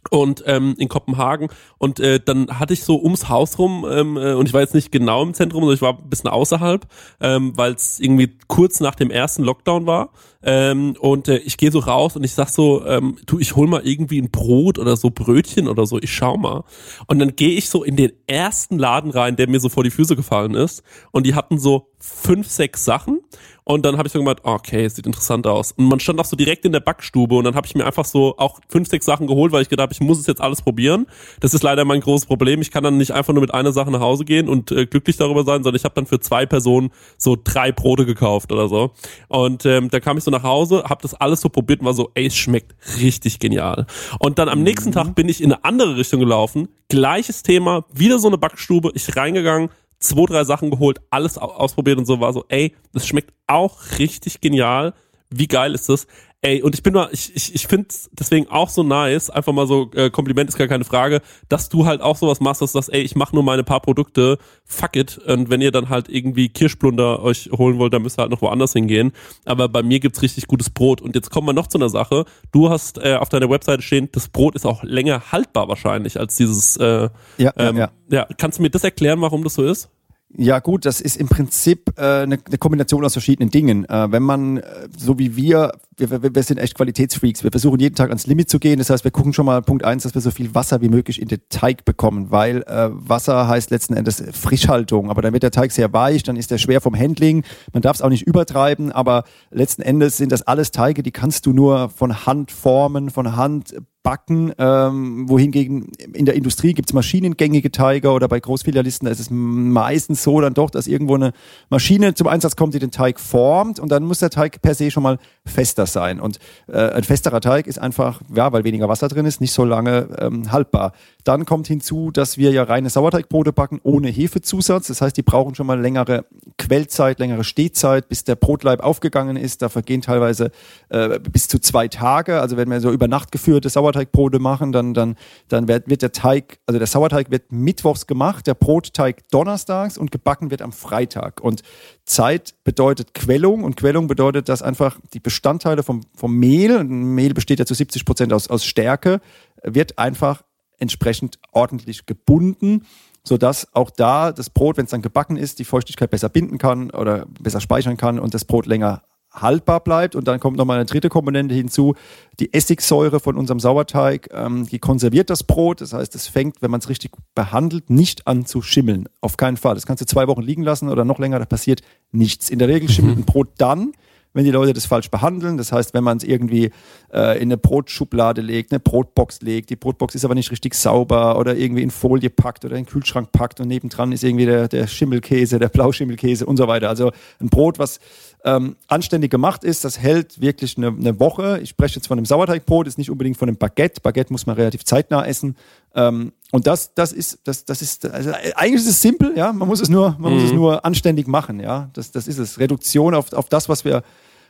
und 0.10 0.44
ähm, 0.46 0.76
in 0.78 0.90
Kopenhagen. 0.90 1.50
Und 1.78 2.00
äh, 2.00 2.20
dann 2.24 2.60
hatte 2.60 2.74
ich 2.74 2.84
so 2.84 3.02
ums 3.02 3.30
Haus 3.30 3.58
rum 3.58 3.86
ähm, 3.90 4.18
äh, 4.18 4.34
und 4.34 4.48
ich 4.48 4.54
war 4.54 4.62
jetzt 4.62 4.76
nicht 4.76 4.92
genau 4.92 5.24
im 5.24 5.34
Zentrum, 5.34 5.62
sondern 5.62 5.76
ich 5.76 5.82
war 5.82 5.98
ein 5.98 6.10
bisschen 6.10 6.30
außerhalb, 6.30 6.86
ähm, 7.22 7.54
weil 7.56 7.74
es 7.74 8.00
irgendwie 8.00 8.38
kurz 8.48 8.80
nach 8.80 8.96
dem 8.96 9.12
ersten 9.12 9.44
Lockdown 9.44 9.86
war 9.86 10.10
ähm, 10.44 10.96
und 11.00 11.28
äh, 11.28 11.38
ich 11.38 11.58
gehe 11.58 11.72
so 11.72 11.80
raus 11.80 12.16
und 12.16 12.24
ich 12.24 12.34
sag 12.34 12.50
so, 12.50 12.86
ähm, 12.86 13.18
du, 13.26 13.40
ich 13.40 13.56
hol 13.56 13.68
mal 13.68 13.82
irgendwie 13.86 14.22
ein 14.22 14.30
Brot 14.30 14.78
oder 14.78 14.98
so 14.98 15.10
Brötchen 15.10 15.68
oder 15.68 15.86
so, 15.86 16.00
ich 16.00 16.14
schau 16.14 16.38
mal 16.38 16.64
und 17.08 17.20
dann 17.20 17.36
gehe 17.36 17.58
ich 17.58 17.70
so 17.70 17.84
in 17.84 17.96
den 17.96 18.12
ersten 18.28 18.78
Laden 18.78 19.12
rein, 19.12 19.36
der 19.36 19.50
mir 19.50 19.60
so 19.60 19.70
vor 19.70 19.84
die 19.84 19.92
Füße 19.92 20.16
gefallen 20.16 20.56
ist 20.56 20.84
und 21.12 21.26
die 21.26 21.36
hatten 21.36 21.58
so 21.58 21.90
fünf, 22.00 22.50
sechs 22.50 22.84
Sachen 22.84 23.22
und 23.66 23.86
dann 23.86 23.98
habe 23.98 24.08
ich 24.08 24.12
so 24.12 24.20
gemeint, 24.20 24.40
okay, 24.44 24.88
sieht 24.90 25.06
interessant 25.06 25.48
aus. 25.48 25.72
Und 25.72 25.86
man 25.86 26.00
stand 26.00 26.20
auch 26.20 26.26
so 26.26 26.36
direkt 26.36 26.66
in 26.66 26.74
der 26.74 26.82
Backstube 26.82 27.36
und 27.36 27.46
dann 27.46 27.56
habe 27.56 27.66
ich 27.66 27.76
mir 27.76 27.86
einfach 27.86 28.04
so 28.04 28.36
auch 28.38 28.60
fünf, 28.68 28.90
sechs 28.90 29.06
Sachen 29.06 29.26
geholt, 29.26 29.54
weil 29.54 29.62
ich 29.62 29.70
gedacht 29.70 29.86
habe, 29.86 29.94
ich 29.94 30.02
muss 30.02 30.20
es 30.20 30.28
jetzt 30.28 30.42
alles 30.42 30.62
probieren. 30.62 31.08
Das 31.40 31.54
ist 31.54 31.64
leider 31.64 31.86
mein 31.86 32.02
großes 32.02 32.26
Problem. 32.26 32.62
Ich 32.62 32.72
kann 32.72 32.84
dann 32.84 32.98
nicht 32.98 33.12
einfach 33.12 33.34
nur 33.34 33.42
mit 33.42 33.54
einer 33.54 33.72
Sache 33.72 33.90
nach 33.90 34.02
Hause 34.02 34.26
gehen 34.26 34.50
und 34.50 34.72
äh, 34.72 34.86
glücklich 34.86 35.16
darüber 35.16 35.46
sein, 35.46 35.64
sondern 35.64 35.78
ich 35.78 35.86
habe 35.86 35.96
dann 35.96 36.06
für 36.06 36.20
zwei 36.20 36.46
Personen 36.46 36.92
so 37.18 37.38
drei 37.42 37.72
Brote 37.72 38.06
gekauft 38.06 38.52
oder 38.52 38.68
so. 38.68 38.92
Und 39.30 39.66
ähm, 39.66 39.90
da 39.90 40.02
kam 40.02 40.18
ich 40.18 40.26
so 40.26 40.32
nach 40.34 40.44
Hause, 40.44 40.84
habe 40.84 41.02
das 41.02 41.14
alles 41.14 41.42
so 41.42 41.50
probiert 41.50 41.80
und 41.80 41.86
war 41.86 41.94
so, 41.94 42.12
ey, 42.16 42.26
es 42.26 42.36
schmeckt 42.36 42.76
richtig 43.00 43.40
genial. 43.40 43.86
Und 44.20 44.40
dann 44.40 44.50
am 44.50 44.60
mhm. 44.60 44.66
nächsten 44.66 44.92
Tag 44.92 45.16
bin 45.16 45.30
ich 45.30 45.42
in 45.42 45.54
eine 45.54 45.64
andere 45.64 45.98
Richtung 45.98 46.20
gelaufen, 46.20 46.68
gleiches 46.90 47.44
Thema, 47.44 47.86
wieder 47.94 48.20
so 48.20 48.28
eine 48.28 48.38
Backstube, 48.38 48.92
ich 48.94 49.16
reingegangen, 49.16 49.70
zwei, 50.00 50.26
drei 50.26 50.44
Sachen 50.44 50.70
geholt, 50.70 51.00
alles 51.10 51.38
ausprobiert 51.38 51.98
und 51.98 52.06
so 52.06 52.20
war 52.20 52.34
so, 52.34 52.46
ey, 52.50 52.76
das 52.92 53.08
schmeckt 53.08 53.34
auch 53.48 53.78
richtig 54.00 54.42
genial. 54.42 54.94
Wie 55.30 55.48
geil 55.48 55.74
ist 55.74 55.90
das? 55.90 56.06
Ey, 56.46 56.62
und 56.62 56.76
ich 56.76 56.84
bin 56.84 56.94
mal, 56.94 57.08
ich, 57.14 57.34
ich, 57.34 57.56
ich 57.56 57.68
finde 57.68 57.88
deswegen 58.12 58.50
auch 58.50 58.68
so 58.68 58.84
nice, 58.84 59.30
einfach 59.30 59.54
mal 59.54 59.66
so, 59.66 59.90
äh, 59.96 60.10
Kompliment 60.10 60.50
ist 60.50 60.58
gar 60.58 60.68
keine 60.68 60.84
Frage, 60.84 61.22
dass 61.48 61.70
du 61.70 61.86
halt 61.86 62.02
auch 62.02 62.18
sowas 62.18 62.42
machst, 62.42 62.62
dass 62.62 62.74
du 62.74 62.80
sagst, 62.80 62.94
ey, 62.94 63.02
ich 63.02 63.16
mache 63.16 63.34
nur 63.34 63.44
meine 63.44 63.64
paar 63.64 63.80
Produkte, 63.80 64.38
fuck 64.66 64.98
it. 64.98 65.18
Und 65.20 65.50
wenn 65.50 65.62
ihr 65.62 65.72
dann 65.72 65.88
halt 65.88 66.10
irgendwie 66.10 66.50
Kirschblunder 66.50 67.24
euch 67.24 67.50
holen 67.54 67.78
wollt, 67.78 67.94
dann 67.94 68.02
müsst 68.02 68.20
ihr 68.20 68.24
halt 68.24 68.32
noch 68.32 68.42
woanders 68.42 68.74
hingehen. 68.74 69.14
Aber 69.46 69.70
bei 69.70 69.84
mir 69.84 70.02
gibt's 70.02 70.22
richtig 70.22 70.48
gutes 70.48 70.70
Brot. 70.70 71.00
Und 71.02 71.16
jetzt 71.16 71.32
kommen 71.32 71.48
wir 71.48 71.54
noch 71.54 71.68
zu 71.68 71.78
einer 71.78 71.88
Sache. 71.88 72.26
Du 72.52 72.70
hast 72.70 72.98
äh, 72.98 73.16
auf 73.16 73.30
deiner 73.30 73.50
Webseite 73.50 73.82
stehen, 73.82 74.10
das 74.12 74.28
Brot 74.28 74.56
ist 74.56 74.66
auch 74.66 74.84
länger 74.84 75.32
haltbar 75.32 75.70
wahrscheinlich 75.70 76.20
als 76.20 76.36
dieses. 76.36 76.76
Äh, 76.76 77.08
ja, 77.38 77.54
ähm, 77.56 77.78
ja, 77.78 77.92
ja. 78.10 78.18
ja, 78.18 78.28
kannst 78.38 78.60
du 78.60 78.64
mir 78.64 78.70
das 78.70 78.84
erklären, 78.84 79.22
warum 79.22 79.46
das 79.46 79.54
so 79.54 79.64
ist? 79.64 79.90
Ja 80.36 80.60
gut, 80.60 80.86
das 80.86 81.00
ist 81.00 81.18
im 81.18 81.30
Prinzip 81.30 81.94
äh, 81.96 82.02
eine, 82.02 82.40
eine 82.44 82.58
Kombination 82.58 83.06
aus 83.06 83.14
verschiedenen 83.14 83.52
Dingen. 83.52 83.86
Äh, 83.86 84.12
wenn 84.12 84.24
man, 84.24 84.58
äh, 84.58 84.90
so 84.98 85.20
wie 85.20 85.36
wir, 85.36 85.74
wir, 85.98 86.36
wir 86.36 86.44
sind 86.44 86.58
echt 86.58 86.76
Qualitätsfreaks, 86.76 87.44
wir 87.44 87.52
versuchen 87.52 87.80
jeden 87.80 87.96
Tag 87.96 88.10
ans 88.10 88.28
Limit 88.28 88.50
zu 88.50 88.60
gehen. 88.60 88.80
Das 88.80 88.90
heißt, 88.90 89.04
wir 89.04 89.12
gucken 89.12 89.34
schon 89.34 89.46
mal 89.46 89.62
Punkt 89.62 89.84
eins, 89.84 90.04
dass 90.04 90.14
wir 90.14 90.22
so 90.22 90.32
viel 90.32 90.54
Wasser 90.56 90.82
wie 90.82 90.90
möglich 90.90 91.22
in 91.22 91.28
den 91.28 91.42
Teig 91.50 91.86
bekommen, 91.86 92.32
weil 92.32 92.64
äh, 92.64 92.90
Wasser 92.92 93.48
heißt 93.48 93.72
letzten 93.72 93.94
Endes 93.94 94.24
Frischhaltung. 94.32 95.10
Aber 95.10 95.22
dann 95.22 95.34
wird 95.34 95.44
der 95.44 95.52
Teig 95.52 95.72
sehr 95.72 95.92
weich, 95.94 96.24
dann 96.24 96.36
ist 96.36 96.52
er 96.52 96.58
schwer 96.58 96.82
vom 96.82 96.98
Handling. 96.98 97.44
Man 97.74 97.82
darf 97.82 97.98
es 97.98 98.02
auch 98.02 98.10
nicht 98.10 98.28
übertreiben, 98.28 98.92
aber 98.92 99.24
letzten 99.52 99.82
Endes 99.82 100.18
sind 100.18 100.32
das 100.32 100.42
alles 100.42 100.72
Teige, 100.72 101.04
die 101.04 101.12
kannst 101.12 101.46
du 101.46 101.54
nur 101.54 101.90
von 101.90 102.26
Hand 102.26 102.52
formen, 102.52 103.10
von 103.10 103.36
Hand 103.36 103.74
backen, 104.04 104.52
ähm, 104.58 105.28
wohingegen 105.30 105.88
in 106.14 106.26
der 106.26 106.36
Industrie 106.36 106.74
gibt 106.74 106.90
es 106.90 106.94
maschinengängige 106.94 107.72
Teige 107.72 108.12
oder 108.12 108.28
bei 108.28 108.40
Großfilialisten 108.40 109.08
ist 109.08 109.20
es 109.20 109.30
meistens 109.32 110.24
so 110.24 110.42
dann 110.42 110.54
doch, 110.54 110.70
dass 110.70 110.88
irgendwo 110.88 111.16
eine 111.16 111.32
Maschine 111.70 112.14
zum 112.14 112.28
Einsatz 112.28 112.58
kommt, 112.58 112.74
die 112.74 112.80
den 112.80 112.92
Teig 112.92 113.20
formt 113.20 113.80
und 113.80 113.92
dann 113.92 114.04
muss 114.04 114.20
der 114.20 114.30
Teig 114.30 114.62
per 114.62 114.76
se 114.76 114.92
schon 114.92 115.04
mal 115.04 115.18
fester 115.46 115.83
sein. 115.92 116.20
Und 116.20 116.40
äh, 116.68 116.78
ein 116.78 117.04
festerer 117.04 117.42
Teig 117.42 117.68
ist 117.68 117.80
einfach, 117.80 118.22
ja, 118.34 118.52
weil 118.54 118.64
weniger 118.64 118.88
Wasser 118.88 119.08
drin 119.08 119.26
ist, 119.26 119.42
nicht 119.42 119.52
so 119.52 119.66
lange 119.66 120.08
ähm, 120.20 120.52
haltbar. 120.52 120.94
Dann 121.24 121.46
kommt 121.46 121.68
hinzu, 121.68 122.12
dass 122.12 122.38
wir 122.38 122.52
ja 122.52 122.64
reine 122.64 122.90
Sauerteigbrote 122.90 123.54
backen 123.54 123.80
ohne 123.84 124.10
Hefezusatz. 124.10 124.88
Das 124.88 125.02
heißt, 125.02 125.16
die 125.16 125.22
brauchen 125.22 125.56
schon 125.56 125.68
mal 125.68 125.80
längere 125.80 126.26
Quellzeit, 126.58 127.20
längere 127.20 127.44
Stehzeit, 127.44 128.10
bis 128.10 128.24
der 128.24 128.36
Brotleib 128.36 128.82
aufgegangen 128.82 129.38
ist. 129.38 129.62
Da 129.62 129.70
vergehen 129.70 130.02
teilweise 130.02 130.52
äh, 130.90 131.20
bis 131.20 131.48
zu 131.48 131.60
zwei 131.60 131.88
Tage. 131.88 132.42
Also 132.42 132.58
wenn 132.58 132.70
wir 132.70 132.82
so 132.82 132.92
über 132.92 133.08
Nacht 133.08 133.32
geführte 133.32 133.70
Sauerteigbrote 133.70 134.40
machen, 134.40 134.72
dann, 134.72 134.94
dann, 134.94 135.16
dann 135.48 135.68
wird, 135.68 135.88
wird 135.90 136.02
der 136.02 136.12
Teig, 136.12 136.60
also 136.66 136.78
der 136.78 136.88
Sauerteig 136.88 137.32
wird 137.32 137.52
mittwochs 137.52 138.06
gemacht, 138.08 138.46
der 138.48 138.56
Brotteig 138.56 139.30
donnerstags 139.30 139.98
und 139.98 140.12
gebacken 140.12 140.52
wird 140.52 140.62
am 140.62 140.74
Freitag. 140.74 141.42
Und 141.42 141.62
Zeit 142.06 142.54
bedeutet 142.66 143.14
Quellung 143.14 143.64
und 143.64 143.78
Quellung 143.78 144.08
bedeutet, 144.08 144.50
dass 144.50 144.62
einfach 144.62 145.00
die 145.14 145.20
Bestandteile 145.20 145.84
vom, 145.84 146.02
vom 146.16 146.36
Mehl, 146.36 146.84
Mehl 146.84 147.34
besteht 147.34 147.60
ja 147.60 147.66
zu 147.66 147.74
70 147.74 148.04
Prozent 148.06 148.34
aus, 148.34 148.50
aus 148.50 148.66
Stärke, 148.66 149.22
wird 149.64 149.98
einfach 149.98 150.44
entsprechend 150.80 151.40
ordentlich 151.52 152.06
gebunden, 152.06 152.86
sodass 153.24 153.74
auch 153.74 153.90
da 153.90 154.32
das 154.32 154.50
Brot, 154.50 154.78
wenn 154.78 154.86
es 154.86 154.92
dann 154.92 155.02
gebacken 155.02 155.38
ist, 155.38 155.60
die 155.60 155.66
Feuchtigkeit 155.66 156.10
besser 156.10 156.30
binden 156.30 156.58
kann 156.58 156.92
oder 156.92 157.26
besser 157.40 157.62
speichern 157.62 157.98
kann 157.98 158.20
und 158.20 158.34
das 158.34 158.46
Brot 158.46 158.66
länger 158.66 159.02
haltbar 159.34 159.80
bleibt. 159.80 160.16
Und 160.16 160.28
dann 160.28 160.40
kommt 160.40 160.58
nochmal 160.58 160.78
eine 160.78 160.86
dritte 160.86 161.10
Komponente 161.10 161.56
hinzu, 161.56 161.96
die 162.40 162.54
Essigsäure 162.54 163.20
von 163.20 163.38
unserem 163.38 163.60
Sauerteig, 163.60 164.30
ähm, 164.32 164.68
die 164.68 164.80
konserviert 164.80 165.30
das 165.30 165.44
Brot. 165.44 165.82
Das 165.82 165.94
heißt, 165.94 166.16
es 166.16 166.28
fängt, 166.28 166.62
wenn 166.62 166.72
man 166.72 166.80
es 166.80 166.90
richtig 166.90 167.12
behandelt, 167.36 167.90
nicht 167.90 168.28
an 168.28 168.46
zu 168.46 168.62
schimmeln. 168.62 169.08
Auf 169.22 169.38
keinen 169.38 169.58
Fall. 169.58 169.76
Das 169.76 169.86
kannst 169.86 170.02
du 170.02 170.06
zwei 170.06 170.28
Wochen 170.28 170.42
liegen 170.42 170.64
lassen 170.64 170.90
oder 170.90 171.06
noch 171.06 171.20
länger, 171.20 171.40
da 171.40 171.46
passiert 171.46 171.82
nichts. 172.12 172.50
In 172.50 172.60
der 172.60 172.68
Regel 172.68 172.90
schimmelt 172.90 173.16
mhm. 173.18 173.24
ein 173.24 173.26
Brot 173.26 173.50
dann, 173.58 173.94
wenn 174.34 174.46
die 174.46 174.52
Leute 174.52 174.74
das 174.74 174.86
falsch 174.86 175.10
behandeln. 175.10 175.58
Das 175.58 175.72
heißt, 175.72 175.94
wenn 175.94 176.04
man 176.04 176.18
es 176.18 176.24
irgendwie 176.24 176.72
äh, 177.14 177.38
in 177.38 177.44
eine 177.44 177.58
Brotschublade 177.58 178.42
legt, 178.42 178.72
eine 178.72 178.80
Brotbox 178.80 179.42
legt, 179.42 179.70
die 179.70 179.76
Brotbox 179.76 180.16
ist 180.16 180.26
aber 180.26 180.36
nicht 180.36 180.52
richtig 180.52 180.74
sauber 180.74 181.38
oder 181.38 181.56
irgendwie 181.56 181.84
in 181.84 181.92
Folie 181.92 182.30
packt 182.30 182.66
oder 182.66 182.76
in 182.76 182.84
den 182.84 182.90
Kühlschrank 182.90 183.32
packt 183.32 183.60
und 183.60 183.68
nebendran 183.68 184.12
ist 184.12 184.24
irgendwie 184.24 184.46
der, 184.46 184.68
der 184.68 184.88
Schimmelkäse, 184.88 185.60
der 185.60 185.70
Blauschimmelkäse 185.70 186.46
und 186.46 186.58
so 186.58 186.68
weiter. 186.68 186.90
Also 186.90 187.12
ein 187.40 187.50
Brot, 187.50 187.80
was 187.80 188.00
ähm, 188.46 188.76
anständig 188.88 189.32
gemacht 189.32 189.64
ist, 189.64 189.86
das 189.86 190.00
hält 190.00 190.42
wirklich 190.42 190.78
eine, 190.78 190.88
eine 190.88 191.20
Woche. 191.20 191.60
Ich 191.62 191.70
spreche 191.70 191.96
jetzt 191.96 192.08
von 192.08 192.18
einem 192.18 192.26
Sauerteigbrot, 192.26 192.88
ist 192.88 192.98
nicht 192.98 193.10
unbedingt 193.10 193.38
von 193.38 193.48
einem 193.48 193.58
Baguette. 193.58 194.02
Baguette 194.02 194.34
muss 194.34 194.46
man 194.46 194.56
relativ 194.56 194.84
zeitnah 194.84 195.26
essen. 195.26 195.56
Ähm, 195.96 196.34
und 196.52 196.68
das, 196.68 196.94
das 196.94 197.14
ist, 197.14 197.40
das, 197.46 197.66
das 197.66 197.82
ist, 197.82 198.06
also 198.06 198.32
eigentlich 198.56 198.82
ist 198.82 198.90
es 198.90 199.02
simpel, 199.02 199.34
ja. 199.36 199.54
Man 199.54 199.68
muss 199.68 199.82
es 199.82 199.90
nur, 199.90 200.16
man 200.20 200.32
mhm. 200.32 200.38
muss 200.38 200.46
es 200.46 200.52
mhm. 200.52 200.58
nur 200.58 200.86
anständig 200.86 201.28
machen, 201.28 201.60
ja. 201.60 201.90
Das, 201.94 202.12
das 202.12 202.28
ist 202.28 202.38
es. 202.38 202.60
Reduktion 202.60 203.16
auf, 203.16 203.32
auf 203.34 203.48
das, 203.48 203.70
was 203.70 203.86
wir, 203.86 204.04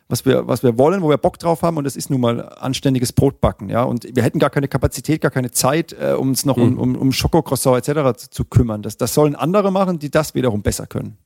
was 0.10 0.26
wir, 0.26 0.48
was 0.48 0.64
wir 0.64 0.78
wollen, 0.78 1.02
wo 1.02 1.10
wir 1.10 1.18
Bock 1.18 1.40
drauf 1.40 1.62
haben 1.62 1.78
und 1.78 1.86
das 1.86 1.96
ist 1.96 2.10
nun 2.10 2.22
mal 2.22 2.42
anständiges 2.42 3.14
Brotbacken, 3.14 3.70
ja. 3.70 3.84
Und 3.84 4.08
wir 4.16 4.24
hätten 4.24 4.40
gar 4.40 4.50
keine 4.50 4.68
Kapazität, 4.68 5.22
gar 5.22 5.32
keine 5.32 5.52
Zeit, 5.52 5.94
äh, 5.94 6.14
um 6.14 6.30
uns 6.30 6.46
noch 6.46 6.58
mhm. 6.58 6.78
um, 6.78 6.78
um, 6.78 6.96
um 6.96 7.12
Schokocroissant 7.12 7.88
etc. 7.88 8.18
Zu, 8.18 8.30
zu 8.30 8.46
kümmern. 8.46 8.82
Das, 8.82 8.98
das 8.98 9.14
sollen 9.14 9.36
andere 9.36 9.72
machen, 9.72 10.00
die 10.00 10.12
das 10.12 10.36
wiederum 10.36 10.62
besser 10.62 10.88
können. 10.88 11.18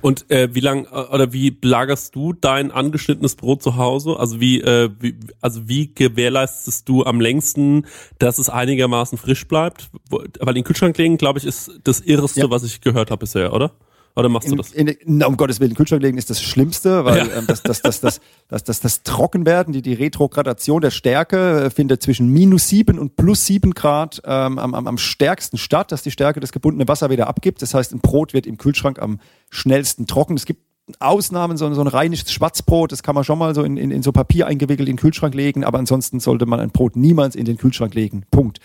Und 0.00 0.30
äh, 0.30 0.54
wie 0.54 0.60
lang 0.60 0.86
äh, 0.86 1.14
oder 1.14 1.32
wie 1.32 1.56
lagerst 1.62 2.14
du 2.14 2.32
dein 2.32 2.70
angeschnittenes 2.70 3.36
Brot 3.36 3.62
zu 3.62 3.76
Hause? 3.76 4.16
Also 4.18 4.40
wie, 4.40 4.60
äh, 4.60 4.90
wie 4.98 5.16
also 5.40 5.68
wie 5.68 5.94
gewährleistest 5.94 6.88
du 6.88 7.04
am 7.04 7.20
längsten, 7.20 7.86
dass 8.18 8.38
es 8.38 8.48
einigermaßen 8.48 9.18
frisch 9.18 9.46
bleibt? 9.46 9.90
Weil 10.10 10.54
den 10.54 10.64
Kühlschrank 10.64 10.96
legen, 10.98 11.16
glaube 11.16 11.38
ich, 11.38 11.44
ist 11.44 11.70
das 11.84 12.00
irreste, 12.00 12.40
ja. 12.40 12.50
was 12.50 12.64
ich 12.64 12.80
gehört 12.80 13.10
habe 13.10 13.20
bisher, 13.20 13.52
oder? 13.52 13.72
Oder 14.18 14.28
machst 14.28 14.50
du 14.50 14.56
das? 14.56 14.72
In, 14.72 15.22
um 15.22 15.36
Gottes 15.36 15.60
Willen, 15.60 15.74
Kühlschrank 15.74 16.02
legen 16.02 16.18
ist 16.18 16.28
das 16.28 16.42
Schlimmste, 16.42 17.04
weil 17.04 17.30
ähm, 17.36 17.46
das, 17.46 17.62
das, 17.62 17.82
das, 17.82 18.00
das, 18.00 18.20
das, 18.48 18.64
das, 18.64 18.80
das 18.80 19.02
Trockenwerden, 19.04 19.72
die, 19.72 19.80
die 19.80 19.94
Retrogradation 19.94 20.80
der 20.80 20.90
Stärke 20.90 21.66
äh, 21.66 21.70
findet 21.70 22.02
zwischen 22.02 22.28
minus 22.28 22.68
sieben 22.68 22.98
und 22.98 23.14
plus 23.14 23.46
sieben 23.46 23.74
Grad 23.74 24.20
ähm, 24.24 24.58
am, 24.58 24.74
am, 24.74 24.86
am 24.88 24.98
stärksten 24.98 25.56
statt, 25.56 25.92
dass 25.92 26.02
die 26.02 26.10
Stärke 26.10 26.40
das 26.40 26.50
gebundene 26.50 26.88
Wasser 26.88 27.10
wieder 27.10 27.28
abgibt. 27.28 27.62
Das 27.62 27.74
heißt, 27.74 27.94
ein 27.94 28.00
Brot 28.00 28.34
wird 28.34 28.48
im 28.48 28.58
Kühlschrank 28.58 28.98
am 28.98 29.20
schnellsten 29.50 30.08
trocken. 30.08 30.36
Es 30.36 30.46
gibt 30.46 30.62
Ausnahmen, 30.98 31.56
so, 31.56 31.72
so 31.72 31.80
ein 31.80 31.86
rheinisches 31.86 32.32
Schwarzbrot, 32.32 32.90
das 32.90 33.04
kann 33.04 33.14
man 33.14 33.22
schon 33.22 33.38
mal 33.38 33.54
so 33.54 33.62
in, 33.62 33.76
in, 33.76 33.92
in 33.92 34.02
so 34.02 34.10
Papier 34.10 34.48
eingewickelt 34.48 34.88
in 34.88 34.96
den 34.96 35.00
Kühlschrank 35.00 35.34
legen, 35.34 35.62
aber 35.62 35.78
ansonsten 35.78 36.18
sollte 36.18 36.46
man 36.46 36.58
ein 36.58 36.70
Brot 36.70 36.96
niemals 36.96 37.36
in 37.36 37.44
den 37.44 37.56
Kühlschrank 37.56 37.94
legen. 37.94 38.24
Punkt. 38.30 38.58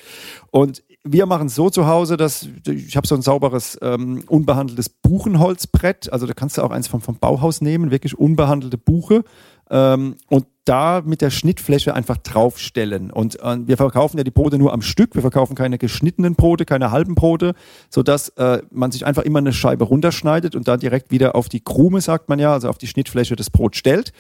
Und 0.50 0.82
wir 1.04 1.26
machen 1.26 1.48
es 1.48 1.56
so 1.56 1.70
zu 1.70 1.86
Hause, 1.88 2.16
dass 2.16 2.48
ich 2.66 2.96
habe 2.96 3.06
so 3.06 3.16
ein 3.16 3.22
sauberes, 3.22 3.78
ähm, 3.82 4.24
unbehandeltes 4.28 4.90
Buchenholzbrett. 4.90 6.12
Also 6.12 6.26
da 6.26 6.34
kannst 6.34 6.58
du 6.58 6.62
auch 6.62 6.72
eins 6.72 6.88
vom, 6.88 7.02
vom 7.02 7.18
Bauhaus 7.18 7.62
nehmen, 7.62 7.92
wirklich 7.92 8.18
unbehandelte 8.18 8.78
Buche. 8.78 9.24
Ähm, 9.70 10.16
und 10.30 10.46
da 10.66 11.02
mit 11.04 11.22
der 11.22 11.30
Schnittfläche 11.30 11.94
einfach 11.94 12.18
draufstellen. 12.18 13.12
Und 13.12 13.40
äh, 13.42 13.58
wir 13.68 13.76
verkaufen 13.76 14.18
ja 14.18 14.24
die 14.24 14.32
Brote 14.32 14.58
nur 14.58 14.72
am 14.72 14.82
Stück. 14.82 15.14
Wir 15.14 15.22
verkaufen 15.22 15.56
keine 15.56 15.78
geschnittenen 15.78 16.36
Brote, 16.36 16.64
keine 16.64 16.92
halben 16.92 17.16
Brote, 17.16 17.54
sodass 17.90 18.30
äh, 18.30 18.62
man 18.72 18.92
sich 18.92 19.06
einfach 19.06 19.24
immer 19.24 19.40
eine 19.40 19.52
Scheibe 19.52 19.84
runterschneidet 19.84 20.56
und 20.56 20.68
dann 20.68 20.80
direkt 20.80 21.12
wieder 21.12 21.36
auf 21.36 21.50
die 21.50 21.60
Krume, 21.60 22.00
sagt 22.00 22.30
man 22.30 22.40
ja, 22.40 22.54
also 22.54 22.70
auf 22.70 22.78
die 22.78 22.88
Schnittfläche 22.88 23.36
des 23.36 23.50
Brot 23.50 23.76
stellt. 23.76 24.14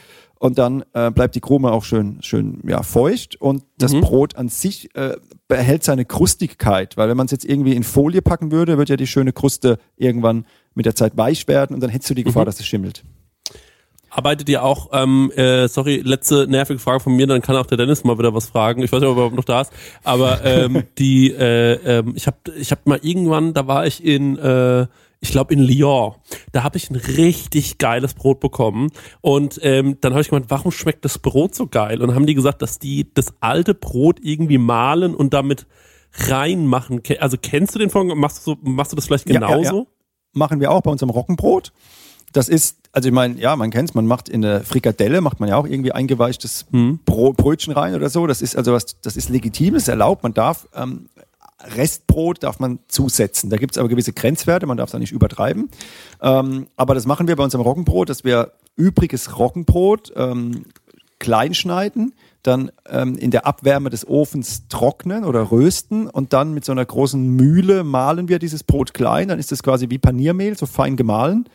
Und 0.43 0.57
dann 0.57 0.83
äh, 0.91 1.09
bleibt 1.09 1.35
die 1.35 1.39
Krume 1.39 1.71
auch 1.71 1.85
schön, 1.85 2.17
schön 2.21 2.59
ja, 2.67 2.83
feucht 2.83 3.39
und 3.39 3.63
das 3.77 3.93
Mhm. 3.93 4.01
Brot 4.01 4.35
an 4.35 4.49
sich 4.49 4.93
äh, 4.93 5.15
behält 5.47 5.85
seine 5.85 6.03
Krustigkeit, 6.03 6.97
weil 6.97 7.07
wenn 7.07 7.15
man 7.15 7.27
es 7.27 7.31
jetzt 7.31 7.45
irgendwie 7.45 7.77
in 7.77 7.83
Folie 7.83 8.21
packen 8.21 8.51
würde, 8.51 8.77
wird 8.77 8.89
ja 8.89 8.97
die 8.97 9.07
schöne 9.07 9.31
Kruste 9.31 9.77
irgendwann 9.95 10.45
mit 10.75 10.85
der 10.85 10.95
Zeit 10.95 11.15
weich 11.15 11.47
werden 11.47 11.73
und 11.73 11.79
dann 11.79 11.89
hättest 11.89 12.09
du 12.09 12.13
die 12.13 12.23
Mhm. 12.23 12.27
Gefahr, 12.27 12.43
dass 12.43 12.59
es 12.59 12.65
schimmelt. 12.65 13.05
Arbeitet 14.09 14.49
ihr 14.49 14.63
auch, 14.63 14.89
ähm, 14.91 15.31
äh, 15.31 15.69
sorry, 15.69 16.01
letzte 16.03 16.45
nervige 16.47 16.77
Frage 16.77 16.99
von 16.99 17.15
mir, 17.15 17.25
dann 17.25 17.41
kann 17.41 17.55
auch 17.55 17.65
der 17.65 17.77
Dennis 17.77 18.03
mal 18.03 18.17
wieder 18.19 18.33
was 18.33 18.47
fragen. 18.47 18.83
Ich 18.83 18.91
weiß 18.91 18.99
nicht, 18.99 19.07
ob 19.09 19.15
er 19.15 19.19
überhaupt 19.21 19.35
noch 19.37 19.45
da 19.45 19.61
ist. 19.61 19.71
Aber 20.03 20.43
ähm, 20.43 20.83
die, 20.99 21.31
äh, 21.31 21.99
ähm, 21.99 22.13
ich 22.17 22.27
habe 22.27 22.37
ich 22.59 22.71
hab 22.71 22.85
mal 22.85 22.99
irgendwann, 23.01 23.53
da 23.53 23.65
war 23.65 23.87
ich 23.87 24.03
in, 24.03 24.37
äh, 24.37 24.87
ich 25.23 25.31
glaube 25.31 25.53
in 25.53 25.61
Lyon, 25.61 26.15
da 26.51 26.63
habe 26.63 26.75
ich 26.77 26.89
ein 26.89 26.97
richtig 26.97 27.77
geiles 27.77 28.13
Brot 28.13 28.41
bekommen. 28.41 28.91
Und 29.21 29.57
ähm, 29.63 29.97
dann 30.01 30.11
habe 30.11 30.21
ich 30.21 30.29
gemeint, 30.29 30.47
warum 30.49 30.69
schmeckt 30.69 31.05
das 31.05 31.17
Brot 31.17 31.55
so 31.55 31.65
geil? 31.65 32.01
Und 32.01 32.09
dann 32.09 32.15
haben 32.15 32.25
die 32.27 32.33
gesagt, 32.35 32.61
dass 32.61 32.77
die 32.77 33.07
das 33.13 33.33
alte 33.39 33.73
Brot 33.73 34.19
irgendwie 34.21 34.57
mahlen 34.57 35.15
und 35.15 35.33
damit 35.33 35.65
reinmachen. 36.27 37.01
Also 37.19 37.37
kennst 37.41 37.73
du 37.73 37.79
den 37.79 37.89
von, 37.89 38.07
machst 38.19 38.45
du, 38.45 38.57
machst 38.63 38.91
du 38.91 38.97
das 38.97 39.05
vielleicht 39.05 39.29
Ja, 39.29 39.35
ja, 39.35 39.47
genauso? 39.47 39.77
ja. 39.79 39.85
Machen 40.33 40.59
wir 40.59 40.71
auch 40.71 40.81
bei 40.81 40.91
unserem 40.91 41.09
Roggenbrot. 41.09 41.71
Das 42.33 42.49
ist, 42.49 42.79
also 42.91 43.07
ich 43.07 43.15
meine, 43.15 43.39
ja, 43.39 43.55
man 43.55 43.71
kennt 43.71 43.89
es, 43.89 43.95
man 43.95 44.05
macht 44.05 44.27
in 44.27 44.41
der 44.41 44.61
Frikadelle, 44.61 45.21
macht 45.21 45.39
man 45.39 45.47
ja 45.47 45.55
auch 45.55 45.65
irgendwie 45.67 45.93
eingeweichtes 45.93 46.65
Bro 47.05 47.33
Brötchen 47.33 47.71
rein 47.71 47.95
oder 47.95 48.09
so. 48.09 48.27
Das 48.27 48.41
ist 48.41 48.57
also 48.57 48.73
was, 48.73 48.99
das 48.99 49.15
ist 49.15 49.29
legitim, 49.29 49.75
das 49.75 49.83
ist 49.83 49.89
erlaubt. 49.89 50.23
Man 50.23 50.33
darf 50.33 50.67
ähm, 50.75 51.07
Restbrot 51.59 52.43
darf 52.43 52.59
man 52.59 52.79
zusetzen. 52.87 53.49
Da 53.49 53.57
gibt 53.57 53.73
es 53.73 53.77
aber 53.77 53.89
gewisse 53.89 54.13
Grenzwerte, 54.13 54.65
man 54.65 54.77
darf 54.77 54.87
es 54.87 54.91
da 54.91 54.99
nicht 54.99 55.11
übertreiben. 55.11 55.69
Ähm, 56.21 56.67
aber 56.75 56.95
das 56.95 57.05
machen 57.05 57.27
wir 57.27 57.35
bei 57.35 57.43
unserem 57.43 57.63
Roggenbrot, 57.63 58.09
dass 58.09 58.23
wir 58.23 58.53
übriges 58.75 59.37
Roggenbrot 59.37 60.13
ähm, 60.15 60.65
klein 61.19 61.53
schneiden, 61.53 62.13
dann 62.41 62.71
ähm, 62.89 63.17
in 63.17 63.31
der 63.31 63.45
Abwärme 63.45 63.89
des 63.89 64.05
Ofens 64.07 64.67
trocknen 64.67 65.23
oder 65.23 65.51
rösten 65.51 66.09
und 66.09 66.33
dann 66.33 66.53
mit 66.53 66.65
so 66.65 66.73
einer 66.73 66.85
großen 66.85 67.21
Mühle 67.21 67.85
mahlen 67.85 68.27
wir 68.27 68.39
dieses 68.39 68.63
Brot 68.63 68.93
klein. 68.93 69.29
Dann 69.29 69.39
ist 69.39 69.51
das 69.51 69.63
quasi 69.63 69.89
wie 69.89 69.97
Paniermehl, 69.97 70.57
so 70.57 70.65
fein 70.65 70.97
gemahlen. 70.97 71.47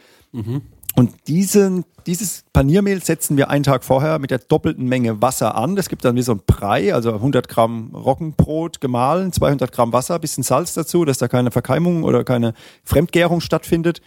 Und 0.98 1.28
diesen, 1.28 1.84
dieses 2.08 2.42
Paniermehl 2.52 3.00
setzen 3.00 3.36
wir 3.36 3.50
einen 3.50 3.62
Tag 3.62 3.84
vorher 3.84 4.18
mit 4.18 4.32
der 4.32 4.40
doppelten 4.40 4.84
Menge 4.84 5.22
Wasser 5.22 5.54
an. 5.54 5.76
Das 5.76 5.88
gibt 5.88 6.04
dann 6.04 6.16
wie 6.16 6.22
so 6.22 6.32
ein 6.32 6.40
Brei, 6.44 6.92
also 6.92 7.12
100 7.12 7.48
Gramm 7.48 7.94
Roggenbrot 7.94 8.80
gemahlen, 8.80 9.32
200 9.32 9.70
Gramm 9.70 9.92
Wasser, 9.92 10.18
bisschen 10.18 10.42
Salz 10.42 10.74
dazu, 10.74 11.04
dass 11.04 11.18
da 11.18 11.28
keine 11.28 11.52
Verkeimung 11.52 12.02
oder 12.02 12.24
keine 12.24 12.52
Fremdgärung 12.82 13.40
stattfindet. 13.40 14.02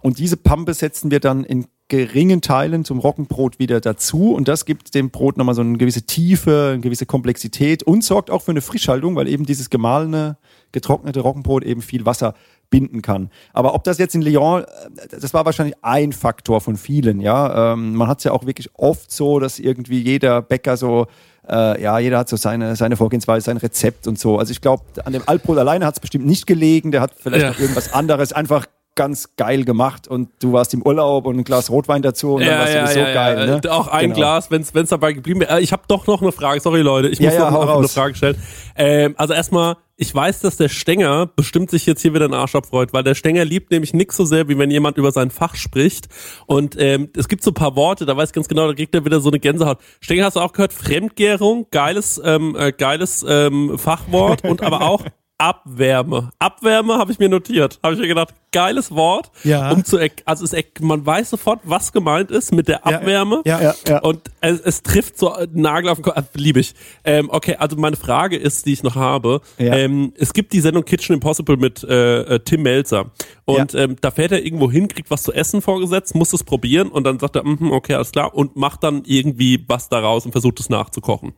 Und 0.00 0.20
diese 0.20 0.36
Pampe 0.36 0.74
setzen 0.74 1.10
wir 1.10 1.18
dann 1.18 1.42
in 1.42 1.66
geringen 1.88 2.40
Teilen 2.40 2.84
zum 2.84 3.00
Roggenbrot 3.00 3.58
wieder 3.58 3.80
dazu. 3.80 4.32
Und 4.32 4.46
das 4.46 4.64
gibt 4.64 4.94
dem 4.94 5.10
Brot 5.10 5.38
nochmal 5.38 5.56
so 5.56 5.62
eine 5.62 5.76
gewisse 5.76 6.02
Tiefe, 6.02 6.70
eine 6.74 6.80
gewisse 6.80 7.06
Komplexität 7.06 7.82
und 7.82 8.04
sorgt 8.04 8.30
auch 8.30 8.42
für 8.42 8.52
eine 8.52 8.60
Frischhaltung, 8.60 9.16
weil 9.16 9.26
eben 9.26 9.44
dieses 9.44 9.70
gemahlene, 9.70 10.36
getrocknete 10.70 11.18
Roggenbrot 11.18 11.64
eben 11.64 11.82
viel 11.82 12.06
Wasser 12.06 12.34
binden 12.70 13.02
kann. 13.02 13.30
Aber 13.52 13.74
ob 13.74 13.84
das 13.84 13.98
jetzt 13.98 14.14
in 14.14 14.22
Lyon, 14.22 14.62
äh, 14.64 15.18
das 15.20 15.32
war 15.34 15.44
wahrscheinlich 15.44 15.76
ein 15.82 16.12
Faktor 16.12 16.60
von 16.60 16.76
vielen, 16.76 17.20
ja. 17.20 17.72
Ähm, 17.72 17.94
man 17.94 18.08
hat 18.08 18.18
es 18.18 18.24
ja 18.24 18.32
auch 18.32 18.44
wirklich 18.46 18.70
oft 18.74 19.10
so, 19.10 19.38
dass 19.40 19.58
irgendwie 19.58 20.00
jeder 20.00 20.42
Bäcker 20.42 20.76
so, 20.76 21.06
äh, 21.48 21.80
ja, 21.82 21.98
jeder 21.98 22.18
hat 22.18 22.28
so 22.28 22.36
seine, 22.36 22.76
seine 22.76 22.96
Vorgehensweise, 22.96 23.44
sein 23.46 23.56
Rezept 23.56 24.06
und 24.06 24.18
so. 24.18 24.38
Also 24.38 24.50
ich 24.52 24.60
glaube, 24.60 24.82
an 25.04 25.12
dem 25.12 25.22
Altbrot 25.26 25.58
alleine 25.58 25.86
hat 25.86 25.94
es 25.94 26.00
bestimmt 26.00 26.26
nicht 26.26 26.46
gelegen, 26.46 26.90
der 26.92 27.00
hat 27.00 27.12
vielleicht 27.18 27.42
Ja. 27.44 27.50
noch 27.50 27.58
irgendwas 27.58 27.92
anderes 27.94 28.32
einfach 28.32 28.66
ganz 28.98 29.36
geil 29.36 29.64
gemacht 29.64 30.08
und 30.08 30.28
du 30.42 30.52
warst 30.52 30.74
im 30.74 30.82
Urlaub 30.82 31.24
und 31.26 31.38
ein 31.38 31.44
Glas 31.44 31.70
Rotwein 31.70 32.02
dazu 32.02 32.34
und 32.34 32.44
dann 32.44 32.58
warst 32.58 32.74
du 32.74 33.00
so 33.00 33.00
geil. 33.00 33.60
Ne? 33.62 33.70
Auch 33.72 33.86
ein 33.88 34.06
Genau. 34.08 34.14
Glas, 34.16 34.50
wenn 34.50 34.62
es 34.62 34.88
dabei 34.90 35.12
geblieben 35.12 35.40
wäre. 35.40 35.58
Äh, 35.58 35.62
Ich 35.62 35.72
habe 35.72 35.82
doch 35.86 36.06
noch 36.08 36.20
eine 36.20 36.32
Frage, 36.32 36.60
sorry 36.60 36.80
Leute, 36.82 37.08
ich 37.08 37.20
Ja, 37.20 37.30
muss 37.30 37.38
ja, 37.38 37.50
noch 37.50 37.76
eine. 37.78 37.88
Frage 37.88 38.14
stellen. 38.16 38.36
Ähm, 38.76 39.14
also 39.16 39.34
erstmal, 39.34 39.76
ich 39.96 40.12
weiß, 40.14 40.40
dass 40.40 40.56
der 40.56 40.68
Stenger 40.68 41.26
bestimmt 41.26 41.70
sich 41.70 41.86
jetzt 41.86 42.02
hier 42.02 42.12
wieder 42.14 42.24
einen 42.24 42.34
Arsch 42.34 42.54
abfreut, 42.56 42.92
weil 42.92 43.02
der 43.04 43.14
Stenger 43.14 43.44
liebt 43.44 43.70
nämlich 43.70 43.94
nix 43.94 44.16
so 44.16 44.24
sehr, 44.24 44.48
wie 44.48 44.58
wenn 44.58 44.70
jemand 44.70 44.96
über 44.98 45.12
sein 45.12 45.30
Fach 45.30 45.54
spricht. 45.54 46.08
Und 46.46 46.76
ähm, 46.78 47.08
es 47.16 47.28
gibt 47.28 47.42
so 47.44 47.50
ein 47.52 47.54
paar 47.54 47.76
Worte, 47.76 48.04
da 48.06 48.16
weiß 48.16 48.30
ich 48.30 48.34
ganz 48.34 48.48
genau, 48.48 48.66
da 48.68 48.74
kriegt 48.74 48.94
er 48.94 49.04
wieder 49.04 49.20
so 49.20 49.28
eine 49.30 49.38
Gänsehaut. 49.40 49.78
Stenger, 50.00 50.24
hast 50.26 50.34
du 50.36 50.40
auch 50.40 50.52
gehört? 50.52 50.72
Fremdgärung, 50.72 51.66
geiles, 51.70 52.20
ähm, 52.24 52.56
äh, 52.58 52.72
geiles 52.72 53.24
ähm, 53.28 53.78
Fachwort 53.78 54.44
und 54.44 54.62
aber 54.62 54.82
auch 54.82 55.04
Abwärme. 55.38 56.30
Abwärme 56.40 56.98
habe 56.98 57.12
ich 57.12 57.20
mir 57.20 57.28
notiert. 57.28 57.78
Habe 57.82 57.94
ich 57.94 58.00
mir 58.00 58.08
gedacht, 58.08 58.34
geiles 58.50 58.90
Wort. 58.90 59.30
Ja. 59.44 59.70
Um 59.70 59.84
zu, 59.84 59.98
also 60.24 60.44
es, 60.44 60.64
man 60.80 61.06
weiß 61.06 61.30
sofort, 61.30 61.60
was 61.62 61.92
gemeint 61.92 62.32
ist 62.32 62.52
mit 62.52 62.66
der 62.66 62.80
Ja, 62.84 62.96
Abwärme. 62.98 63.42
ja. 63.46 63.60
Ja, 63.60 63.74
ja. 63.86 63.98
Und 64.00 64.22
es, 64.40 64.58
es 64.60 64.82
trifft 64.82 65.16
so 65.16 65.32
einen 65.32 65.60
Nagel 65.60 65.90
auf 65.90 65.98
den 65.98 66.02
Kopf. 66.04 66.16
äh, 66.16 66.22
Liebe 66.34 66.58
ich. 66.58 66.74
Ähm, 67.04 67.28
okay, 67.30 67.54
also 67.56 67.76
meine 67.76 67.94
Frage 67.96 68.36
ist, 68.36 68.66
die 68.66 68.72
ich 68.72 68.82
noch 68.82 68.96
habe. 68.96 69.40
Ja. 69.58 69.74
Ähm, 69.76 70.12
es 70.18 70.32
gibt 70.32 70.52
die 70.52 70.60
Sendung 70.60 70.84
Kitchen 70.84 71.14
Impossible 71.14 71.56
mit 71.56 71.84
äh, 71.84 72.22
äh, 72.22 72.40
Tim 72.40 72.62
Melzer. 72.62 73.12
Und 73.44 73.74
ähm, 73.76 73.94
da 74.00 74.10
fährt 74.10 74.32
er 74.32 74.44
irgendwo 74.44 74.70
hin, 74.70 74.88
kriegt 74.88 75.08
was 75.10 75.22
zu 75.22 75.32
essen 75.32 75.62
vorgesetzt, 75.62 76.14
muss 76.16 76.32
es 76.32 76.42
probieren 76.42 76.88
und 76.88 77.04
dann 77.04 77.18
sagt 77.20 77.36
er, 77.36 77.44
mhm, 77.44 77.70
okay, 77.70 77.94
alles 77.94 78.10
klar, 78.12 78.34
und 78.34 78.56
macht 78.56 78.82
dann 78.82 79.02
irgendwie 79.06 79.64
was 79.68 79.88
daraus 79.88 80.26
und 80.26 80.32
versucht 80.32 80.58
es 80.60 80.68
nachzukochen. 80.68 81.32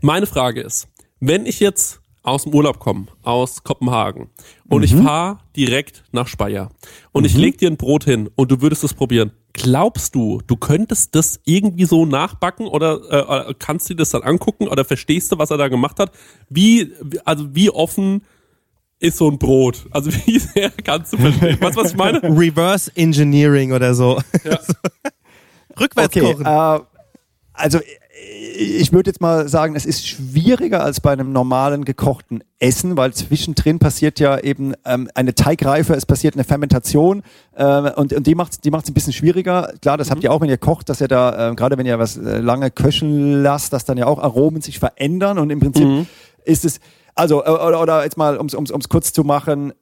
Meine 0.00 0.26
Frage 0.26 0.60
ist, 0.60 0.88
wenn 1.20 1.46
ich 1.46 1.60
jetzt 1.60 2.00
aus 2.26 2.42
dem 2.42 2.54
Urlaub 2.54 2.78
komme, 2.78 3.06
aus 3.22 3.62
Kopenhagen, 3.62 4.28
und 4.68 4.82
ich 4.82 4.94
fahre 4.94 5.38
direkt 5.56 6.04
nach 6.12 6.28
Speyer 6.28 6.70
und 7.12 7.24
ich 7.24 7.36
leg 7.36 7.58
dir 7.58 7.70
ein 7.70 7.76
Brot 7.76 8.04
hin 8.04 8.28
und 8.36 8.50
du 8.50 8.60
würdest 8.60 8.84
es 8.84 8.94
probieren, 8.94 9.32
glaubst 9.52 10.14
du, 10.14 10.42
du 10.46 10.56
könntest 10.56 11.14
das 11.14 11.40
irgendwie 11.44 11.84
so 11.84 12.04
nachbacken 12.04 12.66
oder 12.66 13.48
äh, 13.48 13.54
kannst 13.58 13.88
du 13.88 13.94
dir 13.94 13.98
das 13.98 14.10
dann 14.10 14.22
angucken 14.22 14.68
oder 14.68 14.84
verstehst 14.84 15.32
du, 15.32 15.38
was 15.38 15.50
er 15.50 15.56
da 15.56 15.68
gemacht 15.68 15.98
hat? 15.98 16.12
Wie, 16.50 16.92
also 17.24 17.54
wie 17.54 17.70
offen 17.70 18.22
ist 18.98 19.18
so 19.18 19.30
ein 19.30 19.38
Brot? 19.38 19.86
Also 19.90 20.12
wie 20.26 20.38
sehr 20.38 20.70
kannst 20.70 21.12
du 21.12 21.18
verstehen? 21.18 21.60
Weißt 21.60 21.76
du, 21.76 21.80
was 21.80 21.90
ich 21.92 21.96
meine? 21.96 22.22
Reverse 22.22 22.90
Engineering 22.96 23.72
oder 23.72 23.94
so. 23.94 24.20
Rückwärts 25.80 26.16
Okay, 26.16 26.32
kochen. 26.32 26.46
äh, 26.46 26.80
also 27.52 27.78
ich- 28.58 28.92
würde 28.92 29.10
jetzt 29.10 29.20
mal 29.20 29.48
sagen, 29.48 29.76
es 29.76 29.84
ist 29.84 30.06
schwieriger 30.06 30.82
als 30.82 31.00
bei 31.00 31.12
einem 31.12 31.32
normalen 31.32 31.84
gekochten 31.84 32.42
Essen, 32.58 32.96
weil 32.96 33.12
zwischendrin 33.12 33.78
passiert 33.78 34.18
ja 34.20 34.38
eben 34.38 34.72
ähm, 34.84 35.08
eine 35.14 35.34
Teigreife, 35.34 35.94
es 35.94 36.06
passiert 36.06 36.34
eine 36.34 36.44
Fermentation 36.44 37.22
äh, 37.54 37.90
und, 37.92 38.12
und 38.12 38.26
die 38.26 38.34
macht 38.34 38.64
die 38.64 38.70
macht's 38.70 38.88
ein 38.90 38.94
bisschen 38.94 39.12
schwieriger. 39.12 39.72
Klar, 39.82 39.98
das 39.98 40.10
habt 40.10 40.22
ihr 40.24 40.32
auch, 40.32 40.40
wenn 40.40 40.48
ihr 40.48 40.56
kocht, 40.58 40.88
dass 40.88 41.00
ihr 41.00 41.08
da, 41.08 41.50
äh, 41.50 41.54
gerade 41.54 41.76
wenn 41.76 41.86
ihr 41.86 41.98
was 41.98 42.16
äh, 42.16 42.38
lange 42.38 42.70
köcheln 42.70 43.42
lasst, 43.42 43.72
dass 43.72 43.84
dann 43.84 43.98
ja 43.98 44.06
auch 44.06 44.18
Aromen 44.18 44.62
sich 44.62 44.78
verändern 44.78 45.38
und 45.38 45.50
im 45.50 45.60
Prinzip 45.60 45.86
ist 46.44 46.64
es, 46.64 46.80
also 47.14 47.44
äh, 47.44 47.50
oder, 47.50 47.80
oder 47.82 48.04
jetzt 48.04 48.16
mal, 48.16 48.36
um 48.38 48.46
es 48.46 48.88
kurz 48.88 49.12
zu 49.12 49.24
machen, 49.24 49.72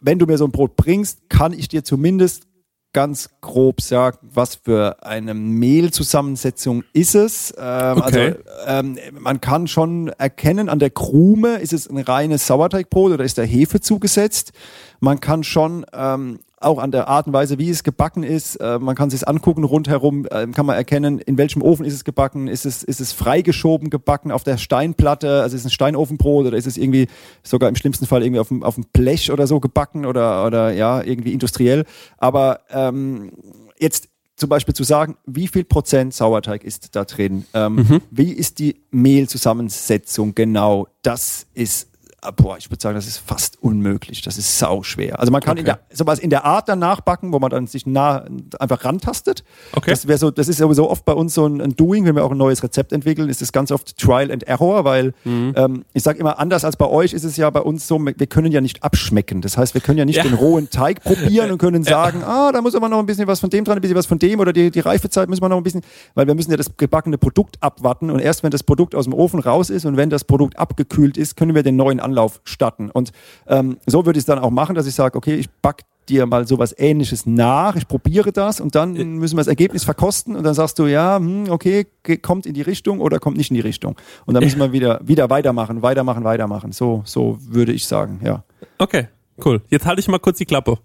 wenn 0.00 0.18
du 0.18 0.26
mir 0.26 0.38
so 0.38 0.44
ein 0.46 0.52
Brot 0.52 0.76
bringst, 0.76 1.28
kann 1.28 1.52
ich 1.52 1.68
dir 1.68 1.84
zumindest 1.84 2.44
ganz 2.92 3.30
grob 3.40 3.80
sagen, 3.80 4.18
was 4.22 4.56
für 4.56 5.02
eine 5.02 5.34
Mehlzusammensetzung 5.34 6.84
ist 6.92 7.14
es. 7.14 7.54
Ähm, 7.58 8.02
Okay. 8.02 8.34
Also 8.66 8.86
ähm, 8.86 8.98
man 9.18 9.40
kann 9.40 9.66
schon 9.66 10.08
erkennen 10.18 10.68
an 10.68 10.78
der 10.78 10.90
Krume, 10.90 11.56
ist 11.56 11.72
es 11.72 11.88
ein 11.88 11.98
reines 11.98 12.46
Sauerteigbrot 12.46 13.12
oder 13.12 13.24
ist 13.24 13.38
da 13.38 13.42
Hefe 13.42 13.80
zugesetzt. 13.80 14.52
Man 15.00 15.20
kann 15.20 15.44
schon 15.44 15.86
ähm, 15.92 16.40
auch 16.64 16.78
an 16.78 16.90
der 16.90 17.08
Art 17.08 17.26
und 17.26 17.32
Weise, 17.32 17.58
wie 17.58 17.70
es 17.70 17.84
gebacken 17.84 18.22
ist, 18.22 18.56
äh, 18.56 18.78
man 18.78 18.94
kann 18.94 19.10
sich 19.10 19.26
angucken 19.26 19.64
rundherum, 19.64 20.26
äh, 20.30 20.46
kann 20.48 20.66
man 20.66 20.76
erkennen, 20.76 21.18
in 21.18 21.38
welchem 21.38 21.62
Ofen 21.62 21.84
ist 21.84 21.94
es 21.94 22.04
gebacken, 22.04 22.48
ist 22.48 22.64
es, 22.64 22.82
ist 22.82 23.00
es 23.00 23.12
freigeschoben 23.12 23.90
gebacken 23.90 24.32
auf 24.32 24.44
der 24.44 24.58
Steinplatte, 24.58 25.42
also 25.42 25.54
ist 25.56 25.62
es 25.62 25.66
ein 25.66 25.70
Steinofenbrot 25.70 26.46
oder 26.46 26.56
ist 26.56 26.66
es 26.66 26.76
irgendwie 26.76 27.08
sogar 27.42 27.68
im 27.68 27.76
schlimmsten 27.76 28.06
Fall 28.06 28.22
irgendwie 28.22 28.40
auf 28.40 28.48
dem, 28.48 28.62
auf 28.62 28.74
dem 28.76 28.84
Blech 28.92 29.30
oder 29.30 29.46
so 29.46 29.60
gebacken 29.60 30.06
oder, 30.06 30.46
oder 30.46 30.72
ja, 30.72 31.02
irgendwie 31.02 31.32
industriell. 31.32 31.84
Aber 32.18 32.60
ähm, 32.70 33.32
jetzt 33.78 34.08
zum 34.36 34.48
Beispiel 34.48 34.74
zu 34.74 34.82
sagen, 34.82 35.16
wie 35.24 35.46
viel 35.46 35.64
Prozent 35.64 36.14
Sauerteig 36.14 36.64
ist 36.64 36.96
da 36.96 37.04
drin, 37.04 37.44
ähm, 37.54 38.00
wie 38.10 38.32
ist 38.32 38.58
die 38.58 38.82
Mehlzusammensetzung 38.90 40.34
genau, 40.34 40.88
das 41.02 41.46
ist 41.54 41.91
boah, 42.36 42.56
ich 42.56 42.70
würde 42.70 42.80
sagen, 42.80 42.94
das 42.94 43.06
ist 43.06 43.18
fast 43.18 43.60
unmöglich. 43.62 44.22
Das 44.22 44.38
ist 44.38 44.58
sau 44.58 44.82
schwer. 44.82 45.18
Also 45.18 45.32
man 45.32 45.40
kann 45.40 45.56
in 45.56 45.64
der, 45.64 45.80
sowas 45.92 46.18
in 46.20 46.30
der 46.30 46.44
Art 46.44 46.68
dann 46.68 46.78
nachbacken, 46.78 47.32
wo 47.32 47.38
man 47.40 47.50
dann 47.50 47.66
sich 47.66 47.84
nah 47.86 48.24
einfach 48.60 48.84
rantastet. 48.84 49.42
Okay. 49.74 49.90
Das 49.90 50.06
wäre 50.06 50.18
so, 50.18 50.30
das 50.30 50.46
ist 50.48 50.58
sowieso 50.58 50.88
oft 50.88 51.04
bei 51.04 51.12
uns 51.12 51.34
so 51.34 51.46
ein, 51.46 51.60
ein 51.60 51.74
Doing, 51.74 52.04
wenn 52.04 52.14
wir 52.14 52.24
auch 52.24 52.30
ein 52.30 52.36
neues 52.38 52.62
Rezept 52.62 52.92
entwickeln, 52.92 53.28
ist 53.28 53.42
es 53.42 53.50
ganz 53.52 53.72
oft 53.72 53.96
Trial 53.98 54.30
and 54.30 54.44
Error, 54.44 54.84
weil 54.84 55.14
Mhm. 55.24 55.52
ähm, 55.56 55.84
ich 55.92 56.02
sage 56.02 56.18
immer, 56.20 56.38
anders 56.38 56.64
als 56.64 56.76
bei 56.76 56.86
euch 56.86 57.12
ist 57.12 57.24
es 57.24 57.36
ja 57.36 57.50
bei 57.50 57.60
uns 57.60 57.86
so, 57.88 57.98
wir 57.98 58.12
können 58.26 58.52
ja 58.52 58.60
nicht 58.60 58.82
abschmecken. 58.82 59.40
Das 59.40 59.56
heißt, 59.58 59.74
wir 59.74 59.80
können 59.80 59.98
ja 59.98 60.04
nicht 60.04 60.16
Ja. 60.16 60.22
den 60.22 60.34
rohen 60.34 60.70
Teig 60.70 61.02
probieren 61.04 61.50
und 61.50 61.58
können 61.58 61.82
sagen, 61.84 62.22
ah, 62.24 62.52
da 62.52 62.60
muss 62.62 62.74
aber 62.74 62.88
noch 62.88 62.98
ein 62.98 63.06
bisschen 63.06 63.26
was 63.26 63.40
von 63.40 63.50
dem 63.50 63.64
dran, 63.64 63.78
ein 63.78 63.80
bisschen 63.80 63.96
was 63.96 64.06
von 64.06 64.18
dem 64.18 64.38
oder 64.40 64.52
die, 64.52 64.70
die 64.70 64.80
Reifezeit 64.80 65.28
müssen 65.28 65.42
wir 65.42 65.48
noch 65.48 65.56
ein 65.56 65.62
bisschen, 65.62 65.82
weil 66.14 66.26
wir 66.26 66.34
müssen 66.34 66.50
ja 66.50 66.56
das 66.56 66.76
gebackene 66.76 67.18
Produkt 67.18 67.56
abwarten 67.60 68.10
und 68.10 68.20
erst 68.20 68.42
wenn 68.42 68.50
das 68.50 68.62
Produkt 68.62 68.94
aus 68.94 69.04
dem 69.04 69.14
Ofen 69.14 69.40
raus 69.40 69.70
ist 69.70 69.84
und 69.86 69.96
wenn 69.96 70.10
das 70.10 70.24
Produkt 70.24 70.58
abgekühlt 70.58 71.16
ist, 71.16 71.36
können 71.36 71.54
wir 71.54 71.62
den 71.62 71.76
neuen 71.76 72.00
Anlauf 72.12 72.40
starten. 72.44 72.90
Und 72.90 73.12
ähm, 73.46 73.78
so 73.86 74.04
würde 74.04 74.18
ich 74.18 74.22
es 74.22 74.26
dann 74.26 74.38
auch 74.38 74.50
machen, 74.50 74.74
dass 74.74 74.86
ich 74.86 74.94
sage, 74.94 75.16
okay, 75.16 75.34
ich 75.34 75.50
back 75.50 75.82
dir 76.08 76.26
mal 76.26 76.46
sowas 76.46 76.74
ähnliches 76.76 77.26
nach, 77.26 77.76
ich 77.76 77.86
probiere 77.86 78.32
das 78.32 78.60
und 78.60 78.74
dann 78.74 78.94
müssen 78.94 79.36
wir 79.36 79.40
das 79.40 79.46
Ergebnis 79.46 79.84
verkosten 79.84 80.34
und 80.34 80.42
dann 80.42 80.54
sagst 80.54 80.78
du, 80.78 80.86
ja, 80.86 81.16
hm, 81.16 81.46
okay, 81.48 81.86
kommt 82.20 82.44
in 82.44 82.54
die 82.54 82.62
Richtung 82.62 83.00
oder 83.00 83.18
kommt 83.18 83.36
nicht 83.36 83.50
in 83.50 83.54
die 83.54 83.60
Richtung. 83.60 83.96
Und 84.26 84.34
dann 84.34 84.42
müssen 84.42 84.58
wir 84.58 84.72
wieder, 84.72 85.00
wieder 85.04 85.30
weitermachen, 85.30 85.82
weitermachen, 85.82 86.24
weitermachen. 86.24 86.72
So, 86.72 87.02
so 87.04 87.38
würde 87.40 87.72
ich 87.72 87.86
sagen, 87.86 88.20
ja. 88.24 88.42
Okay, 88.78 89.08
cool. 89.44 89.62
Jetzt 89.68 89.86
halte 89.86 90.00
ich 90.00 90.08
mal 90.08 90.18
kurz 90.18 90.38
die 90.38 90.44
Klappe. 90.44 90.78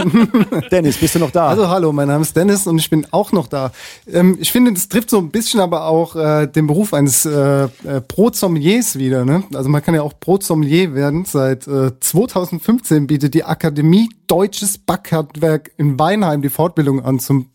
Dennis, 0.70 0.96
bist 0.98 1.14
du 1.14 1.18
noch 1.18 1.30
da? 1.30 1.48
Also 1.48 1.68
hallo, 1.68 1.92
mein 1.92 2.08
Name 2.08 2.22
ist 2.22 2.36
Dennis 2.36 2.66
und 2.66 2.78
ich 2.78 2.88
bin 2.88 3.06
auch 3.10 3.32
noch 3.32 3.46
da. 3.46 3.72
Ähm, 4.10 4.38
ich 4.40 4.52
finde, 4.52 4.72
das 4.72 4.88
trifft 4.88 5.10
so 5.10 5.18
ein 5.18 5.30
bisschen 5.30 5.60
aber 5.60 5.86
auch 5.86 6.16
äh, 6.16 6.46
den 6.46 6.66
Beruf 6.66 6.94
eines 6.94 7.26
äh, 7.26 7.64
äh, 7.64 7.68
Brotsommeliers 8.06 8.98
wieder. 8.98 9.24
Ne? 9.24 9.44
Also 9.52 9.68
man 9.68 9.82
kann 9.82 9.94
ja 9.94 10.02
auch 10.02 10.14
Brotsommelier 10.14 10.94
werden. 10.94 11.24
Seit 11.24 11.66
äh, 11.66 11.98
2015 11.98 13.06
bietet 13.06 13.34
die 13.34 13.44
Akademie 13.44 14.08
Deutsches 14.26 14.78
Backhandwerk 14.78 15.72
in 15.76 15.98
Weinheim 15.98 16.40
die 16.40 16.48
Fortbildung 16.48 17.04
an 17.04 17.18
zum 17.18 17.50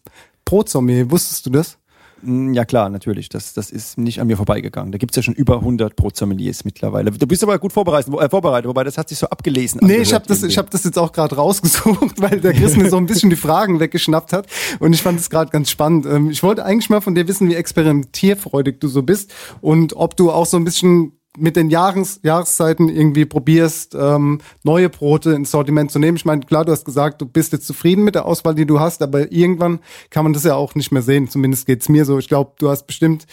Brotsommelier. 0.46 1.10
Wusstest 1.10 1.46
du 1.48 1.50
das? 1.50 1.79
Mm, 2.22 2.54
Ja 2.54 2.66
klar, 2.66 2.90
natürlich. 2.90 3.30
Das, 3.30 3.54
das 3.54 3.72
ist 3.72 3.98
nicht 3.98 4.20
an 4.22 4.28
mir 4.28 4.38
vorbeigegangen. 4.38 4.92
Da 4.92 4.98
gibt's 4.98 5.16
ja 5.16 5.24
schon 5.24 5.34
über 5.34 5.56
100 5.60 5.96
Brotsommeliers 5.96 6.66
mittlerweile. 6.66 7.12
Du 7.12 7.28
bist 7.28 7.44
aber 7.44 7.58
gut 7.60 7.74
vorbereitet, 7.74 8.14
äh, 8.14 8.30
vorbereitet 8.30 8.68
wobei 8.68 8.84
das 8.84 8.98
hat 8.98 9.10
sich 9.10 9.18
so 9.18 9.28
abgelesen. 9.28 9.82
Nee, 9.84 9.98
ich 9.98 10.14
habe 10.14 10.26
das, 10.28 10.44
ich 10.44 10.58
hab 10.58 10.70
das 10.70 10.84
jetzt 10.84 10.98
auch 10.98 11.12
gerade 11.12 11.36
rausgesucht, 11.36 12.22
weil 12.22 12.40
der 12.40 12.54
Chris 12.54 12.76
mir 12.78 12.90
so 12.90 12.98
ein 12.98 13.06
bisschen 13.06 13.30
die 13.30 13.36
Fragen 13.36 13.80
weggeschnappt 13.80 14.34
hat. 14.34 14.48
Und 14.80 14.94
ich 14.94 15.02
fand 15.02 15.20
es 15.20 15.30
gerade 15.30 15.52
ganz 15.52 15.70
spannend. 15.70 16.06
Ähm, 16.06 16.30
Ich 16.30 16.44
wollte 16.44 16.66
eigentlich 16.66 16.90
mal 16.90 17.02
von 17.02 17.16
dir 17.16 17.28
wissen, 17.28 17.50
wie 17.50 17.56
experimentierfreudig 17.56 18.80
du 18.80 18.88
so 18.88 19.04
bist 19.04 19.34
und 19.62 19.94
ob 19.96 20.16
du 20.16 20.32
auch 20.32 20.46
so 20.46 20.58
ein 20.58 20.64
bisschen 20.66 21.19
mit 21.40 21.56
den 21.56 21.70
Jahres, 21.70 22.20
Jahreszeiten 22.24 22.90
irgendwie 22.90 23.26
probierst, 23.26 23.96
ähm, 23.96 24.40
neue 24.64 24.90
Brote 24.90 25.32
ins 25.32 25.52
Sortiment 25.52 25.92
zu 25.92 26.00
nehmen. 26.00 26.18
Ich 26.18 26.26
meine, 26.26 26.42
klar, 26.42 26.66
du 26.66 26.72
hast 26.72 26.86
gesagt, 26.86 27.22
du 27.22 27.26
bist 27.26 27.54
jetzt 27.54 27.66
zufrieden 27.66 28.04
mit 28.04 28.16
der 28.16 28.26
Auswahl, 28.26 28.56
die 28.56 28.66
du 28.66 28.80
hast, 28.80 29.02
aber 29.02 29.32
irgendwann 29.32 29.80
kann 30.10 30.24
man 30.24 30.34
das 30.34 30.44
ja 30.44 30.56
auch 30.56 30.76
nicht 30.76 30.92
mehr 30.92 31.02
sehen. 31.02 31.30
Zumindest 31.30 31.66
geht's 31.66 31.90
mir 31.90 32.06
so. 32.06 32.20
Ich 32.20 32.28
glaube, 32.28 32.52
du 32.60 32.70
hast 32.70 32.88
bestimmt 32.88 33.26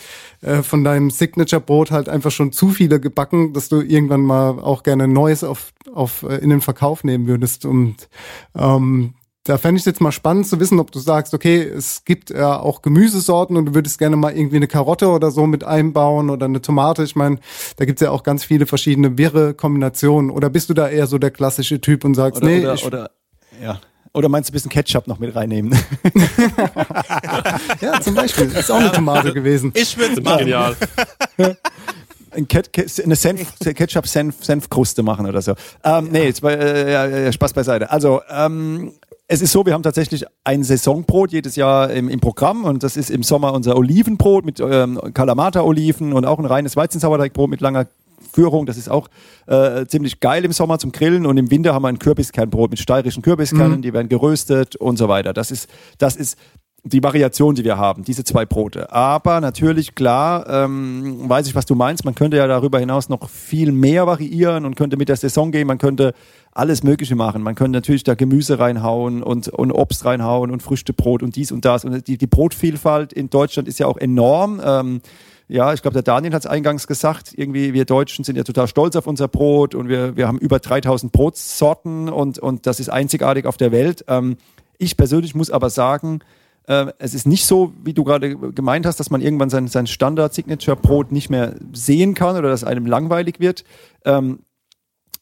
äh, 0.43 0.63
von 0.63 0.85
deinem 0.85 1.11
Signature-Brot 1.11 1.91
halt 1.91 2.09
einfach 2.09 2.31
schon 2.31 2.53
zu 2.53 2.71
viele 2.71 3.01
gebacken, 3.01 3.53
dass 3.53 3.69
du 3.69 3.81
irgendwann 3.81 4.23
mal 4.23 4.59
auch 4.61 4.83
gerne 4.83 5.09
neues 5.09 5.45
auf, 5.45 5.73
auf, 5.93 6.23
äh, 6.23 6.37
in 6.37 6.51
den 6.51 6.61
Verkauf 6.61 7.05
nehmen 7.05 7.27
würdest. 7.27 7.65
Und 7.67 8.09
ähm, 8.55 9.15
da 9.47 9.59
fände 9.59 9.77
ich 9.77 9.83
es 9.83 9.87
jetzt 9.87 10.01
mal 10.01 10.13
spannend 10.13 10.47
zu 10.47 10.59
wissen, 10.59 10.81
ob 10.81 10.91
du 10.91 10.99
sagst, 10.99 11.33
okay, 11.33 11.63
es 11.63 12.05
gibt 12.05 12.31
äh, 12.33 12.43
auch 12.43 12.83
Gemüsesorten 12.83 13.57
und 13.57 13.67
du 13.67 13.75
würdest 13.75 13.99
gerne 13.99 14.17
mal 14.17 14.37
irgendwie 14.37 14.57
eine 14.57 14.67
Karotte 14.67 15.09
oder 15.09 15.31
so 15.31 15.47
mit 15.47 15.63
einbauen 15.63 16.31
oder 16.31 16.47
eine 16.47 16.61
Tomate. 16.61 17.05
Ich 17.05 17.15
meine, 17.15 17.39
da 17.77 17.85
gibt's 17.85 18.03
ja 18.03 18.11
auch 18.11 18.25
ganz 18.25 18.45
viele 18.45 18.67
verschiedene 18.67 19.17
wirre 19.17 19.55
Kombinationen. 19.55 20.31
Oder 20.31 20.51
bist 20.51 20.69
du 20.69 20.75
da 20.75 20.89
eher 20.89 21.07
so 21.07 21.19
der 21.19 21.31
klassische 21.31 21.81
Typ 21.81 22.05
und 22.05 22.15
sagst, 22.15 22.43
oder, 22.43 22.51
nee, 22.51 22.61
oder, 22.61 22.75
ich, 22.75 22.85
oder, 22.85 23.11
ja. 23.63 23.81
Oder 24.13 24.29
meinst 24.29 24.49
du 24.49 24.53
ein 24.53 24.55
bisschen 24.55 24.71
Ketchup 24.71 25.07
noch 25.07 25.19
mit 25.19 25.37
reinnehmen? 25.37 25.73
ja, 27.81 28.01
zum 28.01 28.15
Beispiel, 28.15 28.47
ist 28.47 28.71
auch 28.71 28.77
eine 28.81 28.91
Tomate 28.91 29.33
gewesen. 29.33 29.73
Ich 29.75 29.97
würde 29.97 30.15
es 30.15 30.23
machen. 30.23 30.39
Genial. 30.39 30.75
Ein 32.31 32.49
Ket 32.49 32.73
Ket- 32.73 33.05
eine 33.05 33.15
Senf, 33.15 33.59
Ketchup-Senfkruste 33.61 35.03
machen 35.03 35.27
oder 35.27 35.43
so. 35.43 35.55
Ähm, 35.85 36.09
nee, 36.11 36.25
jetzt, 36.25 36.43
äh, 36.43 37.25
ja, 37.27 37.33
Spaß 37.33 37.53
beiseite. 37.53 37.91
Also, 37.91 38.23
ähm, 38.31 38.93
es 39.29 39.43
ist 39.43 39.53
so, 39.53 39.67
wir 39.67 39.73
haben 39.73 39.83
tatsächlich 39.83 40.25
ein 40.45 40.63
Saisonbrot 40.63 41.33
jedes 41.33 41.57
Jahr 41.57 41.91
im, 41.91 42.09
im 42.09 42.21
Programm 42.21 42.65
und 42.65 42.83
das 42.83 42.97
ist 42.97 43.11
im 43.11 43.23
Sommer 43.23 43.53
unser 43.53 43.77
Olivenbrot 43.77 44.45
mit 44.45 44.61
ähm, 44.61 45.01
Kalamata-Oliven 45.13 46.13
und 46.13 46.25
auch 46.25 46.39
ein 46.39 46.45
reines 46.45 46.77
Weizensauerteigbrot 46.77 47.51
mit 47.51 47.61
langer 47.61 47.87
Führung. 48.33 48.67
Das 48.67 48.77
ist 48.77 48.89
auch 48.89 49.09
äh, 49.47 49.87
ziemlich 49.87 50.21
geil 50.21 50.45
im 50.45 50.53
Sommer 50.53 50.79
zum 50.79 50.93
Grillen 50.93 51.27
und 51.27 51.37
im 51.39 51.51
Winter 51.51 51.75
haben 51.75 51.83
wir 51.83 51.89
ein 51.89 51.99
Kürbiskernbrot 51.99 52.71
mit 52.71 52.79
steirischen 52.79 53.23
Kürbiskernen, 53.23 53.83
die 53.83 53.93
werden 53.93 54.09
geröstet 54.09 54.77
und 54.77 54.97
so 54.97 55.09
weiter. 55.09 55.33
Das 55.33 55.51
ist, 55.51 55.69
das 55.99 56.15
ist 56.15 56.39
die 56.89 57.03
Variation, 57.03 57.55
die 57.55 57.65
wir 57.65 57.79
haben, 57.79 58.05
diese 58.05 58.23
zwei 58.23 58.47
Brote. 58.47 58.93
Aber 58.93 59.41
natürlich, 59.41 59.95
klar, 59.95 60.49
ähm, 60.49 61.29
weiß 61.29 61.49
ich, 61.49 61.55
was 61.55 61.67
du 61.67 61.75
meinst. 61.75 62.05
Man 62.05 62.15
könnte 62.15 62.37
ja 62.37 62.47
darüber 62.47 62.79
hinaus 62.79 63.09
noch 63.09 63.29
viel 63.29 63.73
mehr 63.73 64.07
variieren 64.07 64.65
und 64.65 64.77
könnte 64.77 64.97
mit 64.97 65.09
der 65.09 65.17
Saison 65.17 65.51
gehen. 65.51 65.67
Man 65.67 65.79
könnte 65.79 66.15
alles 66.53 66.85
Mögliche 66.85 67.17
machen. 67.17 67.43
Man 67.43 67.57
könnte 67.57 67.77
natürlich 67.77 68.05
da 68.05 68.15
Gemüse 68.15 68.59
reinhauen 68.59 69.23
und, 69.23 69.49
und 69.49 69.73
Obst 69.73 70.05
reinhauen 70.05 70.51
und 70.51 70.63
Früchtebrot 70.63 71.23
und 71.23 71.35
dies 71.35 71.51
und 71.51 71.65
das. 71.65 71.85
Und 71.85 72.07
die, 72.07 72.19
die 72.19 72.27
Brotvielfalt 72.27 73.13
in 73.13 73.31
Deutschland 73.31 73.69
ist 73.69 73.81
ja 73.81 73.87
auch 73.87 73.97
enorm. 73.97 74.61
Ähm, 74.65 75.01
ja, 75.49 75.73
ich 75.73 75.83
glaube, 75.83 75.95
der 75.95 76.03
Daniel 76.03 76.35
hat 76.35 76.45
es 76.45 76.47
eingangs 76.47 76.87
gesagt. 76.87 77.33
Irgendwie, 77.37 77.73
wir 77.73 77.85
Deutschen 77.85 78.25
sind 78.25 78.37
ja 78.37 78.45
total 78.45 78.69
stolz 78.69 78.95
auf 78.97 79.07
unser 79.07 79.29
Brot 79.29 79.75
und 79.75 79.89
wir, 79.89 80.17
wir 80.17 80.29
haben 80.29 80.39
über 80.39 80.61
3000 80.61 81.13
Brotsorten 81.13 82.09
und, 82.09 82.39
und 82.39 82.67
das 82.67 82.81
ist 82.81 82.89
einzigartig 82.89 83.47
auf 83.47 83.57
der 83.57 83.73
Welt. 83.73 84.05
Ähm, 84.09 84.37
ich 84.79 84.97
persönlich 84.97 85.35
muss 85.35 85.51
aber 85.51 85.71
sagen, 85.71 86.21
äh, 86.67 86.93
es 86.99 87.15
ist 87.15 87.27
nicht 87.27 87.47
so, 87.47 87.73
wie 87.83 87.95
du 87.95 88.05
gerade 88.05 88.37
gemeint 88.53 88.87
hast, 88.87 88.99
dass 88.99 89.11
man 89.11 89.21
irgendwann 89.21 89.51
sein, 89.51 89.69
sein 89.69 89.87
Standard-Signature-Brot 89.87 91.13
nicht 91.13 91.31
mehr 91.31 91.55
sehen 91.73 92.15
kann 92.15 92.37
oder 92.37 92.49
dass 92.49 92.65
einem 92.65 92.87
langweilig 92.87 93.41
wird. 93.41 93.65
Ähm, 94.05 94.41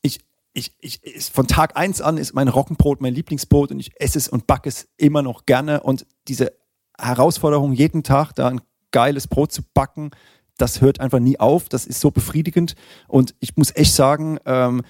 ich, 0.02 0.20
ich, 0.54 0.72
ich, 0.80 1.02
ist, 1.04 1.34
von 1.34 1.46
Tag 1.46 1.76
eins 1.76 2.00
an 2.00 2.16
ist 2.16 2.34
mein 2.34 2.48
Roggenbrot 2.48 3.00
mein 3.00 3.14
Lieblingsbrot 3.14 3.72
und 3.72 3.80
ich 3.80 3.92
esse 4.00 4.18
es 4.18 4.28
und 4.28 4.46
backe 4.46 4.68
es 4.68 4.88
immer 4.96 5.22
noch 5.22 5.46
gerne. 5.46 5.80
Und 5.82 6.06
diese 6.28 6.52
Herausforderung, 6.98 7.72
jeden 7.72 8.02
Tag 8.02 8.32
da 8.32 8.48
ein 8.48 8.60
geiles 8.90 9.26
Brot 9.26 9.52
zu 9.52 9.62
backen, 9.74 10.10
das 10.56 10.80
hört 10.80 11.00
einfach 11.00 11.18
nie 11.18 11.38
auf. 11.40 11.68
Das 11.68 11.86
ist 11.86 12.00
so 12.00 12.10
befriedigend. 12.10 12.74
Und 13.08 13.34
ich 13.40 13.56
muss 13.56 13.74
echt 13.74 13.94
sagen, 13.94 14.38
ähm, 14.46 14.82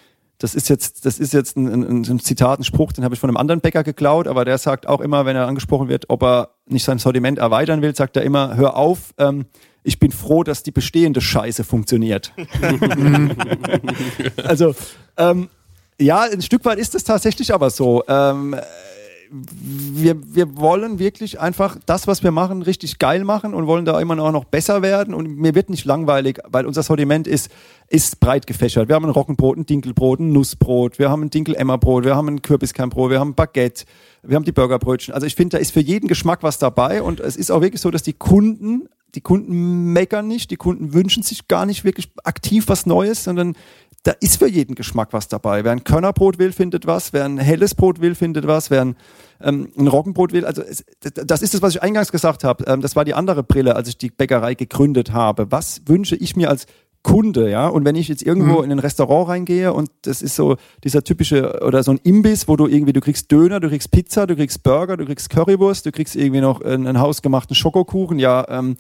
das 0.45 0.55
ist 0.55 0.69
jetzt, 0.69 1.07
das 1.07 1.19
ist 1.19 1.33
jetzt 1.33 1.57
ein, 1.57 1.69
ein, 1.69 2.03
ein 2.05 2.21
Zitat, 2.21 2.61
ein 2.61 2.65
Spruch, 2.65 2.93
den 2.93 3.03
habe 3.03 3.15
ich 3.15 3.21
von 3.21 3.31
einem 3.31 3.39
anderen 3.39 3.63
Bäcker 3.63 3.83
geklaut, 3.83 4.29
aber 4.29 4.45
der 4.45 4.59
sagt 4.59 4.87
auch 4.87 5.01
immer, 5.01 5.25
wenn 5.25 5.37
er 5.37 5.47
angesprochen 5.47 5.89
wird, 5.89 6.11
ob 6.11 6.23
er 6.23 6.51
nicht 6.67 6.85
sein 6.85 6.99
Sortiment 6.99 7.39
erweitern 7.39 7.81
will, 7.81 7.97
sagt 7.97 8.19
er 8.19 8.25
immer, 8.25 8.55
hör 8.55 8.77
auf, 8.77 9.15
ähm, 9.17 9.47
ich 9.85 9.99
bin 9.99 10.13
froh, 10.13 10.45
dass 10.45 10.63
die 10.63 10.71
bestehende 10.71 11.23
Scheiße 11.23 11.65
funktioniert. 11.65 12.35
also, 14.45 14.75
ähm, 15.17 15.49
ja, 15.99 16.21
ein 16.21 16.43
Stück 16.43 16.67
weit 16.67 16.79
ist 16.79 16.95
es 16.95 17.05
tatsächlich 17.05 17.55
aber 17.55 17.71
so. 17.71 18.05
Ähm, 18.07 18.55
wir, 19.43 20.17
wir 20.35 20.57
wollen 20.57 20.99
wirklich 20.99 21.41
einfach 21.41 21.77
das, 21.87 22.07
was 22.07 22.23
wir 22.23 22.31
machen, 22.31 22.63
richtig 22.63 22.99
geil 22.99 23.25
machen 23.25 23.53
und 23.53 23.67
wollen 23.67 23.85
da 23.85 24.01
immer 24.01 24.15
noch, 24.15 24.31
noch 24.31 24.45
besser 24.45 24.83
werden. 24.83 25.13
Und 25.13 25.37
mir 25.37 25.55
wird 25.55 25.71
nicht 25.71 25.85
langweilig, 25.85 26.39
weil 26.49 26.67
unser 26.67 26.83
Sortiment 26.83 27.27
ist, 27.27 27.51
ist 27.89 28.21
breit 28.21 28.47
gefächert. 28.47 28.89
Wir 28.89 28.95
haben 28.95 29.05
ein 29.05 29.11
Roggenbrot, 29.11 29.57
ein 29.57 29.67
Dinkelbrot, 29.67 30.21
ein 30.21 30.33
Nussbrot, 30.33 30.99
wir 30.99 31.11
haben 31.11 31.23
ein 31.23 31.31
Dinkel-Emmer-Brot, 31.31 32.05
wir 32.05 32.15
haben 32.15 32.29
ein 32.29 32.43
Kürbiskernbrot, 32.43 33.11
wir 33.11 33.19
haben 33.19 33.31
ein 33.31 33.35
Baguette, 33.35 33.85
wir 34.23 34.37
haben 34.37 34.45
die 34.45 34.53
Burgerbrötchen. 34.53 35.13
Also 35.13 35.27
ich 35.27 35.35
finde, 35.35 35.57
da 35.57 35.59
ist 35.59 35.73
für 35.73 35.81
jeden 35.81 36.07
Geschmack 36.07 36.43
was 36.43 36.59
dabei 36.59 37.03
und 37.03 37.21
es 37.21 37.37
ist 37.37 37.51
auch 37.51 37.61
wirklich 37.61 37.81
so, 37.81 37.91
dass 37.91 38.03
die 38.03 38.13
Kunden 38.13 38.89
die 39.15 39.21
Kunden 39.21 39.93
meckern 39.93 40.27
nicht, 40.27 40.51
die 40.51 40.57
Kunden 40.57 40.93
wünschen 40.93 41.23
sich 41.23 41.49
gar 41.49 41.67
nicht 41.67 41.85
wirklich 41.85 42.11
aktiv 42.25 42.65
was 42.69 42.87
Neues, 42.87 43.25
sondern 43.25 43.55
da 44.05 44.13
ist 44.21 44.37
für 44.37 44.49
jeden 44.49 44.75
Geschmack 44.75 45.13
was 45.13 45.29
dabei. 45.29 45.65
Wer 45.65 45.73
ein 45.73 45.83
Körnerbrot 45.83 46.39
will, 46.39 46.53
findet 46.53 46.87
was. 46.87 47.15
Wer 47.15 47.25
ein 47.25 47.39
helles 47.39 47.75
Brot 47.75 48.03
will, 48.03 48.15
findet 48.15 48.47
was. 48.47 48.71
Wer 48.71 48.83
ein, 48.83 48.97
ähm, 49.41 49.73
ein 49.79 49.89
Roggenbrot 49.89 50.33
will, 50.33 50.45
also 50.45 50.63
es, 50.63 50.85
das 51.01 51.41
ist 51.41 51.55
das, 51.55 51.63
was 51.63 51.75
ich 51.75 51.83
eingangs 51.83 52.13
gesagt 52.13 52.45
habe. 52.45 52.65
Ähm, 52.67 52.83
das 52.83 52.97
war 52.97 53.07
die 53.07 53.15
andere 53.15 53.43
Brille, 53.43 53.77
als 53.77 53.89
ich 53.89 53.97
die 53.97 54.11
Bäckerei 54.11 54.55
gegründet 54.55 55.13
habe. 55.13 55.51
Was 55.51 55.83
wünsche 55.87 56.17
ich 56.17 56.37
mir 56.37 56.51
als 56.51 56.67
Kunde, 57.05 57.51
ja? 57.51 57.69
Und 57.69 57.85
wenn 57.85 57.95
ich 57.95 58.09
jetzt 58.09 58.23
irgendwo 58.23 58.63
in 58.63 58.73
ein 58.73 58.79
Restaurant 58.81 59.29
reingehe 59.29 59.73
und 59.73 59.91
das 60.03 60.23
ist 60.23 60.35
so 60.35 60.57
dieser 60.83 61.05
typische 61.05 61.61
oder 61.63 61.83
so 61.85 61.93
ein 61.93 62.01
Imbiss, 62.03 62.49
wo 62.49 62.57
du 62.57 62.67
irgendwie, 62.67 62.95
du 62.95 63.01
kriegst 63.01 63.31
Döner, 63.31 63.61
du 63.61 63.69
kriegst 63.69 63.93
Pizza, 63.93 64.27
du 64.27 64.35
kriegst 64.35 64.63
Burger, 64.63 64.97
du 64.97 65.05
kriegst 65.05 65.31
Currywurst, 65.31 65.87
du 65.87 65.93
kriegst 65.93 66.17
irgendwie 66.17 66.41
noch 66.41 66.63
einen, 66.63 66.99
hausgemachten 66.99 67.55
Schokokuchen, 67.55 68.19
ja, 68.19 68.47
ähm, 68.49 68.77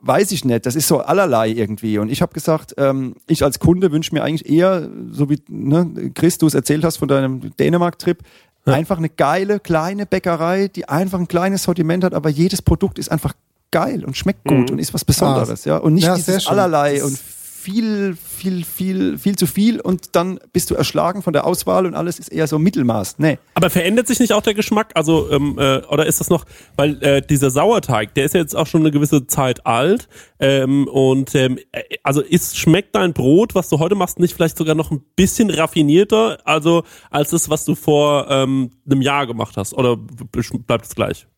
weiß 0.00 0.32
ich 0.32 0.44
nicht. 0.44 0.66
Das 0.66 0.74
ist 0.74 0.88
so 0.88 0.98
allerlei 0.98 1.48
irgendwie. 1.48 1.98
Und 1.98 2.10
ich 2.10 2.20
habe 2.20 2.34
gesagt, 2.34 2.74
ähm, 2.78 3.14
ich 3.28 3.44
als 3.44 3.60
Kunde 3.60 3.92
wünsche 3.92 4.12
mir 4.12 4.24
eigentlich 4.24 4.50
eher, 4.50 4.90
so 5.12 5.30
wie 5.30 5.38
ne, 5.48 6.10
Chris, 6.14 6.38
du 6.38 6.48
es 6.48 6.54
erzählt 6.54 6.82
hast 6.84 6.96
von 6.96 7.06
deinem 7.06 7.56
Dänemark-Trip, 7.56 8.18
einfach 8.64 8.98
eine 8.98 9.08
geile, 9.08 9.60
kleine 9.60 10.04
Bäckerei, 10.04 10.66
die 10.66 10.88
einfach 10.88 11.20
ein 11.20 11.28
kleines 11.28 11.62
Sortiment 11.62 12.02
hat, 12.02 12.12
aber 12.12 12.28
jedes 12.28 12.60
Produkt 12.60 12.98
ist 12.98 13.10
einfach 13.10 13.34
geil 13.70 14.04
und 14.04 14.16
schmeckt 14.16 14.44
gut 14.44 14.70
und 14.72 14.80
ist 14.80 14.92
was 14.92 15.04
Besonderes, 15.04 15.64
ja. 15.64 15.76
Und 15.76 15.94
nicht 15.94 16.04
Ja, 16.04 16.16
dieses 16.16 16.46
allerlei 16.48 17.02
und 17.04 17.18
viel, 17.62 18.16
viel, 18.16 18.64
viel, 18.64 19.18
viel 19.18 19.36
zu 19.36 19.46
viel 19.46 19.80
und 19.80 20.16
dann 20.16 20.40
bist 20.52 20.70
du 20.70 20.74
erschlagen 20.74 21.22
von 21.22 21.32
der 21.32 21.46
Auswahl 21.46 21.86
und 21.86 21.94
alles 21.94 22.18
ist 22.18 22.32
eher 22.32 22.48
so 22.48 22.58
Mittelmaß. 22.58 23.18
Nee. 23.18 23.38
Aber 23.54 23.70
verändert 23.70 24.08
sich 24.08 24.18
nicht 24.18 24.32
auch 24.32 24.42
der 24.42 24.54
Geschmack? 24.54 24.90
Also, 24.94 25.30
ähm, 25.30 25.56
äh, 25.58 25.78
oder 25.86 26.06
ist 26.06 26.18
das 26.18 26.28
noch, 26.28 26.44
weil 26.74 27.00
äh, 27.04 27.22
dieser 27.22 27.50
Sauerteig, 27.50 28.14
der 28.14 28.24
ist 28.24 28.34
ja 28.34 28.40
jetzt 28.40 28.56
auch 28.56 28.66
schon 28.66 28.80
eine 28.80 28.90
gewisse 28.90 29.28
Zeit 29.28 29.64
alt. 29.64 30.08
Ähm, 30.40 30.88
und 30.88 31.36
ähm, 31.36 31.58
äh, 31.70 31.82
also 32.02 32.20
ist, 32.20 32.58
schmeckt 32.58 32.96
dein 32.96 33.12
Brot, 33.12 33.54
was 33.54 33.68
du 33.68 33.78
heute 33.78 33.94
machst, 33.94 34.18
nicht 34.18 34.34
vielleicht 34.34 34.56
sogar 34.56 34.74
noch 34.74 34.90
ein 34.90 35.00
bisschen 35.14 35.48
raffinierter, 35.48 36.38
also 36.44 36.82
als 37.10 37.30
das, 37.30 37.48
was 37.48 37.64
du 37.64 37.76
vor 37.76 38.26
ähm, 38.28 38.70
einem 38.86 39.02
Jahr 39.02 39.28
gemacht 39.28 39.56
hast? 39.56 39.72
Oder 39.74 39.96
bleibt 39.96 40.86
es 40.86 40.94
gleich? 40.96 41.28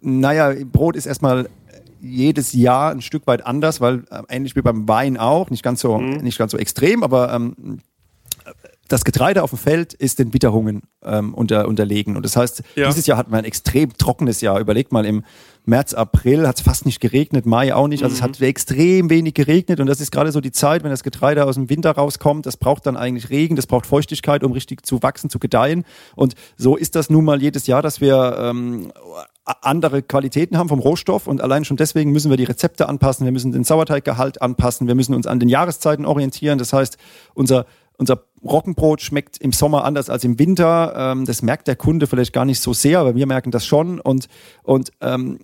Naja, 0.00 0.52
Brot 0.72 0.96
ist 0.96 1.06
erstmal 1.06 1.48
jedes 2.00 2.52
Jahr 2.52 2.90
ein 2.90 3.00
Stück 3.02 3.26
weit 3.26 3.44
anders, 3.46 3.80
weil 3.80 4.04
äh, 4.10 4.22
ähnlich 4.28 4.56
wie 4.56 4.62
beim 4.62 4.86
Wein 4.88 5.16
auch, 5.16 5.50
nicht 5.50 5.62
ganz 5.62 5.80
so, 5.80 5.98
Mhm. 5.98 6.18
nicht 6.18 6.38
ganz 6.38 6.52
so 6.52 6.58
extrem, 6.58 7.02
aber 7.02 7.32
ähm, 7.32 7.80
das 8.88 9.04
Getreide 9.04 9.42
auf 9.42 9.50
dem 9.50 9.58
Feld 9.58 9.94
ist 9.94 10.20
den 10.20 10.32
Witterungen 10.32 10.82
ähm, 11.04 11.34
unter, 11.34 11.66
unterlegen. 11.66 12.16
Und 12.16 12.24
das 12.24 12.36
heißt, 12.36 12.62
Ja. 12.76 12.86
dieses 12.86 13.04
Jahr 13.06 13.18
hatten 13.18 13.32
wir 13.32 13.38
ein 13.38 13.44
extrem 13.44 13.92
trockenes 13.98 14.40
Jahr. 14.40 14.60
Überlegt 14.60 14.92
mal, 14.92 15.04
im 15.04 15.24
März, 15.64 15.92
April 15.92 16.46
hat 16.46 16.58
es 16.58 16.62
fast 16.62 16.86
nicht 16.86 17.00
geregnet, 17.00 17.46
Mai 17.46 17.74
auch 17.74 17.88
nicht. 17.88 18.04
Also 18.04 18.14
es 18.14 18.22
hat 18.22 18.40
extrem 18.40 19.10
wenig 19.10 19.34
geregnet 19.34 19.80
und 19.80 19.88
das 19.88 20.00
ist 20.00 20.12
gerade 20.12 20.30
so 20.30 20.40
die 20.40 20.52
Zeit, 20.52 20.84
wenn 20.84 20.90
das 20.92 21.02
Getreide 21.02 21.44
aus 21.46 21.56
dem 21.56 21.68
Winter 21.68 21.90
rauskommt. 21.90 22.46
Das 22.46 22.56
braucht 22.56 22.86
dann 22.86 22.96
eigentlich 22.96 23.28
Regen, 23.30 23.56
das 23.56 23.66
braucht 23.66 23.86
Feuchtigkeit, 23.86 24.44
um 24.44 24.52
richtig 24.52 24.86
zu 24.86 25.02
wachsen, 25.02 25.30
zu 25.30 25.40
gedeihen. 25.40 25.84
Und 26.14 26.36
so 26.56 26.76
ist 26.76 26.94
das 26.94 27.10
nun 27.10 27.24
mal 27.24 27.42
jedes 27.42 27.66
Jahr, 27.66 27.82
dass 27.82 28.00
wir 28.00 28.36
ähm, 28.38 28.92
andere 29.46 30.02
Qualitäten 30.02 30.58
haben 30.58 30.68
vom 30.68 30.80
Rohstoff 30.80 31.26
und 31.26 31.40
allein 31.40 31.64
schon 31.64 31.76
deswegen 31.76 32.12
müssen 32.12 32.30
wir 32.30 32.36
die 32.36 32.44
Rezepte 32.44 32.88
anpassen, 32.88 33.24
wir 33.24 33.32
müssen 33.32 33.52
den 33.52 33.64
Sauerteiggehalt 33.64 34.42
anpassen, 34.42 34.88
wir 34.88 34.94
müssen 34.94 35.14
uns 35.14 35.26
an 35.26 35.38
den 35.38 35.48
Jahreszeiten 35.48 36.04
orientieren. 36.04 36.58
Das 36.58 36.72
heißt, 36.72 36.98
unser 37.34 37.66
unser 37.98 38.24
Roggenbrot 38.44 39.00
schmeckt 39.00 39.38
im 39.38 39.52
Sommer 39.52 39.84
anders 39.84 40.10
als 40.10 40.24
im 40.24 40.38
Winter. 40.38 40.94
Ähm, 40.96 41.24
das 41.24 41.42
merkt 41.42 41.66
der 41.66 41.76
Kunde 41.76 42.06
vielleicht 42.06 42.32
gar 42.32 42.44
nicht 42.44 42.60
so 42.60 42.72
sehr, 42.72 42.98
aber 42.98 43.14
wir 43.14 43.26
merken 43.26 43.50
das 43.50 43.64
schon. 43.64 44.00
Und, 44.00 44.28
und 44.62 44.90
ähm, 45.00 45.38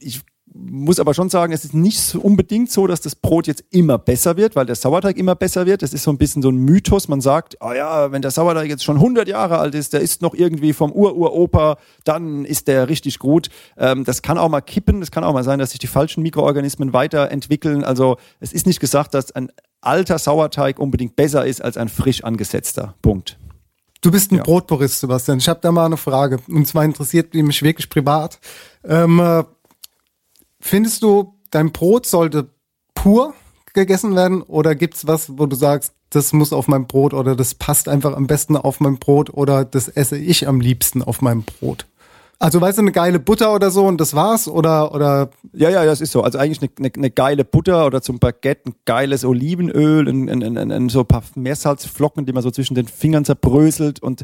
ich 0.00 0.22
muss 0.60 0.98
aber 0.98 1.14
schon 1.14 1.28
sagen, 1.30 1.52
es 1.52 1.64
ist 1.64 1.72
nicht 1.74 2.00
so 2.00 2.20
unbedingt 2.20 2.70
so, 2.70 2.86
dass 2.86 3.00
das 3.00 3.14
Brot 3.14 3.46
jetzt 3.46 3.64
immer 3.70 3.96
besser 3.96 4.36
wird, 4.36 4.56
weil 4.56 4.66
der 4.66 4.74
Sauerteig 4.74 5.16
immer 5.16 5.34
besser 5.36 5.66
wird. 5.66 5.82
Das 5.82 5.92
ist 5.92 6.02
so 6.02 6.10
ein 6.10 6.18
bisschen 6.18 6.42
so 6.42 6.50
ein 6.50 6.56
Mythos. 6.56 7.06
Man 7.06 7.20
sagt, 7.20 7.56
oh 7.60 7.72
ja, 7.72 8.10
wenn 8.10 8.22
der 8.22 8.32
Sauerteig 8.32 8.68
jetzt 8.68 8.82
schon 8.82 8.96
100 8.96 9.28
Jahre 9.28 9.58
alt 9.58 9.74
ist, 9.74 9.92
der 9.92 10.00
ist 10.00 10.20
noch 10.20 10.34
irgendwie 10.34 10.72
vom 10.72 10.90
Ur-Uropa, 10.92 11.78
dann 12.04 12.44
ist 12.44 12.66
der 12.66 12.88
richtig 12.88 13.18
gut. 13.20 13.50
Ähm, 13.76 14.04
das 14.04 14.22
kann 14.22 14.36
auch 14.36 14.48
mal 14.48 14.60
kippen. 14.60 15.00
Das 15.00 15.10
kann 15.10 15.22
auch 15.22 15.32
mal 15.32 15.44
sein, 15.44 15.58
dass 15.60 15.70
sich 15.70 15.78
die 15.78 15.86
falschen 15.86 16.22
Mikroorganismen 16.22 16.92
weiterentwickeln. 16.92 17.84
Also 17.84 18.16
es 18.40 18.52
ist 18.52 18.66
nicht 18.66 18.80
gesagt, 18.80 19.14
dass 19.14 19.30
ein 19.32 19.52
alter 19.80 20.18
Sauerteig 20.18 20.80
unbedingt 20.80 21.14
besser 21.14 21.46
ist 21.46 21.62
als 21.62 21.76
ein 21.76 21.88
frisch 21.88 22.24
angesetzter. 22.24 22.94
Punkt. 23.00 23.38
Du 24.00 24.10
bist 24.10 24.30
ein 24.32 24.36
Ja. 24.36 24.42
Brotpurist, 24.44 25.00
Sebastian. 25.00 25.38
Ich 25.38 25.48
habe 25.48 25.60
da 25.60 25.72
mal 25.72 25.86
eine 25.86 25.96
Frage. 25.96 26.38
Und 26.48 26.66
zwar 26.66 26.84
interessiert 26.84 27.34
mich 27.34 27.62
wirklich 27.62 27.88
privat. 27.90 28.38
Ähm, 28.84 29.18
äh, 29.18 29.44
findest 30.60 31.02
du, 31.02 31.34
dein 31.50 31.72
Brot 31.72 32.06
sollte 32.06 32.50
pur 32.94 33.34
gegessen 33.74 34.16
werden 34.16 34.42
oder 34.42 34.74
gibt's 34.74 35.06
was, 35.06 35.38
wo 35.38 35.46
du 35.46 35.56
sagst, 35.56 35.92
das 36.10 36.32
muss 36.32 36.52
auf 36.52 36.68
mein 36.68 36.86
Brot 36.86 37.12
oder 37.14 37.36
das 37.36 37.54
passt 37.54 37.88
einfach 37.88 38.16
am 38.16 38.26
besten 38.26 38.56
auf 38.56 38.80
mein 38.80 38.98
Brot 38.98 39.30
oder 39.30 39.64
das 39.64 39.88
esse 39.88 40.16
ich 40.16 40.48
am 40.48 40.60
liebsten 40.60 41.02
auf 41.02 41.20
meinem 41.20 41.42
Brot? 41.42 41.86
Also 42.40 42.60
weißt 42.60 42.78
du, 42.78 42.82
eine 42.82 42.92
geile 42.92 43.18
Butter 43.18 43.52
oder 43.52 43.70
so 43.70 43.84
und 43.84 44.00
das 44.00 44.14
war's 44.14 44.46
oder 44.46 44.94
oder 44.94 45.30
Ja, 45.52 45.70
ja, 45.70 45.84
das 45.84 46.00
ist 46.00 46.12
so. 46.12 46.22
Also 46.22 46.38
eigentlich 46.38 46.60
eine, 46.60 46.70
eine, 46.78 46.94
eine 46.94 47.10
geile 47.10 47.44
Butter 47.44 47.84
oder 47.84 48.00
zum 48.00 48.20
Baguette 48.20 48.70
ein 48.70 48.74
geiles 48.84 49.24
Olivenöl, 49.24 50.08
ein, 50.08 50.28
ein, 50.28 50.56
ein, 50.56 50.70
ein, 50.70 50.88
so 50.88 51.00
ein 51.00 51.06
paar 51.06 51.24
Meersalzflocken, 51.34 52.26
die 52.26 52.32
man 52.32 52.44
so 52.44 52.52
zwischen 52.52 52.76
den 52.76 52.86
Fingern 52.86 53.24
zerbröselt 53.24 54.00
und, 54.00 54.22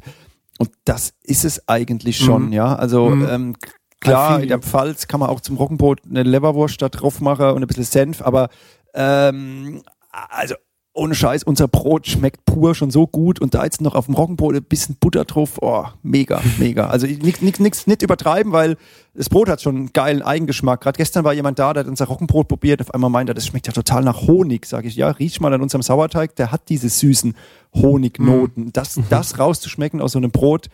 und 0.58 0.70
das 0.84 1.12
ist 1.24 1.44
es 1.44 1.68
eigentlich 1.68 2.18
schon, 2.18 2.52
ja. 2.52 2.76
Also 2.76 3.10
ähm, 3.10 3.56
klar, 4.04 4.40
in 4.40 4.48
der. 4.48 4.58
Pfalz 4.60 5.08
kann 5.08 5.20
man 5.20 5.30
auch 5.30 5.40
zum 5.40 5.56
Roggenbrot 5.56 6.00
eine 6.08 6.22
Leberwurst 6.22 6.80
da 6.80 6.88
drauf 6.88 7.20
machen 7.20 7.50
und 7.50 7.62
ein 7.62 7.66
bisschen 7.66 7.84
Senf, 7.84 8.22
aber 8.22 8.48
ähm, 8.94 9.82
also 10.10 10.54
ohne 10.96 11.16
Scheiß, 11.16 11.42
unser 11.42 11.66
Brot 11.66 12.06
schmeckt 12.06 12.44
pur 12.44 12.76
schon 12.76 12.92
so 12.92 13.08
gut 13.08 13.40
und 13.40 13.54
da 13.54 13.64
jetzt 13.64 13.80
noch 13.80 13.96
auf 13.96 14.06
dem 14.06 14.14
Roggenbrot 14.14 14.54
ein 14.54 14.62
bisschen 14.62 14.96
Butter 15.00 15.24
drauf, 15.24 15.58
oh, 15.60 15.84
mega, 16.02 16.40
mega. 16.58 16.86
Also 16.86 17.08
nix, 17.08 17.42
nix, 17.42 17.58
nix, 17.58 17.86
nicht 17.88 18.02
übertreiben, 18.02 18.52
weil 18.52 18.76
das 19.12 19.28
Brot 19.28 19.48
hat 19.48 19.60
schon 19.60 19.76
einen 19.76 19.92
geilen 19.92 20.22
Eigengeschmack. 20.22 20.80
Gerade 20.80 20.96
gestern 20.96 21.24
war 21.24 21.32
jemand 21.32 21.58
da, 21.58 21.72
der 21.72 21.82
hat 21.82 21.90
unser 21.90 22.04
Roggenbrot 22.06 22.46
probiert, 22.46 22.80
auf 22.80 22.94
einmal 22.94 23.10
meinte 23.10 23.32
er, 23.32 23.34
das 23.34 23.46
schmeckt 23.46 23.66
ja 23.66 23.72
total 23.72 24.04
nach 24.04 24.28
Honig. 24.28 24.66
Sag 24.66 24.84
ich, 24.84 24.94
ja, 24.94 25.10
riech 25.10 25.40
mal 25.40 25.52
an 25.52 25.62
unserem 25.62 25.82
Sauerteig, 25.82 26.36
der 26.36 26.52
hat 26.52 26.68
diese 26.68 26.88
süßen 26.88 27.34
Honignoten. 27.74 28.72
Das, 28.72 28.98
das 29.10 29.38
rauszuschmecken 29.40 30.00
aus 30.00 30.12
so 30.12 30.18
einem 30.20 30.30
Brot, 30.30 30.68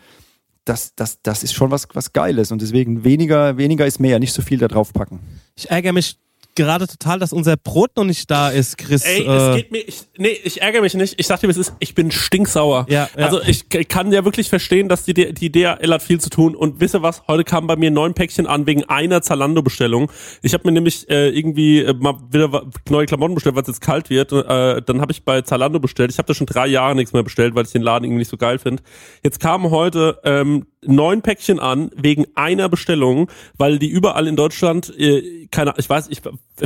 das, 0.65 0.93
das, 0.95 1.21
das 1.21 1.43
ist 1.43 1.53
schon 1.53 1.71
was, 1.71 1.87
was 1.93 2.13
Geiles 2.13 2.51
und 2.51 2.61
deswegen 2.61 3.03
weniger, 3.03 3.57
weniger 3.57 3.85
ist 3.85 3.99
mehr, 3.99 4.19
nicht 4.19 4.33
so 4.33 4.41
viel 4.41 4.59
da 4.59 4.67
drauf 4.67 4.93
packen. 4.93 5.19
Ich 5.55 5.69
ärgere 5.69 5.93
mich 5.93 6.17
gerade 6.55 6.87
total, 6.87 7.19
dass 7.19 7.33
unser 7.33 7.57
Brot 7.57 7.95
noch 7.95 8.03
nicht 8.03 8.29
da 8.29 8.49
ist, 8.49 8.77
Chris. 8.77 9.03
Ey, 9.03 9.23
äh, 9.23 9.29
es 9.29 9.55
geht 9.55 9.71
mir, 9.71 9.79
ich, 9.79 10.01
nee, 10.17 10.37
ich 10.43 10.61
ärgere 10.61 10.81
mich 10.81 10.93
nicht. 10.93 11.15
Ich 11.17 11.27
dir, 11.27 11.43
wie 11.43 11.47
es 11.47 11.57
ist, 11.57 11.73
ich 11.79 11.95
bin 11.95 12.11
stinksauer. 12.11 12.85
Ja, 12.89 13.09
ja. 13.17 13.25
Also 13.25 13.41
ich 13.41 13.69
kann 13.69 14.11
ja 14.11 14.25
wirklich 14.25 14.49
verstehen, 14.49 14.89
dass 14.89 15.03
die, 15.03 15.13
die 15.13 15.51
DHL 15.51 15.93
hat 15.93 16.03
viel 16.03 16.19
zu 16.19 16.29
tun. 16.29 16.55
Und 16.55 16.79
wisst 16.79 16.95
ihr 16.95 17.01
was, 17.01 17.23
heute 17.27 17.43
kamen 17.43 17.67
bei 17.67 17.75
mir 17.75 17.91
neun 17.91 18.13
Päckchen 18.13 18.47
an 18.47 18.65
wegen 18.67 18.83
einer 18.85 19.21
Zalando-Bestellung. 19.21 20.11
Ich 20.41 20.53
habe 20.53 20.63
mir 20.65 20.71
nämlich 20.71 21.09
äh, 21.09 21.29
irgendwie 21.29 21.79
äh, 21.79 21.93
mal 21.93 22.15
wieder 22.29 22.63
neue 22.89 23.05
Klamotten 23.05 23.35
bestellt, 23.35 23.55
weil 23.55 23.63
es 23.63 23.67
jetzt 23.67 23.81
kalt 23.81 24.09
wird. 24.09 24.31
Äh, 24.31 24.81
dann 24.81 25.01
habe 25.01 25.11
ich 25.11 25.23
bei 25.23 25.41
Zalando 25.41 25.79
bestellt. 25.79 26.11
Ich 26.11 26.17
habe 26.17 26.27
da 26.27 26.33
schon 26.33 26.47
drei 26.47 26.67
Jahre 26.67 26.95
nichts 26.95 27.13
mehr 27.13 27.23
bestellt, 27.23 27.55
weil 27.55 27.65
ich 27.65 27.71
den 27.71 27.81
Laden 27.81 28.05
irgendwie 28.05 28.19
nicht 28.19 28.31
so 28.31 28.37
geil 28.37 28.59
finde. 28.59 28.83
Jetzt 29.23 29.39
kamen 29.39 29.71
heute 29.71 30.19
ähm, 30.23 30.65
neun 30.83 31.21
Päckchen 31.21 31.59
an 31.59 31.91
wegen 31.95 32.25
einer 32.35 32.69
Bestellung, 32.69 33.29
weil 33.57 33.79
die 33.79 33.89
überall 33.89 34.27
in 34.27 34.35
Deutschland, 34.35 34.93
äh, 34.97 35.47
keine, 35.51 35.73
ich 35.77 35.89
weiß, 35.89 36.07
ich 36.09 36.21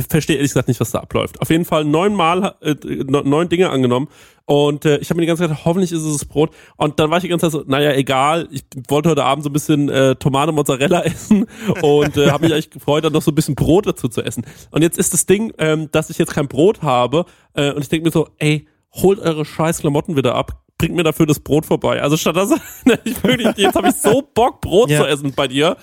verstehe 0.08 0.36
ehrlich 0.36 0.50
gesagt 0.50 0.68
nicht, 0.68 0.80
was 0.80 0.90
da 0.90 0.98
abläuft. 0.98 1.40
Auf 1.40 1.48
jeden 1.50 1.64
Fall 1.64 1.84
neunmal 1.84 2.54
äh, 2.60 2.74
neun 3.04 3.48
Dinge 3.48 3.70
angenommen 3.70 4.08
und 4.44 4.84
äh, 4.84 4.98
ich 4.98 5.08
habe 5.10 5.16
mir 5.16 5.22
die 5.22 5.26
ganze 5.26 5.42
Zeit 5.42 5.50
gedacht, 5.50 5.64
hoffentlich 5.64 5.90
ist 5.90 6.02
es 6.02 6.18
das 6.18 6.24
Brot 6.26 6.50
und 6.76 7.00
dann 7.00 7.10
war 7.10 7.18
ich 7.18 7.22
die 7.22 7.28
ganze 7.28 7.46
Zeit 7.46 7.52
so, 7.52 7.64
naja, 7.66 7.92
egal, 7.92 8.46
ich 8.50 8.62
wollte 8.88 9.08
heute 9.08 9.24
Abend 9.24 9.42
so 9.44 9.50
ein 9.50 9.52
bisschen 9.52 9.88
äh, 9.88 10.14
Tomate 10.16 10.52
Mozzarella 10.52 11.00
essen 11.04 11.46
und 11.82 12.16
äh, 12.16 12.30
habe 12.30 12.44
mich 12.44 12.52
eigentlich 12.52 12.70
gefreut, 12.70 13.04
dann 13.04 13.12
noch 13.12 13.22
so 13.22 13.30
ein 13.30 13.34
bisschen 13.34 13.54
Brot 13.54 13.86
dazu 13.86 14.08
zu 14.08 14.22
essen. 14.22 14.44
Und 14.70 14.82
jetzt 14.82 14.98
ist 14.98 15.12
das 15.14 15.24
Ding, 15.26 15.52
ähm, 15.58 15.88
dass 15.92 16.10
ich 16.10 16.18
jetzt 16.18 16.34
kein 16.34 16.48
Brot 16.48 16.82
habe 16.82 17.24
äh, 17.54 17.72
und 17.72 17.82
ich 17.82 17.88
denke 17.88 18.04
mir 18.06 18.12
so, 18.12 18.28
ey, 18.38 18.68
holt 18.92 19.18
eure 19.18 19.44
scheiß 19.44 19.78
Klamotten 19.80 20.16
wieder 20.16 20.34
ab, 20.34 20.62
bringt 20.78 20.94
mir 20.94 21.02
dafür 21.04 21.26
das 21.26 21.40
Brot 21.40 21.64
vorbei. 21.66 22.02
Also 22.02 22.16
statt 22.16 22.36
dass 22.36 22.50
ich 23.04 23.22
wirklich, 23.24 23.56
jetzt 23.56 23.76
habe 23.76 23.88
ich 23.88 23.94
so 23.94 24.22
Bock 24.34 24.60
Brot 24.60 24.90
Ja. 24.90 25.00
zu 25.00 25.06
essen 25.06 25.32
bei 25.34 25.48
dir, 25.48 25.76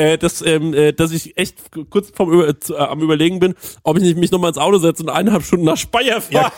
äh, 0.00 0.18
dass, 0.18 0.40
ähm, 0.42 0.72
äh, 0.72 0.92
dass 0.92 1.12
ich 1.12 1.36
echt 1.36 1.56
kurz 1.90 2.10
vom 2.14 2.32
Über 2.32 2.58
zu, 2.58 2.74
äh, 2.74 2.78
am 2.78 3.00
überlegen 3.00 3.38
bin, 3.38 3.54
ob 3.82 3.96
ich 3.98 4.02
nicht 4.02 4.16
mich 4.16 4.30
nochmal 4.30 4.48
ins 4.48 4.58
Auto 4.58 4.78
setze 4.78 5.02
und 5.02 5.10
eineinhalb 5.10 5.44
Stunden 5.44 5.66
nach 5.66 5.76
Speyer 5.76 6.20
fahre. 6.20 6.50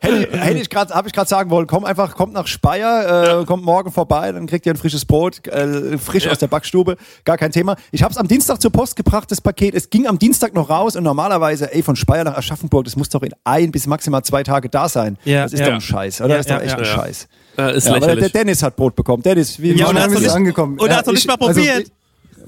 hätte, 0.00 0.38
hätte 0.38 0.60
ich 0.60 0.70
gerade, 0.70 0.94
habe 0.94 1.08
ich 1.08 1.14
gerade 1.14 1.28
sagen 1.28 1.50
wollen, 1.50 1.66
komm 1.66 1.84
einfach, 1.84 2.14
kommt 2.14 2.32
nach 2.32 2.46
Speyer, 2.46 3.40
äh, 3.40 3.44
kommt 3.44 3.64
morgen 3.64 3.92
vorbei, 3.92 4.32
dann 4.32 4.46
kriegt 4.46 4.64
ihr 4.66 4.72
ein 4.72 4.76
frisches 4.76 5.04
Brot, 5.04 5.46
äh, 5.46 5.98
frisch 5.98 6.24
Ja. 6.24 6.32
aus 6.32 6.38
der 6.38 6.48
Backstube, 6.48 6.96
gar 7.24 7.36
kein 7.36 7.52
Thema. 7.52 7.76
Ich 7.92 8.02
habe 8.02 8.12
es 8.12 8.18
am 8.18 8.26
Dienstag 8.26 8.60
zur 8.60 8.72
Post 8.72 8.96
gebracht, 8.96 9.30
das 9.30 9.40
Paket. 9.40 9.74
Es 9.74 9.90
ging 9.90 10.06
am 10.06 10.18
Dienstag 10.18 10.54
noch 10.54 10.70
raus 10.70 10.96
und 10.96 11.04
normalerweise, 11.04 11.72
ey, 11.72 11.82
von 11.82 11.96
Speyer 11.96 12.24
nach 12.24 12.36
Aschaffenburg, 12.36 12.84
das 12.84 12.96
muss 12.96 13.10
doch 13.10 13.22
in 13.22 13.34
ein 13.44 13.70
bis 13.72 13.86
maximal 13.86 14.22
zwei 14.22 14.42
Tage 14.42 14.68
da 14.70 14.88
sein. 14.88 15.18
Ja, 15.24 15.42
das 15.42 15.52
ist 15.52 15.60
ja. 15.60 15.66
doch 15.66 15.74
ein 15.74 15.80
Scheiß, 15.80 16.22
oder? 16.22 16.30
Ja, 16.30 16.36
das 16.36 16.46
ist 16.46 16.50
doch 16.50 16.56
ja, 16.56 16.62
echt 16.62 16.72
ja, 16.72 16.78
ein 16.78 16.84
ja. 16.84 16.90
Scheiß. 16.90 17.28
Äh, 17.58 17.76
ist 17.76 17.84
Ja, 17.86 17.90
aber 17.92 18.00
der, 18.00 18.14
lächerlich. 18.14 18.32
Dennis 18.32 18.62
hat 18.62 18.76
Brot 18.76 18.94
bekommen. 18.94 19.22
Dennis, 19.22 19.60
wie 19.60 19.72
Ja, 19.72 19.86
Monem 19.86 19.96
und 19.96 20.02
hast 20.02 20.10
du 20.10 20.14
ist 20.14 20.20
nicht- 20.22 20.30
angekommen. 20.32 20.78
und 20.78 20.90
hast 20.90 21.06
du 21.06 21.10
ich- 21.10 21.16
nicht 21.16 21.26
mal 21.26 21.34
also 21.46 21.60
probiert? 21.60 21.80
ich- 21.88 21.92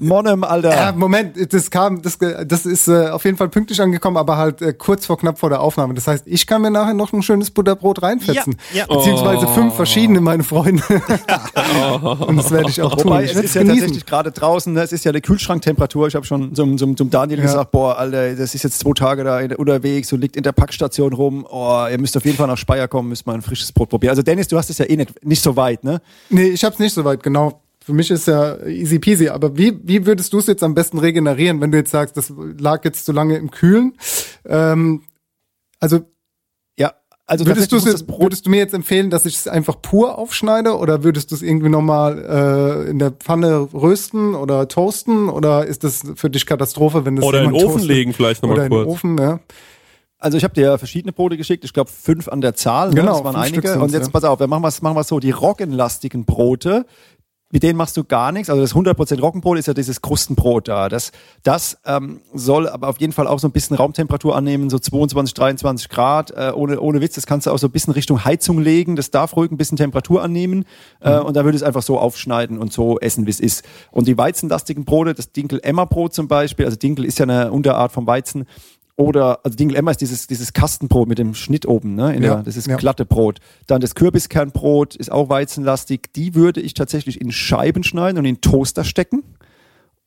Monem, 0.01 0.43
Alter. 0.43 0.69
Ja, 0.75 0.91
Moment, 0.91 1.53
das 1.53 1.69
kam, 1.71 2.01
das, 2.01 2.17
das 2.17 2.65
ist 2.65 2.87
äh, 2.87 3.09
auf 3.09 3.23
jeden 3.25 3.37
Fall 3.37 3.49
pünktlich 3.49 3.79
angekommen, 3.81 4.17
aber 4.17 4.37
halt 4.37 4.61
äh, 4.61 4.73
kurz 4.73 5.05
vor 5.05 5.17
knapp 5.17 5.39
vor 5.39 5.49
der 5.49 5.61
Aufnahme. 5.61 5.93
Das 5.93 6.07
heißt, 6.07 6.23
ich 6.27 6.47
kann 6.47 6.61
mir 6.61 6.71
nachher 6.71 6.93
noch 6.93 7.13
ein 7.13 7.21
schönes 7.21 7.51
Butterbrot 7.51 8.01
reinfetzen. 8.01 8.55
Ja, 8.73 8.85
ja. 8.89 8.95
Beziehungsweise 8.95 9.45
Oh. 9.47 9.53
fünf 9.53 9.75
verschiedene, 9.75 10.19
meine 10.21 10.43
Freunde. 10.43 10.83
Und 12.27 12.37
das 12.37 12.51
werde 12.51 12.69
ich 12.69 12.81
auch 12.81 12.95
tun. 12.95 13.05
Wobei, 13.11 13.25
Ich 13.25 13.31
es 13.31 13.37
ist 13.43 13.55
ja 13.55 13.61
genießen. 13.61 13.79
tatsächlich 13.81 14.05
gerade 14.05 14.31
draußen, 14.31 14.73
ne, 14.73 14.81
es 14.81 14.91
ist 14.91 15.05
ja 15.05 15.11
eine 15.11 15.21
Kühlschranktemperatur. 15.21 16.07
Ich 16.07 16.15
habe 16.15 16.25
schon 16.25 16.53
zum, 16.55 16.77
zum, 16.77 16.97
zum 16.97 17.09
Daniel 17.09 17.39
Ja. 17.39 17.45
gesagt, 17.45 17.71
boah, 17.71 17.97
Alter, 17.97 18.35
das 18.35 18.55
ist 18.55 18.63
jetzt 18.63 18.79
zwei 18.79 18.93
Tage 18.93 19.23
da 19.23 19.39
unterwegs 19.57 20.11
und 20.13 20.21
liegt 20.21 20.35
in 20.35 20.43
der 20.43 20.51
Packstation 20.51 21.13
rum. 21.13 21.45
Oh, 21.49 21.85
ihr 21.89 21.99
müsst 21.99 22.17
auf 22.17 22.25
jeden 22.25 22.37
Fall 22.37 22.47
nach 22.47 22.57
Speyer 22.57 22.87
kommen, 22.87 23.09
müsst 23.09 23.25
mal 23.27 23.33
ein 23.33 23.41
frisches 23.41 23.71
Brot 23.71 23.89
probieren. 23.89 24.11
Also 24.11 24.21
Dennis, 24.21 24.47
du 24.47 24.57
hast 24.57 24.69
es 24.69 24.77
ja 24.77 24.85
eh 24.85 24.95
nicht, 24.97 25.23
nicht 25.25 25.41
so 25.43 25.55
weit, 25.55 25.83
ne? 25.83 26.01
Nee, 26.29 26.49
ich 26.49 26.63
hab's 26.63 26.79
nicht 26.79 26.93
so 26.93 27.03
weit, 27.05 27.23
genau. 27.23 27.60
Für 27.83 27.93
mich 27.93 28.11
ist 28.11 28.27
ja 28.27 28.63
easy 28.67 28.99
peasy. 28.99 29.29
Aber 29.29 29.57
wie, 29.57 29.79
wie 29.83 30.05
würdest 30.05 30.33
du 30.33 30.37
es 30.37 30.47
jetzt 30.47 30.63
am 30.63 30.75
besten 30.75 30.99
regenerieren, 30.99 31.61
wenn 31.61 31.71
du 31.71 31.79
jetzt 31.79 31.91
sagst, 31.91 32.15
das 32.15 32.31
lag 32.59 32.85
jetzt 32.85 33.05
zu 33.05 33.11
lange 33.11 33.37
im 33.37 33.49
Kühlen? 33.49 33.97
Ähm, 34.45 35.01
also 35.79 36.01
Ja, 36.77 36.93
also 37.25 37.45
würdest, 37.45 37.71
jetzt, 37.71 38.07
würdest 38.07 38.45
du 38.45 38.49
mir 38.51 38.57
jetzt 38.57 38.73
empfehlen, 38.75 39.09
dass 39.09 39.25
ich 39.25 39.35
es 39.35 39.47
einfach 39.47 39.81
pur 39.81 40.17
aufschneide 40.17 40.77
oder 40.77 41.03
würdest 41.03 41.31
du 41.31 41.35
es 41.35 41.41
irgendwie 41.41 41.69
nochmal 41.69 42.85
äh, 42.85 42.89
in 42.89 42.99
der 42.99 43.11
Pfanne 43.11 43.67
rösten 43.73 44.35
oder 44.35 44.67
toasten 44.67 45.27
oder 45.29 45.65
ist 45.65 45.83
das 45.83 46.03
für 46.15 46.29
dich 46.29 46.45
Katastrophe, 46.45 47.03
wenn 47.05 47.15
das 47.15 47.25
Oder 47.25 47.41
in 47.41 47.51
den 47.51 47.55
Ofen 47.55 47.67
toastet? 47.67 47.87
legen 47.87 48.13
vielleicht 48.13 48.43
oder 48.43 48.49
nochmal 48.53 48.65
in 48.65 48.71
den 48.71 48.77
kurz. 48.83 48.93
Ofen, 48.95 49.17
ja. 49.17 49.39
Also 50.19 50.37
ich 50.37 50.43
habe 50.43 50.53
dir 50.53 50.77
verschiedene 50.77 51.13
Brote 51.13 51.35
geschickt, 51.35 51.65
ich 51.65 51.73
glaube 51.73 51.89
fünf 51.89 52.27
an 52.27 52.41
der 52.41 52.53
Zahl, 52.53 52.89
ne? 52.89 52.95
Genau, 52.95 53.13
das 53.13 53.23
waren 53.23 53.35
einige. 53.37 53.79
Und 53.79 53.91
jetzt 53.91 54.05
ja. 54.05 54.11
pass 54.11 54.23
auf, 54.23 54.39
wir 54.39 54.45
machen 54.45 54.61
was, 54.61 54.83
machen 54.83 54.95
wir 54.95 55.03
so, 55.03 55.19
die 55.19 55.31
roggenlastigen 55.31 56.25
Brote, 56.25 56.85
mit 57.51 57.63
denen 57.63 57.77
machst 57.77 57.97
du 57.97 58.03
gar 58.03 58.31
nichts. 58.31 58.49
Also 58.49 58.61
das 58.61 58.73
100% 58.73 59.19
Roggenbrot 59.19 59.57
ist 59.57 59.67
ja 59.67 59.73
dieses 59.73 60.01
Krustenbrot 60.01 60.67
da. 60.67 60.89
Das, 60.89 61.11
das 61.43 61.77
ähm, 61.85 62.21
soll 62.33 62.67
aber 62.67 62.87
auf 62.87 62.99
jeden 62.99 63.13
Fall 63.13 63.27
auch 63.27 63.39
so 63.39 63.47
ein 63.47 63.51
bisschen 63.51 63.75
Raumtemperatur 63.75 64.35
annehmen, 64.35 64.69
so 64.69 64.79
22, 64.79 65.33
23 65.33 65.89
Grad. 65.89 66.31
Äh, 66.31 66.51
ohne, 66.55 66.79
ohne 66.79 67.01
Witz, 67.01 67.15
das 67.15 67.25
kannst 67.25 67.47
du 67.47 67.51
auch 67.51 67.59
so 67.59 67.67
ein 67.67 67.71
bisschen 67.71 67.93
Richtung 67.93 68.23
Heizung 68.23 68.59
legen. 68.59 68.95
Das 68.95 69.11
darf 69.11 69.35
ruhig 69.35 69.51
ein 69.51 69.57
bisschen 69.57 69.77
Temperatur 69.77 70.23
annehmen. 70.23 70.65
Äh, 71.01 71.19
und 71.19 71.35
dann 71.35 71.45
würde 71.45 71.55
es 71.55 71.63
einfach 71.63 71.83
so 71.83 71.99
aufschneiden 71.99 72.57
und 72.57 72.71
so 72.71 72.99
essen, 72.99 73.25
wie 73.25 73.31
es 73.31 73.39
ist. 73.39 73.63
Und 73.91 74.07
die 74.07 74.17
weizenlastigen 74.17 74.85
Brote, 74.85 75.13
das 75.13 75.31
Dinkel-Emmer-Brot 75.31 76.13
zum 76.13 76.27
Beispiel, 76.27 76.65
also 76.65 76.77
Dinkel 76.77 77.05
ist 77.05 77.19
ja 77.19 77.23
eine 77.23 77.51
Unterart 77.51 77.91
vom 77.91 78.07
Weizen, 78.07 78.45
oder, 78.97 79.39
also 79.43 79.55
Dinkel 79.55 79.77
Emmer 79.77 79.91
ist 79.91 80.01
dieses, 80.01 80.27
dieses 80.27 80.53
Kastenbrot 80.53 81.07
mit 81.07 81.17
dem 81.17 81.33
Schnitt 81.33 81.65
oben, 81.65 81.95
ne? 81.95 82.13
Ja, 82.13 82.19
der, 82.19 82.43
das 82.43 82.57
ist 82.57 82.67
ja. 82.67 82.75
glatte 82.75 83.05
Brot. 83.05 83.39
Dann 83.67 83.81
das 83.81 83.95
Kürbiskernbrot 83.95 84.95
ist 84.95 85.11
auch 85.11 85.29
weizenlastig. 85.29 86.13
Die 86.15 86.35
würde 86.35 86.61
ich 86.61 86.73
tatsächlich 86.73 87.19
in 87.19 87.31
Scheiben 87.31 87.83
schneiden 87.83 88.17
und 88.17 88.25
in 88.25 88.41
Toaster 88.41 88.83
stecken. 88.83 89.23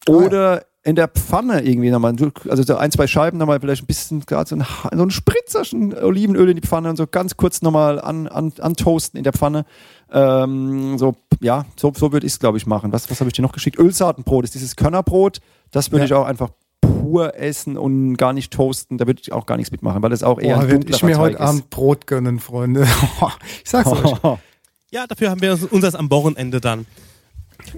Oder 0.09 0.67
in 0.83 0.97
der 0.97 1.09
Pfanne 1.09 1.63
irgendwie 1.63 1.91
nochmal, 1.91 2.15
also 2.49 2.63
so 2.63 2.77
ein, 2.77 2.91
zwei 2.93 3.07
Scheiben 3.07 3.39
nochmal 3.39 3.59
vielleicht 3.59 3.83
ein 3.83 3.87
bisschen, 3.87 4.21
gerade 4.21 4.49
so 4.49 4.57
ein, 4.57 4.67
so 4.95 5.03
ein 5.03 5.11
Spritzerchen 5.11 5.95
Olivenöl 5.95 6.51
in 6.51 6.57
die 6.57 6.67
Pfanne 6.67 6.91
und 6.91 6.97
so 6.97 7.07
ganz 7.07 7.39
kurz 7.39 7.63
nochmal 7.63 7.99
an, 7.99 8.29
an, 8.29 8.53
antoasten 8.61 9.17
in 9.17 9.25
der 9.25 9.33
Pfanne. 9.33 9.65
Ähm, 10.13 10.99
so, 10.99 11.17
ja, 11.41 11.65
so, 11.77 11.91
so 11.97 12.13
würde 12.13 12.27
ich 12.27 12.35
es, 12.35 12.39
glaube 12.39 12.59
ich, 12.59 12.67
machen. 12.67 12.93
Was, 12.93 13.11
was 13.11 13.19
habe 13.21 13.29
ich 13.29 13.35
dir 13.35 13.41
noch 13.41 13.53
geschickt? 13.53 13.79
Ölsaatenbrot 13.79 14.45
ist 14.45 14.55
dieses 14.55 14.77
Körnerbrot. 14.77 15.41
Das 15.71 15.91
würde 15.91 16.01
Ja. 16.01 16.05
ich 16.05 16.13
auch 16.13 16.27
einfach 16.27 16.51
pur 16.87 17.35
essen 17.37 17.77
und 17.77 18.17
gar 18.17 18.33
nicht 18.33 18.53
toasten. 18.53 18.99
Da 18.99 19.07
würde 19.07 19.21
ich 19.23 19.33
auch 19.33 19.47
gar 19.47 19.57
nichts 19.57 19.73
mitmachen, 19.73 20.03
weil 20.03 20.11
das 20.11 20.23
auch 20.23 20.41
eher 20.41 20.57
Boah, 20.57 20.63
ein 20.63 20.69
wenn 20.69 20.83
ich 20.83 20.87
dunklerer 20.99 21.07
mir 21.07 21.19
heute 21.19 21.35
ist. 21.37 21.41
Abend 21.41 21.71
Brot 21.71 22.07
gönnen, 22.07 22.39
Freunde. 22.41 22.87
ich 23.65 23.71
sag's 23.71 23.91
euch. 23.91 24.13
Ja, 24.91 25.09
dafür 25.09 25.31
haben 25.31 25.43
wir 25.43 25.51
uns- 25.53 25.65
uns 25.65 25.83
das 25.83 25.97
am 25.97 26.09
Wochenende 26.09 26.61
dann. 26.61 26.87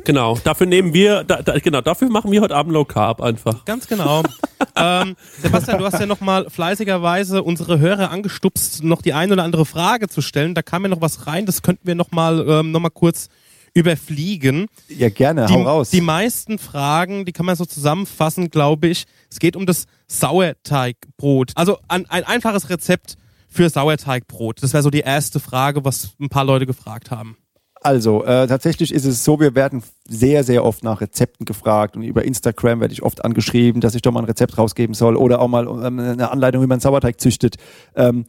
Genau, 0.05 0.37
dafür 0.45 0.67
nehmen 0.67 0.93
wir, 0.93 1.25
da, 1.25 1.41
da, 1.41 1.59
genau, 1.59 1.81
dafür 1.81 2.11
machen 2.11 2.31
wir 2.31 2.43
heute 2.43 2.55
Abend 2.55 2.75
Low 2.75 2.85
Carb 2.85 3.23
einfach. 3.23 3.65
Ganz 3.65 3.87
genau. 3.87 4.23
ähm, 4.77 5.17
Sebastian, 5.41 5.79
du 5.79 5.85
hast 5.87 5.99
ja 5.99 6.05
nochmal 6.05 6.51
fleißigerweise 6.51 7.43
unsere 7.43 7.79
Hörer 7.79 8.11
angestupst, 8.11 8.83
noch 8.85 9.01
die 9.01 9.15
ein 9.15 9.33
oder 9.33 9.45
andere 9.45 9.65
Frage 9.65 10.09
zu 10.09 10.21
stellen. 10.21 10.55
Da 10.55 10.61
kam 10.61 10.83
ja 10.83 10.89
noch 10.89 11.01
was 11.01 11.27
rein, 11.27 11.47
das 11.47 11.63
könnten 11.63 11.87
wir 11.87 11.95
nochmal 11.95 12.45
ähm, 12.47 12.71
noch 12.73 12.81
mal 12.81 12.91
kurz 12.91 13.29
überfliegen. 13.77 14.67
Ja, 14.89 15.11
gerne, 15.11 15.47
Die, 15.47 15.53
hau 15.53 15.63
raus. 15.63 15.91
die 15.91 16.01
meisten 16.01 16.59
Fragen, 16.59 17.27
die 17.27 17.33
kann 17.33 17.45
man 17.45 17.57
so 17.57 17.67
zusammenfassen, 17.67 18.49
glaube 18.51 18.89
ich. 18.89 19.05
Es 19.31 19.39
geht 19.39 19.55
um 19.55 19.67
das 19.67 19.85
Sauerteigbrot. 20.09 21.53
Also 21.55 21.79
ein, 21.87 22.07
ein 22.09 22.25
einfaches 22.25 22.71
Rezept 22.71 23.17
für 23.49 23.69
Sauerteigbrot. 23.69 24.63
Das 24.63 24.73
wäre 24.73 24.83
so 24.83 24.89
die 24.91 25.01
erste 25.01 25.41
Frage, 25.41 25.85
was 25.85 26.15
ein 26.19 26.31
paar 26.31 26.45
Leute 26.45 26.65
gefragt 26.67 27.11
haben. 27.11 27.37
Also, 27.83 28.25
äh, 28.25 28.47
tatsächlich 28.49 28.93
ist 28.93 29.05
es 29.05 29.23
so, 29.23 29.39
wir 29.39 29.55
werden 29.55 29.83
sehr, 30.09 30.43
sehr 30.43 30.65
oft 30.65 30.83
nach 30.83 31.03
Rezepten 31.03 31.45
gefragt 31.45 31.97
und 31.97 32.03
über 32.03 32.25
Instagram 32.25 32.81
werde 32.81 32.95
ich 32.95 33.03
oft 33.03 33.25
angeschrieben, 33.25 33.81
dass 33.83 33.95
ich 33.95 34.03
doch 34.03 34.11
mal 34.11 34.21
ein 34.21 34.25
Rezept 34.27 34.57
rausgeben 34.57 34.95
soll 34.95 35.15
oder 35.15 35.41
auch 35.41 35.49
mal 35.49 35.67
ähm, 35.69 36.01
eine 36.01 36.31
Anleitung, 36.31 36.63
wie 36.63 36.67
man 36.67 36.81
Sauerteig 36.81 37.21
züchtet. 37.21 37.57
Ähm, 37.95 38.25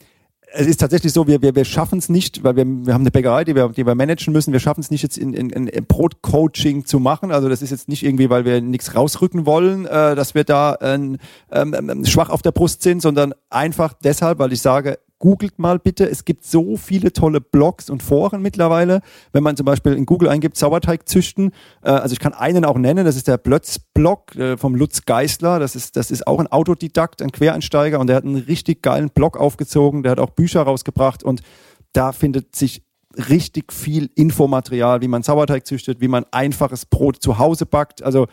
es 0.54 0.66
ist 0.66 0.80
tatsächlich 0.80 1.12
so, 1.12 1.28
wir, 1.28 1.42
wir, 1.42 1.56
wir 1.56 1.66
schaffen 1.66 2.00
es 2.00 2.08
nicht, 2.10 2.44
weil 2.44 2.56
wir, 2.56 2.66
wir 2.66 2.94
haben 2.94 3.02
eine 3.02 3.12
Bäckerei, 3.12 3.44
die 3.44 3.56
wir, 3.56 3.70
die 3.70 3.86
wir 3.86 3.96
managen 3.96 4.32
müssen. 4.32 4.54
Wir 4.54 4.60
schaffen 4.60 4.80
es 4.80 4.90
nicht 4.90 5.04
jetzt 5.04 5.18
in, 5.18 5.34
in, 5.34 5.50
in, 5.50 5.68
in 5.68 5.86
Brotcoaching 5.86 6.86
zu 6.86 7.00
machen. 7.00 7.32
Also 7.32 7.50
das 7.50 7.62
ist 7.62 7.72
jetzt 7.72 7.90
nicht 7.90 8.04
irgendwie, 8.04 8.30
weil 8.30 8.46
wir 8.46 8.62
nichts 8.62 8.96
rausrücken 8.96 9.46
wollen, 9.46 9.86
äh, 9.86 10.16
dass 10.16 10.36
wir 10.36 10.46
da 10.46 10.76
äh, 10.76 10.94
ähm, 10.96 11.18
ähm, 11.52 12.06
schwach 12.06 12.30
auf 12.30 12.42
der 12.42 12.52
Brust 12.52 12.82
sind, 12.82 13.02
sondern 13.02 13.34
einfach 13.50 13.94
deshalb, 14.04 14.40
weil 14.40 14.54
ich 14.54 14.62
sage, 14.62 15.00
googelt 15.20 15.60
mal 15.60 15.80
bitte. 15.80 16.10
Es 16.10 16.26
gibt 16.26 16.44
so 16.44 16.78
viele 16.78 17.14
tolle 17.14 17.42
Blogs 17.42 17.90
und 17.90 18.04
Foren 18.04 18.42
mittlerweile. 18.42 19.02
Wenn 19.32 19.44
man 19.44 19.58
zum 19.58 19.66
Beispiel 19.66 19.94
in 19.94 20.06
Google 20.06 20.30
eingibt, 20.30 20.58
Sauerteig 20.58 21.08
züchten, 21.08 21.52
äh, 21.82 21.90
also 21.90 22.14
ich 22.14 22.20
kann 22.20 22.34
einen 22.34 22.66
auch 22.66 22.78
nennen, 22.78 23.06
das 23.06 23.16
ist 23.16 23.28
der 23.28 23.38
Blötz-Blog 23.38 24.36
äh, 24.36 24.58
vom 24.58 24.76
Lutz 24.76 25.06
Geisler. 25.06 25.60
Das 25.60 25.76
ist, 25.76 25.96
das 25.96 26.12
ist 26.12 26.28
auch 26.28 26.40
ein 26.40 26.48
Autodidakt, 26.48 27.22
ein 27.22 27.32
Quereinsteiger 27.32 28.00
und 28.00 28.08
der 28.08 28.16
hat 28.16 28.26
einen 28.26 28.38
richtig 28.38 28.82
geilen 28.82 29.10
Blog 29.10 29.38
aufgezogen. 29.38 30.04
Der 30.04 30.14
hat 30.14 30.20
auch 30.20 30.32
Bücher 30.32 30.62
rausgebracht 30.62 31.24
und 31.24 31.42
da 31.94 32.12
findet 32.12 32.56
sich 32.56 32.84
richtig 33.18 33.74
viel 33.74 34.10
Infomaterial, 34.16 35.02
wie 35.02 35.08
man 35.08 35.24
Sauerteig 35.24 35.66
züchtet, 35.66 36.02
wie 36.02 36.08
man 36.08 36.26
einfaches 36.32 36.86
Brot 36.86 37.22
zu 37.22 37.40
Hause 37.40 37.66
backt. 37.66 38.04
Also 38.04 38.28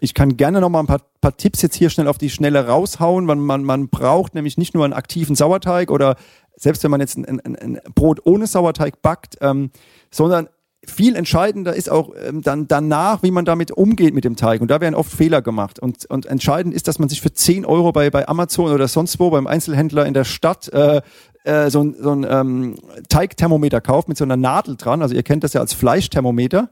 ich 0.00 0.14
kann 0.14 0.36
gerne 0.36 0.60
noch 0.60 0.70
mal 0.70 0.80
ein 0.80 0.86
paar, 0.86 1.02
paar 1.20 1.36
Tipps 1.36 1.62
jetzt 1.62 1.76
hier 1.76 1.90
schnell 1.90 2.08
auf 2.08 2.18
die 2.18 2.30
Schnelle 2.30 2.66
raushauen. 2.66 3.24
Man, 3.24 3.38
man, 3.40 3.64
man 3.64 3.88
braucht 3.88 4.34
nämlich 4.34 4.56
nicht 4.56 4.74
nur 4.74 4.84
einen 4.84 4.94
aktiven 4.94 5.36
Sauerteig 5.36 5.90
oder 5.90 6.16
selbst 6.56 6.82
wenn 6.82 6.90
man 6.90 7.00
jetzt 7.00 7.16
ein, 7.16 7.40
ein, 7.40 7.56
ein 7.56 7.80
Brot 7.94 8.20
ohne 8.24 8.46
Sauerteig 8.46 9.02
backt, 9.02 9.36
ähm, 9.40 9.70
sondern 10.10 10.48
viel 10.86 11.14
entscheidender 11.14 11.74
ist 11.74 11.90
auch 11.90 12.12
ähm, 12.16 12.40
dann 12.40 12.66
danach, 12.66 13.22
wie 13.22 13.30
man 13.30 13.44
damit 13.44 13.70
umgeht 13.70 14.14
mit 14.14 14.24
dem 14.24 14.36
Teig. 14.36 14.62
Und 14.62 14.70
da 14.70 14.80
werden 14.80 14.94
oft 14.94 15.12
Fehler 15.12 15.42
gemacht. 15.42 15.78
Und, 15.78 16.06
und 16.06 16.26
entscheidend 16.26 16.74
ist, 16.74 16.88
dass 16.88 16.98
man 16.98 17.08
sich 17.08 17.20
für 17.20 17.32
10 17.32 17.66
Euro 17.66 17.92
bei, 17.92 18.08
bei 18.10 18.26
Amazon 18.26 18.72
oder 18.72 18.88
sonst 18.88 19.20
wo 19.20 19.30
beim 19.30 19.46
Einzelhändler 19.46 20.06
in 20.06 20.14
der 20.14 20.24
Stadt 20.24 20.72
äh, 20.72 21.02
äh, 21.44 21.70
so 21.70 21.82
ein, 21.82 21.94
so 21.98 22.12
ein 22.12 22.26
ähm, 22.28 22.76
Teigthermometer 23.08 23.80
kauft 23.80 24.08
mit 24.08 24.16
so 24.16 24.24
einer 24.24 24.36
Nadel 24.36 24.76
dran. 24.76 25.02
Also 25.02 25.14
ihr 25.14 25.22
kennt 25.22 25.44
das 25.44 25.52
ja 25.52 25.60
als 25.60 25.74
Fleischthermometer 25.74 26.70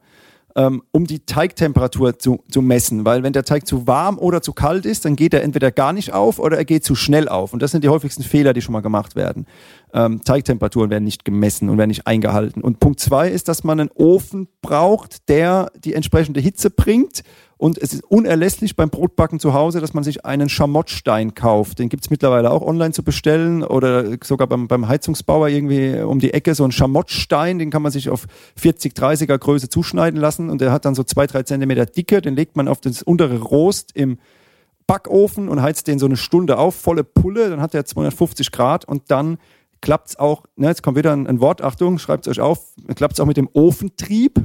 ähm, 0.57 0.82
um 0.92 1.07
die 1.07 1.20
Teigtemperatur 1.20 2.18
zu, 2.18 2.42
zu 2.51 2.62
messen. 2.62 3.05
Weil 3.05 3.22
wenn 3.22 3.32
der 3.32 3.44
Teig 3.44 3.66
zu 3.66 3.86
warm 3.86 4.18
oder 4.18 4.42
zu 4.42 4.53
kalt 4.53 4.86
ist, 4.86 5.05
dann 5.05 5.16
geht 5.16 5.34
er 5.34 5.42
entweder 5.42 5.70
gar 5.70 5.92
nicht 5.92 6.12
auf 6.12 6.38
oder 6.38 6.57
er 6.57 6.64
geht 6.64 6.84
zu 6.84 6.94
schnell 6.94 7.28
auf. 7.28 7.53
Und 7.53 7.62
das 7.62 7.70
sind 7.70 7.84
die 7.84 7.88
häufigsten 7.88 8.22
Fehler, 8.22 8.53
die 8.53 8.62
schon 8.62 8.72
mal 8.72 8.80
gemacht 8.80 9.16
werden. 9.16 9.46
Ähm, 9.92 10.22
Teigtemperaturen 10.22 10.90
werden 10.90 11.05
nicht 11.05 11.24
gemessen 11.24 11.68
und 11.68 11.78
werden 11.78 11.88
nicht 11.88 12.07
eingehalten. 12.07 12.62
Und 12.62 12.80
Punkt 12.80 13.01
zwei 13.01 13.30
ist, 13.30 13.49
dass 13.49 13.64
man 13.64 13.80
einen 13.80 13.90
Ofen 13.94 14.49
braucht, 14.62 15.28
der 15.28 15.70
die 15.84 15.94
entsprechende 15.94 16.40
Hitze 16.40 16.70
bringt. 16.70 17.22
Und 17.59 17.76
es 17.76 17.92
ist 17.92 18.04
unerlässlich 18.04 18.76
beim 18.76 18.88
Brotbacken 18.88 19.40
zu 19.40 19.52
Hause, 19.52 19.80
dass 19.80 19.92
man 19.92 20.04
sich 20.04 20.24
einen 20.24 20.48
Schamottstein 20.48 21.34
kauft. 21.34 21.80
Den 21.80 21.88
gibt's 21.88 22.09
mittlerweile 22.09 22.52
auch 22.52 22.62
online 22.62 22.92
zu 22.92 23.02
bestellen 23.02 23.64
oder 23.64 24.16
sogar 24.22 24.46
beim, 24.46 24.68
beim 24.68 24.86
Heizungsbauer 24.86 25.48
irgendwie 25.48 26.00
um 26.00 26.20
die 26.20 26.32
Ecke 26.32 26.54
so 26.54 26.64
ein 26.64 26.70
Schamottstein, 26.70 27.59
den 27.59 27.70
kann 27.70 27.82
man 27.82 27.90
sich 27.90 28.11
auf 28.11 28.26
40, 28.56 28.94
30er 28.94 29.36
Größe 29.36 29.68
zuschneiden 29.68 30.20
lassen. 30.20 30.50
Und 30.50 30.61
der 30.61 30.70
hat 30.70 30.84
dann 30.84 30.94
so 30.94 31.02
zwei, 31.02 31.26
drei 31.26 31.42
Zentimeter 31.42 31.84
Dicke, 31.84 32.22
den 32.22 32.36
legt 32.36 32.56
man 32.56 32.68
auf 32.68 32.80
das 32.80 33.02
untere 33.02 33.40
Rost 33.40 33.90
im 33.94 34.18
Backofen 34.86 35.48
und 35.48 35.61
heizt 35.61 35.88
den 35.88 35.98
so 35.98 36.06
eine 36.06 36.16
Stunde 36.16 36.59
auf, 36.59 36.76
volle 36.76 37.02
Pulle, 37.02 37.50
dann 37.50 37.61
hat 37.61 37.74
der 37.74 37.84
250 37.84 38.52
Grad. 38.52 38.84
Und 38.84 39.11
dann 39.11 39.38
klappt's 39.80 40.16
auch, 40.16 40.44
ne, 40.54 40.68
jetzt 40.68 40.84
kommt 40.84 40.96
wieder 40.96 41.12
ein, 41.12 41.26
ein 41.26 41.40
Wort, 41.40 41.61
Achtung, 41.61 41.98
schreibt's 41.98 42.28
euch 42.28 42.40
auf, 42.40 42.74
klappt's 42.94 43.18
auch 43.18 43.26
mit 43.26 43.36
dem 43.36 43.48
Ofentrieb. 43.52 44.40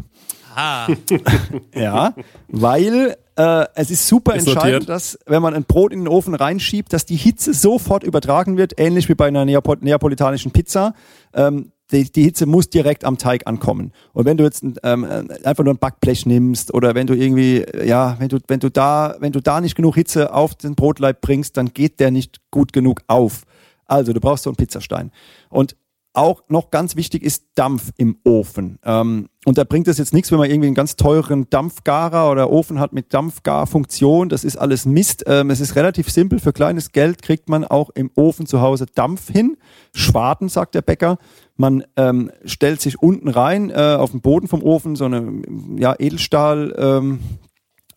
Ah, 0.55 0.87
Ja, 1.75 2.13
weil 2.47 3.15
äh, 3.35 3.65
es 3.75 3.89
ist 3.91 4.07
super 4.07 4.35
Ist 4.35 4.47
entscheidend, 4.47 4.73
notiert. 4.73 4.89
dass 4.89 5.17
wenn 5.25 5.41
man 5.41 5.53
ein 5.53 5.63
Brot 5.63 5.91
in 5.91 5.99
den 5.99 6.07
Ofen 6.07 6.35
reinschiebt, 6.35 6.93
dass 6.93 7.05
die 7.05 7.15
Hitze 7.15 7.53
sofort 7.53 8.03
übertragen 8.03 8.57
wird, 8.57 8.73
ähnlich 8.77 9.09
wie 9.09 9.15
bei 9.15 9.27
einer 9.27 9.45
Neapo 9.45 9.75
neapolitanischen 9.79 10.51
Pizza. 10.51 10.93
Ähm, 11.33 11.71
die, 11.91 12.11
die 12.11 12.23
Hitze 12.23 12.45
muss 12.45 12.69
direkt 12.69 13.05
am 13.05 13.17
Teig 13.17 13.45
ankommen. 13.45 13.91
Und 14.13 14.25
wenn 14.25 14.37
du 14.37 14.43
jetzt 14.43 14.63
ähm, 14.83 15.05
einfach 15.43 15.63
nur 15.63 15.73
ein 15.73 15.77
Backblech 15.79 16.25
nimmst 16.25 16.73
oder 16.73 16.95
wenn 16.95 17.05
du 17.07 17.13
irgendwie, 17.13 17.65
ja, 17.85 18.15
wenn 18.19 18.29
du, 18.29 18.39
wenn 18.47 18.59
du 18.59 18.69
da, 18.69 19.15
wenn 19.19 19.31
du 19.31 19.41
da 19.41 19.61
nicht 19.61 19.75
genug 19.75 19.95
Hitze 19.95 20.33
auf 20.33 20.55
den 20.55 20.75
Brotleib 20.75 21.21
bringst, 21.21 21.57
dann 21.57 21.73
geht 21.73 21.99
der 21.99 22.09
nicht 22.09 22.39
gut 22.51 22.73
genug 22.73 23.01
auf. 23.07 23.43
Also 23.85 24.13
du 24.13 24.19
brauchst 24.19 24.43
so 24.43 24.49
einen 24.49 24.55
Pizzastein. 24.57 25.11
Und 25.49 25.75
auch 26.13 26.43
noch 26.47 26.69
ganz 26.69 26.95
wichtig 26.95 27.23
ist 27.23 27.45
Dampf 27.55 27.91
im 27.97 28.17
Ofen. 28.23 28.79
Ähm, 28.83 29.29
und 29.45 29.57
da 29.57 29.63
bringt 29.63 29.87
es 29.87 29.97
jetzt 29.97 30.13
nichts, 30.13 30.31
wenn 30.31 30.37
man 30.37 30.49
irgendwie 30.49 30.67
einen 30.67 30.75
ganz 30.75 30.95
teuren 30.95 31.49
Dampfgarer 31.49 32.31
oder 32.31 32.51
Ofen 32.51 32.79
hat 32.79 32.93
mit 32.93 33.13
Dampfgarfunktion. 33.13 34.29
Das 34.29 34.43
ist 34.43 34.55
alles 34.55 34.85
Mist. 34.85 35.23
Ähm, 35.27 35.49
es 35.49 35.59
ist 35.59 35.75
relativ 35.75 36.09
simpel. 36.09 36.39
Für 36.39 36.53
kleines 36.53 36.91
Geld 36.91 37.21
kriegt 37.21 37.49
man 37.49 37.65
auch 37.65 37.89
im 37.89 38.11
Ofen 38.15 38.45
zu 38.45 38.61
Hause 38.61 38.85
Dampf 38.85 39.29
hin. 39.29 39.57
Schwaden, 39.93 40.49
sagt 40.49 40.75
der 40.75 40.81
Bäcker. 40.83 41.17
Man 41.57 41.83
ähm, 41.97 42.31
stellt 42.45 42.79
sich 42.79 43.01
unten 43.01 43.27
rein 43.27 43.69
äh, 43.71 43.97
auf 43.99 44.11
dem 44.11 44.21
Boden 44.21 44.47
vom 44.47 44.63
Ofen 44.63 44.95
so 44.95 45.05
eine 45.05 45.41
ja, 45.77 45.95
Edelstahl 45.97 46.73
ähm, 46.77 47.19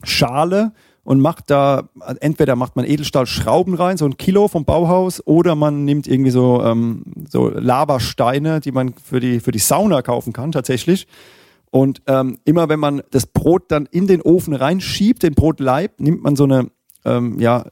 Schale 0.03 0.73
und 1.07 1.21
macht 1.21 1.51
da, 1.51 1.85
entweder 2.21 2.57
macht 2.57 2.75
man 2.75 2.85
Edelstahlschrauben 2.85 3.75
rein, 3.75 3.97
so 3.97 4.05
ein 4.07 4.17
Kilo 4.17 4.49
vom 4.49 4.65
Bauhaus, 4.65 5.25
oder 5.25 5.55
man 5.55 5.85
nimmt 5.85 6.09
irgendwie 6.09 6.33
so, 6.33 6.63
ähm, 6.65 7.05
so 7.31 7.49
Lavasteine, 7.49 8.61
die 8.61 8.73
man 8.73 8.93
für 8.93 9.21
die, 9.21 9.39
für 9.41 9.53
die 9.53 9.61
Sauna 9.61 10.03
kaufen 10.03 10.33
kann, 10.33 10.51
tatsächlich. 10.51 11.07
Und 11.71 12.03
ähm, 12.09 12.39
immer 12.45 12.69
wenn 12.69 12.81
man 12.81 13.03
das 13.13 13.27
Brot 13.27 13.65
dann 13.69 13.87
in 13.91 14.09
den 14.09 14.21
Ofen 14.21 14.53
reinschiebt, 14.55 15.23
den 15.23 15.35
Brotleib, 15.35 16.01
nimmt 16.01 16.23
man 16.25 16.35
so 16.35 16.43
eine, 16.45 16.71
ähm, 17.05 17.39
ja, 17.39 17.65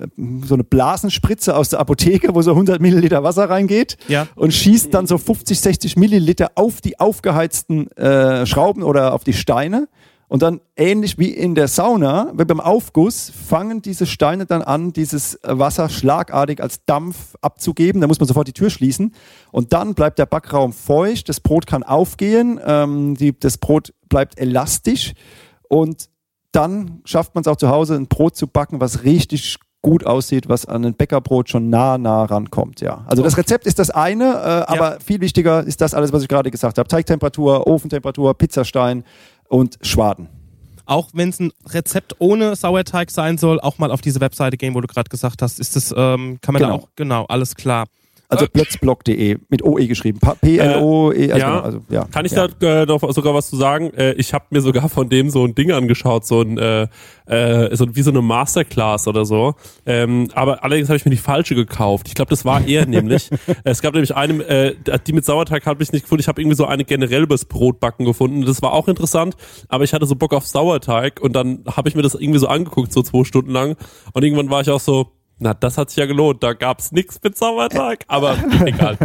so 0.44 0.54
eine 0.54 0.62
Blasenspritze 0.62 1.56
aus 1.56 1.70
der 1.70 1.80
Apotheke, 1.80 2.34
wo 2.36 2.42
so 2.42 2.52
100 2.52 2.80
Milliliter 2.80 3.24
Wasser 3.24 3.50
reingeht 3.50 3.96
Ja. 4.06 4.28
und 4.36 4.54
schießt 4.54 4.94
dann 4.94 5.08
so 5.08 5.18
50, 5.18 5.58
60 5.58 5.96
Milliliter 5.96 6.52
auf 6.54 6.80
die 6.80 7.00
aufgeheizten 7.00 7.90
äh, 7.96 8.46
Schrauben 8.46 8.84
oder 8.84 9.12
auf 9.12 9.24
die 9.24 9.32
Steine. 9.32 9.88
Und 10.28 10.42
dann 10.42 10.60
ähnlich 10.76 11.18
wie 11.18 11.30
in 11.30 11.54
der 11.54 11.68
Sauna, 11.68 12.32
wie 12.34 12.44
beim 12.44 12.60
Aufguss, 12.60 13.30
fangen 13.30 13.82
diese 13.82 14.06
Steine 14.06 14.46
dann 14.46 14.62
an, 14.62 14.92
dieses 14.92 15.38
Wasser 15.42 15.88
schlagartig 15.88 16.62
als 16.62 16.84
Dampf 16.86 17.36
abzugeben. 17.40 18.00
Da 18.00 18.06
muss 18.06 18.18
man 18.20 18.26
sofort 18.26 18.48
die 18.48 18.52
Tür 18.52 18.70
schließen. 18.70 19.14
Und 19.52 19.72
dann 19.72 19.94
bleibt 19.94 20.18
der 20.18 20.26
Backraum 20.26 20.72
feucht, 20.72 21.28
das 21.28 21.40
Brot 21.40 21.66
kann 21.66 21.82
aufgehen, 21.82 22.60
ähm, 22.64 23.14
die, 23.16 23.38
das 23.38 23.58
Brot 23.58 23.92
bleibt 24.08 24.38
elastisch 24.38 25.14
und 25.68 26.08
dann 26.52 27.00
schafft 27.04 27.34
man 27.34 27.42
es 27.42 27.48
auch 27.48 27.56
zu 27.56 27.68
Hause, 27.68 27.96
ein 27.96 28.06
Brot 28.06 28.36
zu 28.36 28.46
backen, 28.46 28.80
was 28.80 29.02
richtig 29.02 29.58
gut 29.82 30.06
aussieht, 30.06 30.48
was 30.48 30.66
an 30.66 30.84
ein 30.84 30.94
Bäckerbrot 30.94 31.50
schon 31.50 31.68
nah, 31.68 31.98
nah 31.98 32.24
rankommt. 32.24 32.80
Ja. 32.80 33.04
Also 33.06 33.22
das 33.22 33.36
Rezept 33.36 33.66
ist 33.66 33.78
das 33.78 33.90
eine, 33.90 34.24
äh, 34.24 34.72
aber 34.72 34.98
viel 35.04 35.20
wichtiger 35.20 35.62
ist 35.62 35.80
das 35.80 35.94
alles, 35.94 36.12
was 36.12 36.22
ich 36.22 36.28
gerade 36.28 36.50
gesagt 36.50 36.78
habe. 36.78 36.88
Teigtemperatur, 36.88 37.66
Ofentemperatur, 37.66 38.34
Pizzastein 38.34 39.04
und 39.48 39.78
Schwaden. 39.82 40.28
Auch 40.86 41.08
wenn 41.14 41.30
es 41.30 41.40
ein 41.40 41.50
Rezept 41.66 42.16
ohne 42.18 42.56
Sauerteig 42.56 43.10
sein 43.10 43.38
soll, 43.38 43.58
auch 43.60 43.78
mal 43.78 43.90
auf 43.90 44.02
diese 44.02 44.20
Webseite 44.20 44.56
gehen, 44.58 44.74
wo 44.74 44.80
du 44.82 44.86
gerade 44.86 45.08
gesagt 45.08 45.40
hast, 45.40 45.58
ist 45.58 45.76
das, 45.76 45.94
ähm, 45.96 46.38
kann 46.42 46.52
man 46.52 46.62
Genau. 46.62 46.76
da 46.76 46.82
auch, 46.82 46.88
genau, 46.94 47.24
alles 47.26 47.54
klar. 47.54 47.86
Also 48.28 48.46
plötzblog.de 48.46 49.38
mit 49.48 49.62
OE 49.62 49.86
geschrieben. 49.86 50.18
P-L-O-E. 50.18 51.32
Also, 51.32 51.38
ja. 51.38 51.50
genau, 51.50 51.60
also, 51.60 51.80
ja. 51.90 52.04
Kann 52.04 52.24
ich 52.24 52.32
ja. 52.32 52.48
da 52.48 52.82
äh, 52.82 52.86
noch 52.86 53.12
sogar 53.12 53.34
was 53.34 53.50
zu 53.50 53.56
sagen? 53.56 53.92
Äh, 53.94 54.12
ich 54.14 54.32
habe 54.32 54.46
mir 54.50 54.60
sogar 54.60 54.88
von 54.88 55.08
dem 55.08 55.30
so 55.30 55.44
ein 55.44 55.54
Ding 55.54 55.72
angeschaut, 55.72 56.26
so 56.26 56.40
ein 56.40 56.58
äh, 56.58 56.88
äh, 57.26 57.74
so 57.74 57.94
wie 57.94 58.02
so 58.02 58.10
eine 58.10 58.22
Masterclass 58.22 59.08
oder 59.08 59.24
so. 59.24 59.54
Ähm, 59.86 60.28
aber 60.34 60.62
allerdings 60.62 60.88
habe 60.88 60.96
ich 60.96 61.04
mir 61.04 61.10
die 61.10 61.16
falsche 61.16 61.54
gekauft. 61.54 62.08
Ich 62.08 62.14
glaube, 62.14 62.30
das 62.30 62.44
war 62.44 62.66
er 62.66 62.86
nämlich. 62.86 63.30
Es 63.64 63.82
gab 63.82 63.94
nämlich 63.94 64.14
eine, 64.14 64.42
äh, 64.44 64.74
die 65.06 65.12
mit 65.12 65.24
Sauerteig 65.24 65.66
habe 65.66 65.82
ich 65.82 65.92
nicht 65.92 66.02
gefunden. 66.02 66.20
Ich 66.20 66.28
habe 66.28 66.40
irgendwie 66.40 66.56
so 66.56 66.66
eine 66.66 66.84
generell 66.84 67.22
übers 67.22 67.44
Brotbacken 67.44 68.04
gefunden. 68.04 68.44
Das 68.44 68.62
war 68.62 68.72
auch 68.72 68.88
interessant, 68.88 69.36
aber 69.68 69.84
ich 69.84 69.94
hatte 69.94 70.06
so 70.06 70.16
Bock 70.16 70.34
auf 70.34 70.46
Sauerteig 70.46 71.20
und 71.20 71.34
dann 71.34 71.64
habe 71.66 71.88
ich 71.88 71.94
mir 71.94 72.02
das 72.02 72.14
irgendwie 72.14 72.38
so 72.38 72.48
angeguckt, 72.48 72.92
so 72.92 73.02
zwei 73.02 73.24
Stunden 73.24 73.50
lang. 73.50 73.76
Und 74.12 74.22
irgendwann 74.22 74.50
war 74.50 74.60
ich 74.60 74.70
auch 74.70 74.80
so, 74.80 75.12
na, 75.38 75.54
das 75.54 75.78
hat 75.78 75.90
sich 75.90 75.98
ja 75.98 76.06
gelohnt. 76.06 76.42
Da 76.42 76.52
gab's 76.52 76.92
nix 76.92 77.20
mit 77.22 77.36
Sauerteig, 77.36 78.04
aber 78.08 78.36
egal. 78.64 78.96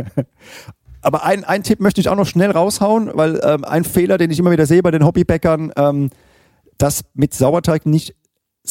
Aber 1.02 1.24
ein, 1.24 1.44
ein 1.44 1.64
Tipp 1.64 1.80
möchte 1.80 2.02
ich 2.02 2.10
auch 2.10 2.16
noch 2.16 2.28
schnell 2.28 2.52
raushauen, 2.52 3.12
weil 3.14 3.40
ähm, 3.44 3.64
ein 3.64 3.84
Fehler, 3.84 4.18
den 4.18 4.32
ich 4.32 4.40
immer 4.40 4.52
wieder 4.52 4.66
sehe 4.66 4.84
bei 4.84 4.92
den 4.92 5.06
Hobbybäckern, 5.06 5.72
ähm, 5.76 6.10
dass 6.78 7.04
mit 7.14 7.34
Sauerteig 7.34 7.86
nicht 7.86 8.16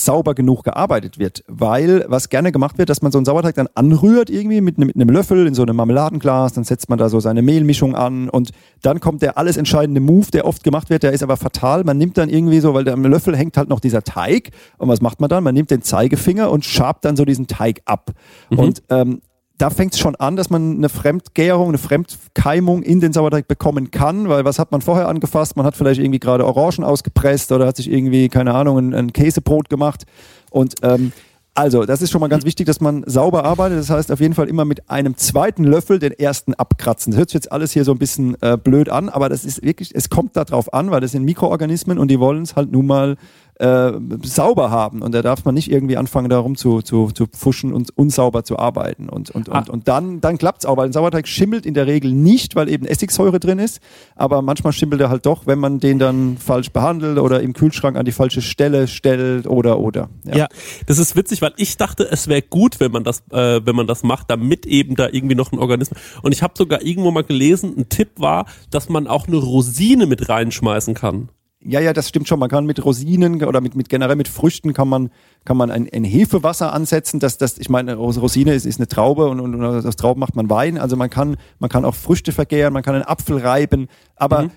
sauber 0.05 0.34
genug 0.34 0.64
gearbeitet 0.64 1.18
wird. 1.18 1.44
Weil 1.49 2.05
was 2.09 2.28
gerne 2.28 2.53
gemacht 2.53 2.78
wird, 2.78 2.88
dass 2.88 3.03
man 3.03 3.12
so 3.12 3.18
einen 3.18 3.24
Sauerteig 3.24 3.55
dann 3.57 3.68
anrührt 3.74 4.30
irgendwie 4.30 4.61
mit, 4.61 4.76
einem- 4.76 4.86
mit 4.86 4.96
einem 4.96 5.11
Löffel 5.11 5.46
in 5.46 5.55
so 5.55 5.62
einem 5.62 5.76
Marmeladenglas, 5.76 6.53
dann 6.53 6.64
setzt 6.64 6.88
man 6.88 6.99
da 6.99 7.09
so 7.09 7.20
seine 7.20 7.42
Mehlmischung 7.42 7.94
an 7.94 8.28
und 8.28 8.51
dann 8.82 9.01
kommt 9.01 9.22
der 9.22 9.36
alles 9.38 9.57
entscheidende 9.57 10.01
Move, 10.01 10.30
der 10.32 10.46
oft 10.46 10.62
gemacht 10.64 10.88
wird, 10.90 11.03
der 11.03 11.12
ist 11.12 11.22
aber 11.22 11.36
fatal. 11.36 11.84
Man 11.84 11.99
nimmt 11.99 12.16
dann 12.16 12.28
irgendwie 12.28 12.61
so, 12.61 12.74
weil 12.74 12.84
der 12.84 12.94
am 12.94 13.03
Löffel 13.05 13.36
hängt 13.36 13.57
halt 13.57 13.68
noch 13.68 13.80
dieser 13.80 14.03
Teig 14.03 14.51
und 14.78 14.88
was 14.88 15.01
macht 15.01 15.20
man 15.20 15.28
dann? 15.28 15.42
Man 15.44 15.55
nimmt 15.55 15.70
den 15.70 15.82
Zeigefinger 15.82 16.51
und 16.51 16.64
schabt 16.64 17.05
dann 17.05 17.16
so 17.16 17.24
diesen 17.24 17.46
Teig 17.46 17.80
ab. 17.84 18.12
Und 18.51 18.82
ähm, 18.90 19.20
da 19.59 19.70
fängt 19.70 19.94
es 19.94 19.98
schon 19.98 20.14
an, 20.16 20.36
dass 20.36 20.50
man 20.50 20.76
eine 20.76 20.88
Fremdgärung, 20.88 21.68
eine 21.68 21.78
Fremdkeimung 21.78 22.82
in 22.82 23.00
den 23.00 23.12
Sauerteig 23.12 23.48
bekommen 23.48 23.90
kann, 23.90 24.28
weil 24.28 24.44
was 24.44 24.61
hat 24.61 24.70
man 24.70 24.80
vorher 24.80 25.09
angefasst? 25.09 25.56
Man 25.56 25.66
hat 25.66 25.76
vielleicht 25.76 26.00
irgendwie 26.00 26.20
gerade 26.20 26.46
Orangen 26.46 26.84
ausgepresst 26.84 27.50
oder 27.50 27.66
hat 27.66 27.76
sich 27.76 27.90
irgendwie, 27.90 28.28
keine 28.28 28.54
Ahnung, 28.54 28.78
ein, 28.78 28.94
ein 28.94 29.12
Käsebrot 29.12 29.68
gemacht. 29.68 30.04
Und 30.50 30.76
ähm, 30.82 31.12
also, 31.59 31.84
das 31.84 32.02
ist 32.02 32.12
schon 32.12 32.20
mal 32.20 32.28
ganz 32.28 32.44
wichtig, 32.44 32.66
dass 32.66 32.80
man 32.80 33.02
sauber 33.06 33.44
arbeitet. 33.44 33.80
Das 33.80 33.90
heißt 33.90 34.12
auf 34.12 34.20
jeden 34.20 34.34
Fall 34.34 34.48
immer 34.48 34.64
mit 34.64 34.88
einem 34.88 35.16
zweiten 35.16 35.64
Löffel 35.64 35.98
den 35.98 36.12
ersten 36.12 36.54
abkratzen. 36.54 37.11
Das 37.11 37.18
hört 37.18 37.30
sich 37.30 37.34
jetzt 37.34 37.50
alles 37.50 37.72
hier 37.72 37.82
so 37.82 37.90
ein 37.90 37.98
bisschen 37.98 38.40
äh, 38.42 38.56
blöd 38.56 38.88
an, 38.88 39.09
aber 39.09 39.28
das 39.28 39.44
ist 39.44 39.64
wirklich, 39.64 39.92
es 39.92 40.09
kommt 40.09 40.36
darauf 40.36 40.72
an, 40.72 40.92
weil 40.92 41.00
das 41.00 41.11
sind 41.11 41.24
Mikroorganismen 41.24 41.98
und 41.98 42.12
die 42.12 42.20
wollen 42.20 42.42
es 42.42 42.54
halt 42.54 42.70
nun 42.70 42.86
mal 42.86 43.16
äh, 43.59 43.92
sauber 44.22 44.70
haben 44.70 45.02
und 45.02 45.12
da 45.12 45.22
darf 45.22 45.44
man 45.44 45.54
nicht 45.54 45.70
irgendwie 45.70 45.96
anfangen, 45.96 46.28
darum 46.30 46.56
zu, 46.56 46.80
zu, 46.82 47.11
zu 47.11 47.26
pfuschen 47.26 47.72
und 47.72 47.96
unsauber 47.96 48.44
zu 48.44 48.59
arbeiten. 48.59 49.09
Und, 49.09 49.30
und, 49.30 49.48
und, 49.48 49.54
Ah. 49.54 49.64
und 49.68 49.88
dann, 49.88 50.20
dann 50.20 50.38
klappt's 50.38 50.64
auch, 50.64 50.76
weil 50.76 50.86
ein 50.86 50.92
Sauerteig 50.92 51.26
schimmelt 51.26 51.66
in 51.66 51.74
der 51.74 51.86
Regel 51.86 52.12
nicht, 52.12 52.54
weil 52.56 52.68
eben 52.68 52.86
Essigsäure 52.86 53.40
drin 53.40 53.59
ist, 53.59 53.80
aber 54.14 54.42
manchmal 54.42 54.72
schimmelt 54.72 55.00
er 55.00 55.11
halt 55.11 55.26
doch, 55.26 55.46
wenn 55.46 55.59
man 55.59 55.80
den 55.80 55.98
dann 55.98 56.36
falsch 56.38 56.70
behandelt 56.70 57.18
oder 57.18 57.40
im 57.40 57.52
Kühlschrank 57.52 57.96
an 57.96 58.04
die 58.04 58.12
falsche 58.12 58.42
Stelle 58.42 58.86
stellt 58.88 59.46
oder 59.46 59.78
oder. 59.80 60.09
Ja. 60.24 60.46
Das 60.86 60.98
ist 60.98 61.16
witzig, 61.16 61.42
weil 61.42 61.52
ich 61.56 61.76
dachte, 61.76 62.09
es 62.11 62.28
wäre 62.28 62.42
gut, 62.42 62.80
wenn 62.80 62.92
man 62.92 63.04
das, 63.04 63.22
äh, 63.32 63.61
wenn 63.64 63.74
man 63.74 63.86
das 63.86 64.02
macht, 64.02 64.30
damit 64.30 64.66
eben 64.66 64.94
da 64.94 65.09
irgendwie 65.11 65.34
noch 65.34 65.52
ein 65.52 65.59
Organismus. 65.59 65.98
Und 66.22 66.32
ich 66.32 66.42
habe 66.42 66.54
sogar 66.56 66.82
irgendwo 66.82 67.11
mal 67.11 67.24
gelesen, 67.24 67.74
ein 67.76 67.88
Tipp 67.88 68.11
war, 68.18 68.46
dass 68.70 68.88
man 68.88 69.06
auch 69.06 69.26
eine 69.26 69.36
Rosine 69.36 70.06
mit 70.06 70.28
reinschmeißen 70.28 70.94
kann. 70.94 71.28
Ja, 71.61 71.80
ja, 71.80 71.92
das 71.92 72.09
stimmt 72.09 72.28
schon. 72.28 72.38
Man 72.38 72.48
kann 72.48 72.66
mit 72.66 72.84
Rosinen 72.84 73.42
oder 73.42 73.61
mit, 73.61 73.74
mit 73.74 73.88
generell 73.88 74.14
mit 74.14 74.28
Früchten 74.28 74.72
kann 74.74 74.88
man, 74.88 75.11
kann 75.44 75.56
man 75.56 75.72
ein, 75.72 75.88
ein 75.92 76.04
Hefewasser 76.04 76.72
ansetzen. 76.72 77.18
Das, 77.18 77.36
das, 77.36 77.59
ich 77.59 77.68
meine, 77.68 77.96
Ros- 77.96 78.20
Rosine 78.20 78.54
ist, 78.54 78.64
ist 78.64 78.78
eine 78.78 78.86
Traube 78.86 79.26
und, 79.26 79.40
und, 79.40 79.56
und 79.56 79.64
aus 79.64 79.96
Trauben 79.96 80.20
macht 80.20 80.36
man 80.36 80.48
Wein. 80.48 80.78
Also 80.78 80.96
man 80.96 81.11
kann, 81.11 81.36
man 81.59 81.68
kann 81.68 81.84
auch 81.84 81.96
Früchte 81.96 82.30
vergären, 82.30 82.72
man 82.72 82.84
kann 82.84 82.94
einen 82.94 83.04
Apfel 83.04 83.38
reiben. 83.38 83.88
Aber 84.14 84.50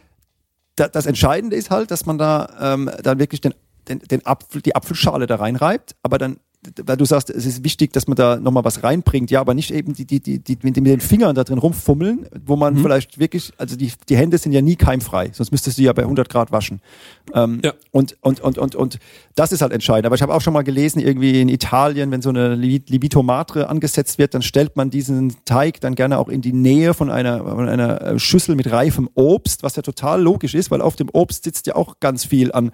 da, 0.76 0.88
das 0.88 1.08
Entscheidende 1.08 1.56
ist 1.56 1.72
halt, 1.72 1.90
dass 1.90 2.06
man 2.06 2.20
da 2.20 2.48
ähm, 2.62 2.92
dann 3.02 3.18
wirklich 3.18 3.42
den, 3.42 3.56
den, 3.88 4.00
den 4.00 4.24
Apfel, 4.28 4.62
die 4.62 4.76
Apfelschale 4.76 5.26
da 5.26 5.38
reinreibt, 5.38 5.96
aber 6.04 6.20
dann 6.20 6.38
weil 6.86 6.96
du 6.98 7.06
sagst, 7.06 7.30
es 7.32 7.46
ist 7.46 7.64
wichtig, 7.64 7.92
dass 7.94 8.08
man 8.08 8.16
da 8.16 8.36
nochmal 8.38 8.64
was 8.64 8.84
reinbringt, 8.84 9.32
ja, 9.32 9.40
aber 9.42 9.54
nicht 9.56 9.72
eben 9.72 9.94
die, 9.94 10.06
die, 10.06 10.20
die, 10.20 10.38
die 10.40 10.58
mit 10.62 10.76
den 10.76 11.00
Fingern 11.00 11.34
da 11.34 11.44
drin 11.44 11.58
rumfummeln, 11.58 12.28
wo 12.46 12.56
man 12.56 12.78
vielleicht 12.78 13.18
wirklich, 13.20 13.52
also 13.58 13.76
die, 13.76 13.92
die 14.10 14.16
Hände 14.16 14.38
sind 14.38 14.52
ja 14.52 14.62
nie 14.62 14.76
keimfrei, 14.76 15.32
sonst 15.34 15.52
müsstest 15.52 15.80
du 15.80 15.82
ja 15.82 15.94
bei 15.94 16.04
100 16.04 16.30
Grad 16.30 16.52
waschen. 16.52 16.80
Ähm, 17.34 17.62
Ja. 17.64 17.74
und, 17.92 18.16
und, 18.22 18.40
und, 18.42 18.58
und, 18.60 18.76
und 18.76 19.00
das 19.36 19.52
ist 19.52 19.62
halt 19.62 19.72
entscheidend. 19.74 20.06
Aber 20.06 20.16
ich 20.16 20.22
habe 20.22 20.34
auch 20.34 20.42
schon 20.42 20.54
mal 20.54 20.62
gelesen, 20.64 21.00
irgendwie 21.00 21.42
in 21.42 21.50
Italien, 21.50 22.12
wenn 22.12 22.22
so 22.22 22.30
eine 22.30 22.54
Li- 22.56 22.84
Lievito 22.88 23.24
Matre 23.24 23.68
angesetzt 23.70 24.20
wird, 24.20 24.34
dann 24.36 24.42
stellt 24.44 24.76
man 24.76 24.90
diesen 24.92 25.36
Teig 25.46 25.82
dann 25.82 25.96
gerne 25.96 26.20
auch 26.20 26.30
in 26.30 26.42
die 26.42 26.54
Nähe 26.54 26.94
von 26.94 27.10
einer, 27.10 27.40
von 27.40 27.68
einer 27.70 28.02
äh, 28.02 28.20
Schüssel 28.20 28.56
mit 28.56 28.72
reifem 28.72 29.10
Obst, 29.16 29.64
was 29.64 29.76
ja 29.78 29.82
total 29.82 30.22
logisch 30.22 30.54
ist, 30.54 30.70
weil 30.70 30.82
auf 30.82 30.96
dem 30.96 31.10
Obst 31.12 31.44
sitzt 31.44 31.66
ja 31.68 31.76
auch 31.76 32.00
ganz 32.00 32.24
viel 32.26 32.52
an 32.52 32.72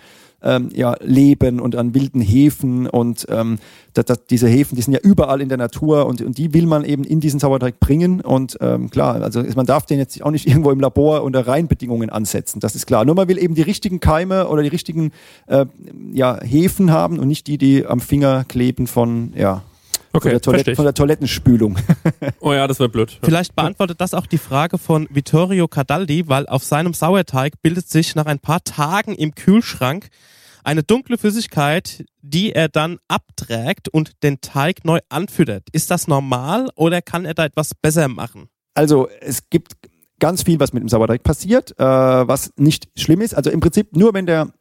ähm, 0.47 0.69
ja, 0.73 0.95
Leben 1.01 1.59
und 1.59 1.75
an 1.75 1.93
wilden 1.93 2.21
Hefen 2.21 2.87
und 2.87 3.25
ähm, 3.29 3.59
das, 3.93 4.05
das, 4.05 4.25
diese 4.25 4.47
Hefen, 4.47 4.75
die 4.75 4.81
sind 4.81 4.93
ja 4.93 4.99
überall 5.01 5.41
in 5.41 5.49
der 5.49 5.57
Natur 5.57 6.05
und, 6.05 6.21
und 6.21 6.37
die 6.37 6.53
will 6.53 6.65
man 6.65 6.85
eben 6.85 7.03
in 7.03 7.19
diesen 7.19 7.39
Sauerteig 7.39 7.79
bringen 7.79 8.21
und 8.21 8.57
ähm, 8.61 8.89
klar, 8.89 9.21
also 9.21 9.43
man 9.55 9.65
darf 9.65 9.85
den 9.85 9.99
jetzt 9.99 10.23
auch 10.23 10.31
nicht 10.31 10.47
irgendwo 10.47 10.71
im 10.71 10.79
Labor 10.79 11.23
unter 11.23 11.45
Reinbedingungen 11.47 12.09
ansetzen, 12.09 12.61
das 12.61 12.75
ist 12.75 12.87
klar. 12.87 13.03
Nur 13.03 13.15
man 13.15 13.27
will 13.27 13.37
eben 13.37 13.55
die 13.55 13.61
richtigen 13.61 13.99
Keime 13.99 14.47
oder 14.47 14.63
die 14.63 14.69
richtigen 14.69 15.11
äh, 15.47 15.65
ja, 16.13 16.39
Hefen 16.41 16.91
haben 16.91 17.19
und 17.19 17.27
nicht 17.27 17.47
die, 17.47 17.57
die 17.57 17.85
am 17.85 17.99
Finger 17.99 18.45
kleben 18.45 18.87
von, 18.87 19.33
ja, 19.35 19.63
von, 20.11 20.17
Okay, 20.17 20.29
der, 20.29 20.39
verstehe 20.39 20.41
Toilette, 20.41 20.75
von 20.75 20.85
der 20.85 20.93
Toilettenspülung. 20.93 21.77
Oh 22.39 22.53
ja, 22.53 22.67
das 22.67 22.79
wäre 22.79 22.89
blöd. 22.89 23.19
Vielleicht 23.21 23.55
beantwortet 23.55 23.99
das 23.99 24.13
auch 24.13 24.25
die 24.25 24.37
Frage 24.37 24.77
von 24.77 25.07
Vittorio 25.11 25.67
Cadaldi, 25.67 26.27
weil 26.27 26.47
auf 26.47 26.63
seinem 26.63 26.93
Sauerteig 26.93 27.61
bildet 27.61 27.89
sich 27.89 28.15
nach 28.15 28.25
ein 28.25 28.39
paar 28.39 28.63
Tagen 28.63 29.15
im 29.15 29.35
Kühlschrank 29.35 30.09
eine 30.67 30.83
dunkle 30.83 31.17
Flüssigkeit, 31.17 32.03
die 32.21 32.51
er 32.51 32.67
dann 32.67 32.99
abträgt 33.07 33.87
und 33.87 34.21
den 34.21 34.41
Teig 34.41 34.83
neu 34.83 34.99
anfüttert. 35.07 35.63
Ist 35.71 35.89
das 35.91 36.09
normal 36.09 36.69
oder 36.75 37.01
kann 37.01 37.23
er 37.23 37.33
da 37.33 37.45
etwas 37.45 37.73
besser 37.73 38.09
machen? 38.09 38.49
Also 38.73 39.07
es 39.21 39.49
gibt 39.49 39.75
ganz 40.19 40.43
viel, 40.43 40.59
was 40.59 40.73
mit 40.73 40.83
dem 40.83 40.89
Sauerteig 40.89 41.23
passiert, 41.23 41.71
äh, 41.79 41.83
was 41.85 42.51
nicht 42.57 42.89
schlimm 42.97 43.21
ist. 43.21 43.33
Also 43.33 43.49
im 43.49 43.61
Prinzip 43.61 43.95
nur, 43.95 44.13
wenn 44.13 44.25
der 44.25 44.51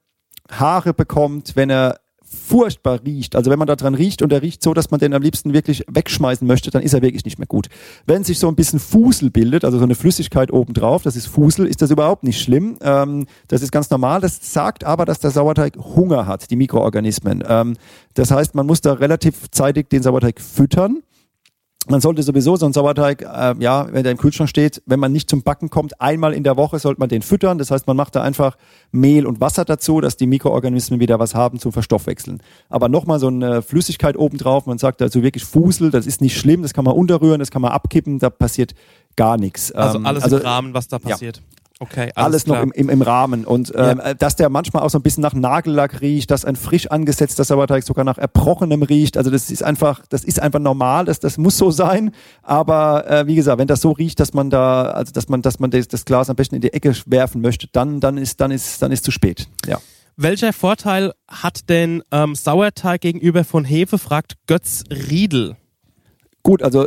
Haare 0.48 0.94
bekommt, 0.94 1.56
wenn 1.56 1.70
er 1.70 1.98
furchtbar 2.26 3.00
riecht. 3.04 3.36
Also 3.36 3.50
wenn 3.50 3.58
man 3.58 3.68
da 3.68 3.76
dran 3.76 3.94
riecht 3.94 4.22
und 4.22 4.32
er 4.32 4.42
riecht 4.42 4.62
so, 4.62 4.74
dass 4.74 4.90
man 4.90 5.00
den 5.00 5.14
am 5.14 5.22
liebsten 5.22 5.52
wirklich 5.52 5.84
wegschmeißen 5.88 6.46
möchte, 6.46 6.70
dann 6.70 6.82
ist 6.82 6.92
er 6.92 7.02
wirklich 7.02 7.24
nicht 7.24 7.38
mehr 7.38 7.46
gut. 7.46 7.68
Wenn 8.06 8.24
sich 8.24 8.38
so 8.38 8.48
ein 8.48 8.56
bisschen 8.56 8.80
Fusel 8.80 9.30
bildet, 9.30 9.64
also 9.64 9.78
so 9.78 9.84
eine 9.84 9.94
Flüssigkeit 9.94 10.52
obendrauf, 10.52 11.02
das 11.02 11.16
ist 11.16 11.26
Fusel, 11.26 11.66
ist 11.66 11.82
das 11.82 11.90
überhaupt 11.90 12.24
nicht 12.24 12.40
schlimm. 12.40 12.78
Ähm, 12.82 13.26
das 13.48 13.62
ist 13.62 13.72
ganz 13.72 13.90
normal. 13.90 14.20
Das 14.20 14.52
sagt 14.52 14.84
aber, 14.84 15.04
dass 15.04 15.20
der 15.20 15.30
Sauerteig 15.30 15.76
Hunger 15.76 16.26
hat, 16.26 16.50
die 16.50 16.56
Mikroorganismen. 16.56 17.44
Ähm, 17.46 17.76
das 18.14 18.30
heißt, 18.30 18.54
man 18.54 18.66
muss 18.66 18.80
da 18.80 18.94
relativ 18.94 19.50
zeitig 19.50 19.88
den 19.90 20.02
Sauerteig 20.02 20.40
füttern. 20.40 21.02
Man 21.88 22.00
sollte 22.00 22.22
sowieso 22.22 22.56
so 22.56 22.66
einen 22.66 22.72
Sauerteig, 22.72 23.22
äh, 23.22 23.54
ja, 23.58 23.86
wenn 23.92 24.02
der 24.02 24.12
im 24.12 24.18
Kühlschrank 24.18 24.50
steht, 24.50 24.82
wenn 24.86 24.98
man 24.98 25.12
nicht 25.12 25.30
zum 25.30 25.42
Backen 25.42 25.70
kommt, 25.70 26.00
einmal 26.00 26.32
in 26.32 26.42
der 26.42 26.56
Woche 26.56 26.78
sollte 26.78 27.00
man 27.00 27.08
den 27.08 27.22
füttern. 27.22 27.58
Das 27.58 27.70
heißt, 27.70 27.86
man 27.86 27.96
macht 27.96 28.16
da 28.16 28.22
einfach 28.22 28.56
Mehl 28.90 29.26
und 29.26 29.40
Wasser 29.40 29.64
dazu, 29.64 30.00
dass 30.00 30.16
die 30.16 30.26
Mikroorganismen 30.26 31.00
wieder 31.00 31.18
was 31.18 31.34
haben 31.34 31.58
zum 31.58 31.72
Verstoffwechseln. 31.72 32.42
Aber 32.68 32.88
nochmal 32.88 33.20
so 33.20 33.28
eine 33.28 33.62
Flüssigkeit 33.62 34.16
obendrauf, 34.16 34.66
man 34.66 34.78
sagt 34.78 35.00
dazu 35.00 35.22
wirklich 35.22 35.44
Fusel, 35.44 35.90
das 35.90 36.06
ist 36.06 36.20
nicht 36.20 36.36
schlimm, 36.38 36.62
das 36.62 36.74
kann 36.74 36.84
man 36.84 36.94
unterrühren, 36.94 37.38
das 37.38 37.50
kann 37.50 37.62
man 37.62 37.72
abkippen, 37.72 38.18
da 38.18 38.30
passiert 38.30 38.74
gar 39.16 39.36
nichts. 39.38 39.72
Also 39.72 39.98
Ähm, 39.98 40.06
alles 40.06 40.26
im 40.26 40.38
Rahmen, 40.38 40.74
was 40.74 40.88
da 40.88 40.98
ja. 41.06 41.16
Okay, 41.78 42.10
alles, 42.14 42.16
alles 42.16 42.46
noch 42.46 42.62
im, 42.62 42.72
im, 42.72 42.88
im 42.88 43.02
Rahmen. 43.02 43.44
Und 43.44 43.70
ähm, 43.76 44.00
äh, 44.00 44.14
dass 44.14 44.34
der 44.34 44.48
manchmal 44.48 44.82
auch 44.82 44.88
so 44.88 44.98
ein 44.98 45.02
bisschen 45.02 45.20
nach 45.20 45.34
Nagellack 45.34 46.00
riecht, 46.00 46.30
dass 46.30 46.46
ein 46.46 46.56
frisch 46.56 46.86
angesetzter 46.90 47.44
Sauerteig 47.44 47.84
sogar 47.84 48.04
nach 48.04 48.16
Erbrochenem 48.16 48.82
riecht. 48.82 49.18
Also 49.18 49.30
das 49.30 49.50
ist 49.50 49.62
einfach, 49.62 50.02
das 50.08 50.24
ist 50.24 50.40
einfach 50.40 50.58
normal, 50.58 51.04
das, 51.04 51.20
das 51.20 51.36
muss 51.36 51.58
so 51.58 51.70
sein. 51.70 52.12
Aber 52.42 53.10
äh, 53.10 53.26
wie 53.26 53.34
gesagt, 53.34 53.58
wenn 53.58 53.66
das 53.68 53.82
so 53.82 53.90
riecht, 53.90 54.20
dass 54.20 54.32
man 54.32 54.48
da, 54.48 54.84
also 54.84 55.12
dass 55.12 55.28
man, 55.28 55.42
dass 55.42 55.58
man 55.58 55.70
das, 55.70 55.86
das 55.88 56.06
Glas 56.06 56.30
am 56.30 56.36
besten 56.36 56.54
in 56.54 56.62
die 56.62 56.72
Ecke 56.72 56.94
werfen 57.04 57.42
möchte, 57.42 57.68
dann, 57.72 58.00
dann 58.00 58.16
ist, 58.16 58.40
dann 58.40 58.50
ist, 58.50 58.80
dann 58.80 58.90
ist 58.90 59.04
zu 59.04 59.10
spät. 59.10 59.46
Ja. 59.66 59.78
Welcher 60.16 60.54
Vorteil 60.54 61.12
hat 61.28 61.68
denn 61.68 62.02
ähm, 62.10 62.34
Sauerteig 62.34 63.02
gegenüber 63.02 63.44
von 63.44 63.66
Hefe, 63.66 63.98
fragt 63.98 64.36
Götz 64.46 64.84
Riedel. 64.90 65.56
Gut, 66.42 66.62
also 66.62 66.86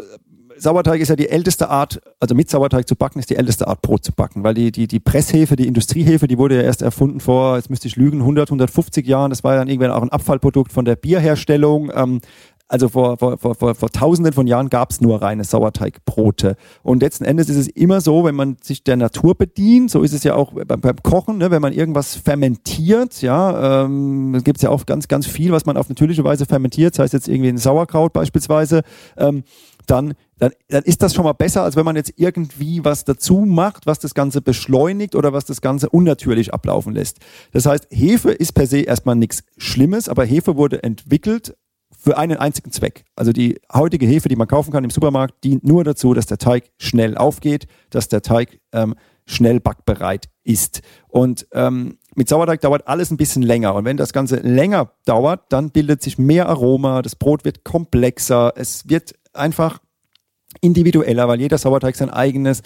Sauerteig 0.60 1.00
ist 1.00 1.10
ja 1.10 1.16
die 1.16 1.30
älteste 1.30 1.70
Art, 1.70 2.02
also 2.20 2.36
mit 2.36 2.50
Sauerteig 2.50 2.88
zu 2.88 2.96
backen, 2.96 3.20
ist 3.20 3.30
die 3.30 3.36
älteste 3.36 3.68
Art 3.68 3.82
Brot 3.82 4.04
zu 4.04 4.12
backen, 4.12 4.44
weil 4.44 4.54
die, 4.54 4.72
die, 4.72 4.88
die 4.88 5.00
Presshefe, 5.00 5.56
die 5.56 5.68
Industriehefe, 5.68 6.28
die 6.28 6.38
wurde 6.38 6.56
ja 6.56 6.62
erst 6.62 6.82
erfunden 6.82 7.20
vor, 7.20 7.56
jetzt 7.56 7.70
müsste 7.70 7.88
ich 7.88 7.96
lügen, 7.96 8.20
100, 8.20 8.50
150 8.50 9.08
Jahren. 9.08 9.30
Das 9.30 9.44
war 9.44 9.54
ja 9.54 9.60
dann 9.60 9.68
irgendwann 9.68 9.92
auch 9.92 10.02
ein 10.02 10.10
Abfallprodukt 10.10 10.72
von 10.72 10.86
der 10.86 10.96
Bierherstellung. 10.96 11.92
Ähm, 11.94 12.22
also 12.72 12.88
vor, 12.88 13.18
vor, 13.18 13.40
vor, 13.40 13.56
vor, 13.56 13.74
vor 13.74 13.90
tausenden 13.90 14.32
von 14.32 14.46
Jahren 14.46 14.70
gab 14.70 14.92
es 14.92 15.02
nur 15.02 15.24
reine 15.24 15.44
Sauerteigbrote. 15.44 16.56
Und 16.84 17.02
letzten 17.02 17.26
Endes 17.26 17.50
ist 17.50 17.58
es 17.58 17.68
immer 17.68 18.00
so, 18.00 18.24
wenn 18.24 18.36
man 18.36 18.58
sich 18.62 18.84
der 18.84 18.96
Natur 18.96 19.34
bedient, 19.34 19.90
so 19.90 20.04
ist 20.04 20.14
es 20.14 20.24
ja 20.24 20.36
auch 20.36 20.54
beim, 20.54 20.80
beim 20.80 20.96
Kochen, 21.02 21.40
ne, 21.40 21.50
wenn 21.50 21.64
man 21.64 21.74
irgendwas 21.74 22.16
fermentiert, 22.16 23.24
ja, 23.24 23.86
ähm, 23.86 24.40
gibt 24.44 24.60
es 24.60 24.62
ja 24.62 24.70
auch 24.70 24.86
ganz, 24.86 25.08
ganz 25.08 25.26
viel, 25.26 25.52
was 25.52 25.66
man 25.66 25.78
auf 25.78 25.90
natürliche 25.90 26.24
Weise 26.24 26.46
fermentiert, 26.46 26.94
das 26.94 27.06
heißt 27.06 27.14
jetzt 27.14 27.28
irgendwie 27.28 27.50
ein 27.50 27.58
Sauerkraut 27.58 28.14
beispielsweise, 28.14 28.84
ähm, 29.18 29.44
dann, 29.90 30.14
dann, 30.38 30.52
dann 30.68 30.84
ist 30.84 31.02
das 31.02 31.14
schon 31.14 31.24
mal 31.24 31.34
besser, 31.34 31.64
als 31.64 31.76
wenn 31.76 31.86
man 31.86 31.96
jetzt 31.96 32.14
irgendwie 32.18 32.84
was 32.84 33.06
dazu 33.06 33.40
macht, 33.40 33.86
was 33.86 34.00
das 34.00 34.14
Ganze 34.14 34.42
beschleunigt 34.42 35.16
oder 35.16 35.34
was 35.34 35.46
das 35.46 35.62
Ganze 35.62 35.90
unnatürlich 35.90 36.54
ablaufen 36.54 36.94
lässt. 36.94 37.18
Das 37.52 37.66
heißt, 37.66 37.88
Hefe 37.92 38.32
ist 38.32 38.54
per 38.54 38.68
se 38.68 38.82
erstmal 38.82 39.16
nichts 39.16 39.44
Schlimmes, 39.58 40.10
aber 40.10 40.26
Hefe 40.26 40.58
wurde 40.58 40.84
entwickelt 40.84 41.56
für 41.98 42.18
einen 42.18 42.38
einzigen 42.38 42.72
Zweck. 42.72 43.04
Also 43.16 43.34
die 43.34 43.60
heutige 43.74 44.06
Hefe, 44.06 44.30
die 44.30 44.36
man 44.36 44.48
kaufen 44.48 44.72
kann 44.72 44.84
im 44.84 44.90
Supermarkt, 44.90 45.44
dient 45.44 45.64
nur 45.64 45.84
dazu, 45.84 46.14
dass 46.14 46.28
der 46.28 46.38
Teig 46.38 46.72
schnell 46.78 47.18
aufgeht, 47.18 47.68
dass 47.90 48.08
der 48.08 48.22
Teig 48.22 48.60
ähm, 48.72 48.96
schnell 49.26 49.60
backbereit 49.60 50.30
ist. 50.44 50.82
Und 51.08 51.48
ähm, 51.54 51.98
mit 52.16 52.28
Sauerteig 52.28 52.62
dauert 52.62 52.88
alles 52.88 53.12
ein 53.12 53.18
bisschen 53.18 53.44
länger. 53.44 53.76
Und 53.76 53.86
wenn 53.86 53.98
das 53.98 54.14
Ganze 54.14 54.38
länger 54.38 54.92
dauert, 55.06 55.44
dann 55.50 55.72
bildet 55.72 56.02
sich 56.02 56.18
mehr 56.18 56.50
Aroma, 56.50 57.02
das 57.02 57.16
Brot 57.16 57.46
wird 57.46 57.64
komplexer, 57.64 58.54
es 58.56 58.90
wird 58.90 59.14
einfach 59.40 59.80
individueller, 60.62 61.28
weil 61.28 61.40
jeder 61.40 61.58
Sauerteig 61.58 61.96
sein 61.96 62.10
eigenes 62.10 62.62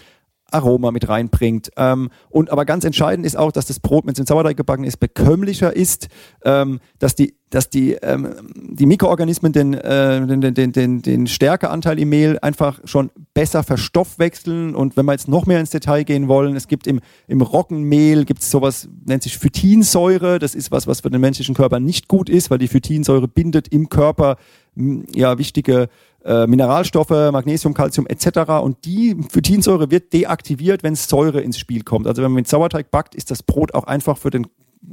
Aroma 0.53 0.91
mit 0.91 1.07
reinbringt. 1.09 1.71
Ähm, 1.77 2.09
und 2.29 2.51
aber 2.51 2.65
ganz 2.65 2.85
entscheidend 2.85 3.25
ist 3.25 3.35
auch, 3.35 3.51
dass 3.51 3.65
das 3.65 3.79
Brot, 3.79 4.05
wenn 4.05 4.13
es 4.13 4.19
in 4.19 4.25
Sauerteig 4.25 4.55
gebacken 4.55 4.83
ist, 4.83 4.97
bekömmlicher 4.97 5.75
ist, 5.75 6.07
ähm, 6.45 6.79
dass 6.99 7.15
die, 7.15 7.35
dass 7.49 7.69
die, 7.69 7.93
ähm, 7.93 8.33
die 8.53 8.85
Mikroorganismen 8.85 9.51
den, 9.51 9.73
äh, 9.73 10.25
den, 10.25 10.53
den, 10.53 10.71
den, 10.71 11.01
den 11.01 11.27
Stärkeanteil 11.27 11.99
im 11.99 12.09
Mehl 12.09 12.39
einfach 12.39 12.79
schon 12.85 13.11
besser 13.33 13.63
verstoffwechseln. 13.63 14.75
Und 14.75 14.95
wenn 14.95 15.05
wir 15.05 15.13
jetzt 15.13 15.27
noch 15.27 15.45
mehr 15.45 15.59
ins 15.59 15.71
Detail 15.71 16.03
gehen 16.03 16.27
wollen, 16.27 16.55
es 16.55 16.67
gibt 16.67 16.87
im, 16.87 16.99
im 17.27 17.41
Roggenmehl 17.41 18.25
gibt 18.25 18.41
es 18.41 18.51
sowas, 18.51 18.87
nennt 19.05 19.23
sich 19.23 19.37
Phytinsäure. 19.37 20.39
Das 20.39 20.55
ist 20.55 20.71
was, 20.71 20.87
was 20.87 21.01
für 21.01 21.09
den 21.09 21.21
menschlichen 21.21 21.55
Körper 21.55 21.79
nicht 21.79 22.07
gut 22.07 22.29
ist, 22.29 22.51
weil 22.51 22.59
die 22.59 22.67
Phytinsäure 22.67 23.27
bindet 23.27 23.67
im 23.69 23.89
Körper 23.89 24.37
ja 24.75 25.37
wichtige 25.37 25.89
äh, 26.23 26.47
Mineralstoffe, 26.47 27.09
Magnesium, 27.09 27.73
Calcium 27.73 28.07
etc. 28.07 28.51
Und 28.61 28.85
die 28.85 29.15
Phytinsäure 29.29 29.91
wird 29.91 30.13
deaktiviert, 30.13 30.83
wenn 30.83 30.95
Säure 30.95 31.41
ins 31.41 31.57
Spiel 31.59 31.83
kommt. 31.83 32.07
Also 32.07 32.21
wenn 32.21 32.31
man 32.31 32.41
mit 32.41 32.47
Sauerteig 32.47 32.91
backt, 32.91 33.15
ist 33.15 33.31
das 33.31 33.43
Brot 33.43 33.73
auch 33.73 33.85
einfach 33.85 34.17
für 34.17 34.29
den 34.29 34.47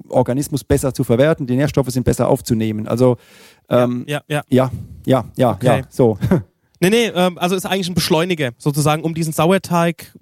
Organismus 0.09 0.64
besser 0.64 0.95
zu 0.95 1.05
verwerten, 1.05 1.47
die 1.47 1.57
Nährstoffe 1.57 1.91
sind 1.91 2.05
besser 2.05 2.28
aufzunehmen. 2.28 2.87
Also 2.87 3.16
ähm, 3.68 4.05
ja, 4.07 4.22
ja, 4.28 4.43
ja, 4.49 4.70
ja, 5.07 5.24
ja, 5.37 5.51
okay. 5.53 5.66
ja, 5.66 5.83
so. 5.89 6.18
Nee, 6.83 6.89
nee, 6.89 7.07
ähm, 7.14 7.37
also 7.37 7.57
ist 7.57 7.66
eigentlich 7.66 7.91
ein 7.91 7.95
Beschleuniger, 7.95 8.53
sozusagen, 8.57 9.03
um 9.03 9.12
diesen 9.12 9.35
Sauerteig, 9.35 10.16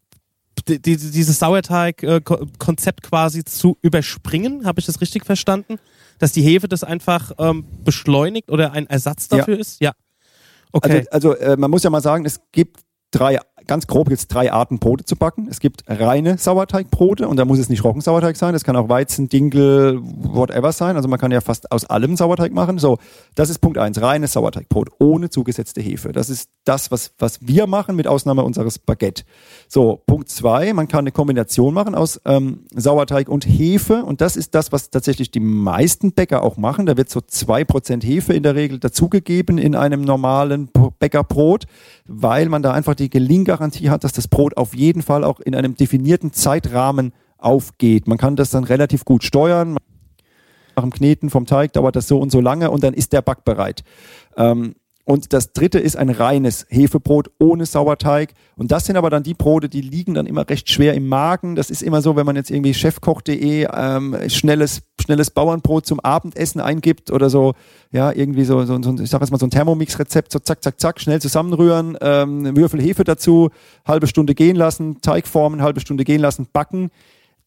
die, 0.66 0.82
die, 0.82 0.96
dieses 0.96 1.38
Sauerteig-Konzept 1.38 3.04
quasi 3.04 3.44
zu 3.44 3.78
überspringen. 3.80 4.66
Habe 4.66 4.80
ich 4.80 4.86
das 4.86 5.00
richtig 5.00 5.24
verstanden? 5.24 5.78
Dass 6.18 6.32
die 6.32 6.42
Hefe 6.42 6.66
das 6.66 6.82
einfach 6.82 7.30
ähm, 7.38 7.64
beschleunigt 7.84 8.50
oder 8.50 8.72
ein 8.72 8.88
Ersatz 8.88 9.28
dafür 9.28 9.54
ja. 9.54 9.60
ist? 9.60 9.80
Ja. 9.80 9.92
Okay. 10.72 11.06
Also, 11.10 11.32
also 11.32 11.34
äh, 11.36 11.56
man 11.56 11.70
muss 11.70 11.82
ja 11.82 11.90
mal 11.90 12.00
sagen, 12.00 12.24
es 12.24 12.40
gibt 12.52 12.80
drei, 13.10 13.38
ganz 13.68 13.86
grob 13.86 14.10
jetzt 14.10 14.28
drei 14.28 14.52
Arten 14.52 14.80
Brote 14.80 15.04
zu 15.04 15.14
backen. 15.14 15.46
Es 15.48 15.60
gibt 15.60 15.84
reine 15.86 16.38
Sauerteigbrote 16.38 17.28
und 17.28 17.36
da 17.36 17.44
muss 17.44 17.60
es 17.60 17.68
nicht 17.68 17.84
Roggensauerteig 17.84 18.36
sein. 18.36 18.54
Das 18.54 18.64
kann 18.64 18.74
auch 18.74 18.88
Weizen, 18.88 19.28
Dinkel, 19.28 20.00
whatever 20.02 20.72
sein. 20.72 20.96
Also 20.96 21.08
man 21.08 21.20
kann 21.20 21.30
ja 21.30 21.40
fast 21.40 21.70
aus 21.70 21.84
allem 21.84 22.16
Sauerteig 22.16 22.52
machen. 22.52 22.78
So, 22.78 22.98
das 23.36 23.50
ist 23.50 23.60
Punkt 23.60 23.78
eins. 23.78 24.00
Reines 24.00 24.32
Sauerteigbrot 24.32 24.88
ohne 24.98 25.30
zugesetzte 25.30 25.80
Hefe. 25.80 26.12
Das 26.12 26.30
ist 26.30 26.50
das, 26.64 26.90
was, 26.90 27.12
was 27.18 27.46
wir 27.46 27.66
machen, 27.66 27.94
mit 27.94 28.08
Ausnahme 28.08 28.42
unseres 28.42 28.78
Baguette. 28.78 29.22
So, 29.68 30.02
Punkt 30.06 30.28
zwei. 30.30 30.72
Man 30.72 30.88
kann 30.88 31.00
eine 31.00 31.12
Kombination 31.12 31.74
machen 31.74 31.94
aus 31.94 32.20
ähm, 32.24 32.64
Sauerteig 32.74 33.28
und 33.28 33.44
Hefe. 33.44 34.02
Und 34.04 34.20
das 34.20 34.36
ist 34.36 34.54
das, 34.54 34.72
was 34.72 34.90
tatsächlich 34.90 35.30
die 35.30 35.40
meisten 35.40 36.12
Bäcker 36.12 36.42
auch 36.42 36.56
machen. 36.56 36.86
Da 36.86 36.96
wird 36.96 37.10
so 37.10 37.20
zwei 37.20 37.64
Prozent 37.64 38.02
Hefe 38.04 38.32
in 38.32 38.42
der 38.42 38.54
Regel 38.54 38.78
dazugegeben 38.78 39.58
in 39.58 39.74
einem 39.76 40.00
normalen 40.00 40.70
Bäckerbrot, 40.98 41.66
weil 42.06 42.48
man 42.48 42.62
da 42.62 42.72
einfach 42.72 42.94
die 42.94 43.10
Gelinggarantie 43.58 43.90
hat, 43.90 44.04
dass 44.04 44.12
das 44.12 44.28
Brot 44.28 44.56
auf 44.56 44.74
jeden 44.74 45.02
Fall 45.02 45.24
auch 45.24 45.40
in 45.40 45.54
einem 45.54 45.74
definierten 45.74 46.32
Zeitrahmen 46.32 47.12
aufgeht. 47.36 48.06
Man 48.06 48.18
kann 48.18 48.36
das 48.36 48.50
dann 48.50 48.64
relativ 48.64 49.04
gut 49.04 49.24
steuern. 49.24 49.76
Nach 50.76 50.82
dem 50.82 50.92
Kneten 50.92 51.28
vom 51.28 51.46
Teig 51.46 51.72
dauert 51.72 51.96
das 51.96 52.06
so 52.08 52.18
und 52.18 52.30
so 52.30 52.40
lange 52.40 52.70
und 52.70 52.82
dann 52.84 52.94
ist 52.94 53.12
der 53.12 53.22
backbereit. 53.22 53.82
Ähm, 54.36 54.76
und 55.08 55.32
das 55.32 55.54
dritte 55.54 55.78
ist 55.78 55.96
ein 55.96 56.10
reines 56.10 56.66
Hefebrot 56.68 57.30
ohne 57.38 57.64
Sauerteig. 57.64 58.34
Und 58.56 58.70
das 58.70 58.84
sind 58.84 58.98
aber 58.98 59.08
dann 59.08 59.22
die 59.22 59.32
Brote, 59.32 59.70
die 59.70 59.80
liegen 59.80 60.12
dann 60.12 60.26
immer 60.26 60.46
recht 60.46 60.68
schwer 60.68 60.92
im 60.92 61.08
Magen. 61.08 61.56
Das 61.56 61.70
ist 61.70 61.82
immer 61.82 62.02
so, 62.02 62.14
wenn 62.14 62.26
man 62.26 62.36
jetzt 62.36 62.50
irgendwie 62.50 62.74
chefkoch.de 62.74 63.68
ähm, 63.74 64.14
schnelles, 64.28 64.82
schnelles 65.00 65.30
Bauernbrot 65.30 65.86
zum 65.86 65.98
Abendessen 66.00 66.60
eingibt 66.60 67.10
oder 67.10 67.30
so, 67.30 67.54
ja, 67.90 68.12
irgendwie 68.12 68.44
so, 68.44 68.62
so, 68.66 68.82
so 68.82 69.02
ich 69.02 69.08
sag 69.08 69.22
jetzt 69.22 69.30
mal 69.30 69.38
so 69.38 69.46
ein 69.46 69.50
Thermomix-Rezept, 69.50 70.30
so 70.30 70.40
zack, 70.40 70.62
zack, 70.62 70.78
zack, 70.78 71.00
schnell 71.00 71.22
zusammenrühren, 71.22 71.96
ähm, 72.02 72.54
Würfel 72.54 72.82
Hefe 72.82 73.04
dazu, 73.04 73.48
halbe 73.86 74.08
Stunde 74.08 74.34
gehen 74.34 74.56
lassen, 74.56 75.00
Teig 75.00 75.26
formen, 75.26 75.62
halbe 75.62 75.80
Stunde 75.80 76.04
gehen 76.04 76.20
lassen, 76.20 76.48
backen 76.52 76.90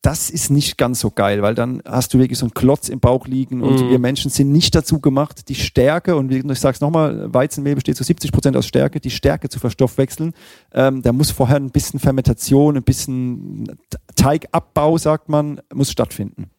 das 0.04 0.32
ist 0.32 0.50
nicht 0.50 0.78
ganz 0.80 1.00
so 1.00 1.12
geil, 1.12 1.44
weil 1.44 1.54
dann 1.54 1.82
hast 1.86 2.14
du 2.14 2.18
wirklich 2.18 2.40
so 2.40 2.46
einen 2.46 2.56
Klotz 2.56 2.90
im 2.90 3.00
Bauch 3.00 3.28
liegen 3.28 3.62
und 3.62 3.82
Mhm. 3.82 3.90
wir 3.92 4.00
Menschen 4.00 4.32
sind 4.32 4.52
nicht 4.52 4.74
dazu 4.74 5.00
gemacht, 5.00 5.48
die 5.48 5.56
Stärke, 5.56 6.16
und 6.16 6.32
ich 6.32 6.60
sage 6.60 6.74
es 6.76 6.82
nochmal, 6.82 7.32
Weizenmehl 7.32 7.76
besteht 7.76 7.98
zu 7.98 8.04
70 8.04 8.32
Prozent 8.32 8.58
aus 8.58 8.66
Stärke, 8.66 9.00
die 9.00 9.12
Stärke 9.12 9.50
zu 9.50 9.60
verstoffwechseln. 9.60 10.34
Ähm, 10.74 11.04
da 11.04 11.14
muss 11.14 11.30
vorher 11.30 11.58
ein 11.58 11.70
bisschen 11.70 12.00
Fermentation, 12.00 12.78
ein 12.78 12.84
bisschen 12.84 13.78
Teigabbau, 14.16 14.98
sagt 14.98 15.30
man, 15.30 15.62
muss 15.74 15.92
stattfinden. 15.92 16.50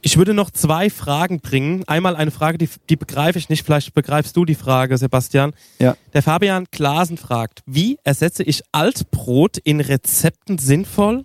Ich 0.00 0.16
würde 0.16 0.32
noch 0.32 0.52
zwei 0.52 0.90
Fragen 0.90 1.40
bringen. 1.40 1.82
Einmal 1.88 2.14
eine 2.14 2.30
Frage, 2.30 2.56
die, 2.56 2.68
die 2.88 2.94
begreife 2.94 3.36
ich 3.40 3.48
nicht. 3.48 3.64
Vielleicht 3.64 3.94
begreifst 3.94 4.36
du 4.36 4.44
die 4.44 4.54
Frage, 4.54 4.96
Sebastian. 4.96 5.54
Ja. 5.80 5.96
Der 6.12 6.22
Fabian 6.22 6.66
Glasen 6.70 7.16
fragt, 7.16 7.64
wie 7.66 7.98
ersetze 8.04 8.44
ich 8.44 8.62
Altbrot 8.70 9.58
in 9.58 9.80
Rezepten 9.80 10.58
sinnvoll, 10.58 11.24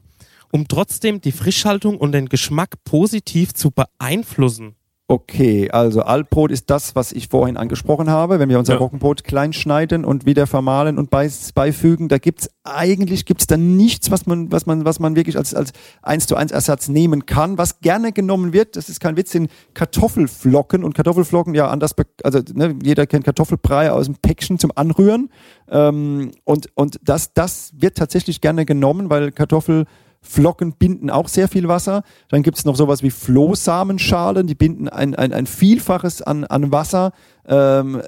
um 0.52 0.68
trotzdem 0.68 1.22
die 1.22 1.32
Frischhaltung 1.32 1.98
und 1.98 2.12
den 2.12 2.30
Geschmack 2.30 2.84
positiv 2.84 3.54
zu 3.54 3.72
beeinflussen? 3.72 4.76
Okay, 5.12 5.70
also 5.70 6.04
Altbrot 6.04 6.52
ist 6.52 6.70
das, 6.70 6.96
was 6.96 7.12
ich 7.12 7.28
vorhin 7.28 7.58
angesprochen 7.58 8.10
habe. 8.10 8.40
Wenn 8.40 8.48
wir 8.48 8.58
unser 8.58 8.76
Ja. 8.76 8.80
Roggenbrot 8.80 9.26
klein 9.26 9.52
schneiden 9.52 10.06
und 10.06 10.26
wieder 10.26 10.48
vermahlen 10.48 10.98
und 10.98 11.10
beifügen, 11.10 12.08
da 12.08 12.18
gibt's 12.18 12.50
eigentlich 12.64 13.26
gibt's 13.26 13.46
da 13.46 13.58
nichts, 13.58 14.10
was 14.10 14.26
man, 14.26 14.54
was 14.54 14.68
man, 14.68 14.86
was 14.86 15.02
man 15.02 15.18
wirklich 15.18 15.36
als, 15.38 15.54
als 15.54 15.74
eins 16.02 16.28
zu 16.28 16.38
eins 16.38 16.54
Ersatz 16.54 16.88
nehmen 16.88 17.26
kann. 17.26 17.58
Was 17.58 17.82
gerne 17.82 18.14
genommen 18.14 18.54
wird, 18.54 18.78
das 18.78 18.88
ist 18.88 19.02
kein 19.02 19.18
Witz, 19.18 19.32
sind 19.32 19.52
Kartoffelflocken 19.74 20.82
und 20.82 20.96
Kartoffelflocken, 20.96 21.56
ja, 21.56 21.68
anders, 21.68 21.94
also 22.24 22.40
ne, 22.54 22.80
jeder 22.82 23.06
kennt 23.06 23.26
Kartoffelbrei 23.26 23.92
aus 23.92 24.06
dem 24.06 24.16
Päckchen 24.16 24.60
zum 24.60 24.72
Anrühren. 24.76 25.30
Ähm, 25.70 26.32
und 26.46 26.70
und 26.76 27.02
das, 27.04 27.34
das 27.34 27.74
wird 27.76 27.98
tatsächlich 27.98 28.40
gerne 28.40 28.66
genommen, 28.66 29.10
weil 29.10 29.34
Kartoffel 29.34 29.88
Flocken 30.22 30.74
binden 30.74 31.10
auch 31.10 31.28
sehr 31.28 31.48
viel 31.48 31.68
Wasser. 31.68 32.04
Dann 32.30 32.44
gibt 32.44 32.58
es 32.58 32.66
noch 32.66 32.76
sowas 32.76 33.02
wie 33.04 33.10
Flohsamenschalen, 33.10 34.48
die 34.48 34.56
binden 34.56 34.88
ein, 34.88 35.16
ein, 35.16 35.34
ein 35.34 35.48
Vielfaches 35.48 36.22
an, 36.22 36.44
an 36.44 36.72
Wasser. 36.72 37.12
Ähm, 37.48 38.02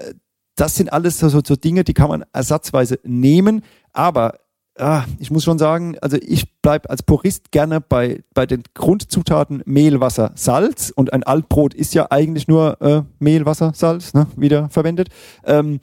das 0.55 0.75
sind 0.75 0.93
alles 0.93 1.19
so, 1.19 1.29
so, 1.29 1.41
Dinge, 1.41 1.83
die 1.83 1.93
kann 1.93 2.09
man 2.09 2.23
ersatzweise 2.31 2.99
nehmen. 3.03 3.63
Aber 3.91 4.35
ah, 4.77 5.05
ich 5.17 5.31
muss 5.31 5.43
schon 5.43 5.57
sagen, 5.57 5.97
also 6.01 6.17
ich 6.17 6.61
bleibe 6.61 6.89
als 6.89 7.01
Purist 7.01 7.51
gerne 7.51 7.81
bei, 7.81 8.23
bei 8.35 8.45
den 8.45 8.63
Grundzutaten 8.75 9.63
Mehl, 9.65 9.99
Wasser, 9.99 10.31
Salz. 10.35 10.91
Und 10.95 11.13
ein 11.13 11.23
Altbrot 11.23 11.73
ist 11.73 11.95
ja 11.95 12.07
eigentlich 12.11 12.47
nur 12.47 12.79
äh, 12.81 13.01
Mehl, 13.17 13.47
Wasser, 13.47 13.71
Salz, 13.75 14.13
ne, 14.13 14.27
wieder 14.35 14.69
verwendet. 14.69 15.09
Ähm, 15.45 15.79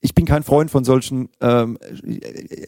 ich 0.00 0.14
bin 0.14 0.26
kein 0.26 0.42
Freund 0.42 0.70
von 0.70 0.84
solchen 0.84 1.28
ähm, 1.40 1.78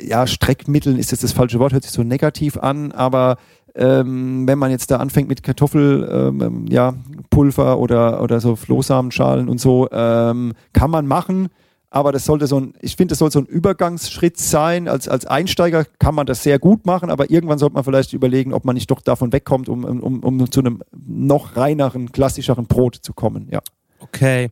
ja, 0.01 0.27
Streckmitteln, 0.27 0.99
ist 0.99 1.13
jetzt 1.13 1.25
das 1.25 1.33
falsche 1.33 1.59
Wort, 1.59 1.73
hört 1.73 1.85
sich 1.85 1.93
so 1.93 2.03
negativ 2.03 2.57
an, 2.57 2.93
aber 2.93 3.37
ähm, 3.75 4.49
wenn 4.49 4.59
man 4.59 4.71
jetzt 4.71 4.91
da 4.91 4.97
anfängt 4.97 5.29
mit 5.29 5.43
Kartoffel, 5.43 6.09
ähm, 6.11 6.67
ja, 6.69 6.95
Pulver 7.31 7.79
oder, 7.79 8.21
oder 8.23 8.41
so 8.41 8.57
Flohsamenschalen 8.57 9.49
und 9.49 9.61
so, 9.61 9.89
ähm, 9.93 10.55
kann 10.73 10.91
man 10.91 11.07
machen, 11.07 11.49
aber 11.91 12.13
das 12.13 12.25
sollte 12.25 12.47
so 12.47 12.59
ein, 12.59 12.75
ich 12.81 12.95
finde, 12.97 13.13
das 13.13 13.19
soll 13.19 13.33
so 13.33 13.41
ein 13.41 13.47
Übergangsschritt 13.47 14.39
sein. 14.39 14.87
Als, 14.87 15.09
als 15.09 15.27
Einsteiger 15.27 15.85
kann 15.99 16.15
man 16.15 16.25
das 16.25 16.45
sehr 16.45 16.61
gut 16.61 16.87
machen, 16.87 17.11
aber 17.11 17.31
irgendwann 17.31 17.59
sollte 17.59 17.75
man 17.75 17.83
vielleicht 17.83 18.13
überlegen, 18.13 18.55
ob 18.55 18.65
man 18.65 18.75
nicht 18.75 18.91
doch 18.91 19.01
davon 19.01 19.33
wegkommt, 19.33 19.69
um, 19.69 19.85
um, 19.85 20.21
um 20.21 20.51
zu 20.53 20.61
einem 20.61 20.83
noch 20.93 21.57
reineren, 21.57 22.13
klassischeren 22.13 22.67
Brot 22.67 22.95
zu 22.95 23.13
kommen. 23.13 23.49
Ja. 23.51 23.61
Okay. 23.99 24.51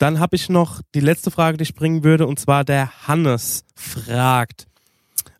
Dann 0.00 0.18
habe 0.18 0.34
ich 0.34 0.48
noch 0.48 0.80
die 0.94 1.00
letzte 1.00 1.30
Frage, 1.30 1.58
die 1.58 1.62
ich 1.64 1.74
bringen 1.74 2.02
würde, 2.02 2.26
und 2.26 2.40
zwar 2.40 2.64
der 2.64 3.06
Hannes 3.06 3.66
fragt. 3.74 4.66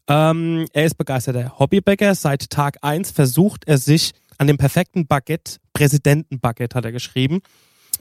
Ähm, 0.06 0.66
er 0.74 0.84
ist 0.84 0.98
begeisterter 0.98 1.58
Hobbybäcker. 1.58 2.14
Seit 2.14 2.50
Tag 2.50 2.76
1 2.82 3.11
versucht 3.11 3.66
er 3.66 3.78
sich 3.78 4.12
an 4.36 4.48
dem 4.48 4.58
perfekten 4.58 5.06
Baguette, 5.06 5.56
Präsidentenbaguette 5.72 6.76
hat 6.76 6.84
er 6.84 6.92
geschrieben, 6.92 7.40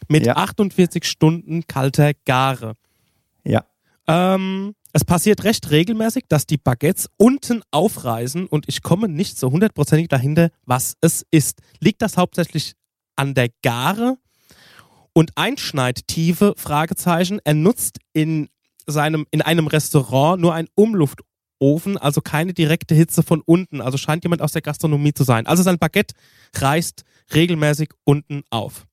mit 0.10 0.26
Ja. 0.26 0.36
48 0.36 1.06
Stunden 1.06 1.66
kalter 1.66 2.12
Gare. 2.26 2.74
Ja. 3.46 3.64
Ähm, 4.08 4.76
es 4.92 5.06
passiert 5.06 5.46
recht 5.46 5.72
regelmäßig, 5.72 6.26
dass 6.28 6.46
die 6.46 6.58
Baguettes 6.58 7.08
unten 7.16 7.62
aufreißen 7.72 8.48
und 8.48 8.68
ich 8.68 8.84
komme 8.84 9.08
nicht 9.08 9.38
so 9.40 9.50
hundertprozentig 9.50 10.10
dahinter, 10.10 10.50
was 10.66 10.96
es 11.00 11.26
ist. 11.32 11.62
Liegt 11.80 12.02
das 12.02 12.18
hauptsächlich 12.18 12.74
an 13.16 13.34
der 13.34 13.48
Gare 13.62 14.18
und 15.20 15.32
Einschneidtiefe? 15.36 16.54
Fragezeichen. 16.56 17.42
Er 17.44 17.54
nutzt 17.54 17.98
in 18.14 18.48
seinem 18.88 19.26
in 19.32 19.42
einem 19.42 19.68
Restaurant 19.68 20.42
nur 20.42 20.54
einen 20.54 20.70
Umluftofen, 20.76 21.98
also 21.98 22.22
keine 22.22 22.54
direkte 22.54 22.96
Hitze 22.96 23.22
von 23.22 23.42
unten. 23.46 23.82
Also 23.82 23.98
scheint 23.98 24.24
jemand 24.24 24.42
aus 24.42 24.54
der 24.54 24.62
Gastronomie 24.62 25.14
zu 25.14 25.26
sein. 25.26 25.46
Also 25.46 25.62
sein 25.62 25.78
Baguette 25.78 26.16
reißt 26.56 27.04
regelmäßig 27.34 27.90
unten 28.06 28.44
auf. 28.50 28.86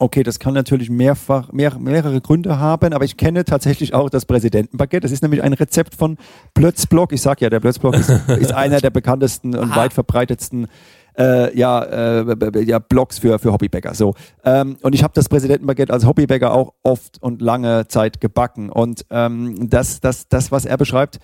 Okay, 0.00 0.24
das 0.24 0.40
kann 0.40 0.52
natürlich 0.52 0.90
mehrfach, 0.90 1.52
mehr, 1.52 1.78
mehrere 1.78 2.20
Gründe 2.20 2.58
haben, 2.58 2.92
aber 2.92 3.04
ich 3.04 3.16
kenne 3.16 3.44
tatsächlich 3.44 3.94
auch 3.94 4.10
das 4.10 4.26
Präsidentenbaguette. 4.26 5.02
Das 5.02 5.12
ist 5.12 5.22
nämlich 5.22 5.44
ein 5.44 5.52
Rezept 5.52 5.94
von 5.94 6.18
Plötzblock. 6.54 7.12
Ich 7.12 7.22
sag 7.22 7.40
ja, 7.40 7.50
der 7.50 7.60
Plötzblock 7.60 7.94
ist, 7.94 8.08
ist 8.40 8.52
einer 8.52 8.80
der 8.80 8.90
bekanntesten 8.90 9.54
und 9.54 9.70
Aha. 9.70 9.76
weit 9.76 9.92
verbreitetsten 9.92 10.66
äh, 11.18 11.56
ja, 11.56 11.82
äh, 11.82 12.62
ja, 12.62 12.78
Blogs 12.78 13.18
für, 13.18 13.38
für 13.38 13.52
Hobbybäcker. 13.52 13.94
So. 13.94 14.14
Ähm, 14.44 14.76
und 14.82 14.94
ich 14.94 15.02
habe 15.02 15.12
das 15.14 15.28
Präsidentenbaguette 15.28 15.92
als 15.92 16.06
Hobbybäcker 16.06 16.52
auch 16.52 16.74
oft 16.82 17.22
und 17.22 17.42
lange 17.42 17.88
Zeit 17.88 18.20
gebacken. 18.20 18.70
Und 18.70 19.04
ähm, 19.10 19.68
das, 19.68 20.00
das, 20.00 20.28
das, 20.28 20.52
was 20.52 20.64
er 20.64 20.76
beschreibt, 20.76 21.18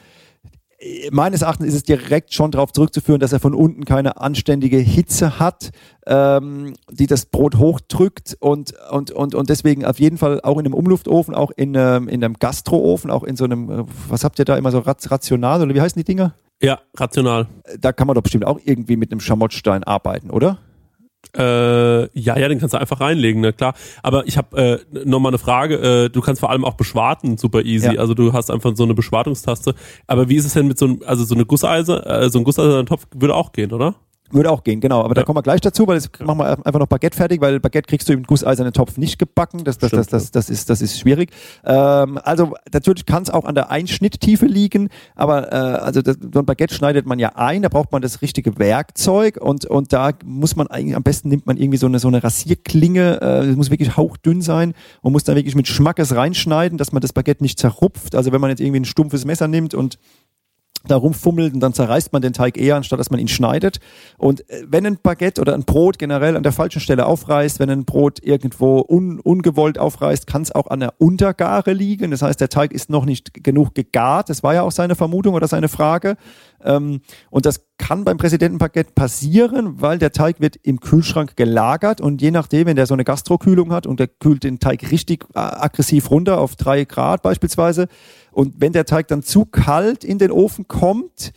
meines 1.10 1.42
Erachtens 1.42 1.68
ist 1.68 1.74
es 1.74 1.82
direkt 1.82 2.34
schon 2.34 2.50
darauf 2.50 2.72
zurückzuführen, 2.72 3.20
dass 3.20 3.32
er 3.32 3.40
von 3.40 3.54
unten 3.54 3.84
keine 3.84 4.18
anständige 4.18 4.78
Hitze 4.78 5.38
hat, 5.38 5.70
ähm, 6.06 6.74
die 6.90 7.06
das 7.06 7.26
Brot 7.26 7.56
hochdrückt 7.56 8.36
und, 8.40 8.74
und, 8.90 9.10
und, 9.10 9.34
und 9.34 9.50
deswegen 9.50 9.84
auf 9.84 9.98
jeden 9.98 10.18
Fall 10.18 10.40
auch 10.42 10.58
in 10.58 10.66
einem 10.66 10.74
Umluftofen, 10.74 11.34
auch 11.34 11.50
in, 11.56 11.74
ähm, 11.74 12.08
in 12.08 12.22
einem 12.24 12.34
Gastroofen, 12.34 13.10
auch 13.10 13.24
in 13.24 13.36
so 13.36 13.44
einem, 13.44 13.70
äh, 13.70 13.84
was 14.08 14.24
habt 14.24 14.38
ihr 14.38 14.44
da 14.44 14.56
immer 14.56 14.70
so 14.70 14.78
Rat- 14.80 15.10
rational 15.10 15.62
oder 15.62 15.74
wie 15.74 15.80
heißen 15.80 15.98
die 15.98 16.04
Dinger? 16.04 16.34
Ja, 16.62 16.80
rational. 16.96 17.46
Da 17.80 17.92
kann 17.92 18.06
man 18.06 18.14
doch 18.14 18.22
bestimmt 18.22 18.46
auch 18.46 18.60
irgendwie 18.64 18.96
mit 18.96 19.12
einem 19.12 19.20
Schamottstein 19.20 19.84
arbeiten, 19.84 20.30
oder? 20.30 20.58
Äh, 21.36 22.18
ja, 22.18 22.38
ja, 22.38 22.48
den 22.48 22.58
kannst 22.58 22.74
du 22.74 22.78
einfach 22.78 23.00
reinlegen, 23.00 23.40
ne, 23.40 23.52
klar. 23.52 23.74
Aber 24.02 24.26
ich 24.26 24.36
habe 24.36 24.84
äh, 24.92 25.04
nochmal 25.04 25.30
eine 25.30 25.38
Frage. 25.38 25.76
Äh, 25.76 26.08
du 26.10 26.20
kannst 26.20 26.40
vor 26.40 26.50
allem 26.50 26.64
auch 26.64 26.74
beschwarten, 26.74 27.36
super 27.38 27.62
easy. 27.62 27.94
Ja. 27.94 28.00
Also 28.00 28.14
du 28.14 28.32
hast 28.32 28.50
einfach 28.50 28.72
so 28.76 28.84
eine 28.84 28.94
Beschwartungstaste. 28.94 29.74
Aber 30.06 30.28
wie 30.28 30.36
ist 30.36 30.44
es 30.44 30.54
denn 30.54 30.68
mit 30.68 30.78
so 30.78 30.86
einem, 30.86 31.02
also 31.06 31.24
so 31.24 31.34
eine 31.34 31.44
Gusseise, 31.44 32.04
äh, 32.06 32.30
so 32.30 32.38
ein 32.38 32.44
gusseiserner 32.44 32.84
Topf 32.84 33.06
würde 33.14 33.34
auch 33.34 33.52
gehen, 33.52 33.72
oder? 33.72 33.94
Würde 34.30 34.50
auch 34.50 34.64
gehen, 34.64 34.80
genau. 34.80 35.02
Aber 35.04 35.14
da 35.14 35.20
Ja. 35.20 35.24
kommen 35.26 35.36
wir 35.36 35.42
gleich 35.42 35.60
dazu, 35.60 35.86
weil 35.86 35.96
jetzt 35.96 36.18
machen 36.20 36.38
wir 36.38 36.46
einfach 36.66 36.80
noch 36.80 36.86
Baguette 36.86 37.16
fertig, 37.16 37.40
weil 37.40 37.60
Baguette 37.60 37.86
kriegst 37.86 38.08
du 38.08 38.14
im 38.14 38.22
gusseisernen 38.24 38.72
Topf 38.72 38.96
nicht 38.96 39.18
gebacken. 39.18 39.64
Das, 39.64 39.78
das, 39.78 39.90
das, 39.90 40.06
Stimmt, 40.06 40.12
das, 40.22 40.30
das, 40.32 40.50
ist, 40.50 40.70
das 40.70 40.80
ist 40.80 40.98
schwierig. 40.98 41.30
Ähm, 41.64 42.18
also 42.22 42.54
natürlich 42.72 43.04
kann 43.06 43.22
es 43.22 43.30
auch 43.30 43.44
an 43.44 43.54
der 43.54 43.70
Einschnitttiefe 43.70 44.46
liegen, 44.46 44.88
aber 45.14 45.52
äh, 45.52 45.56
also 45.56 46.00
das, 46.02 46.16
so 46.32 46.38
ein 46.40 46.46
Baguette 46.46 46.74
schneidet 46.74 47.06
man 47.06 47.18
ja 47.18 47.32
ein, 47.36 47.62
da 47.62 47.68
braucht 47.68 47.92
man 47.92 48.00
das 48.02 48.22
richtige 48.22 48.58
Werkzeug 48.58 49.36
und, 49.40 49.66
und 49.66 49.92
da 49.92 50.10
muss 50.24 50.56
man 50.56 50.66
eigentlich, 50.68 50.96
am 50.96 51.02
besten 51.02 51.28
nimmt 51.28 51.46
man 51.46 51.56
irgendwie 51.58 51.78
so 51.78 51.86
eine, 51.86 51.98
so 51.98 52.08
eine 52.08 52.24
Rasierklinge, 52.24 53.20
äh, 53.20 53.46
das 53.46 53.56
muss 53.56 53.70
wirklich 53.70 53.96
hauchdünn 53.96 54.40
sein 54.42 54.74
und 55.02 55.12
muss 55.12 55.24
dann 55.24 55.36
wirklich 55.36 55.54
mit 55.54 55.68
Schmackes 55.68 56.14
reinschneiden, 56.16 56.78
dass 56.78 56.92
man 56.92 57.02
das 57.02 57.12
Baguette 57.12 57.42
nicht 57.42 57.58
zerrupft. 57.58 58.14
Also 58.14 58.32
wenn 58.32 58.40
man 58.40 58.50
jetzt 58.50 58.60
irgendwie 58.60 58.80
ein 58.80 58.84
stumpfes 58.86 59.24
Messer 59.26 59.48
nimmt 59.48 59.74
und 59.74 59.98
da 60.86 60.96
rumfummelt 60.96 61.54
und 61.54 61.60
dann 61.60 61.72
zerreißt 61.72 62.12
man 62.12 62.22
den 62.22 62.32
Teig 62.32 62.56
eher, 62.56 62.76
anstatt 62.76 62.98
dass 62.98 63.10
man 63.10 63.20
ihn 63.20 63.28
schneidet. 63.28 63.80
Und 64.18 64.48
äh, 64.50 64.64
wenn 64.68 64.86
ein 64.86 64.98
Baguette 65.02 65.40
oder 65.40 65.54
ein 65.54 65.64
Brot 65.64 65.98
generell 65.98 66.36
an 66.36 66.42
der 66.42 66.52
falschen 66.52 66.80
Stelle 66.80 67.06
aufreißt, 67.06 67.58
wenn 67.58 67.70
ein 67.70 67.84
Brot 67.84 68.18
irgendwo 68.22 68.84
un, 68.86 69.20
ungewollt 69.20 69.78
aufreißt, 69.78 70.26
kann 70.26 70.42
es 70.42 70.52
auch 70.52 70.68
an 70.68 70.80
der 70.80 70.94
Untergare 70.98 71.72
liegen. 71.72 72.10
Das 72.10 72.22
heißt, 72.22 72.40
der 72.40 72.48
Teig 72.48 72.72
ist 72.72 72.90
noch 72.90 73.04
nicht 73.04 73.44
genug 73.44 73.74
gegart. 73.74 74.28
Das 74.28 74.42
war 74.42 74.54
ja 74.54 74.62
auch 74.62 74.72
seine 74.72 74.94
Vermutung 74.94 75.34
oder 75.34 75.48
seine 75.48 75.68
Frage. 75.68 76.16
Ähm, 76.64 77.00
und 77.30 77.46
das 77.46 77.66
kann 77.78 78.04
beim 78.04 78.16
Präsidentenbaguette 78.16 78.92
passieren, 78.94 79.80
weil 79.80 79.98
der 79.98 80.12
Teig 80.12 80.40
wird 80.40 80.56
im 80.62 80.80
Kühlschrank 80.80 81.36
gelagert 81.36 82.00
und 82.00 82.22
je 82.22 82.30
nachdem, 82.30 82.66
wenn 82.66 82.76
der 82.76 82.86
so 82.86 82.94
eine 82.94 83.04
Gastrokühlung 83.04 83.72
hat 83.72 83.86
und 83.86 84.00
der 84.00 84.08
kühlt 84.08 84.44
den 84.44 84.58
Teig 84.58 84.90
richtig 84.90 85.26
äh, 85.34 85.38
aggressiv 85.38 86.10
runter 86.10 86.40
auf 86.40 86.56
drei 86.56 86.84
Grad 86.84 87.22
beispielsweise 87.22 87.88
und 88.32 88.54
wenn 88.60 88.72
der 88.72 88.86
Teig 88.86 89.08
dann 89.08 89.22
zu 89.22 89.44
kalt 89.44 90.04
in 90.04 90.18
den 90.18 90.30
Ofen 90.30 90.66
kommt, 90.66 91.32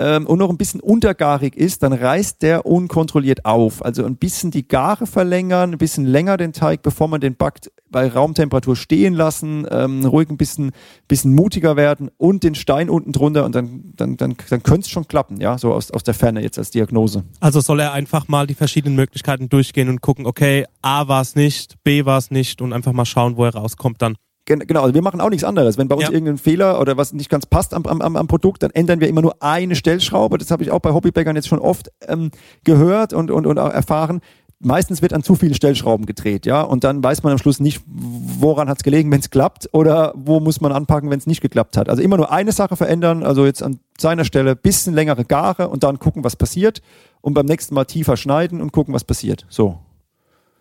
ähm, 0.00 0.26
und 0.26 0.38
noch 0.38 0.48
ein 0.48 0.56
bisschen 0.56 0.80
untergarig 0.80 1.54
ist, 1.54 1.82
dann 1.82 1.92
reißt 1.92 2.40
der 2.40 2.64
unkontrolliert 2.64 3.44
auf. 3.44 3.84
Also 3.84 4.06
ein 4.06 4.16
bisschen 4.16 4.50
die 4.50 4.66
Gare 4.66 5.06
verlängern, 5.06 5.72
ein 5.72 5.78
bisschen 5.78 6.06
länger 6.06 6.38
den 6.38 6.54
Teig, 6.54 6.80
bevor 6.82 7.06
man 7.06 7.20
den 7.20 7.36
backt, 7.36 7.70
bei 7.90 8.08
Raumtemperatur 8.08 8.76
stehen 8.76 9.14
lassen, 9.14 9.66
ähm, 9.70 10.04
ruhig 10.04 10.30
ein 10.30 10.36
bisschen, 10.36 10.70
bisschen 11.08 11.34
mutiger 11.34 11.76
werden 11.76 12.10
und 12.16 12.42
den 12.44 12.54
Stein 12.54 12.88
unten 12.88 13.12
drunter 13.12 13.44
und 13.44 13.54
dann, 13.54 13.92
dann, 13.96 14.16
dann, 14.16 14.36
dann 14.48 14.62
könnte 14.62 14.82
es 14.82 14.90
schon 14.90 15.08
klappen, 15.08 15.40
ja, 15.40 15.58
so 15.58 15.72
aus, 15.74 15.90
aus 15.90 16.02
der 16.04 16.14
Ferne 16.14 16.42
jetzt 16.42 16.58
als 16.58 16.70
Diagnose. 16.70 17.24
Also 17.40 17.60
soll 17.60 17.80
er 17.80 17.92
einfach 17.92 18.28
mal 18.28 18.46
die 18.46 18.54
verschiedenen 18.54 18.96
Möglichkeiten 18.96 19.48
durchgehen 19.48 19.88
und 19.88 20.00
gucken, 20.00 20.26
okay, 20.26 20.66
A 20.82 21.08
war 21.08 21.20
es 21.22 21.34
nicht, 21.36 21.74
B 21.84 22.04
war 22.04 22.18
es 22.18 22.30
nicht 22.30 22.62
und 22.62 22.72
einfach 22.72 22.92
mal 22.92 23.04
schauen, 23.04 23.36
wo 23.36 23.44
er 23.44 23.54
rauskommt 23.54 24.00
dann. 24.02 24.16
Gen- 24.46 24.60
Genau, 24.66 24.82
also 24.82 24.94
wir 24.94 25.02
machen 25.02 25.20
auch 25.20 25.28
nichts 25.28 25.44
anderes. 25.44 25.76
Wenn 25.78 25.86
bei 25.86 25.94
uns 25.94 26.04
Ja. 26.06 26.12
irgendein 26.12 26.38
Fehler 26.38 26.80
oder 26.80 26.96
was 26.96 27.12
nicht 27.12 27.28
ganz 27.28 27.44
passt 27.46 27.74
am, 27.74 27.84
am, 27.84 28.00
am 28.00 28.16
am 28.16 28.26
Produkt, 28.26 28.62
dann 28.62 28.70
ändern 28.70 28.98
wir 29.00 29.06
immer 29.08 29.20
nur 29.20 29.40
eine 29.42 29.76
Stellschraube. 29.76 30.38
Das 30.38 30.50
habe 30.50 30.62
ich 30.62 30.70
auch 30.70 30.80
bei 30.80 30.92
Hobbybäckern 30.92 31.36
jetzt 31.36 31.46
schon 31.46 31.58
oft 31.58 31.90
ähm, 32.08 32.30
gehört 32.64 33.12
und, 33.12 33.30
und, 33.30 33.46
und 33.46 33.58
auch 33.58 33.70
erfahren. 33.70 34.20
Meistens 34.62 35.00
wird 35.00 35.14
an 35.14 35.22
zu 35.22 35.36
vielen 35.36 35.54
Stellschrauben 35.54 36.04
gedreht, 36.04 36.44
ja, 36.44 36.60
und 36.60 36.84
dann 36.84 37.02
weiß 37.02 37.22
man 37.22 37.32
am 37.32 37.38
Schluss 37.38 37.60
nicht, 37.60 37.80
woran 37.86 38.68
hat 38.68 38.76
es 38.76 38.84
gelegen, 38.84 39.10
wenn 39.10 39.20
es 39.20 39.30
klappt, 39.30 39.70
oder 39.72 40.12
wo 40.14 40.38
muss 40.38 40.60
man 40.60 40.70
anpacken, 40.70 41.08
wenn 41.08 41.18
es 41.18 41.26
nicht 41.26 41.40
geklappt 41.40 41.78
hat. 41.78 41.88
Also 41.88 42.02
immer 42.02 42.18
nur 42.18 42.30
eine 42.30 42.52
Sache 42.52 42.76
verändern, 42.76 43.22
also 43.22 43.46
jetzt 43.46 43.62
an 43.62 43.80
seiner 43.98 44.26
Stelle 44.26 44.56
bisschen 44.56 44.92
längere 44.92 45.24
Gare 45.24 45.68
und 45.68 45.82
dann 45.82 45.98
gucken, 45.98 46.24
was 46.24 46.36
passiert, 46.36 46.82
und 47.22 47.32
beim 47.32 47.46
nächsten 47.46 47.74
Mal 47.74 47.86
tiefer 47.86 48.18
schneiden 48.18 48.60
und 48.60 48.70
gucken, 48.70 48.92
was 48.92 49.04
passiert. 49.04 49.46
So. 49.48 49.78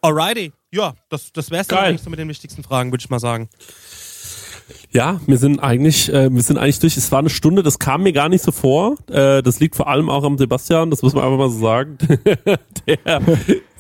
Alrighty. 0.02 0.54
Ja, 0.72 0.94
das, 1.10 1.34
das 1.34 1.52
wäre 1.52 1.62
es 1.62 1.68
dann 1.68 1.80
Geil. 1.80 1.90
eigentlich 1.90 2.02
so 2.02 2.10
mit 2.10 2.20
den 2.20 2.30
wichtigsten 2.30 2.64
Fragen, 2.64 2.92
würde 2.92 3.02
ich 3.02 3.10
mal 3.10 3.20
sagen. 3.20 3.50
Ja, 4.92 5.20
wir 5.26 5.38
sind 5.38 5.60
eigentlich, 5.60 6.12
äh, 6.14 6.32
wir 6.34 6.42
sind 6.42 6.58
eigentlich 6.58 6.80
durch. 6.80 6.96
Es 6.96 7.12
war 7.12 7.20
eine 7.20 7.30
Stunde, 7.30 7.64
das 7.64 7.80
kam 7.80 8.04
mir 8.04 8.14
gar 8.14 8.30
nicht 8.30 8.44
so 8.44 8.52
vor. 8.52 8.98
Äh, 9.10 9.42
das 9.42 9.60
liegt 9.60 9.76
vor 9.76 9.88
allem 9.88 10.10
auch 10.10 10.24
am 10.24 10.38
Sebastian, 10.38 10.92
das 10.92 11.02
muss 11.02 11.14
man 11.14 11.24
einfach 11.24 11.38
mal 11.38 11.50
so 11.50 11.60
sagen, 11.60 11.98
der 12.88 13.22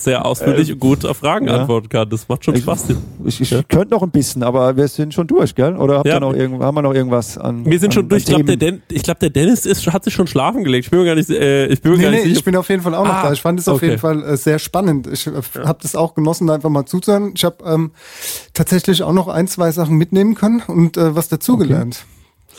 sehr 0.02 0.26
ausführlich 0.26 0.72
und 0.74 0.80
gut 0.80 1.06
auf 1.06 1.18
Fragen 1.18 1.48
ja. 1.48 1.58
antworten 1.58 1.90
kann. 1.90 2.10
Das 2.10 2.28
macht 2.28 2.46
schon 2.46 2.56
Ich- 2.56 2.64
Spaß. 2.64 2.86
Ich, 3.26 3.42
ich 3.42 3.50
könnte 3.68 3.94
noch 3.94 4.02
ein 4.02 4.12
bisschen, 4.12 4.44
aber 4.44 4.76
wir 4.78 4.88
sind 4.88 5.14
schon 5.14 5.28
durch, 5.28 5.54
gell? 5.56 5.76
Oder 5.76 5.98
habt 6.00 6.08
Ja. 6.08 6.16
ihr 6.16 6.20
noch 6.20 6.34
irgend, 6.34 6.62
haben 6.64 6.76
wir 6.76 6.82
noch 6.82 6.94
irgendwas 6.94 7.38
an? 7.38 7.66
Wir 7.66 7.80
sind 7.80 7.90
an, 7.90 7.92
schon 7.94 8.10
durch. 8.10 8.24
Ich 8.24 8.30
glaube, 8.30 8.58
der, 8.58 8.74
glaub, 9.04 9.20
der 9.20 9.30
Dennis 9.30 9.66
ist, 9.66 9.86
hat 9.88 10.04
sich 10.04 10.14
schon 10.14 10.28
schlafen 10.28 10.64
gelegt. 10.64 10.86
Ich 10.86 10.92
bin 10.92 11.00
mir 11.00 11.06
gar 11.06 11.16
nicht, 11.16 11.30
äh, 11.30 11.68
ich 11.68 11.82
bin 11.82 11.92
mir 11.92 11.98
Nee, 11.98 12.04
gar 12.04 12.12
nee, 12.12 12.16
nicht 12.18 12.24
sicher. 12.28 12.38
ich 12.40 12.44
bin 12.46 12.56
auf 12.56 12.70
jeden 12.70 12.82
Fall 12.82 12.96
auch 12.96 13.06
noch 13.06 13.14
Ah, 13.14 13.24
da. 13.24 13.34
Ich 13.34 13.42
fand 13.42 13.60
es 13.60 13.68
auf 13.68 13.76
okay. 13.78 13.88
jeden 13.88 14.00
Fall 14.00 14.24
äh, 14.24 14.38
sehr 14.38 14.60
spannend. 14.60 15.08
Ich 15.08 15.28
äh, 15.28 15.32
habe 15.66 15.80
das 15.82 15.96
auch 15.96 16.14
genossen, 16.16 16.48
da 16.48 16.56
einfach 16.56 16.70
mal 16.70 16.86
zuzuhören. 16.86 17.34
Ich 17.36 17.44
habe 17.44 17.58
ähm, 17.66 17.92
tatsächlich 18.54 19.04
auch 19.04 19.14
noch 19.14 19.28
ein, 19.28 19.48
zwei 19.48 19.72
Sachen 19.72 19.98
mitnehmen 19.98 20.36
können 20.36 20.62
und 20.68 20.98
äh, 20.98 21.16
was 21.16 21.28
dazugelernt. 21.30 22.06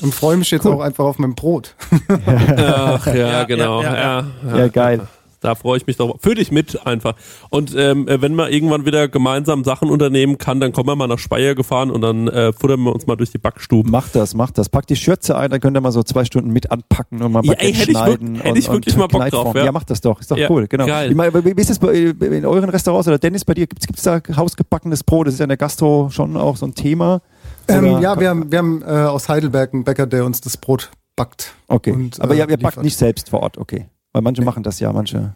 Und 0.02 0.14
freue 0.14 0.36
mich 0.38 0.50
jetzt 0.50 0.66
auch 0.66 0.80
einfach 0.80 1.04
auf 1.04 1.18
mein 1.18 1.34
Brot. 1.34 1.74
Ach 2.26 3.06
ja, 3.06 3.14
Ja, 3.14 3.44
genau. 3.44 3.82
ja, 3.82 3.94
Ja, 3.94 4.24
ja, 4.50 4.58
Ja, 4.58 4.68
geil. 4.68 5.00
Da 5.40 5.54
freue 5.54 5.78
ich 5.78 5.86
mich 5.86 5.96
drauf. 5.96 6.16
Für 6.20 6.34
dich 6.34 6.50
mit 6.52 6.86
einfach. 6.86 7.14
Und 7.48 7.74
ähm, 7.76 8.06
äh, 8.08 8.20
wenn 8.20 8.34
man 8.34 8.52
irgendwann 8.52 8.84
wieder 8.84 9.08
gemeinsam 9.08 9.64
Sachen 9.64 9.88
unternehmen 9.90 10.36
kann, 10.38 10.60
dann 10.60 10.72
kommen 10.72 10.88
wir 10.88 10.96
mal 10.96 11.06
nach 11.06 11.18
Speyer 11.18 11.54
gefahren 11.54 11.90
und 11.90 12.02
dann 12.02 12.28
äh, 12.28 12.52
futtern 12.52 12.80
wir 12.82 12.92
uns 12.94 13.06
mal 13.06 13.16
durch 13.16 13.30
die 13.30 13.38
Backstuben. 13.38 13.90
Macht 13.90 14.14
das, 14.14 14.34
macht 14.34 14.58
das. 14.58 14.68
Packt 14.68 14.90
die 14.90 14.96
Schürze 14.96 15.36
ein, 15.38 15.50
dann 15.50 15.60
könnt 15.60 15.76
ihr 15.76 15.80
mal 15.80 15.92
so 15.92 16.02
zwei 16.02 16.24
Stunden 16.24 16.50
mit 16.52 16.70
anpacken 16.70 17.22
und 17.22 17.32
mal 17.32 17.44
Ja, 17.44 17.54
ey, 17.54 17.72
hätte 17.72 17.90
ich 17.90 17.96
schneiden. 17.96 18.36
wirk- 18.36 18.44
hätte 18.44 18.58
ich 18.58 18.70
wirklich 18.70 18.94
und 18.94 19.00
mal 19.00 19.06
Bock 19.06 19.30
drauf, 19.30 19.54
ja. 19.54 19.64
Ja. 19.64 19.72
macht 19.72 19.88
das 19.90 20.00
doch. 20.00 20.20
Ist 20.20 20.30
doch 20.30 20.36
Ja, 20.36 20.50
cool, 20.50 20.66
genau. 20.68 20.86
geil. 20.86 21.10
Ich 21.10 21.16
meine, 21.16 21.32
wie 21.44 21.60
ist 21.60 21.70
es 21.70 21.78
bei, 21.78 21.92
in 21.94 22.44
euren 22.44 22.68
Restaurants 22.68 23.08
oder 23.08 23.18
Dennis 23.18 23.44
bei 23.44 23.54
dir? 23.54 23.66
Gibt 23.66 23.82
es 23.96 24.02
da 24.02 24.20
hausgebackenes 24.36 25.02
Brot? 25.04 25.26
Das 25.26 25.34
ist 25.34 25.40
ja 25.40 25.44
in 25.44 25.48
der 25.50 25.56
Gastro 25.56 26.10
schon 26.10 26.36
auch 26.36 26.56
so 26.56 26.66
ein 26.66 26.74
Thema. 26.74 27.22
Ähm, 27.68 28.00
ja, 28.02 28.18
wir 28.20 28.28
haben, 28.28 28.50
wir 28.52 28.58
haben 28.58 28.82
äh, 28.82 28.86
aus 28.86 29.28
Heidelberg 29.28 29.72
einen 29.72 29.84
Bäcker, 29.84 30.06
der 30.06 30.24
uns 30.26 30.40
das 30.40 30.56
Brot 30.56 30.90
backt. 31.16 31.54
Okay. 31.68 31.92
Und, 31.92 32.20
Aber 32.20 32.34
äh, 32.34 32.38
ihr, 32.38 32.48
ihr 32.50 32.56
backt 32.58 32.82
nicht 32.82 32.96
selbst 32.98 33.30
vor 33.30 33.40
Ort, 33.40 33.56
okay. 33.58 33.86
Weil 34.12 34.22
manche 34.22 34.42
machen 34.42 34.62
das 34.62 34.80
ja, 34.80 34.92
manche. 34.92 35.34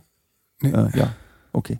Nee. 0.60 0.70
Äh, 0.70 0.98
ja, 0.98 1.08
okay. 1.52 1.78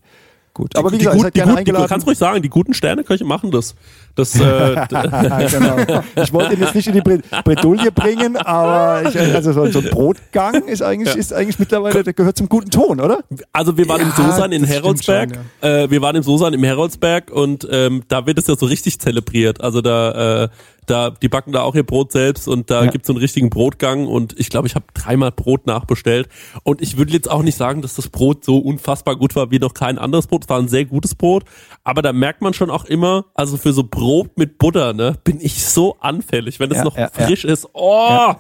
Gut. 0.56 0.76
Aber 0.76 0.92
wie 0.92 0.98
die 0.98 1.04
gesagt, 1.06 1.16
gut, 1.16 1.22
seid 1.24 1.34
die 1.34 1.40
gut, 1.50 1.66
die, 1.66 1.72
du 1.72 1.86
kannst 1.88 2.06
ruhig 2.06 2.16
sagen, 2.16 2.40
die 2.40 2.48
guten 2.48 2.74
Sterneköche 2.74 3.24
machen 3.24 3.50
das. 3.50 3.74
Das, 4.14 4.36
äh, 4.38 4.38
genau. 4.88 6.00
Ich 6.22 6.32
wollte 6.32 6.54
ihn 6.54 6.60
jetzt 6.60 6.76
nicht 6.76 6.86
in 6.86 6.92
die 6.92 7.02
Bre- 7.02 7.20
Bredouille 7.42 7.90
bringen, 7.90 8.36
aber 8.36 9.08
ich, 9.08 9.18
also 9.34 9.52
so, 9.52 9.62
ein 9.80 9.90
Brotgang 9.90 10.62
ist 10.68 10.80
eigentlich, 10.80 11.16
ist 11.16 11.32
eigentlich 11.32 11.58
mittlerweile, 11.58 12.04
der 12.04 12.12
gehört 12.12 12.36
zum 12.36 12.48
guten 12.48 12.70
Ton, 12.70 13.00
oder? 13.00 13.24
Also 13.52 13.76
wir 13.76 13.88
waren 13.88 14.00
im 14.02 14.10
Ja, 14.10 14.14
Sosan 14.30 14.52
in 14.52 14.62
Heroldsberg. 14.62 15.34
schon, 15.60 15.68
äh, 15.68 15.90
wir 15.90 16.00
waren 16.02 16.14
im 16.14 16.22
Sosan 16.22 16.54
im 16.54 16.62
Heroldsberg 16.62 17.32
und 17.32 17.66
ähm, 17.72 18.04
da 18.06 18.24
wird 18.26 18.38
es 18.38 18.46
ja 18.46 18.54
so 18.54 18.66
richtig 18.66 19.00
zelebriert. 19.00 19.60
Also 19.60 19.80
da, 19.80 20.44
äh, 20.44 20.48
da, 20.86 21.10
die 21.10 21.28
backen 21.28 21.52
da 21.52 21.62
auch 21.62 21.74
ihr 21.74 21.82
Brot 21.84 22.12
selbst 22.12 22.48
und 22.48 22.70
da 22.70 22.84
Ja. 22.84 22.90
gibt's 22.90 23.06
so 23.08 23.12
einen 23.12 23.20
richtigen 23.20 23.50
Brotgang 23.50 24.06
und 24.06 24.38
ich 24.38 24.50
glaube, 24.50 24.66
ich 24.68 24.74
habe 24.74 24.84
dreimal 24.94 25.32
Brot 25.32 25.66
nachbestellt. 25.66 26.28
Und 26.62 26.80
ich 26.82 26.96
würde 26.96 27.12
jetzt 27.12 27.30
auch 27.30 27.42
nicht 27.42 27.56
sagen, 27.56 27.82
dass 27.82 27.94
das 27.94 28.08
Brot 28.08 28.44
so 28.44 28.58
unfassbar 28.58 29.16
gut 29.16 29.34
war 29.36 29.50
wie 29.50 29.58
noch 29.58 29.74
kein 29.74 29.98
anderes 29.98 30.26
Brot. 30.26 30.44
Es 30.44 30.48
war 30.48 30.58
ein 30.58 30.68
sehr 30.68 30.84
gutes 30.84 31.14
Brot, 31.14 31.44
aber 31.84 32.02
da 32.02 32.12
merkt 32.12 32.42
man 32.42 32.54
schon 32.54 32.70
auch 32.70 32.84
immer, 32.84 33.26
also 33.34 33.56
für 33.56 33.72
so 33.72 33.84
Brot 33.84 34.36
mit 34.38 34.58
Butter, 34.58 34.92
ne, 34.92 35.16
bin 35.24 35.38
ich 35.40 35.64
so 35.64 35.96
anfällig, 36.00 36.60
wenn 36.60 36.70
es 36.70 36.78
Ja, 36.78 36.84
noch 36.84 36.96
ja, 36.96 37.08
frisch 37.12 37.44
ist. 37.44 37.68
Oh! 37.72 38.34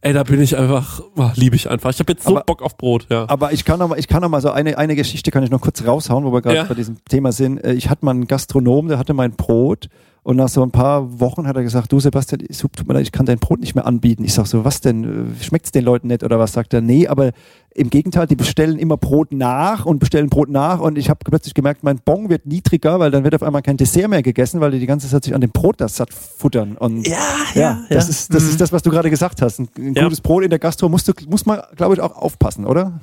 Ey, 0.00 0.12
da 0.12 0.22
bin 0.22 0.38
ich 0.42 0.54
einfach, 0.58 1.00
oh, 1.16 1.30
liebe 1.34 1.56
ich 1.56 1.70
einfach. 1.70 1.88
Ich 1.90 1.98
habe 1.98 2.12
jetzt 2.12 2.24
so 2.24 2.32
Aber- 2.36 2.44
Bock 2.44 2.60
auf 2.60 2.76
Brot, 2.76 3.06
ja. 3.08 3.24
Aber 3.26 3.54
ich 3.54 3.64
kann 3.64 3.78
noch 3.78 3.88
mal, 3.88 3.98
ich 3.98 4.06
kann 4.06 4.20
noch 4.20 4.28
mal 4.28 4.42
so 4.42 4.50
eine, 4.50 4.76
eine 4.76 4.96
Geschichte 4.96 5.30
kann 5.30 5.42
ich 5.44 5.50
noch 5.50 5.62
kurz 5.62 5.82
raushauen, 5.86 6.26
wo 6.26 6.32
wir 6.32 6.42
gerade 6.42 6.56
Ja. 6.56 6.64
bei 6.64 6.74
diesem 6.74 7.02
Thema 7.08 7.32
sind. 7.32 7.56
Äh, 7.64 7.72
Ich 7.72 7.88
hatte 7.88 8.04
mal 8.04 8.10
einen 8.10 8.26
Gastronom, 8.26 8.88
der 8.88 8.98
hatte 8.98 9.14
mein 9.14 9.32
Brot 9.32 9.88
und 10.24 10.36
nach 10.36 10.48
so 10.48 10.62
ein 10.62 10.70
paar 10.70 11.20
Wochen 11.20 11.46
hat 11.46 11.54
er 11.54 11.62
gesagt, 11.62 11.92
du 11.92 12.00
Sebastian, 12.00 12.40
tut 12.40 12.88
mir 12.88 12.94
leid, 12.94 13.02
ich 13.02 13.12
kann 13.12 13.26
dein 13.26 13.38
Brot 13.38 13.60
nicht 13.60 13.74
mehr 13.74 13.86
anbieten. 13.86 14.24
Ich 14.24 14.32
sag 14.34 14.46
so, 14.46 14.64
was 14.64 14.80
denn? 14.80 15.34
Schmeckt 15.40 15.66
es 15.66 15.72
den 15.72 15.84
Leuten 15.84 16.08
nicht 16.08 16.24
oder 16.24 16.38
was? 16.38 16.52
Sagt 16.52 16.72
er, 16.74 16.80
nee, 16.80 17.06
aber 17.06 17.30
im 17.74 17.90
Gegenteil, 17.90 18.26
die 18.26 18.34
bestellen 18.34 18.78
immer 18.78 18.96
Brot 18.96 19.32
nach 19.32 19.84
und 19.84 19.98
bestellen 19.98 20.30
Brot 20.30 20.48
nach 20.48 20.80
und 20.80 20.96
ich 20.96 21.10
habe 21.10 21.20
plötzlich 21.24 21.52
gemerkt, 21.54 21.84
mein 21.84 21.98
Bon 22.04 22.30
wird 22.30 22.46
niedriger, 22.46 22.98
weil 23.00 23.10
dann 23.10 23.22
wird 23.22 23.34
auf 23.34 23.42
einmal 23.42 23.62
kein 23.62 23.76
Dessert 23.76 24.08
mehr 24.08 24.22
gegessen, 24.22 24.60
weil 24.60 24.70
die 24.70 24.78
die 24.80 24.86
ganze 24.86 25.08
Zeit 25.08 25.24
sich 25.24 25.34
an 25.34 25.40
dem 25.42 25.50
Brot 25.50 25.80
das 25.80 25.96
satt 25.96 26.12
futtern. 26.14 26.76
Und 26.78 27.06
Ja, 27.06 27.18
ja, 27.54 27.80
das 27.90 28.08
ist 28.08 28.32
das 28.32 28.44
Mhm. 28.44 28.48
ist 28.50 28.60
das, 28.60 28.72
was 28.72 28.82
du 28.82 28.90
gerade 28.90 29.10
gesagt 29.10 29.42
hast. 29.42 29.58
Ein, 29.60 29.68
ein 29.76 29.94
Ja. 29.94 30.04
gutes 30.04 30.20
Brot 30.22 30.42
in 30.44 30.50
der 30.50 30.58
Gastro 30.58 30.88
musst 30.88 31.06
du, 31.06 31.12
muss 31.28 31.44
man, 31.44 31.60
glaube 31.76 31.94
ich, 31.94 32.00
auch 32.00 32.16
aufpassen, 32.16 32.64
oder? 32.64 32.98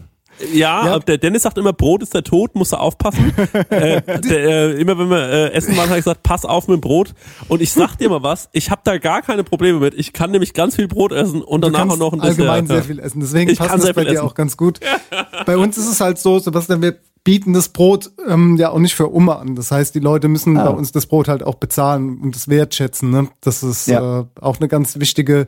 Ja, 0.54 0.86
Ja. 0.86 1.00
der 1.00 1.18
Dennis 1.18 1.44
sagt 1.44 1.58
immer, 1.58 1.74
Brot 1.74 2.04
ist 2.04 2.14
der 2.14 2.24
Tod, 2.24 2.56
musst 2.56 2.72
du 2.74 2.78
aufpassen. 2.78 3.34
äh, 3.70 4.02
der, 4.02 4.22
äh, 4.32 4.82
immer 4.82 4.98
wenn 4.98 5.10
wir 5.10 5.30
äh, 5.30 5.52
essen 5.54 5.76
waren, 5.78 5.90
habe 5.90 6.00
ich 6.00 6.06
gesagt, 6.06 6.24
pass 6.24 6.46
auf 6.46 6.68
mit 6.68 6.78
dem 6.78 6.82
Brot. 6.82 7.14
Und 7.48 7.62
ich 7.62 7.72
sag 7.72 7.96
dir 7.98 8.10
mal 8.10 8.24
was, 8.24 8.50
ich 8.52 8.70
habe 8.72 8.82
da 8.84 8.98
gar 8.98 9.22
keine 9.22 9.44
Probleme 9.44 9.80
mit. 9.80 9.94
Ich 9.94 10.14
kann 10.14 10.32
nämlich 10.32 10.54
ganz 10.54 10.76
viel 10.76 10.88
Brot 10.88 11.12
essen 11.12 11.42
und 11.42 11.62
danach 11.64 11.90
auch 11.90 11.98
noch 11.98 12.14
ein 12.14 12.22
allgemein 12.22 12.66
Dessert. 12.66 12.86
sehr 12.86 12.96
viel 12.96 13.04
essen. 13.04 13.20
Deswegen 13.20 13.52
Ich 13.52 13.60
passt 13.60 13.84
das 13.84 13.94
bei 13.94 14.04
dir 14.04 14.12
essen. 14.14 14.22
auch 14.26 14.36
ganz 14.36 14.58
gut. 14.58 14.80
Bei 15.46 15.58
uns 15.58 15.78
ist 15.78 15.88
es 15.88 16.00
halt 16.02 16.20
so, 16.20 16.38
Sebastian, 16.40 16.82
wir 16.82 16.96
bieten 17.24 17.54
das 17.54 17.70
Brot 17.70 18.12
ähm, 18.28 18.58
ja 18.58 18.70
auch 18.72 18.80
nicht 18.80 18.96
für 18.96 19.08
Umme 19.08 19.36
an. 19.36 19.56
Das 19.56 19.72
heißt, 19.72 19.94
die 19.96 20.00
Leute 20.00 20.28
müssen 20.28 20.58
Ah. 20.58 20.66
bei 20.66 20.70
uns 20.78 20.92
das 20.92 21.06
Brot 21.06 21.28
halt 21.28 21.44
auch 21.44 21.56
bezahlen 21.56 22.20
und 22.22 22.36
das 22.36 22.48
wertschätzen. 22.48 23.10
Ne? 23.12 23.28
Das 23.42 23.62
ist 23.64 23.88
Ja. 23.88 24.22
äh, 24.22 24.26
auch 24.40 24.58
eine 24.60 24.68
ganz 24.68 25.00
wichtige 25.00 25.48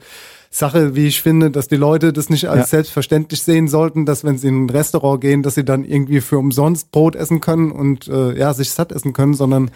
Sache, 0.56 0.96
wie 0.96 1.08
ich 1.08 1.22
finde, 1.22 1.50
dass 1.50 1.68
die 1.68 1.76
Leute 1.78 2.14
das 2.14 2.30
nicht 2.30 2.48
als 2.48 2.60
Ja. 2.72 2.78
selbstverständlich 2.78 3.42
sehen 3.42 3.68
sollten, 3.68 4.06
dass 4.06 4.24
wenn 4.24 4.38
sie 4.38 4.50
in 4.50 4.66
ein 4.66 4.70
Restaurant 4.70 5.20
gehen, 5.20 5.42
dass 5.42 5.56
sie 5.56 5.66
dann 5.66 5.84
irgendwie 5.84 6.22
für 6.22 6.38
umsonst 6.38 6.92
Brot 6.92 7.16
essen 7.16 7.42
können 7.42 7.72
und 7.72 8.08
äh, 8.08 8.38
ja 8.38 8.54
sich 8.54 8.70
satt 8.70 8.92
essen 8.92 9.14
können, 9.14 9.34
sondern 9.34 9.72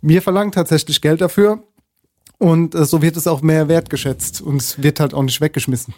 wir 0.00 0.22
verlangen 0.22 0.50
tatsächlich 0.52 1.00
Geld 1.02 1.20
dafür. 1.20 1.62
Und 2.38 2.74
äh, 2.74 2.84
so 2.86 3.02
wird 3.02 3.16
es 3.16 3.26
auch 3.26 3.42
mehr 3.42 3.68
wertgeschätzt 3.68 4.40
und 4.40 4.56
es 4.62 4.82
wird 4.82 5.00
halt 5.00 5.12
auch 5.14 5.22
nicht 5.22 5.40
weggeschmissen. 5.40 5.94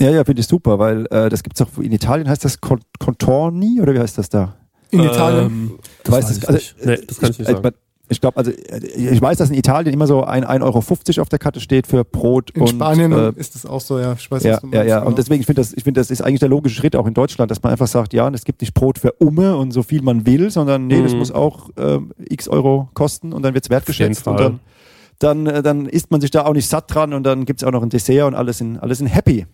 Ja, 0.00 0.10
ja, 0.10 0.24
finde 0.24 0.40
ich 0.40 0.46
super, 0.48 0.78
weil 0.78 1.06
äh, 1.10 1.28
das 1.28 1.42
gibt's 1.42 1.60
auch 1.62 1.68
in 1.80 1.92
Italien 1.92 2.28
heißt 2.28 2.44
das 2.44 2.60
Con- 2.60 2.82
Contorni 2.98 3.80
oder 3.80 3.94
wie 3.94 4.00
heißt 4.00 4.18
das 4.18 4.28
da? 4.28 4.56
In 4.90 5.00
Italien. 5.04 5.46
Ähm, 5.46 5.70
Du 6.04 6.10
das 6.10 6.14
weißt 6.14 6.28
weiß 6.28 6.40
das, 6.40 6.56
ich 6.56 6.76
nicht. 6.76 6.86
Nee, 6.86 7.06
das 7.06 7.18
kann 7.20 7.30
ich 7.30 7.38
nicht 7.38 7.48
äh, 7.48 7.52
sagen. 7.52 7.70
Ich 8.10 8.20
glaube, 8.20 8.36
also 8.38 8.50
äh, 8.50 8.78
ich 8.86 9.20
weiß, 9.20 9.36
dass 9.38 9.50
in 9.50 9.56
Italien 9.56 9.92
immer 9.92 10.06
so 10.06 10.24
ein 10.24 10.44
1,50 10.44 10.62
Euro 10.64 11.22
auf 11.22 11.28
der 11.28 11.38
Karte 11.38 11.60
steht 11.60 11.86
für 11.86 12.04
Brot 12.04 12.50
In 12.52 12.62
und 12.62 12.68
Spanien 12.70 13.12
äh, 13.12 13.32
ist 13.36 13.54
es 13.54 13.66
auch 13.66 13.80
so, 13.80 13.98
ja. 13.98 14.14
Ich 14.18 14.30
weiß, 14.30 14.42
ja, 14.44 14.54
was 14.54 14.60
du 14.60 14.66
ja, 14.68 14.76
meinst, 14.78 14.88
ja. 14.88 14.98
genau. 14.98 15.08
Und 15.10 15.18
deswegen, 15.18 15.40
ich 15.40 15.46
finde 15.46 15.60
das, 15.60 15.72
ich 15.74 15.84
finde, 15.84 16.00
das 16.00 16.10
ist 16.10 16.22
eigentlich 16.22 16.40
der 16.40 16.48
logische 16.48 16.76
Schritt 16.76 16.96
auch 16.96 17.06
in 17.06 17.14
Deutschland, 17.14 17.50
dass 17.50 17.62
man 17.62 17.72
einfach 17.72 17.86
sagt, 17.86 18.12
ja, 18.14 18.28
es 18.30 18.44
gibt 18.44 18.60
nicht 18.62 18.74
Brot 18.74 18.98
für 18.98 19.12
Umme 19.12 19.56
und 19.56 19.72
so 19.72 19.82
viel 19.82 20.02
man 20.02 20.24
will, 20.26 20.50
sondern 20.50 20.86
nee, 20.86 21.02
das 21.02 21.12
Mhm. 21.12 21.18
muss 21.18 21.32
auch 21.32 21.70
ähm, 21.76 22.12
x 22.18 22.48
Euro 22.48 22.88
kosten 22.94 23.32
und 23.32 23.42
dann 23.42 23.54
wird's 23.54 23.70
wertgeschätzt 23.70 24.22
Fall. 24.24 24.32
und 24.34 24.40
dann, 24.40 25.44
dann, 25.46 25.46
äh, 25.56 25.62
dann 25.62 25.86
isst 25.86 26.10
man 26.10 26.20
sich 26.20 26.30
da 26.30 26.44
auch 26.46 26.52
nicht 26.54 26.68
satt 26.68 26.92
dran 26.94 27.12
und 27.12 27.24
dann 27.24 27.44
gibt's 27.44 27.64
auch 27.64 27.72
noch 27.72 27.82
ein 27.82 27.90
Dessert 27.90 28.26
und 28.26 28.34
alles 28.34 28.60
in, 28.60 28.78
alles 28.78 29.00
in 29.00 29.06
happy. 29.06 29.46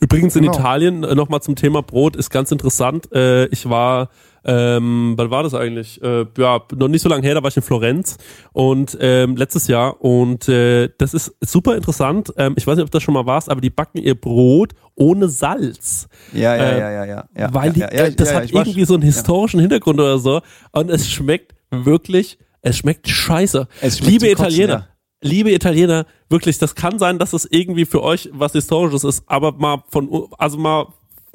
Übrigens 0.00 0.36
in 0.36 0.42
Genau. 0.44 0.54
Italien, 0.56 1.02
äh, 1.04 1.14
nochmal 1.14 1.42
zum 1.42 1.56
Thema 1.56 1.82
Brot, 1.82 2.14
ist 2.16 2.30
ganz 2.30 2.52
interessant. 2.52 3.12
Äh, 3.12 3.46
ich 3.46 3.68
war, 3.68 4.08
ähm, 4.50 5.12
wann 5.18 5.30
war 5.30 5.42
das 5.42 5.52
eigentlich? 5.52 6.02
Äh, 6.02 6.24
ja, 6.38 6.62
noch 6.74 6.88
nicht 6.88 7.02
so 7.02 7.10
lange 7.10 7.22
her, 7.22 7.34
da 7.34 7.42
war 7.42 7.50
ich 7.50 7.56
in 7.58 7.62
Florenz 7.62 8.16
und 8.54 8.96
ähm, 8.98 9.36
letztes 9.36 9.68
Jahr 9.68 10.00
und 10.00 10.48
äh, 10.48 10.88
das 10.96 11.12
ist 11.12 11.36
super 11.42 11.76
interessant. 11.76 12.32
Ähm, 12.38 12.54
ich 12.56 12.66
weiß 12.66 12.76
nicht, 12.76 12.84
ob 12.84 12.90
das 12.90 13.02
schon 13.02 13.12
mal 13.12 13.26
warst, 13.26 13.50
aber 13.50 13.60
die 13.60 13.68
backen 13.68 13.98
ihr 13.98 14.14
Brot 14.14 14.72
ohne 14.94 15.28
Salz. 15.28 16.08
Ja, 16.32 16.56
ja, 16.56 16.62
Äh, 16.62 16.80
ja, 16.80 16.90
ja, 16.90 17.04
ja. 17.04 17.24
ja 17.36 17.52
weil 17.52 17.74
die, 17.74 17.80
ja, 17.80 17.92
ja, 17.92 18.10
das 18.10 18.32
hat 18.32 18.50
irgendwie 18.50 18.86
so 18.86 18.94
einen 18.94 19.02
historischen 19.02 19.60
Hintergrund 19.60 20.00
oder 20.00 20.18
so 20.18 20.40
und 20.72 20.88
es 20.88 21.10
schmeckt 21.10 21.54
wirklich, 21.70 22.38
es 22.62 22.78
schmeckt 22.78 23.06
scheiße. 23.06 23.68
Es 23.82 23.98
schmeckt 23.98 24.10
Liebe 24.12 24.28
Kotzen, 24.28 24.46
Italiener, 24.46 24.72
ja. 24.72 24.88
liebe 25.28 25.52
Italiener, 25.52 26.06
wirklich, 26.30 26.56
das 26.56 26.74
kann 26.74 26.98
sein, 26.98 27.18
dass 27.18 27.34
es 27.34 27.46
irgendwie 27.50 27.84
für 27.84 28.02
euch 28.02 28.30
was 28.32 28.52
Historisches 28.52 29.04
ist, 29.04 29.24
aber 29.26 29.52
mal 29.52 29.82
von, 29.90 30.28
also 30.38 30.56
mal 30.56 30.86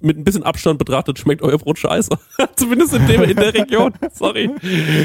mit 0.04 0.18
ein 0.18 0.24
bisschen 0.24 0.44
Abstand 0.44 0.80
betrachtet, 0.80 1.18
schmeckt 1.18 1.42
euer 1.42 1.58
Brot 1.58 1.80
scheiße. 1.80 2.10
Zumindest 2.56 2.94
in, 2.94 3.08
dem, 3.08 3.24
in 3.24 3.36
der 3.36 3.54
Region. 3.54 3.94
Sorry. 4.14 4.50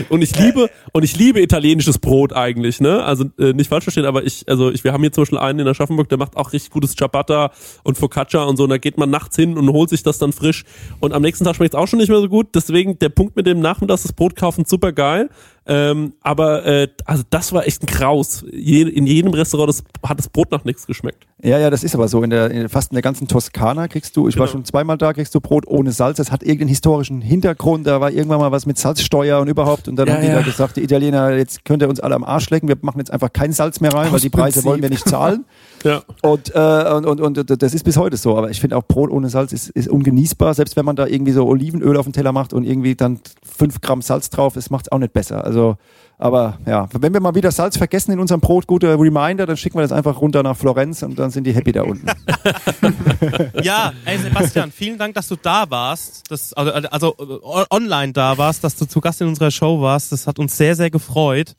Und 0.08 0.22
ich 0.22 0.36
liebe, 0.38 0.70
und 0.92 1.04
ich 1.04 1.16
liebe 1.16 1.40
italienisches 1.40 1.98
Brot 1.98 2.32
eigentlich, 2.32 2.80
ne? 2.80 3.04
Also 3.04 3.26
äh, 3.38 3.52
nicht 3.52 3.68
falsch 3.68 3.84
verstehen, 3.84 4.06
aber 4.06 4.24
ich, 4.24 4.44
also 4.48 4.70
ich, 4.70 4.82
wir 4.84 4.92
haben 4.92 5.02
hier 5.02 5.12
zum 5.12 5.22
Beispiel 5.22 5.38
einen 5.38 5.60
in 5.60 5.68
Aschaffenburg, 5.68 6.08
der 6.08 6.18
macht 6.18 6.36
auch 6.36 6.52
richtig 6.52 6.70
gutes 6.70 6.96
Ciabatta 6.96 7.52
und 7.84 7.96
Focaccia 7.96 8.42
und 8.42 8.56
so, 8.56 8.64
und 8.64 8.70
da 8.70 8.78
geht 8.78 8.98
man 8.98 9.10
nachts 9.10 9.36
hin 9.36 9.56
und 9.56 9.68
holt 9.70 9.90
sich 9.90 10.02
das 10.02 10.18
dann 10.18 10.32
frisch. 10.32 10.64
Und 10.98 11.12
am 11.12 11.22
nächsten 11.22 11.44
Tag 11.44 11.54
schmeckt 11.54 11.74
es 11.74 11.78
auch 11.78 11.86
schon 11.86 12.00
nicht 12.00 12.08
mehr 12.08 12.20
so 12.20 12.28
gut. 12.28 12.48
Deswegen 12.54 12.98
der 12.98 13.10
Punkt 13.10 13.36
mit 13.36 13.46
dem 13.46 13.60
Nachmittags 13.60 14.02
das 14.02 14.12
Brot 14.12 14.34
kaufen, 14.34 14.64
super 14.64 14.92
geil. 14.92 15.30
Ähm, 15.66 16.14
aber 16.22 16.66
äh, 16.66 16.88
also 17.04 17.22
das 17.30 17.52
war 17.52 17.66
echt 17.66 17.82
ein 17.82 17.86
Kraus. 17.86 18.44
Je, 18.50 18.82
in 18.82 19.06
jedem 19.06 19.32
Restaurant 19.32 19.68
das, 19.68 19.84
hat 20.02 20.18
das 20.18 20.28
Brot 20.28 20.50
nach 20.50 20.64
nichts 20.64 20.86
geschmeckt. 20.86 21.27
Ja, 21.40 21.56
ja, 21.56 21.70
das 21.70 21.84
ist 21.84 21.94
aber 21.94 22.08
so. 22.08 22.22
In 22.24 22.30
der, 22.30 22.50
in, 22.50 22.68
fast 22.68 22.90
in 22.90 22.96
der 22.96 23.02
ganzen 23.02 23.28
Toskana 23.28 23.86
kriegst 23.86 24.16
du, 24.16 24.26
ich 24.26 24.36
war 24.36 24.46
Genau. 24.46 24.52
schon 24.58 24.64
zweimal 24.64 24.98
da, 24.98 25.12
kriegst 25.12 25.32
du 25.36 25.40
Brot 25.40 25.68
ohne 25.68 25.92
Salz. 25.92 26.16
Das 26.16 26.32
hat 26.32 26.42
irgendeinen 26.42 26.68
historischen 26.70 27.20
Hintergrund. 27.20 27.86
Da 27.86 28.00
war 28.00 28.10
irgendwann 28.10 28.40
mal 28.40 28.50
was 28.50 28.66
mit 28.66 28.76
Salzsteuer 28.76 29.38
und 29.40 29.46
überhaupt. 29.46 29.86
Und 29.86 29.94
dann 29.96 30.08
Ja, 30.08 30.14
haben 30.14 30.22
die 30.22 30.26
ja. 30.28 30.34
da 30.34 30.42
gesagt, 30.42 30.76
die 30.76 30.82
Italiener, 30.82 31.36
jetzt 31.36 31.64
könnt 31.64 31.80
ihr 31.82 31.88
uns 31.88 32.00
alle 32.00 32.16
am 32.16 32.24
Arsch 32.24 32.50
lecken. 32.50 32.66
Wir 32.68 32.76
machen 32.80 32.98
jetzt 32.98 33.12
einfach 33.12 33.32
kein 33.32 33.52
Salz 33.52 33.80
mehr 33.80 33.92
rein, 33.94 34.08
weil 34.08 34.16
Aus 34.16 34.22
die 34.22 34.30
Preise 34.30 34.54
Prinzip. 34.54 34.64
wollen 34.64 34.82
wir 34.82 34.90
nicht 34.90 35.08
zahlen. 35.08 35.44
Ja. 35.84 36.02
Und, 36.22 36.52
äh, 36.56 36.92
und, 36.92 37.06
und, 37.20 37.38
und 37.38 37.62
das 37.62 37.72
ist 37.72 37.84
bis 37.84 37.96
heute 37.96 38.16
so. 38.16 38.36
Aber 38.36 38.50
ich 38.50 38.60
finde 38.60 38.76
auch 38.76 38.82
Brot 38.82 39.10
ohne 39.12 39.28
Salz 39.28 39.52
ist, 39.52 39.68
ist 39.70 39.86
ungenießbar. 39.88 40.52
Selbst 40.54 40.74
wenn 40.74 40.84
man 40.84 40.96
da 40.96 41.06
irgendwie 41.06 41.30
so 41.30 41.46
Olivenöl 41.46 41.96
auf 41.96 42.04
den 42.04 42.12
Teller 42.12 42.32
macht 42.32 42.52
und 42.52 42.64
irgendwie 42.64 42.96
dann 42.96 43.20
fünf 43.44 43.80
Gramm 43.80 44.02
Salz 44.02 44.28
drauf 44.28 44.56
ist, 44.56 44.70
macht 44.72 44.86
es 44.86 44.92
auch 44.92 44.98
nicht 44.98 45.12
besser. 45.12 45.44
Also, 45.44 45.76
aber 46.18 46.58
ja, 46.66 46.88
wenn 46.92 47.12
wir 47.14 47.20
mal 47.20 47.34
wieder 47.34 47.52
Salz 47.52 47.76
vergessen 47.76 48.10
in 48.12 48.18
unserem 48.18 48.40
Brot, 48.40 48.66
guter 48.66 48.98
Reminder, 48.98 49.46
dann 49.46 49.56
schicken 49.56 49.78
wir 49.78 49.82
das 49.82 49.92
einfach 49.92 50.20
runter 50.20 50.42
nach 50.42 50.56
Florenz 50.56 51.02
und 51.04 51.16
dann 51.18 51.30
sind 51.30 51.44
die 51.44 51.52
happy 51.52 51.72
da 51.72 51.82
unten. 51.82 52.06
Ja, 53.62 53.92
ey 54.04 54.18
Sebastian, 54.18 54.72
vielen 54.72 54.98
Dank, 54.98 55.14
dass 55.14 55.28
du 55.28 55.36
da 55.36 55.70
warst. 55.70 56.30
Das, 56.30 56.52
also, 56.54 56.72
also 56.72 57.14
äh, 57.18 57.64
online 57.74 58.12
da 58.12 58.36
warst, 58.38 58.64
dass 58.64 58.76
du 58.76 58.86
zu 58.86 59.00
Gast 59.00 59.20
in 59.20 59.28
unserer 59.28 59.50
Show 59.50 59.80
warst. 59.80 60.12
Das 60.12 60.26
hat 60.26 60.38
uns 60.38 60.56
sehr, 60.56 60.74
sehr 60.74 60.90
gefreut. 60.90 61.54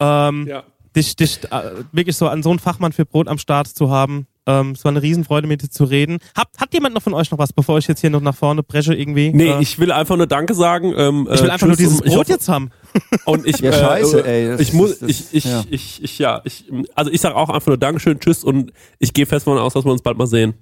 Ähm, 0.00 0.46
Ja. 0.46 0.62
Dich, 0.96 1.16
dich 1.16 1.40
äh, 1.52 1.84
wirklich 1.92 2.16
so 2.16 2.28
an 2.28 2.42
so 2.42 2.50
einen 2.50 2.58
Fachmann 2.58 2.92
für 2.92 3.04
Brot 3.04 3.28
am 3.28 3.38
Start 3.38 3.68
zu 3.68 3.90
haben. 3.90 4.26
Ähm, 4.48 4.70
es 4.70 4.82
war 4.82 4.90
eine 4.90 5.02
Riesenfreude, 5.02 5.46
mit 5.46 5.62
dir 5.62 5.68
zu 5.70 5.84
reden. 5.84 6.18
Hat, 6.34 6.48
hat 6.58 6.72
jemand 6.72 6.94
noch 6.94 7.02
von 7.02 7.12
euch 7.12 7.30
noch 7.30 7.38
was, 7.38 7.52
bevor 7.52 7.76
ich 7.78 7.86
jetzt 7.86 8.00
hier 8.00 8.08
noch 8.08 8.22
nach 8.22 8.34
vorne 8.34 8.62
presche 8.62 8.94
irgendwie? 8.94 9.30
Nee, 9.32 9.50
Äh, 9.50 9.60
ich 9.62 9.78
will 9.78 9.92
einfach 9.92 10.16
nur 10.16 10.26
Danke 10.26 10.54
sagen. 10.54 10.94
Ähm, 10.96 11.28
ich 11.30 11.40
will 11.40 11.48
äh, 11.48 11.52
einfach 11.52 11.66
nur 11.66 11.76
dieses 11.76 12.00
Brot 12.00 12.14
hoffe- 12.20 12.32
jetzt 12.32 12.48
haben. 12.48 12.70
Und 13.26 13.46
ich, 13.46 13.58
Ja, 13.60 13.72
scheiße, 13.72 14.26
ey, 14.26 14.48
das 14.48 14.60
ich 14.60 14.72
muss, 14.72 15.02
ich, 15.02 15.26
ich, 15.32 15.44
ja. 15.44 15.62
ich, 15.70 16.02
ich, 16.02 16.18
ja, 16.18 16.40
ich, 16.44 16.64
also 16.94 17.10
ich 17.10 17.20
sage 17.20 17.36
auch 17.36 17.50
einfach 17.50 17.66
nur 17.66 17.76
Dankeschön, 17.76 18.18
Tschüss 18.18 18.42
und 18.42 18.72
ich 18.98 19.12
gehe 19.12 19.26
fest 19.26 19.46
davon 19.46 19.58
aus, 19.60 19.74
dass 19.74 19.84
wir 19.84 19.92
uns 19.92 20.00
bald 20.02 20.16
mal 20.16 20.26
sehen. 20.26 20.54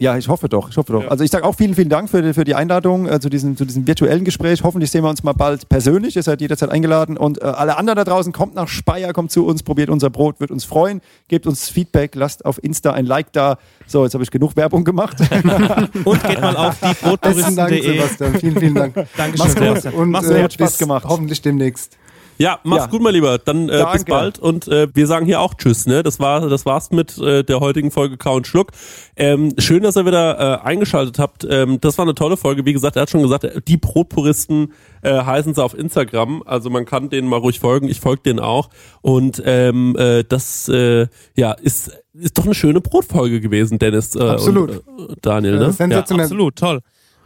Ja, 0.00 0.16
ich 0.16 0.28
hoffe 0.28 0.48
doch, 0.48 0.70
ich 0.70 0.78
hoffe 0.78 0.94
doch. 0.94 1.02
Ja. 1.02 1.08
Also 1.08 1.24
ich 1.24 1.30
sage 1.30 1.44
auch 1.44 1.54
vielen, 1.54 1.74
vielen 1.74 1.90
Dank 1.90 2.08
für 2.08 2.22
die, 2.22 2.32
für 2.32 2.44
die 2.44 2.54
Einladung 2.54 3.06
äh, 3.06 3.20
zu, 3.20 3.28
diesem, 3.28 3.58
zu 3.58 3.66
diesem 3.66 3.86
virtuellen 3.86 4.24
Gespräch. 4.24 4.62
Hoffentlich 4.64 4.90
sehen 4.90 5.04
wir 5.04 5.10
uns 5.10 5.22
mal 5.22 5.34
bald 5.34 5.68
persönlich. 5.68 6.16
Ihr 6.16 6.22
seid 6.22 6.40
jederzeit 6.40 6.70
eingeladen. 6.70 7.18
Und 7.18 7.42
äh, 7.42 7.44
alle 7.44 7.76
anderen 7.76 7.98
da 7.98 8.04
draußen, 8.04 8.32
kommt 8.32 8.54
nach 8.54 8.66
Speyer, 8.66 9.12
kommt 9.12 9.30
zu 9.30 9.44
uns, 9.44 9.62
probiert 9.62 9.90
unser 9.90 10.08
Brot, 10.08 10.40
wird 10.40 10.50
uns 10.50 10.64
freuen. 10.64 11.02
Gebt 11.28 11.46
uns 11.46 11.68
Feedback, 11.68 12.14
lasst 12.14 12.46
auf 12.46 12.64
Insta 12.64 12.92
ein 12.92 13.04
Like 13.04 13.30
da. 13.34 13.58
So, 13.86 14.04
jetzt 14.04 14.14
habe 14.14 14.24
ich 14.24 14.30
genug 14.30 14.56
Werbung 14.56 14.84
gemacht. 14.84 15.18
Und 16.04 16.24
geht 16.24 16.40
mal 16.40 16.56
auf 16.56 16.80
Besten 16.80 17.56
Dank, 17.56 17.68
diebrottouristen.de. 17.68 17.92
Sebastian. 17.92 18.34
Vielen, 18.40 18.58
vielen 18.58 18.74
Dank. 18.74 18.94
Dankeschön, 18.94 19.36
Mach's 19.36 19.54
gut 19.54 19.64
Sebastian. 19.64 19.94
und 19.94 20.10
Mach's 20.10 20.30
äh, 20.30 20.32
gut, 20.32 20.42
hat 20.44 20.52
Spaß 20.54 20.78
gemacht. 20.78 21.04
hoffentlich 21.06 21.42
demnächst. 21.42 21.98
Ja, 22.40 22.58
mach's 22.64 22.84
Ja. 22.84 22.86
gut, 22.90 23.02
mein 23.02 23.12
Lieber. 23.12 23.36
Dann 23.38 23.68
äh, 23.68 23.72
bis 23.72 23.78
Danke. 23.80 24.04
bald 24.06 24.38
und 24.38 24.66
äh, 24.66 24.88
wir 24.94 25.06
sagen 25.06 25.26
hier 25.26 25.40
auch 25.42 25.52
Tschüss. 25.54 25.86
Ne, 25.86 26.02
das 26.02 26.18
war 26.20 26.48
das 26.48 26.64
war's 26.64 26.90
mit 26.90 27.18
äh, 27.18 27.44
der 27.44 27.60
heutigen 27.60 27.90
Folge 27.90 28.16
Kau 28.16 28.36
und 28.36 28.46
Schluck. 28.46 28.68
Ähm, 29.14 29.52
schön, 29.58 29.82
dass 29.82 29.96
ihr 29.96 30.06
wieder 30.06 30.60
äh, 30.62 30.66
eingeschaltet 30.66 31.18
habt. 31.18 31.46
Ähm, 31.48 31.80
das 31.82 31.98
war 31.98 32.04
eine 32.06 32.14
tolle 32.14 32.38
Folge. 32.38 32.64
Wie 32.64 32.72
gesagt, 32.72 32.96
er 32.96 33.02
hat 33.02 33.10
schon 33.10 33.20
gesagt, 33.22 33.46
die 33.68 33.76
Brotpuristen 33.76 34.72
äh, 35.02 35.22
heißen 35.22 35.54
sie 35.54 35.62
auf 35.62 35.74
Instagram. 35.76 36.42
Also 36.46 36.70
man 36.70 36.86
kann 36.86 37.10
denen 37.10 37.28
mal 37.28 37.36
ruhig 37.38 37.60
folgen. 37.60 37.88
Ich 37.88 38.00
folge 38.00 38.22
denen 38.22 38.40
auch. 38.40 38.70
Und 39.02 39.42
ähm, 39.44 39.94
äh, 39.98 40.24
das 40.24 40.68
äh, 40.68 41.08
ja 41.36 41.52
ist 41.52 41.92
ist 42.14 42.38
doch 42.38 42.44
eine 42.44 42.54
schöne 42.54 42.80
Brotfolge 42.80 43.40
gewesen, 43.40 43.78
Dennis. 43.78 44.16
Äh, 44.16 44.22
Absolut. 44.22 44.82
Und, 44.86 45.10
äh, 45.10 45.14
Daniel, 45.20 45.58
ne? 45.58 45.66
Äh, 45.66 45.72
sensationell. 45.72 46.24
Absolut, 46.24 46.56
toll. 46.56 46.80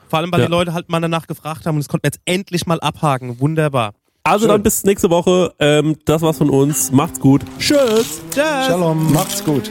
Vor 0.09 0.19
allem, 0.19 0.31
weil 0.32 0.41
Ja. 0.41 0.47
die 0.47 0.53
Leute 0.53 0.74
halt 0.74 0.89
mal 0.91 1.01
danach 1.01 1.27
gefragt 1.27 1.66
haben 1.66 1.77
und 1.77 1.81
es 1.81 1.89
konnten 1.89 2.05
wir 2.05 2.09
jetzt 2.09 2.20
endlich 2.24 2.66
mal 2.66 2.81
abhaken. 2.81 3.41
Wunderbar. 3.41 3.93
Also 4.26 4.48
dann 4.48 4.62
bis 4.62 4.84
nächste 4.84 5.10
Woche. 5.10 5.52
Ähm, 5.59 5.96
das 6.06 6.22
war's 6.22 6.38
von 6.38 6.48
uns. 6.48 6.90
Macht's 6.90 7.20
gut. 7.20 7.42
Tschüss. 7.59 8.22
Tschüss. 8.30 8.66
Shalom. 8.66 9.12
Macht's 9.12 9.44
gut. 9.44 9.70